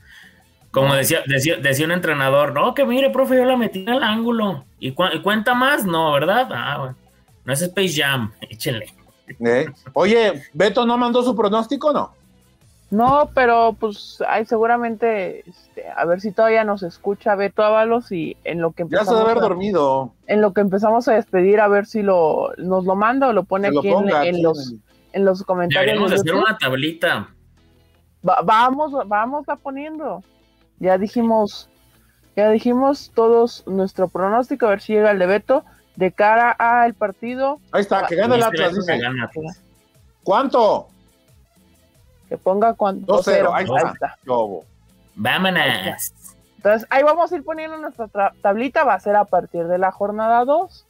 Como 0.71 0.93
decía, 0.95 1.19
decía, 1.27 1.57
decía, 1.57 1.85
un 1.85 1.91
entrenador, 1.91 2.53
no, 2.53 2.73
que 2.73 2.85
mire, 2.85 3.09
profe, 3.09 3.35
yo 3.35 3.43
la 3.43 3.57
metí 3.57 3.85
al 3.89 4.01
ángulo. 4.01 4.63
¿Y, 4.79 4.93
cuenta 4.93 5.53
más? 5.53 5.83
No, 5.83 6.13
¿verdad? 6.13 6.47
Ah, 6.51 6.77
bueno. 6.79 7.00
No 7.51 7.55
es 7.55 7.61
Space 7.63 8.01
Jam, 8.01 8.31
échenle. 8.49 8.85
Eh, 9.45 9.65
oye, 9.91 10.41
¿Beto 10.53 10.85
no 10.85 10.97
mandó 10.97 11.21
su 11.21 11.35
pronóstico 11.35 11.91
no? 11.91 12.13
No, 12.91 13.29
pero 13.33 13.75
pues 13.77 14.23
hay 14.25 14.45
seguramente, 14.45 15.49
este, 15.49 15.89
a 15.89 16.05
ver 16.05 16.21
si 16.21 16.31
todavía 16.31 16.63
nos 16.63 16.81
escucha 16.81 17.35
Beto 17.35 17.61
Ábalos 17.61 18.09
y 18.13 18.37
en 18.45 18.61
lo 18.61 18.71
que 18.71 18.83
empezamos. 18.83 19.07
Ya 19.07 19.11
se 19.11 19.19
debe 19.19 19.31
haber 19.31 19.41
dormido. 19.41 20.13
En 20.27 20.39
lo 20.39 20.53
que 20.53 20.61
empezamos 20.61 21.09
a 21.09 21.13
despedir, 21.13 21.59
a 21.59 21.67
ver 21.67 21.85
si 21.85 22.03
lo 22.03 22.53
nos 22.57 22.85
lo 22.85 22.95
manda 22.95 23.27
o 23.27 23.33
lo 23.33 23.43
pone 23.43 23.67
aquí 23.67 23.89
en, 23.89 24.41
los, 24.41 24.75
en 25.11 25.25
los 25.25 25.43
comentarios. 25.43 25.93
Deberíamos 25.93 26.13
hacer 26.13 26.35
una 26.35 26.57
tablita. 26.57 27.29
vamos, 28.21 28.93
vamos 29.07 29.49
a 29.49 29.57
poniendo. 29.57 30.23
Ya 30.79 30.97
dijimos, 30.97 31.69
ya 32.37 32.49
dijimos 32.49 33.11
todos 33.13 33.65
nuestro 33.67 34.07
pronóstico, 34.07 34.67
a 34.67 34.69
ver 34.69 34.81
si 34.81 34.93
llega 34.93 35.11
el 35.11 35.19
de 35.19 35.25
Beto 35.25 35.65
de 35.95 36.11
cara 36.11 36.51
al 36.51 36.93
partido. 36.93 37.59
Ahí 37.71 37.81
está, 37.81 38.05
que 38.07 38.15
gane 38.15 38.35
el 38.35 38.43
Atlas. 38.43 38.75
¿Cuánto? 40.23 40.87
Que 42.29 42.37
ponga 42.37 42.73
cuánto. 42.73 43.21
2-0, 43.21 43.51
ahí, 43.53 43.65
está. 43.65 44.17
Vámonos. 45.15 46.13
Entonces, 46.57 46.87
ahí 46.91 47.03
vamos 47.03 47.31
a 47.31 47.35
ir 47.35 47.43
poniendo 47.43 47.77
nuestra 47.77 48.33
tablita, 48.41 48.83
va 48.83 48.93
a 48.93 48.99
ser 48.99 49.15
a 49.15 49.25
partir 49.25 49.65
de 49.65 49.79
la 49.79 49.91
jornada 49.91 50.45
2, 50.45 50.85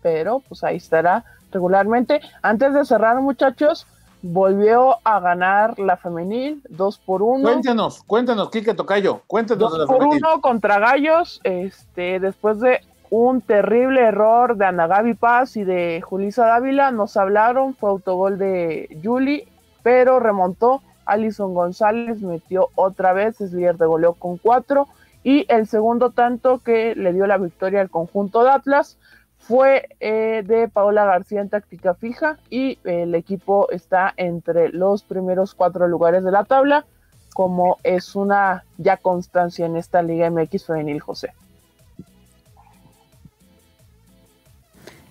pero 0.00 0.40
pues 0.48 0.64
ahí 0.64 0.78
estará 0.78 1.24
regularmente. 1.52 2.22
Antes 2.40 2.72
de 2.72 2.84
cerrar, 2.86 3.20
muchachos, 3.20 3.86
volvió 4.22 4.96
a 5.04 5.20
ganar 5.20 5.78
la 5.78 5.96
femenil 5.96 6.62
2 6.70 6.98
por 6.98 7.22
1. 7.22 7.42
Cuéntenos, 7.42 8.02
cuéntenos, 8.04 8.50
Kike 8.50 8.72
Tocayo, 8.74 9.22
cuéntenos 9.26 9.76
2 9.76 9.86
por 9.86 10.02
1 10.02 10.40
contra 10.40 10.78
Gallos, 10.78 11.40
este, 11.44 12.18
después 12.18 12.58
de 12.60 12.80
un 13.12 13.42
terrible 13.42 14.00
error 14.00 14.56
de 14.56 14.64
Ana 14.64 14.86
Gaby 14.86 15.12
Paz 15.12 15.58
y 15.58 15.64
de 15.64 16.00
Julisa 16.00 16.46
Dávila. 16.46 16.90
Nos 16.92 17.18
hablaron, 17.18 17.74
fue 17.74 17.90
autogol 17.90 18.38
de 18.38 18.88
Yuli, 19.02 19.46
pero 19.82 20.18
remontó. 20.18 20.80
Alison 21.04 21.52
González 21.52 22.22
metió 22.22 22.70
otra 22.74 23.12
vez, 23.12 23.38
es 23.42 23.52
líder 23.52 23.76
de 23.76 23.84
goleo 23.84 24.14
con 24.14 24.38
cuatro. 24.38 24.88
Y 25.22 25.44
el 25.52 25.66
segundo 25.66 26.08
tanto 26.08 26.60
que 26.60 26.94
le 26.94 27.12
dio 27.12 27.26
la 27.26 27.36
victoria 27.36 27.82
al 27.82 27.90
conjunto 27.90 28.44
de 28.44 28.50
Atlas 28.50 28.96
fue 29.36 29.90
eh, 30.00 30.42
de 30.46 30.68
Paola 30.68 31.04
García 31.04 31.42
en 31.42 31.50
táctica 31.50 31.92
fija 31.92 32.38
y 32.48 32.78
el 32.84 33.14
equipo 33.14 33.68
está 33.70 34.14
entre 34.16 34.70
los 34.70 35.02
primeros 35.02 35.54
cuatro 35.54 35.86
lugares 35.86 36.24
de 36.24 36.30
la 36.30 36.44
tabla, 36.44 36.86
como 37.34 37.76
es 37.82 38.16
una 38.16 38.64
ya 38.78 38.96
constancia 38.96 39.66
en 39.66 39.76
esta 39.76 40.00
Liga 40.00 40.30
MX 40.30 40.64
femenil, 40.64 41.00
José. 41.00 41.34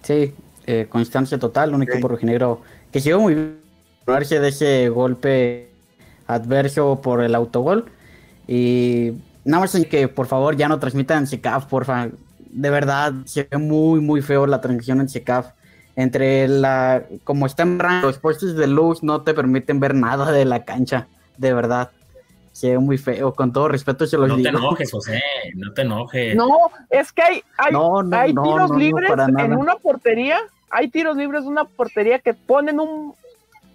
Sí, 0.01 0.33
eh, 0.65 0.87
constancia 0.89 1.37
total, 1.37 1.73
un 1.73 1.83
equipo 1.83 2.07
rojinegro 2.07 2.61
que 2.91 2.99
llegó 2.99 3.19
muy 3.19 3.35
bien 3.35 3.61
de 4.05 4.47
ese 4.47 4.89
golpe 4.89 5.69
adverso 6.27 7.01
por 7.01 7.23
el 7.23 7.35
autogol. 7.35 7.85
Y 8.47 9.13
nada 9.45 9.61
más 9.61 9.78
que 9.89 10.07
por 10.07 10.28
favor 10.28 10.55
ya 10.55 10.67
no 10.67 10.79
transmitan 10.79 11.19
en 11.19 11.28
SECAF, 11.28 11.65
porfa. 11.65 12.09
De 12.49 12.69
verdad, 12.69 13.13
se 13.25 13.47
ve 13.49 13.57
muy, 13.57 14.01
muy 14.01 14.21
feo 14.21 14.45
la 14.45 14.59
transmisión 14.59 14.99
en 14.99 15.09
SECAF. 15.09 15.51
Entre 15.95 16.47
la. 16.47 17.03
Como 17.23 17.45
están 17.45 17.78
los 18.01 18.17
postes 18.17 18.55
de 18.55 18.67
luz, 18.67 19.03
no 19.03 19.21
te 19.21 19.33
permiten 19.33 19.79
ver 19.79 19.93
nada 19.93 20.32
de 20.32 20.45
la 20.45 20.63
cancha. 20.63 21.07
De 21.37 21.53
verdad 21.53 21.91
ve 22.61 22.79
muy 22.79 22.97
feo, 22.97 23.33
con 23.33 23.51
todo 23.51 23.67
respeto 23.67 24.05
se 24.05 24.17
los 24.17 24.28
no 24.28 24.36
digo. 24.36 24.51
No 24.51 24.59
te 24.59 24.65
enojes, 24.65 24.91
José, 24.91 25.23
no 25.55 25.73
te 25.73 25.82
enojes. 25.82 26.36
No, 26.36 26.49
es 26.89 27.11
que 27.11 27.21
hay, 27.21 27.43
hay, 27.57 27.73
hay 28.13 28.33
tiros 28.33 28.71
libres 28.71 29.11
en 29.37 29.55
una 29.55 29.75
portería, 29.75 30.39
hay 30.69 30.89
tiros 30.89 31.17
libres 31.17 31.43
de 31.43 31.49
una 31.49 31.65
portería 31.65 32.19
que 32.19 32.33
ponen 32.33 32.79
un, 32.79 33.15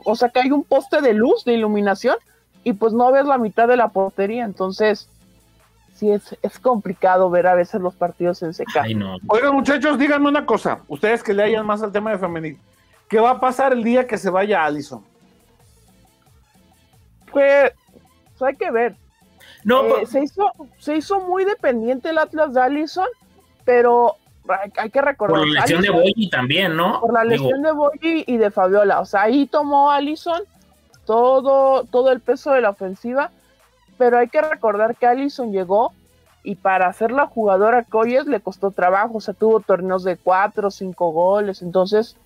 o 0.04 0.16
sea 0.16 0.28
que 0.28 0.40
hay 0.40 0.50
un 0.50 0.64
poste 0.64 1.00
de 1.00 1.14
luz, 1.14 1.44
de 1.44 1.54
iluminación, 1.54 2.16
y 2.64 2.72
pues 2.72 2.92
no 2.92 3.10
ves 3.12 3.26
la 3.26 3.38
mitad 3.38 3.68
de 3.68 3.76
la 3.76 3.88
portería, 3.88 4.44
entonces 4.44 5.08
sí 5.94 6.10
es, 6.10 6.36
es 6.42 6.58
complicado 6.58 7.30
ver 7.30 7.46
a 7.46 7.54
veces 7.54 7.80
los 7.80 7.94
partidos 7.94 8.42
en 8.42 8.52
seca. 8.52 8.84
Oigan 9.28 9.54
muchachos, 9.54 9.98
díganme 9.98 10.28
una 10.28 10.44
cosa, 10.44 10.80
ustedes 10.88 11.22
que 11.22 11.32
le 11.32 11.42
hayan 11.42 11.64
más 11.64 11.82
al 11.82 11.92
tema 11.92 12.10
de 12.10 12.18
femenil, 12.18 12.58
¿qué 13.08 13.20
va 13.20 13.30
a 13.30 13.40
pasar 13.40 13.72
el 13.72 13.82
día 13.82 14.06
que 14.06 14.18
se 14.18 14.30
vaya 14.30 14.64
Alison? 14.64 15.02
Pues 17.32 17.72
hay 18.44 18.56
que 18.56 18.70
ver. 18.70 18.96
No, 19.64 19.96
eh, 19.96 20.06
se, 20.06 20.22
hizo, 20.22 20.50
se 20.78 20.96
hizo 20.96 21.20
muy 21.20 21.44
dependiente 21.44 22.10
el 22.10 22.18
Atlas 22.18 22.54
de 22.54 22.60
Allison, 22.60 23.06
pero 23.64 24.16
hay, 24.76 24.90
que 24.90 25.00
recordar. 25.00 25.38
Por 25.38 25.48
la 25.48 25.60
lesión 25.60 25.82
de 25.82 25.90
Boyi 25.90 26.30
también, 26.30 26.76
¿no? 26.76 27.00
Por 27.00 27.12
la 27.12 27.24
lesión 27.24 27.62
de 27.62 27.72
Boyi 27.72 28.24
y 28.26 28.36
de 28.36 28.50
Fabiola. 28.50 29.00
O 29.00 29.04
sea, 29.04 29.22
ahí 29.22 29.46
tomó 29.46 29.90
Allison 29.90 30.42
todo, 31.04 31.84
todo 31.84 32.12
el 32.12 32.20
peso 32.20 32.52
de 32.52 32.60
la 32.60 32.70
ofensiva. 32.70 33.30
pero 33.96 34.18
hay 34.18 34.28
que 34.28 34.42
recordar 34.42 34.96
que 34.96 35.06
Allison 35.06 35.52
llegó 35.52 35.92
y 36.44 36.54
para 36.54 36.92
ser 36.92 37.10
la 37.10 37.26
jugadora 37.26 37.82
que 37.82 37.96
hoy 37.96 38.14
es 38.14 38.26
le 38.26 38.40
costó 38.40 38.70
trabajo, 38.70 39.16
o 39.16 39.20
sea, 39.20 39.34
tuvo 39.34 39.60
torneos 39.60 40.04
de 40.04 40.16
cuatro 40.16 40.68
o 40.68 40.70
cinco 40.70 41.10
goles, 41.10 41.62
entonces 41.62 42.16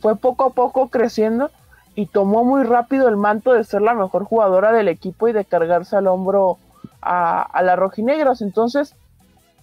fue 0.00 0.16
poco 0.16 0.46
a 0.46 0.50
poco 0.50 0.88
creciendo 0.88 1.50
y 1.98 2.06
tomó 2.06 2.44
muy 2.44 2.62
rápido 2.62 3.08
el 3.08 3.16
manto 3.16 3.52
de 3.52 3.64
ser 3.64 3.82
la 3.82 3.92
mejor 3.92 4.22
jugadora 4.22 4.70
del 4.70 4.86
equipo 4.86 5.26
y 5.26 5.32
de 5.32 5.44
cargarse 5.44 5.96
al 5.96 6.06
hombro 6.06 6.56
a, 7.02 7.42
a 7.42 7.60
las 7.64 7.76
rojinegras, 7.76 8.40
entonces 8.40 8.94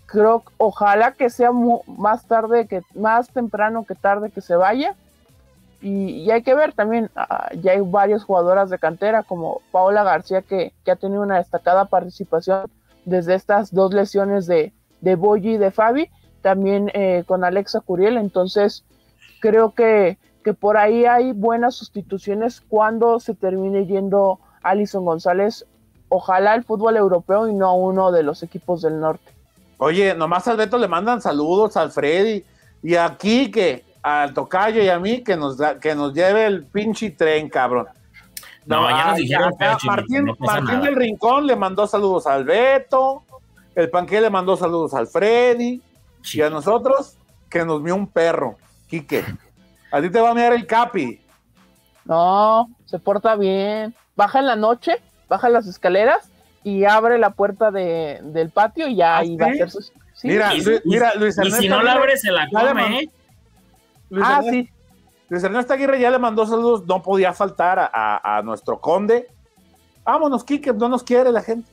creo, 0.05 0.43
ojalá 0.57 1.13
que 1.13 1.29
sea 1.29 1.51
más 1.87 2.27
tarde, 2.27 2.67
que 2.67 2.81
más 2.93 3.29
temprano 3.29 3.85
que 3.85 3.95
tarde 3.95 4.31
que 4.31 4.41
se 4.41 4.57
vaya, 4.57 4.95
y, 5.81 6.29
hay 6.29 6.43
que 6.43 6.53
ver 6.55 6.73
también, 6.73 7.09
ah, 7.15 7.51
ya 7.61 7.71
hay 7.71 7.79
varias 7.79 8.25
jugadoras 8.25 8.69
de 8.69 8.79
cantera 8.79 9.23
como 9.23 9.61
Paola 9.71 10.03
García 10.03 10.41
que, 10.41 10.73
ha 10.91 10.95
tenido 10.97 11.21
una 11.21 11.37
destacada 11.37 11.85
participación 11.85 12.69
desde 13.05 13.35
estas 13.35 13.73
dos 13.73 13.93
lesiones 13.93 14.45
de, 14.45 14.73
de 14.99 15.17
y 15.41 15.57
de 15.57 15.71
Fabi, 15.71 16.09
también 16.41 16.91
eh, 16.95 17.23
con 17.25 17.45
Alexa 17.45 17.79
Curiel, 17.79 18.17
entonces 18.17 18.83
creo 19.39 19.71
que, 19.71 20.17
que 20.45 20.53
por 20.53 20.77
ahí 20.77 21.05
hay 21.05 21.31
buenas 21.31 21.73
sustituciones 21.73 22.61
cuando 22.69 23.19
se 23.19 23.33
termine 23.33 23.87
yendo 23.87 24.39
Alison 24.61 25.03
González, 25.03 25.65
ojalá 26.07 26.53
el 26.53 26.63
fútbol 26.63 26.97
europeo 26.97 27.47
y 27.47 27.55
no 27.55 27.65
a 27.65 27.73
uno 27.73 28.11
de 28.11 28.21
los 28.21 28.43
equipos 28.43 28.83
del 28.83 28.99
norte. 28.99 29.33
Oye, 29.79 30.13
nomás 30.13 30.47
al 30.47 30.57
Beto 30.57 30.77
le 30.77 30.87
mandan 30.87 31.19
saludos 31.19 31.75
al 31.77 31.91
Freddy 31.91 32.45
y 32.83 32.93
aquí 32.93 33.49
que 33.49 33.85
al 34.03 34.35
Tocayo 34.35 34.83
y 34.83 34.89
a 34.89 34.99
mí 34.99 35.23
que 35.23 35.35
nos, 35.35 35.57
que 35.81 35.95
nos 35.95 36.13
lleve 36.13 36.45
el 36.45 36.63
pinche 36.63 37.09
tren, 37.09 37.49
cabrón. 37.49 37.87
No, 38.67 38.87
ya 38.87 39.07
nos 39.07 39.17
dijeron 39.17 39.51
Martín, 39.59 40.25
Martín 40.37 40.81
del 40.81 40.95
Rincón 40.95 41.47
le 41.47 41.55
mandó 41.55 41.87
saludos 41.87 42.27
al 42.27 42.43
Beto, 42.43 43.23
el 43.73 43.89
Panque 43.89 44.21
le 44.21 44.29
mandó 44.29 44.55
saludos 44.55 44.93
al 44.93 45.07
Freddy, 45.07 45.81
y 46.31 46.41
a 46.41 46.51
nosotros 46.51 47.17
que 47.49 47.65
nos 47.65 47.81
vio 47.81 47.95
un 47.95 48.05
perro, 48.05 48.57
Quique. 48.87 49.25
A 49.95 50.01
ti 50.01 50.09
te 50.09 50.19
va 50.19 50.31
a 50.31 50.33
mirar 50.33 50.51
el 50.51 50.67
Capi. 50.67 51.21
No, 52.03 52.69
se 52.83 52.99
porta 52.99 53.37
bien. 53.37 53.95
Baja 54.17 54.39
en 54.39 54.47
la 54.47 54.57
noche, 54.57 55.01
baja 55.29 55.47
las 55.47 55.67
escaleras 55.67 56.29
y 56.65 56.83
abre 56.83 57.17
la 57.17 57.29
puerta 57.29 57.71
de, 57.71 58.19
del 58.21 58.49
patio 58.49 58.89
y 58.89 58.97
ya 58.97 59.15
¿Ah, 59.15 59.19
ahí 59.19 59.37
va 59.37 59.45
a 59.45 59.51
hacer 59.51 59.71
sus. 59.71 59.93
Mira, 60.21 60.51
mira, 60.83 61.15
Luis 61.15 61.37
Ernesto. 61.37 61.59
Y 61.59 61.63
si 61.63 61.69
no 61.69 61.81
la 61.81 61.93
abre, 61.93 62.17
se 62.17 62.29
la 62.29 62.45
come, 62.49 63.03
¿eh? 63.03 63.09
Luis 64.09 64.25
ah, 64.27 64.41
sí. 64.43 64.69
Luis 65.29 65.43
Ernesto 65.45 65.71
Aguirre 65.71 65.97
ya 65.97 66.11
le 66.11 66.19
mandó 66.19 66.45
saludos, 66.45 66.85
no 66.85 67.01
podía 67.01 67.31
faltar 67.31 67.89
a, 67.93 68.41
nuestro 68.43 68.81
conde. 68.81 69.29
Vámonos, 70.03 70.43
Kike, 70.43 70.73
no 70.73 70.89
nos 70.89 71.03
quiere 71.03 71.31
la 71.31 71.41
gente. 71.41 71.71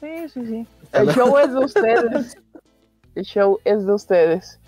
Sí, 0.00 0.28
sí, 0.28 0.44
sí. 0.44 0.66
El 0.92 1.08
show 1.14 1.38
es 1.38 1.52
de 1.52 1.58
ustedes. 1.60 2.36
El 3.14 3.24
show 3.24 3.60
es 3.64 3.86
de 3.86 3.92
ustedes. 3.92 4.59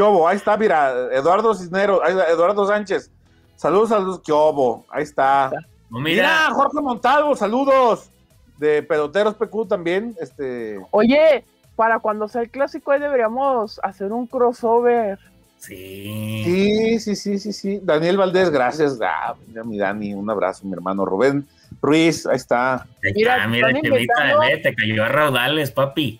Chobo, 0.00 0.26
ahí 0.26 0.38
está, 0.38 0.56
mira, 0.56 1.08
Eduardo 1.12 1.54
Cisneros, 1.54 2.00
Eduardo 2.08 2.66
Sánchez. 2.66 3.10
Saludos 3.54 3.92
a 3.92 3.98
los 3.98 4.22
Chobo, 4.22 4.86
ahí 4.88 5.02
está. 5.02 5.50
mira. 5.90 6.48
Jorge 6.52 6.80
Montalvo, 6.80 7.36
saludos. 7.36 8.08
De 8.56 8.82
Pedoteros 8.82 9.34
PQ 9.34 9.68
también. 9.68 10.16
Este. 10.18 10.80
Oye, 10.90 11.44
para 11.76 11.98
cuando 11.98 12.28
sea 12.28 12.40
el 12.40 12.48
clásico 12.50 12.92
ahí 12.92 13.00
deberíamos 13.00 13.78
hacer 13.82 14.10
un 14.12 14.26
crossover 14.26 15.18
Sí. 15.58 16.42
Sí, 16.44 17.00
sí, 17.00 17.16
sí, 17.16 17.38
sí, 17.38 17.52
sí. 17.52 17.80
Daniel 17.82 18.16
Valdés, 18.16 18.48
gracias. 18.48 18.98
Ah, 19.02 19.34
mira, 19.46 19.64
mi 19.64 19.76
Dani, 19.76 20.14
un 20.14 20.30
abrazo, 20.30 20.64
mi 20.64 20.72
hermano 20.72 21.04
Rubén 21.04 21.46
Ruiz, 21.82 22.24
ahí 22.24 22.36
está. 22.36 22.86
mira, 23.14 23.46
mira, 23.46 23.70
Chemita, 23.74 24.14
te 24.62 24.74
cayó 24.74 25.04
a 25.04 25.08
raudales, 25.08 25.70
papi. 25.70 26.18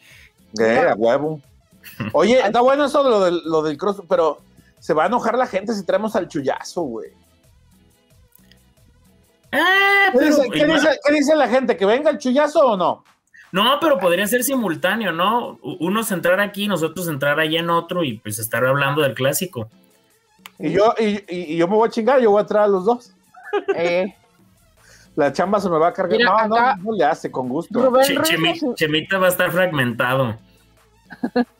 Eh, 0.60 0.84
a 0.90 0.94
huevo. 0.94 1.40
Oye, 2.12 2.40
está 2.40 2.60
bueno 2.60 2.84
eso 2.84 3.02
de 3.02 3.10
lo 3.10 3.20
del, 3.24 3.42
lo 3.44 3.62
del 3.62 3.76
cross, 3.76 4.02
pero 4.08 4.38
se 4.78 4.94
va 4.94 5.04
a 5.04 5.06
enojar 5.06 5.36
la 5.36 5.46
gente 5.46 5.74
si 5.74 5.84
traemos 5.84 6.16
al 6.16 6.28
chullazo, 6.28 6.82
güey. 6.82 7.10
Ah, 9.52 10.10
¿Qué, 10.12 10.26
dice, 10.26 10.50
¿Qué 10.52 11.12
dice 11.12 11.34
la 11.34 11.48
gente? 11.48 11.76
¿Que 11.76 11.84
venga 11.84 12.10
el 12.10 12.18
chullazo 12.18 12.60
o 12.60 12.76
no? 12.76 13.04
No, 13.52 13.78
pero 13.80 13.98
podría 13.98 14.26
ser 14.28 14.44
simultáneo, 14.44 15.10
¿no? 15.12 15.58
Unos 15.62 16.12
entrar 16.12 16.40
aquí, 16.40 16.68
nosotros 16.68 17.08
entrar 17.08 17.40
allá 17.40 17.58
en 17.58 17.70
otro 17.70 18.04
y 18.04 18.18
pues 18.18 18.38
estar 18.38 18.64
hablando 18.64 19.02
del 19.02 19.14
clásico. 19.14 19.68
Y 20.58 20.70
yo, 20.72 20.94
y, 20.98 21.56
yo 21.56 21.66
me 21.66 21.74
voy 21.74 21.88
a 21.88 21.90
chingar, 21.90 22.20
yo 22.20 22.30
voy 22.30 22.38
a 22.38 22.42
entrar 22.42 22.64
a 22.64 22.68
los 22.68 22.84
dos. 22.84 23.12
Eh. 23.74 24.14
La 25.16 25.32
chamba 25.32 25.60
se 25.60 25.68
me 25.68 25.76
va 25.76 25.88
a 25.88 25.92
cargar. 25.92 26.20
no, 26.20 26.48
no, 26.48 26.76
no, 26.76 26.92
le 26.92 27.04
hace, 27.04 27.30
con 27.30 27.48
gusto. 27.48 27.92
Chemita 28.76 29.18
va 29.18 29.26
a 29.26 29.30
estar 29.30 29.50
fragmentado. 29.50 30.38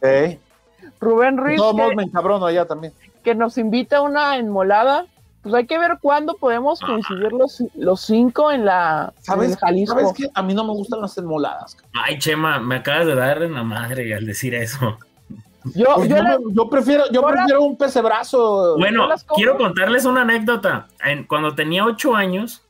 Eh. 0.02 0.38
Rubén 1.00 1.36
Ruiz. 1.36 1.58
No, 1.58 1.72
me 1.72 2.02
encabrono 2.02 2.46
allá 2.46 2.66
también. 2.66 2.92
Que 3.22 3.34
nos 3.34 3.58
invita 3.58 3.98
a 3.98 4.02
una 4.02 4.36
enmolada 4.36 5.06
pues 5.42 5.54
hay 5.54 5.66
que 5.66 5.78
ver 5.78 5.98
cuándo 6.02 6.34
podemos 6.34 6.80
coincidir 6.80 7.32
los, 7.32 7.62
los 7.74 8.02
cinco 8.02 8.52
en 8.52 8.66
la 8.66 9.12
¿Sabes, 9.22 9.56
Jalisco. 9.56 9.98
¿Sabes 9.98 10.12
que 10.12 10.30
A 10.34 10.42
mí 10.42 10.52
no 10.52 10.64
me 10.64 10.72
gustan 10.72 11.00
las 11.00 11.16
enmoladas. 11.16 11.78
Ay, 11.94 12.18
Chema, 12.18 12.58
me 12.60 12.76
acabas 12.76 13.06
de 13.06 13.14
dar 13.14 13.42
en 13.42 13.54
la 13.54 13.62
madre 13.62 14.14
al 14.14 14.26
decir 14.26 14.54
eso. 14.54 14.98
Yo, 15.74 15.94
pues 15.96 16.08
yo, 16.54 16.68
prefiero, 16.70 17.04
yo 17.10 17.22
prefiero 17.22 17.62
un 17.62 17.76
pecebrazo. 17.76 18.76
Bueno, 18.78 19.08
quiero 19.34 19.56
contarles 19.56 20.04
una 20.04 20.22
anécdota. 20.22 20.88
cuando 21.26 21.54
tenía 21.54 21.84
ocho 21.84 22.14
años, 22.14 22.62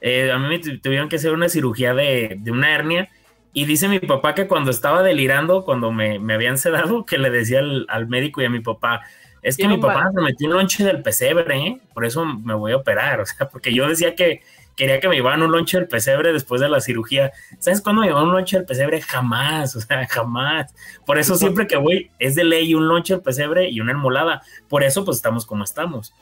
eh, 0.00 0.30
a 0.32 0.38
mí 0.38 0.48
me 0.48 0.58
tuvieron 0.78 1.08
que 1.08 1.16
hacer 1.16 1.32
una 1.32 1.48
cirugía 1.48 1.94
de, 1.94 2.40
una 2.46 2.74
hernia. 2.74 3.08
Y 3.56 3.64
dice 3.66 3.88
mi 3.88 4.00
papá 4.00 4.34
que 4.34 4.48
cuando 4.48 4.72
estaba 4.72 5.02
delirando, 5.02 5.64
cuando 5.64 5.92
me, 5.92 6.16
habían 6.34 6.58
sedado, 6.58 7.06
que 7.06 7.18
le 7.18 7.30
decía 7.30 7.60
al, 7.60 7.86
al 7.88 8.08
médico 8.08 8.42
y 8.42 8.44
a 8.44 8.50
mi 8.50 8.60
papá, 8.60 9.02
es 9.44 9.56
que 9.56 9.68
mi 9.68 9.78
papá 9.78 10.10
me 10.12 10.22
metió 10.22 10.48
un 10.48 10.54
lonche 10.54 10.84
del 10.84 11.02
pesebre, 11.02 11.58
¿eh? 11.58 11.80
por 11.92 12.04
eso 12.04 12.24
me 12.24 12.54
voy 12.54 12.72
a 12.72 12.78
operar, 12.78 13.20
o 13.22 13.26
sea, 13.26 13.48
porque 13.48 13.72
yo 13.72 13.86
decía 13.86 14.16
que 14.16 14.42
quería 14.74 14.98
que 14.98 15.08
me 15.08 15.14
llevaran 15.14 15.42
un 15.42 15.52
lonche 15.52 15.78
del 15.78 15.86
pesebre 15.86 16.32
después 16.32 16.60
de 16.60 16.68
la 16.68 16.80
cirugía. 16.80 17.30
¿Sabes 17.60 17.80
cuándo 17.80 18.00
me 18.00 18.08
llevaron 18.08 18.30
un 18.30 18.34
lonche 18.34 18.56
del 18.56 18.66
pesebre? 18.66 19.00
Jamás, 19.02 19.76
o 19.76 19.80
sea, 19.80 20.04
jamás. 20.08 20.74
Por 21.06 21.18
eso 21.18 21.36
siempre 21.36 21.68
que 21.68 21.76
voy 21.76 22.10
es 22.18 22.34
de 22.34 22.42
ley 22.42 22.74
un 22.74 22.88
lonche 22.88 23.14
del 23.14 23.22
pesebre 23.22 23.70
y 23.70 23.80
una 23.80 23.92
enmolada. 23.92 24.42
Por 24.68 24.82
eso 24.82 25.04
pues 25.04 25.18
estamos 25.18 25.46
como 25.46 25.62
estamos. 25.62 26.12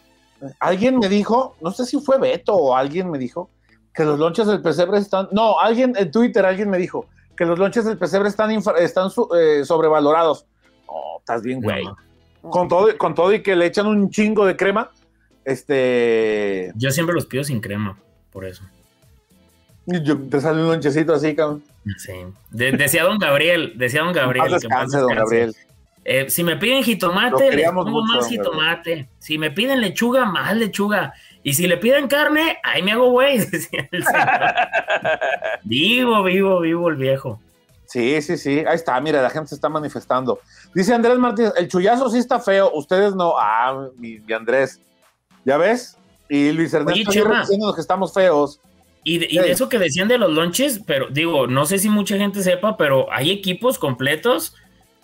Alguien 0.60 0.98
me 0.98 1.08
dijo, 1.08 1.56
no 1.62 1.70
sé 1.70 1.86
si 1.86 1.98
fue 1.98 2.18
Beto 2.18 2.54
o 2.54 2.76
alguien 2.76 3.10
me 3.10 3.16
dijo, 3.16 3.48
que 3.94 4.04
los 4.04 4.18
lonches 4.18 4.46
del 4.46 4.60
pesebre 4.60 4.98
están, 4.98 5.28
no, 5.32 5.60
alguien 5.60 5.94
en 5.96 6.10
Twitter, 6.10 6.44
alguien 6.44 6.68
me 6.68 6.78
dijo 6.78 7.06
que 7.36 7.44
los 7.44 7.58
lonches 7.58 7.84
del 7.84 7.98
pesebre 7.98 8.28
están, 8.28 8.50
están 8.50 9.10
eh, 9.36 9.64
sobrevalorados. 9.64 10.46
Oh, 10.86 11.18
estás 11.20 11.42
bien, 11.42 11.60
güey 11.60 11.84
con 12.42 12.68
todo, 12.68 12.96
con 12.98 13.14
todo 13.14 13.32
y 13.32 13.42
que 13.42 13.56
le 13.56 13.66
echan 13.66 13.86
un 13.86 14.10
chingo 14.10 14.44
de 14.46 14.56
crema. 14.56 14.90
Este. 15.44 16.72
Yo 16.76 16.90
siempre 16.90 17.14
los 17.14 17.26
pido 17.26 17.44
sin 17.44 17.60
crema, 17.60 17.98
por 18.30 18.44
eso. 18.44 18.64
Yo, 19.86 20.16
te 20.28 20.40
sale 20.40 20.62
un 20.62 20.68
lonchecito 20.68 21.14
así, 21.14 21.34
cabrón. 21.34 21.64
Sí. 21.96 22.12
decía 22.50 23.02
don 23.02 23.18
Gabriel, 23.18 23.72
decía 23.76 24.02
don 24.02 24.12
Gabriel. 24.12 24.52
Descanse, 24.52 24.98
don 24.98 25.14
Gabriel. 25.14 25.54
Eh, 26.04 26.30
si 26.30 26.42
me 26.44 26.56
piden 26.56 26.82
jitomate, 26.82 27.52
les 27.52 27.70
pongo 27.70 28.02
más 28.04 28.28
jitomate. 28.28 29.08
Si 29.18 29.38
me 29.38 29.50
piden 29.50 29.80
lechuga, 29.80 30.24
más 30.24 30.56
lechuga. 30.56 31.12
Y 31.44 31.54
si 31.54 31.66
le 31.66 31.76
piden 31.76 32.08
carne, 32.08 32.58
ahí 32.62 32.82
me 32.82 32.92
hago 32.92 33.10
güey, 33.10 33.38
decía 33.50 33.88
el 33.90 34.04
vivo, 35.64 36.22
vivo, 36.22 36.60
vivo 36.60 36.88
el 36.88 36.96
viejo. 36.96 37.40
Sí, 37.86 38.22
sí, 38.22 38.38
sí. 38.38 38.64
Ahí 38.66 38.76
está, 38.76 38.98
mira, 39.00 39.20
la 39.20 39.28
gente 39.28 39.48
se 39.50 39.54
está 39.56 39.68
manifestando. 39.68 40.40
Dice 40.74 40.94
Andrés 40.94 41.18
Martínez, 41.18 41.52
el 41.58 41.68
chullazo 41.68 42.08
sí 42.08 42.18
está 42.18 42.40
feo, 42.40 42.70
ustedes 42.72 43.14
no. 43.14 43.34
Ah, 43.38 43.88
mi, 43.96 44.18
Andrés. 44.32 44.80
¿Ya 45.44 45.58
ves? 45.58 45.98
Y 46.28 46.52
Luis 46.52 46.72
Ernesto 46.72 47.10
diciendo 47.10 47.74
que 47.74 47.80
estamos 47.80 48.14
feos. 48.14 48.60
Y, 49.04 49.18
de, 49.18 49.50
eso 49.50 49.68
que 49.68 49.78
decían 49.78 50.06
de 50.06 50.16
los 50.16 50.30
lonches, 50.30 50.80
pero 50.86 51.08
digo, 51.10 51.48
no 51.48 51.66
sé 51.66 51.78
si 51.78 51.88
mucha 51.88 52.16
gente 52.16 52.42
sepa, 52.42 52.76
pero 52.76 53.12
hay 53.12 53.32
equipos 53.32 53.78
completos 53.78 54.54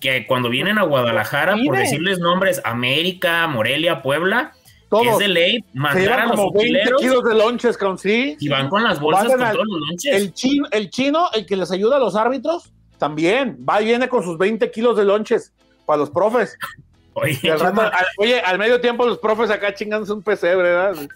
que 0.01 0.27
cuando 0.27 0.49
vienen 0.49 0.79
a 0.79 0.85
Guadalajara, 0.85 1.57
por 1.67 1.77
decirles 1.77 2.21
nombres, 2.21 2.63
América, 2.65 3.47
Morelia, 3.49 4.01
Puebla, 4.01 4.53
es 4.91 5.19
de 5.19 5.29
ley 5.29 5.65
mandar 5.75 6.21
a 6.21 6.27
los 6.27 6.37
como 6.37 6.53
20 6.53 6.91
kilos 6.99 7.25
de 7.25 7.35
lonches, 7.35 7.77
con 7.77 7.99
sí. 7.99 8.37
Y 8.41 8.49
van 8.49 8.69
con 8.69 8.83
las 8.83 9.01
bolsas 9.01 9.27
con 9.27 9.39
todos 9.39 9.67
los 9.67 9.81
lonches. 9.89 10.15
El 10.15 10.33
chino, 10.33 10.67
el 10.71 10.91
chino, 10.91 11.31
el 11.35 11.47
que 11.47 11.57
les 11.57 11.71
ayuda 11.71 11.97
a 11.97 11.99
los 11.99 12.17
árbitros, 12.17 12.73
también 12.99 13.59
va 13.69 13.81
y 13.83 13.87
viene 13.87 14.09
con 14.09 14.23
sus 14.25 14.39
20 14.39 14.71
kilos 14.71 14.97
de 14.97 15.05
lonches 15.05 15.53
para 15.87 15.99
los 15.99 16.11
profes. 16.11 16.57
Oye, 17.15 18.41
al, 18.41 18.59
medio 18.59 18.81
tiempo 18.81 19.05
los 19.05 19.19
profes 19.19 19.51
acá 19.51 19.75
chingándose 19.75 20.13
un 20.13 20.23
pesebre, 20.23 20.69
¿verdad? 20.69 21.09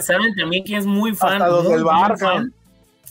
¿Saben, 0.00 0.34
también 0.34 0.64
quién 0.64 0.80
es 0.80 0.86
muy 0.86 1.14
fan? 1.14 1.40
del 1.68 1.84
bar, 1.84 2.16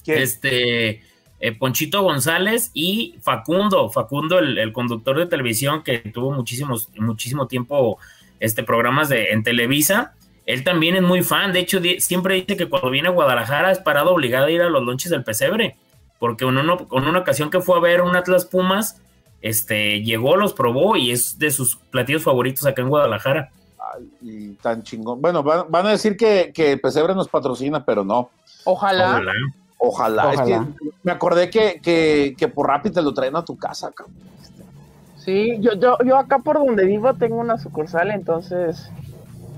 Este, 0.06 1.02
eh, 1.40 1.52
Ponchito 1.58 2.02
González 2.02 2.72
y 2.74 3.16
Facundo, 3.22 3.90
Facundo, 3.90 4.40
el, 4.40 4.74
conductor 4.74 5.18
de 5.18 5.26
televisión 5.26 5.84
que 5.84 6.00
tuvo 6.00 6.32
muchísimos, 6.32 6.90
muchísimo 6.98 7.48
tiempo 7.48 7.98
este, 8.40 8.64
programas 8.64 9.10
de, 9.10 9.32
en 9.32 9.44
Televisa. 9.44 10.14
Él 10.46 10.64
también 10.64 10.96
es 10.96 11.04
muy 11.04 11.22
fan, 11.22 11.54
de 11.54 11.60
hecho 11.60 11.80
siempre 12.00 12.36
dice 12.36 12.58
que 12.58 12.68
cuando 12.68 12.90
viene 12.90 13.10
a 13.10 13.12
Guadalajara 13.12 13.72
es 13.72 13.80
parado 13.80 14.12
obligado 14.12 14.48
a 14.48 14.52
ir 14.52 14.62
a 14.62 14.70
los 14.70 14.82
lonches 14.84 15.12
del 15.12 15.24
pesebre 15.24 15.78
porque 16.20 16.46
en, 16.46 16.58
uno, 16.58 16.78
en 16.92 17.04
una 17.08 17.20
ocasión 17.20 17.50
que 17.50 17.62
fue 17.62 17.78
a 17.78 17.82
ver 17.82 18.02
un 18.02 18.16
Atlas 18.16 18.46
Pumas, 18.46 19.02
este, 19.42 20.04
llegó, 20.04 20.36
los 20.36 20.54
probó 20.54 20.98
y 20.98 21.12
es 21.12 21.40
de 21.40 21.50
sus 21.50 21.78
platillos 21.78 22.24
favoritos 22.24 22.66
acá 22.66 22.82
en 22.82 22.90
Guadalajara. 22.90 23.50
Ay, 23.96 24.12
y 24.22 24.50
tan 24.56 24.84
chingón. 24.84 25.22
Bueno, 25.22 25.42
van, 25.42 25.86
a 25.86 25.90
decir 25.90 26.18
que, 26.18 26.52
que 26.54 26.78
Pesebre 26.78 27.16
nos 27.16 27.30
patrocina, 27.30 27.84
pero 27.84 28.04
no. 28.04 28.30
Ojalá. 28.66 29.22
Ojalá. 29.78 30.34
Es 30.34 30.42
que 30.42 30.62
me 31.04 31.14
acordé 31.14 31.50
que, 31.50 31.80
que, 31.82 32.36
que 32.38 32.48
por 32.50 32.68
Rappi 32.68 32.92
te 32.92 33.02
lo 33.02 33.14
traen 33.14 33.38
a 33.38 33.46
tu 33.46 33.58
casa, 33.58 33.90
cabrón. 33.92 34.18
Sí, 35.30 35.58
yo, 35.60 35.74
yo, 35.74 35.98
yo 36.04 36.18
acá 36.18 36.40
por 36.40 36.58
donde 36.58 36.86
vivo 36.86 37.14
tengo 37.14 37.36
una 37.38 37.60
sucursal, 37.60 38.10
entonces 38.10 38.90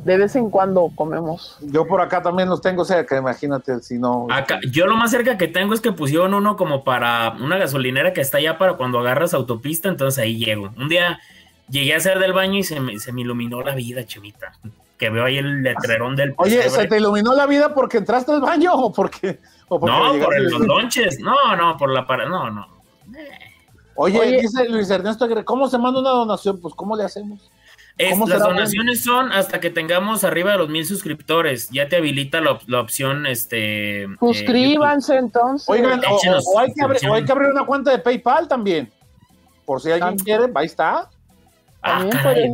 de 0.03 0.17
vez 0.17 0.35
en 0.35 0.49
cuando 0.49 0.91
comemos. 0.95 1.57
Yo 1.61 1.87
por 1.87 2.01
acá 2.01 2.21
también 2.21 2.49
los 2.49 2.61
tengo 2.61 2.83
cerca, 2.83 3.17
imagínate, 3.17 3.79
si 3.79 3.97
no. 3.97 4.27
Acá, 4.29 4.59
yo 4.69 4.85
lo 4.85 4.97
más 4.97 5.11
cerca 5.11 5.37
que 5.37 5.47
tengo 5.47 5.73
es 5.73 5.79
que 5.79 5.93
pusieron 5.93 6.33
uno 6.33 6.57
como 6.57 6.83
para 6.83 7.37
una 7.39 7.57
gasolinera 7.57 8.11
que 8.11 8.19
está 8.19 8.39
allá 8.39 8.57
para 8.57 8.73
cuando 8.73 8.99
agarras 8.99 9.33
autopista, 9.33 9.87
entonces 9.87 10.21
ahí 10.21 10.43
llego. 10.43 10.71
Un 10.75 10.89
día 10.89 11.19
llegué 11.69 11.93
a 11.93 11.97
hacer 11.97 12.19
del 12.19 12.33
baño 12.33 12.59
y 12.59 12.63
se 12.63 12.81
me, 12.81 12.99
se 12.99 13.13
me 13.13 13.21
iluminó 13.21 13.61
la 13.61 13.73
vida, 13.73 14.05
chemita. 14.05 14.51
Que 14.97 15.09
veo 15.09 15.23
ahí 15.23 15.37
el 15.37 15.63
letrerón 15.63 16.17
del. 16.17 16.33
Oye, 16.35 16.69
¿se 16.69 16.85
te 16.85 16.97
iluminó 16.97 17.33
la 17.33 17.47
vida 17.47 17.73
porque 17.73 17.99
entraste 17.99 18.33
al 18.33 18.41
baño 18.41 18.73
o 18.73 18.91
porque.? 18.91 19.39
no, 19.69 19.79
por 19.79 20.41
los 20.41 20.59
lonches. 20.59 21.19
No, 21.21 21.55
no, 21.55 21.77
por 21.77 21.91
la 21.91 22.05
para. 22.05 22.27
No, 22.27 22.49
no. 22.49 22.80
Oye, 23.95 24.41
dice 24.41 24.67
Luis 24.69 24.89
Ernesto, 24.89 25.27
¿cómo 25.45 25.67
se 25.69 25.77
manda 25.77 25.99
una 25.99 26.09
donación? 26.11 26.59
Pues, 26.59 26.73
¿cómo 26.73 26.95
le 26.95 27.03
hacemos? 27.03 27.51
las 27.97 28.39
donaciones 28.39 29.03
son 29.03 29.31
hasta 29.31 29.59
que 29.59 29.69
tengamos 29.69 30.23
arriba 30.23 30.53
de 30.53 30.57
los 30.57 30.69
mil 30.69 30.85
suscriptores. 30.85 31.69
Ya 31.69 31.87
te 31.87 31.97
habilita 31.97 32.41
la, 32.41 32.79
opción, 32.79 33.25
este. 33.27 34.03
Eh, 34.03 34.07
Suscríbanse 34.19 35.17
entonces. 35.17 35.69
Oigan, 35.69 36.01
o, 36.09 36.59
hay 36.59 36.73
que 36.73 37.31
abrir, 37.31 37.51
una 37.51 37.65
cuenta 37.65 37.91
de 37.91 37.99
PayPal 37.99 38.47
también. 38.47 38.91
Por 39.65 39.81
si 39.81 39.91
alguien 39.91 40.17
quiere, 40.17 40.45
ahí 40.55 40.65
está. 40.65 41.09
Ah, 41.83 42.05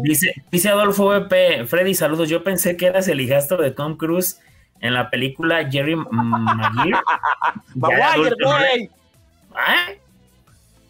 dice, 0.04 0.34
dice 0.52 0.70
Adolfo 0.70 1.08
VP, 1.08 1.66
Freddy, 1.66 1.94
saludos. 1.94 2.30
Yo 2.30 2.44
pensé 2.44 2.78
que 2.78 2.88
eras 2.88 3.08
el 3.08 3.20
hijastro 3.20 3.58
de 3.58 3.72
Tom 3.72 3.98
Cruise 3.98 4.40
en 4.80 4.94
la 4.94 5.10
película 5.10 5.70
Jerry 5.70 5.96
Maguire. 5.96 6.98
Maguire, 7.76 8.36
güey. 8.42 8.84
¿Eh? 8.84 10.02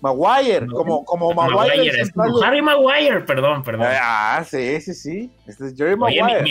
Maguire, 0.02 0.68
como, 0.68 1.04
como 1.04 1.34
Maguire. 1.34 2.04
Harry 2.44 2.62
Maguire, 2.62 3.22
perdón, 3.22 3.64
perdón. 3.64 3.88
Ah, 3.90 4.44
sí, 4.48 4.80
sí, 4.80 4.94
sí. 4.94 5.32
Este 5.48 5.68
es 5.68 5.76
Jerry 5.76 5.96
Maguire. 5.96 6.44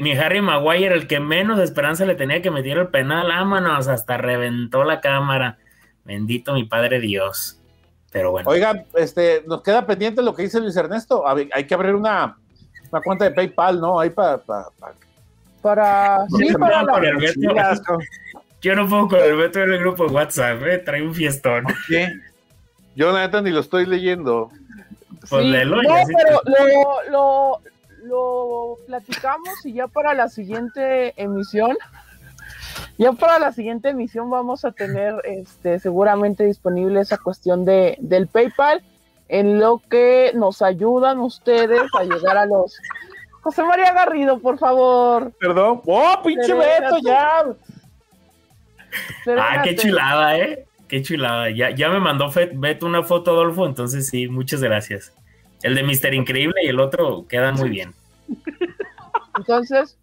mi, 0.00 0.12
Harry, 0.12 0.40
Maguire, 0.40 0.94
el 0.94 1.06
que 1.06 1.20
menos 1.20 1.60
esperanza 1.60 2.04
le 2.04 2.16
tenía 2.16 2.42
que 2.42 2.50
meter 2.50 2.78
el 2.78 2.88
penal, 2.88 3.28
vámonos, 3.28 3.86
hasta 3.86 4.16
reventó 4.16 4.82
la 4.82 5.00
cámara. 5.00 5.58
Bendito 6.04 6.52
mi 6.52 6.64
padre 6.64 6.98
Dios. 6.98 7.60
Pero 8.10 8.32
bueno. 8.32 8.50
Oigan, 8.50 8.84
este, 8.94 9.44
nos 9.46 9.62
queda 9.62 9.86
pendiente 9.86 10.20
lo 10.22 10.34
que 10.34 10.42
dice 10.42 10.60
Luis 10.60 10.76
Ernesto. 10.76 11.24
Hay 11.28 11.64
que 11.64 11.74
abrir 11.74 11.94
una, 11.94 12.36
una 12.90 13.02
cuenta 13.02 13.24
de 13.24 13.30
PayPal, 13.30 13.80
¿no? 13.80 14.00
Ahí 14.00 14.10
para. 14.10 14.38
para, 14.38 14.66
para... 15.62 16.26
Sí, 16.36 16.52
para 16.54 16.84
Yo 18.60 18.74
no 18.74 18.88
puedo 18.88 19.08
con 19.08 19.20
el 19.20 19.36
veto 19.36 19.60
en 19.60 19.72
el 19.72 19.78
grupo 19.78 20.06
de 20.06 20.12
WhatsApp, 20.12 20.60
¿eh? 20.64 20.78
trae 20.78 21.02
un 21.02 21.14
fiestón. 21.14 21.66
¿Qué? 21.88 22.08
Yo 22.94 23.12
neta 23.12 23.40
ni 23.40 23.50
lo 23.50 23.60
estoy 23.60 23.86
leyendo. 23.86 24.50
Pues 25.28 25.42
sí, 25.44 25.52
no, 25.66 25.76
pero 26.16 26.40
lo, 26.44 27.10
lo, 27.10 27.60
lo, 28.04 28.76
platicamos 28.86 29.64
y 29.64 29.74
ya 29.74 29.86
para 29.86 30.14
la 30.14 30.28
siguiente 30.28 31.12
emisión, 31.16 31.76
ya 32.96 33.12
para 33.12 33.38
la 33.38 33.52
siguiente 33.52 33.90
emisión 33.90 34.30
vamos 34.30 34.64
a 34.64 34.72
tener 34.72 35.14
este 35.24 35.78
seguramente 35.78 36.44
disponible 36.44 37.00
esa 37.00 37.18
cuestión 37.18 37.64
de, 37.64 37.96
del 38.00 38.28
PayPal 38.28 38.82
en 39.28 39.60
lo 39.60 39.82
que 39.90 40.32
nos 40.34 40.62
ayudan 40.62 41.20
ustedes 41.20 41.82
a 41.98 42.04
llegar 42.04 42.36
a 42.38 42.46
los 42.46 42.80
José 43.42 43.62
María 43.62 43.92
Garrido, 43.92 44.38
por 44.38 44.58
favor. 44.58 45.32
Perdón. 45.38 45.80
Oh, 45.86 46.22
pinche 46.22 46.52
Beto, 46.52 46.98
ya. 47.02 47.44
Ah, 49.38 49.62
qué 49.62 49.76
chulada, 49.76 50.36
¿eh? 50.36 50.66
Qué 50.90 51.02
chulada. 51.02 51.50
Ya, 51.50 51.70
ya 51.70 51.88
me 51.88 52.00
mandó 52.00 52.32
Beto 52.54 52.84
una 52.84 53.04
foto, 53.04 53.30
Adolfo, 53.30 53.64
entonces 53.64 54.08
sí, 54.08 54.26
muchas 54.26 54.60
gracias. 54.60 55.14
El 55.62 55.76
de 55.76 55.84
Mister 55.84 56.12
Increíble 56.12 56.64
y 56.64 56.66
el 56.66 56.80
otro 56.80 57.28
quedan 57.28 57.54
muy 57.54 57.68
bien. 57.68 57.94
Entonces. 59.38 59.96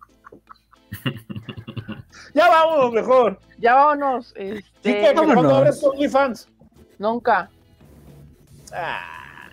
ya 2.33 2.47
vámonos 2.47 2.93
mejor. 2.93 3.37
Ya 3.57 3.75
vámonos. 3.75 4.33
Este, 4.37 5.13
¿Cuándo 5.13 5.57
abres 5.57 5.83
OnlyFans? 5.83 6.47
Nunca. 6.99 7.49
Ah. 8.71 9.49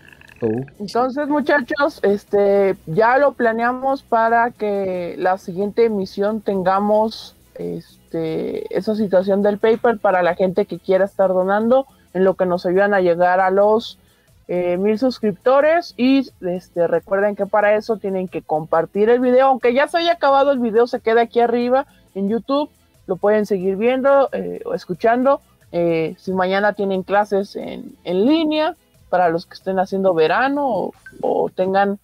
Entonces, 0.79 1.27
muchachos, 1.27 1.99
este, 2.03 2.77
ya 2.87 3.19
lo 3.19 3.33
planeamos 3.33 4.05
para 4.05 4.53
que 4.53 5.17
la 5.19 5.39
siguiente 5.39 5.87
emisión 5.87 6.43
tengamos 6.43 7.34
este, 7.55 8.77
esa 8.77 8.95
situación 8.95 9.43
del 9.43 9.59
paper 9.59 9.99
para 9.99 10.23
la 10.23 10.35
gente 10.35 10.67
que 10.67 10.79
quiera 10.79 11.05
estar 11.05 11.29
donando, 11.29 11.87
en 12.13 12.25
lo 12.25 12.35
que 12.35 12.47
nos 12.47 12.65
ayudan 12.67 12.95
a 12.95 13.01
llegar 13.01 13.41
a 13.41 13.51
los 13.51 13.99
eh, 14.47 14.77
mil 14.77 14.99
suscriptores. 14.99 15.95
Y 15.97 16.31
este, 16.41 16.87
recuerden 16.87 17.37
que 17.37 17.47
para 17.47 17.75
eso 17.75 17.97
tienen 17.97 18.29
que 18.29 18.43
compartir 18.43 19.09
el 19.11 19.21
video, 19.21 19.49
aunque 19.49 19.75
ya 19.75 19.89
se 19.89 19.99
haya 19.99 20.13
acabado 20.13 20.53
el 20.53 20.59
video, 20.59 20.87
se 20.87 21.01
queda 21.01 21.23
aquí 21.23 21.41
arriba 21.41 21.87
en 22.15 22.29
YouTube, 22.29 22.71
lo 23.07 23.17
pueden 23.17 23.47
seguir 23.47 23.77
viendo 23.77 24.29
eh, 24.33 24.61
o 24.65 24.75
escuchando. 24.75 25.41
Eh, 25.73 26.15
si 26.19 26.33
mañana 26.33 26.73
tienen 26.73 27.03
clases 27.03 27.57
en, 27.57 27.97
línea, 28.05 28.77
para 29.11 29.29
los 29.29 29.47
que 29.47 29.55
estén 29.55 29.79
haciendo 29.79 30.15
verano 30.15 30.91
o 31.21 31.51
tengan 31.55 31.99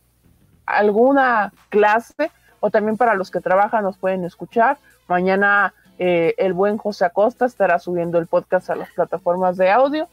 alguna 0.67 1.53
clase, 1.69 2.31
o 2.61 2.71
también 2.71 2.97
para 2.97 3.15
los 3.15 3.31
que 3.31 3.41
trabajan 3.41 3.85
nos 3.85 3.97
pueden 3.97 4.25
escuchar. 4.25 4.79
Mañana 5.11 5.75
eh, 5.99 6.35
el 6.39 6.53
buen 6.53 6.79
José 6.79 7.05
Acosta 7.05 7.45
estará 7.45 7.81
subiendo 7.81 8.19
el 8.19 8.29
podcast 8.29 8.71
a 8.71 8.77
las 8.77 8.91
plataformas 8.93 9.57
de 9.57 9.69
audio. 9.69 10.09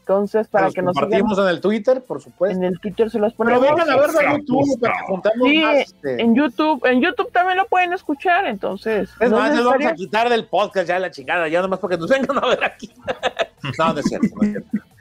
Entonces, 0.00 0.48
para 0.48 0.70
que 0.70 0.82
nos 0.82 0.94
compartimos 0.94 1.38
en 1.38 1.48
el 1.48 1.62
Twitter, 1.62 2.04
por 2.04 2.20
supuesto. 2.20 2.58
En 2.58 2.62
el 2.62 2.78
Twitter 2.78 3.10
se 3.10 3.18
los 3.18 3.32
ponemos. 3.32 3.58
Pero 3.58 3.74
vengan 3.74 3.90
a 3.90 3.96
verlo 3.98 4.20
en 4.20 4.36
YouTube 4.36 4.80
para 4.80 4.94
que 5.22 5.30
sí, 5.42 5.64
este. 5.64 6.22
en 6.22 6.34
YouTube, 6.34 6.84
en 6.84 7.00
YouTube 7.00 7.32
también 7.32 7.56
lo 7.56 7.66
pueden 7.68 7.94
escuchar, 7.94 8.44
entonces. 8.44 9.08
Es 9.18 9.30
más, 9.30 9.54
nos 9.54 9.64
vamos 9.64 9.86
a 9.86 9.94
quitar 9.94 10.28
del 10.28 10.44
podcast 10.44 10.88
ya 10.88 10.98
la 10.98 11.10
chingada, 11.10 11.48
ya 11.48 11.62
nomás 11.62 11.78
porque 11.78 11.96
nos 11.96 12.10
vengan 12.10 12.36
a 12.36 12.46
ver 12.46 12.62
aquí. 12.62 12.92
no, 13.78 13.94
no 13.94 13.98
es 13.98 14.04
cierto, 14.04 14.28
no 14.36 14.42
es 14.42 14.50
cierto. 14.50 14.93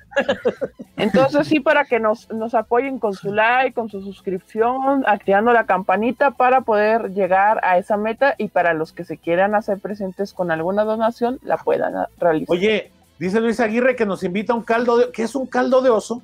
Entonces 0.98 1.48
sí, 1.48 1.60
para 1.60 1.85
que 1.85 1.99
nos, 1.99 2.30
nos 2.31 2.53
apoyen 2.53 2.99
con 2.99 3.14
su 3.14 3.34
like, 3.34 3.73
con 3.73 3.90
su 3.90 4.02
suscripción, 4.02 5.03
activando 5.07 5.52
la 5.52 5.65
campanita 5.65 6.31
para 6.31 6.61
poder 6.61 7.14
llegar 7.14 7.60
a 7.64 7.77
esa 7.77 7.98
meta 7.98 8.35
y 8.38 8.48
para 8.48 8.73
los 8.73 8.94
que 8.94 9.03
se 9.03 9.18
quieran 9.18 9.56
hacer 9.56 9.80
presentes 9.80 10.34
con 10.34 10.52
alguna 10.52 10.84
donación, 10.84 11.40
la 11.44 11.57
puedan 11.57 11.94
realizar. 12.19 12.53
Oye, 12.56 12.91
dice 13.19 13.40
Luis 13.40 13.60
Aguirre 13.60 13.95
que 13.95 14.06
nos 14.06 14.23
invita 14.23 14.53
a 14.53 14.56
un 14.56 14.64
caldo 14.64 14.98
de... 14.98 15.11
¿Qué 15.11 15.23
es 15.23 15.35
un 15.35 15.48
caldo 15.48 15.81
de 15.81 15.90
oso? 15.90 16.22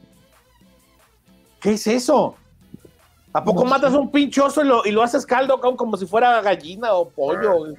¿Qué 1.60 1.72
es 1.72 1.88
eso? 1.88 2.36
¿A 3.34 3.44
poco 3.44 3.66
matas 3.66 3.94
un 3.94 4.10
pinche 4.10 4.42
oso 4.42 4.64
y 4.64 4.68
lo, 4.68 4.86
y 4.86 4.92
lo 4.92 5.04
haces 5.04 5.26
caldo 5.26 5.60
como 5.60 5.98
si 5.98 6.06
fuera 6.06 6.42
gallina 6.42 6.94
o 6.94 7.10
pollo? 7.10 7.74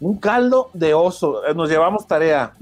Un 0.00 0.18
caldo 0.18 0.70
de 0.72 0.94
oso. 0.94 1.42
Nos 1.54 1.68
llevamos 1.68 2.06
tarea. 2.06 2.54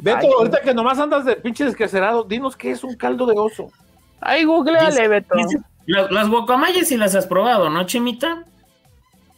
Beto, 0.00 0.26
ahorita 0.38 0.60
que 0.60 0.74
nomás 0.74 0.98
andas 0.98 1.24
de 1.24 1.36
pinche 1.36 1.64
desquecerado, 1.64 2.24
dinos 2.24 2.56
qué 2.56 2.70
es 2.70 2.84
un 2.84 2.94
caldo 2.96 3.26
de 3.26 3.38
oso. 3.38 3.70
Ay, 4.20 4.44
googleale, 4.44 5.08
Beto. 5.08 5.34
las, 5.86 6.28
guacamayas 6.28 6.88
sí 6.88 6.96
las 6.96 7.14
has 7.14 7.26
probado, 7.26 7.70
¿no, 7.70 7.84
Chimita? 7.84 8.44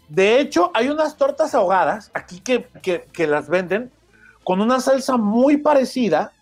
De 0.09 0.41
hecho, 0.41 0.70
hay 0.74 0.89
unas 0.89 1.16
tortas 1.16 1.55
ahogadas 1.55 2.11
aquí 2.15 2.41
que, 2.41 3.27
las 3.27 3.49
venden 3.49 3.91
con 4.45 4.61
una 4.61 4.81
salsa 4.81 5.16
muy 5.16 5.59
parecida. 5.59 6.32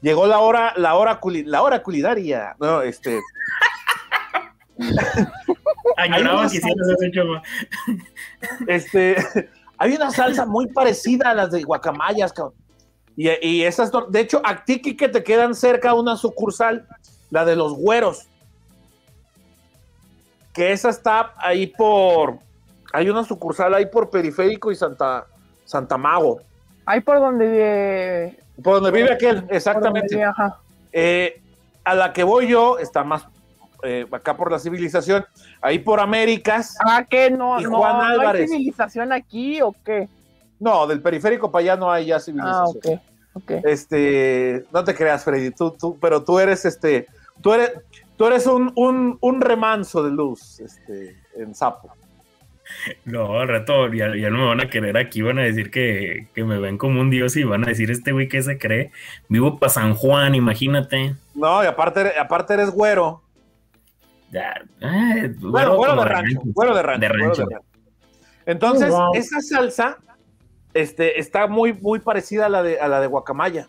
Llegó 0.00 0.26
la 0.26 0.38
hora, 0.38 0.72
la 0.76 0.94
hora, 0.94 1.20
la 1.44 1.62
hora 1.62 1.82
culinaria. 1.82 2.56
No, 2.58 2.82
este. 2.82 3.20
Añoraba 5.96 6.48
que 6.48 6.60
Este, 8.66 9.16
hay 9.78 9.92
una 9.94 10.10
salsa 10.10 10.46
muy 10.46 10.66
parecida 10.68 11.30
a 11.30 11.34
las 11.34 11.50
de 11.50 11.62
guacamayas, 11.62 12.32
cabrón. 12.32 12.63
Y, 13.16 13.62
esas, 13.62 13.92
de 14.08 14.20
hecho, 14.20 14.40
a 14.44 14.64
ti 14.64 14.80
que 14.80 15.08
te 15.08 15.22
quedan 15.22 15.54
cerca 15.54 15.94
una 15.94 16.16
sucursal, 16.16 16.86
la 17.30 17.44
de 17.44 17.54
los 17.54 17.74
güeros, 17.74 18.26
que 20.52 20.72
esa 20.72 20.88
está 20.88 21.32
ahí 21.36 21.68
por, 21.68 22.38
hay 22.92 23.08
una 23.10 23.24
sucursal 23.24 23.74
ahí 23.74 23.86
por 23.86 24.10
Periférico 24.10 24.72
y 24.72 24.76
Santa, 24.76 25.26
Santa 25.64 25.96
Mago. 25.96 26.40
Ahí 26.86 27.00
por 27.00 27.18
donde 27.18 28.36
por 28.62 28.74
donde 28.74 28.90
vive 28.90 29.12
aquel, 29.12 29.44
exactamente. 29.50 30.22
Eh, 30.92 31.40
a 31.82 31.94
la 31.94 32.12
que 32.12 32.22
voy 32.22 32.46
yo 32.46 32.78
está 32.78 33.02
más 33.02 33.26
eh, 33.82 34.06
acá 34.12 34.36
por 34.36 34.50
la 34.50 34.58
civilización, 34.58 35.26
ahí 35.60 35.78
por 35.78 35.98
Américas. 36.00 36.76
Ah, 36.84 37.04
que 37.04 37.30
no, 37.30 37.58
no, 37.58 37.78
Juan 37.78 38.00
Álvarez. 38.00 38.48
¿no 38.48 38.54
hay 38.54 38.58
civilización 38.58 39.12
aquí 39.12 39.60
o 39.60 39.74
qué? 39.84 40.08
No, 40.60 40.86
del 40.86 41.00
periférico 41.00 41.50
para 41.50 41.62
allá 41.62 41.76
no 41.76 41.90
hay 41.90 42.06
ya 42.06 42.20
civilización. 42.20 43.00
Ah, 43.34 43.60
Este, 43.64 44.64
no 44.72 44.84
te 44.84 44.94
creas, 44.94 45.24
Freddy, 45.24 45.50
tú, 45.50 45.72
tú, 45.78 45.98
pero 46.00 46.22
tú 46.22 46.38
eres 46.38 46.64
este, 46.64 47.06
tú 47.40 47.52
eres, 47.52 47.72
tú 48.16 48.26
eres 48.26 48.46
un, 48.46 48.72
un, 48.76 49.18
un 49.20 49.40
remanso 49.40 50.02
de 50.02 50.10
luz, 50.10 50.60
este, 50.60 51.16
en 51.36 51.54
sapo. 51.54 51.92
No, 53.04 53.40
al 53.40 53.48
rato 53.48 53.92
ya, 53.92 54.08
no 54.08 54.38
me 54.38 54.46
van 54.46 54.60
a 54.60 54.70
querer 54.70 54.96
aquí, 54.96 55.22
van 55.22 55.38
a 55.38 55.42
decir 55.42 55.70
que, 55.70 56.28
me 56.36 56.58
ven 56.58 56.78
como 56.78 57.00
un 57.00 57.10
dios 57.10 57.36
y 57.36 57.44
van 57.44 57.64
a 57.64 57.68
decir 57.68 57.90
este 57.90 58.12
güey 58.12 58.28
que 58.28 58.42
se 58.42 58.58
cree. 58.58 58.90
Vivo 59.28 59.58
para 59.58 59.70
San 59.70 59.94
Juan, 59.94 60.34
imagínate. 60.34 61.14
No, 61.34 61.62
y 61.62 61.66
aparte, 61.66 62.18
aparte 62.18 62.54
eres 62.54 62.70
güero. 62.70 63.22
Ya, 64.30 64.54
eh, 64.80 65.32
güero, 65.38 65.76
güero, 65.76 65.96
de 65.96 66.04
rancho, 66.06 66.40
güero 66.44 66.74
de 66.74 67.08
rancho. 67.08 67.46
Entonces, 68.46 68.92
esa 69.14 69.40
salsa 69.40 69.98
este, 70.74 71.20
está 71.20 71.46
muy, 71.46 71.72
muy 71.72 72.00
parecida 72.00 72.46
a 72.46 72.48
la 72.48 72.62
de, 72.62 72.80
a 72.80 72.88
la 72.88 73.00
de 73.00 73.06
guacamaya, 73.06 73.68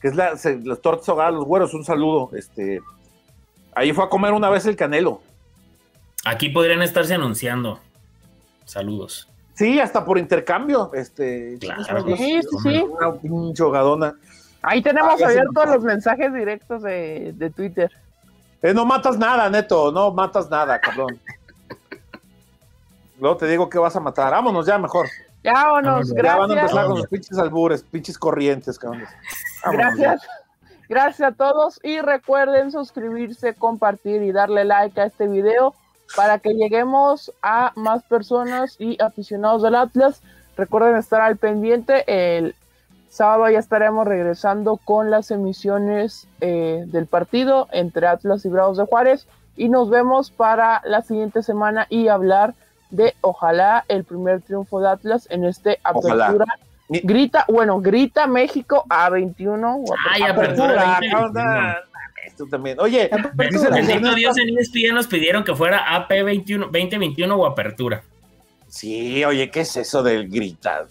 que 0.00 0.08
es 0.08 0.14
la, 0.14 0.38
los 0.62 0.80
tortas 0.80 1.08
ahogadas, 1.08 1.34
los 1.34 1.44
güeros, 1.44 1.74
un 1.74 1.84
saludo. 1.84 2.30
Este, 2.34 2.80
ahí 3.74 3.92
fue 3.92 4.04
a 4.04 4.08
comer 4.08 4.32
una 4.32 4.50
vez 4.50 4.66
el 4.66 4.76
canelo. 4.76 5.20
Aquí 6.24 6.50
podrían 6.50 6.82
estarse 6.82 7.14
anunciando. 7.14 7.80
Saludos. 8.64 9.28
Sí, 9.54 9.80
hasta 9.80 10.04
por 10.04 10.18
intercambio. 10.18 10.90
Este, 10.92 11.56
claro. 11.58 12.16
Sí, 12.16 12.40
sí, 12.42 12.56
sí. 12.62 12.82
Una 12.82 13.14
pinche 13.14 13.62
hogadona. 13.62 14.14
Ahí 14.62 14.82
tenemos 14.82 15.20
abiertos 15.22 15.66
los 15.66 15.82
mensajes 15.82 16.32
directos 16.32 16.82
de, 16.82 17.32
de 17.34 17.50
Twitter. 17.50 17.90
Eh, 18.60 18.74
no 18.74 18.84
matas 18.84 19.16
nada, 19.18 19.48
neto, 19.48 19.90
no 19.92 20.12
matas 20.12 20.50
nada, 20.50 20.80
cabrón. 20.80 21.18
Luego 23.20 23.36
te 23.36 23.46
digo 23.46 23.68
que 23.68 23.78
vas 23.78 23.96
a 23.96 24.00
matar. 24.00 24.30
Vámonos 24.32 24.66
ya 24.66 24.78
mejor. 24.78 25.08
Vámonos, 25.52 26.12
gracias. 26.12 26.24
Ya 26.24 26.36
van 26.36 26.50
a 26.50 26.60
empezar 26.60 26.86
con 26.86 26.98
los 26.98 27.06
pinches 27.08 27.38
albures, 27.38 27.82
pinches 27.82 28.18
corrientes, 28.18 28.78
cabrón. 28.78 29.04
Gracias. 29.72 30.22
Gracias 30.88 31.32
a 31.32 31.34
todos 31.34 31.80
y 31.82 32.00
recuerden 32.00 32.72
suscribirse, 32.72 33.54
compartir 33.54 34.22
y 34.22 34.32
darle 34.32 34.64
like 34.64 34.98
a 34.98 35.04
este 35.04 35.28
video 35.28 35.74
para 36.16 36.38
que 36.38 36.54
lleguemos 36.54 37.30
a 37.42 37.72
más 37.76 38.02
personas 38.04 38.76
y 38.78 39.00
aficionados 39.02 39.62
del 39.62 39.74
Atlas. 39.74 40.22
Recuerden 40.56 40.96
estar 40.96 41.20
al 41.20 41.36
pendiente. 41.36 42.04
El 42.06 42.54
sábado 43.10 43.50
ya 43.50 43.58
estaremos 43.58 44.06
regresando 44.06 44.78
con 44.78 45.10
las 45.10 45.30
emisiones 45.30 46.26
eh, 46.40 46.84
del 46.86 47.06
partido 47.06 47.68
entre 47.72 48.06
Atlas 48.06 48.46
y 48.46 48.48
Bravos 48.48 48.78
de 48.78 48.86
Juárez. 48.86 49.26
Y 49.56 49.68
nos 49.68 49.90
vemos 49.90 50.30
para 50.30 50.80
la 50.84 51.02
siguiente 51.02 51.42
semana 51.42 51.86
y 51.90 52.08
hablar 52.08 52.54
de 52.90 53.14
ojalá 53.20 53.84
el 53.88 54.04
primer 54.04 54.40
triunfo 54.42 54.80
de 54.80 54.88
Atlas 54.88 55.26
en 55.30 55.44
este 55.44 55.78
apertura. 55.82 56.46
Grita, 56.88 57.44
bueno, 57.48 57.80
grita 57.80 58.26
México 58.26 58.84
a 58.88 59.10
21. 59.10 59.84
Ay, 60.10 60.22
apertura. 60.22 60.96
apertura 60.96 61.84
tú 62.38 62.48
también. 62.48 62.78
Oye, 62.80 63.10
bendito 63.34 64.14
Dios 64.14 64.38
en 64.38 64.56
ESPN 64.56 64.94
nos 64.94 65.06
pidieron 65.06 65.44
que 65.44 65.54
fuera 65.54 65.94
AP 65.94 66.08
21, 66.24 66.66
2021 66.66 67.34
o 67.34 67.46
apertura. 67.46 68.02
Sí, 68.68 69.24
oye, 69.24 69.50
¿qué 69.50 69.60
es 69.60 69.76
eso 69.76 70.02
del 70.02 70.28
gritar? 70.28 70.86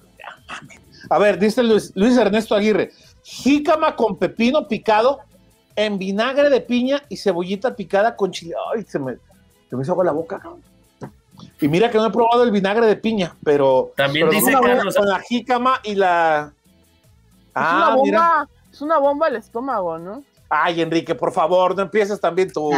A 1.09 1.19
ver, 1.19 1.39
dice 1.39 1.63
Luis, 1.63 1.91
Luis 1.95 2.17
Ernesto 2.17 2.55
Aguirre, 2.55 2.91
jícama 3.23 3.95
con 3.95 4.17
pepino 4.17 4.67
picado 4.67 5.19
en 5.75 5.97
vinagre 5.97 6.49
de 6.49 6.61
piña 6.61 7.03
y 7.07 7.17
cebollita 7.17 7.75
picada 7.75 8.15
con 8.15 8.31
chile. 8.31 8.55
Ay, 8.73 8.83
se 8.83 8.99
me, 8.99 9.17
se 9.69 9.75
me 9.75 9.83
hizo 9.83 9.91
agua 9.91 10.05
la 10.05 10.11
boca. 10.11 10.41
Y 11.59 11.67
mira 11.67 11.89
que 11.89 11.97
no 11.97 12.05
he 12.05 12.11
probado 12.11 12.43
el 12.43 12.51
vinagre 12.51 12.85
de 12.85 12.95
piña, 12.95 13.35
pero 13.43 13.91
también 13.95 14.29
dice 14.29 14.53
Carlos 14.53 14.95
con 14.95 15.09
la 15.09 15.19
jícama 15.19 15.79
y 15.83 15.95
la 15.95 16.51
ah, 17.55 17.65
es 17.65 17.73
una 17.73 17.95
bomba, 17.95 18.47
es 18.71 18.81
una 18.81 18.97
bomba 18.99 19.27
el 19.27 19.35
estómago, 19.37 19.97
¿no? 19.97 20.23
Ay, 20.49 20.81
Enrique, 20.81 21.15
por 21.15 21.31
favor, 21.31 21.75
no 21.75 21.81
empieces 21.81 22.21
también 22.21 22.51
tú. 22.51 22.71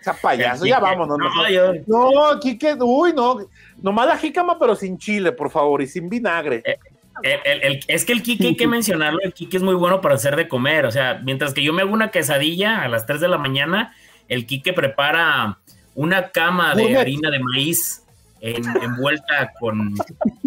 Esa 0.00 0.14
payaso, 0.14 0.64
ya 0.64 0.80
vámonos. 0.80 1.18
No, 1.18 1.48
yo... 1.50 1.72
no, 1.86 2.40
Quique, 2.40 2.74
uy, 2.80 3.12
no. 3.12 3.38
Nomás 3.82 4.06
la 4.06 4.16
jícama, 4.16 4.58
pero 4.58 4.74
sin 4.74 4.96
chile, 4.96 5.32
por 5.32 5.50
favor, 5.50 5.82
y 5.82 5.86
sin 5.86 6.08
vinagre. 6.08 6.62
Eh, 6.64 7.80
es 7.88 8.04
que 8.04 8.12
el 8.12 8.22
Kike 8.22 8.46
hay 8.48 8.56
que 8.56 8.66
mencionarlo, 8.66 9.18
el 9.22 9.34
Kike 9.34 9.56
es 9.56 9.62
muy 9.62 9.74
bueno 9.74 10.00
para 10.00 10.14
hacer 10.14 10.36
de 10.36 10.48
comer, 10.48 10.86
o 10.86 10.90
sea, 10.90 11.20
mientras 11.24 11.52
que 11.52 11.62
yo 11.62 11.72
me 11.72 11.82
hago 11.82 11.92
una 11.92 12.10
quesadilla 12.10 12.82
a 12.82 12.88
las 12.88 13.06
3 13.06 13.20
de 13.20 13.28
la 13.28 13.38
mañana, 13.38 13.92
el 14.28 14.46
Kike 14.46 14.72
prepara 14.72 15.58
una 15.98 16.30
cama 16.30 16.76
de 16.76 16.96
harina 16.96 17.28
de 17.28 17.40
maíz 17.40 18.04
envuelta 18.40 19.52
con 19.58 19.96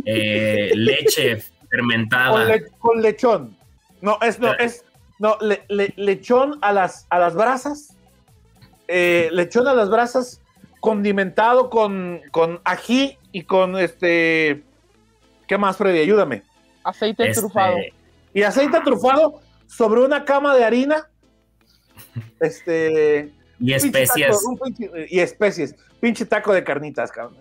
eh, 0.05 0.71
leche 0.73 1.43
fermentada. 1.69 2.57
Con, 2.79 3.01
lechón. 3.01 3.57
No, 3.99 4.17
es, 4.21 4.39
no, 4.39 4.53
es, 4.53 4.85
no, 5.19 5.37
lechón 5.67 6.57
a 6.61 6.71
las, 6.71 7.05
a 7.09 7.19
las 7.19 7.35
brasas. 7.35 7.97
Eh, 8.87 9.27
lechón 9.33 9.67
a 9.67 9.73
las 9.73 9.89
brasas 9.89 10.39
condimentado 10.79 11.69
con, 11.69 12.21
con 12.31 12.61
ají 12.63 13.17
y 13.33 13.43
con 13.43 13.77
este. 13.77 14.63
¿Qué 15.49 15.57
más, 15.57 15.75
Freddy? 15.75 15.99
Ayúdame. 15.99 16.43
Aceite 16.85 17.27
este, 17.27 17.41
trufado. 17.41 17.75
Y 18.33 18.43
aceite 18.43 18.79
trufado 18.85 19.41
sobre 19.67 19.99
una 19.99 20.23
cama 20.23 20.55
de 20.55 20.63
harina. 20.63 21.09
Este. 22.39 23.33
Y 23.61 23.73
especias. 23.73 24.43
y 25.09 25.19
especies. 25.19 25.75
Pinche 25.99 26.25
taco 26.25 26.53
de 26.53 26.63
carnitas, 26.63 27.11
cabrón. 27.11 27.37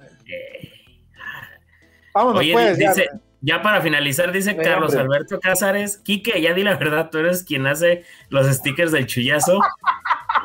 Vámonos, 2.12 2.44
pues. 2.52 2.78
Dice, 2.78 3.08
ya 3.40 3.62
para 3.62 3.80
finalizar, 3.80 4.32
dice 4.32 4.56
Carlos 4.56 4.94
Alberto 4.94 5.40
Cázares, 5.40 5.96
Quique, 5.98 6.40
ya 6.42 6.52
di 6.52 6.62
la 6.62 6.76
verdad, 6.76 7.08
tú 7.10 7.18
eres 7.18 7.42
quien 7.42 7.66
hace 7.66 8.04
los 8.28 8.46
stickers 8.46 8.92
del 8.92 9.06
chullazo. 9.06 9.60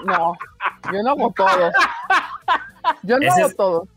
No, 0.06 0.34
yo 0.92 1.04
no 1.04 1.12
hago 1.12 1.34
todo. 1.36 1.72
Yo 3.04 3.20
no 3.20 3.32
hago 3.32 3.50
todo. 3.56 3.88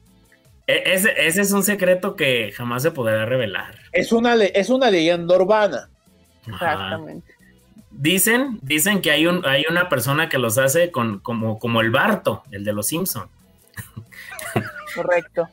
E, 0.66 0.82
ese, 0.94 1.14
ese, 1.16 1.42
es 1.42 1.52
un 1.52 1.62
secreto 1.62 2.16
que 2.16 2.52
jamás 2.52 2.82
se 2.82 2.90
podrá 2.90 3.24
revelar. 3.24 3.78
Es 3.92 4.12
una, 4.12 4.34
es 4.34 4.68
una 4.68 4.90
leyenda 4.90 5.36
urbana. 5.36 5.88
Exactamente. 6.46 7.37
Dicen, 8.00 8.60
dicen 8.62 9.02
que 9.02 9.10
hay, 9.10 9.26
un, 9.26 9.44
hay 9.44 9.64
una 9.68 9.88
persona 9.88 10.28
que 10.28 10.38
los 10.38 10.56
hace 10.56 10.92
con, 10.92 11.18
como, 11.18 11.58
como 11.58 11.80
el 11.80 11.90
Barto, 11.90 12.44
el 12.52 12.62
de 12.62 12.72
los 12.72 12.86
Simpson. 12.86 13.28
Correcto. 14.94 15.48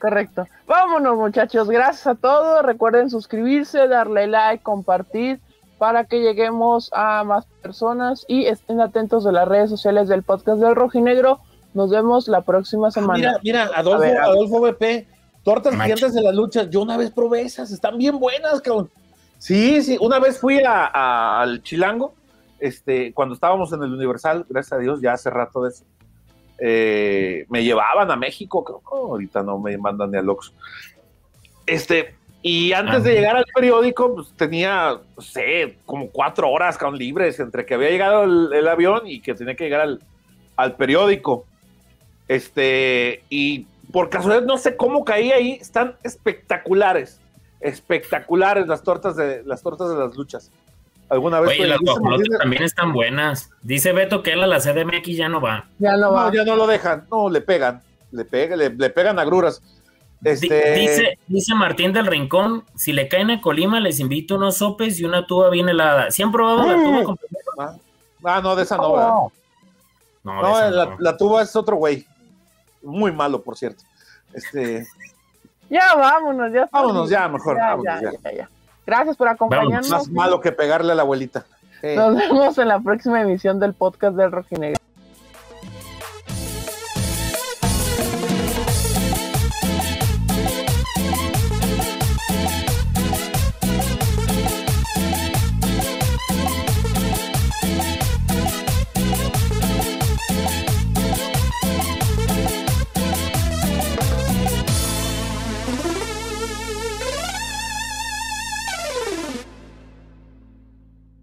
Correcto. 0.00 0.48
Vámonos, 0.66 1.16
muchachos. 1.16 1.70
Gracias 1.70 2.08
a 2.08 2.16
todos. 2.16 2.66
Recuerden 2.66 3.08
suscribirse, 3.08 3.86
darle 3.86 4.26
like, 4.26 4.64
compartir 4.64 5.38
para 5.78 6.06
que 6.06 6.22
lleguemos 6.22 6.90
a 6.92 7.22
más 7.22 7.46
personas 7.62 8.24
y 8.26 8.46
estén 8.46 8.80
atentos 8.80 9.22
de 9.22 9.30
las 9.30 9.46
redes 9.46 9.70
sociales 9.70 10.08
del 10.08 10.24
podcast 10.24 10.60
del 10.60 10.74
Rojinegro. 10.74 11.38
Nos 11.72 11.90
vemos 11.90 12.26
la 12.26 12.40
próxima 12.40 12.88
ah, 12.88 12.90
semana. 12.90 13.14
mira, 13.14 13.40
mira, 13.44 13.70
Adolfo, 13.76 14.12
Adolfo 14.22 14.60
BP, 14.60 15.06
tortas 15.44 15.72
gigantes 15.72 16.14
de 16.14 16.22
las 16.22 16.34
luchas. 16.34 16.68
Yo 16.68 16.82
una 16.82 16.96
vez 16.96 17.12
probé 17.12 17.42
esas, 17.42 17.70
están 17.70 17.96
bien 17.96 18.18
buenas, 18.18 18.60
cabrón. 18.60 18.90
Sí, 19.44 19.82
sí, 19.82 19.98
una 20.00 20.18
vez 20.20 20.38
fui 20.38 20.58
al 20.64 21.62
Chilango, 21.62 22.14
este, 22.58 23.12
cuando 23.12 23.34
estábamos 23.34 23.70
en 23.74 23.82
el 23.82 23.92
Universal, 23.92 24.46
gracias 24.48 24.72
a 24.72 24.78
Dios, 24.78 25.02
ya 25.02 25.12
hace 25.12 25.28
rato 25.28 25.64
de 25.64 25.68
eso. 25.68 25.84
Eh, 26.58 27.44
me 27.50 27.62
llevaban 27.62 28.10
a 28.10 28.16
México, 28.16 28.64
creo 28.64 28.80
ahorita 28.88 29.42
no 29.42 29.58
me 29.58 29.76
mandan 29.76 30.12
ni 30.12 30.16
a 30.16 30.22
Lox. 30.22 30.50
Este, 31.66 32.14
y 32.40 32.72
antes 32.72 33.04
de 33.04 33.12
llegar 33.12 33.36
al 33.36 33.44
periódico, 33.54 34.14
pues 34.14 34.32
tenía, 34.34 34.98
no 35.14 35.22
sé, 35.22 35.76
como 35.84 36.08
cuatro 36.08 36.48
horas 36.50 36.78
con 36.78 36.96
libres 36.96 37.38
entre 37.38 37.66
que 37.66 37.74
había 37.74 37.90
llegado 37.90 38.24
el, 38.24 38.66
avión 38.66 39.02
y 39.04 39.20
que 39.20 39.34
tenía 39.34 39.56
que 39.56 39.64
llegar 39.64 39.98
al, 40.56 40.76
periódico. 40.76 41.44
Este, 42.28 43.22
y 43.28 43.66
por 43.92 44.08
casualidad 44.08 44.46
no 44.46 44.56
sé 44.56 44.74
cómo 44.74 45.04
caí 45.04 45.32
ahí, 45.32 45.58
están 45.60 45.96
espectaculares, 46.02 47.20
espectaculares 47.64 48.66
las 48.68 48.82
tortas 48.82 49.16
de 49.16 49.42
las 49.44 49.62
tortas 49.62 49.88
de 49.88 49.96
las 49.96 50.14
luchas. 50.14 50.50
¿Alguna 51.08 51.40
vez? 51.40 51.50
Oye, 51.50 51.66
las 51.66 51.78
guajolotas 51.80 52.38
también 52.38 52.62
están 52.62 52.92
buenas. 52.92 53.50
Dice 53.62 53.92
Beto 53.92 54.22
que 54.22 54.32
él 54.32 54.42
a 54.42 54.46
la 54.46 54.60
CDMX 54.60 55.16
ya 55.16 55.28
no 55.28 55.40
va. 55.40 55.66
Ya 55.78 55.96
no 55.96 56.12
va. 56.12 56.30
ya 56.32 56.44
no 56.44 56.56
lo 56.56 56.66
dejan. 56.66 57.06
No, 57.10 57.28
le 57.30 57.40
pegan. 57.40 57.82
Le, 58.12 58.24
pegan, 58.24 58.58
le, 58.58 58.90
pegan 58.90 59.18
agruras. 59.18 59.62
Este... 60.22 60.74
Dice, 60.74 61.18
dice 61.26 61.54
Martín 61.54 61.92
del 61.92 62.06
Rincón, 62.06 62.64
si 62.76 62.92
le 62.92 63.08
caen 63.08 63.30
a 63.30 63.40
Colima, 63.40 63.80
les 63.80 63.98
invito 63.98 64.36
unos 64.36 64.58
sopes 64.58 65.00
y 65.00 65.04
una 65.04 65.26
tuba 65.26 65.50
bien 65.50 65.68
helada. 65.68 66.10
¿Sí 66.10 66.22
han 66.22 66.32
probado 66.32 66.66
la 66.66 66.74
tuba 66.74 67.02
completa? 67.02 67.38
Ah, 67.58 67.76
ah, 68.24 68.40
no, 68.42 68.56
de 68.56 68.62
esa 68.62 68.76
no. 68.76 69.32
No, 70.22 70.42
no, 70.42 70.70
la, 70.70 70.96
la, 70.98 71.16
tuba 71.16 71.42
es 71.42 71.54
otro 71.56 71.76
güey. 71.76 72.06
Muy 72.82 73.12
malo, 73.12 73.42
por 73.42 73.56
cierto. 73.56 73.82
Este... 74.32 74.86
Ya 75.74 75.92
vámonos, 75.96 76.52
ya. 76.52 76.68
Vámonos, 76.70 77.10
ya, 77.10 77.28
mejor. 77.28 77.56
vámonos, 77.56 78.00
ya, 78.22 78.32
ya. 78.32 78.48
Gracias 78.86 79.16
por 79.16 79.26
acompañarnos. 79.26 79.90
Más 79.90 80.08
malo 80.08 80.40
que 80.40 80.52
pegarle 80.52 80.92
a 80.92 80.94
la 80.94 81.02
abuelita. 81.02 81.44
Nos 81.82 82.16
vemos 82.16 82.56
en 82.58 82.68
la 82.68 82.78
próxima 82.78 83.20
emisión 83.20 83.58
del 83.58 83.74
podcast 83.74 84.16
del 84.16 84.30
Rojinegro. 84.30 84.80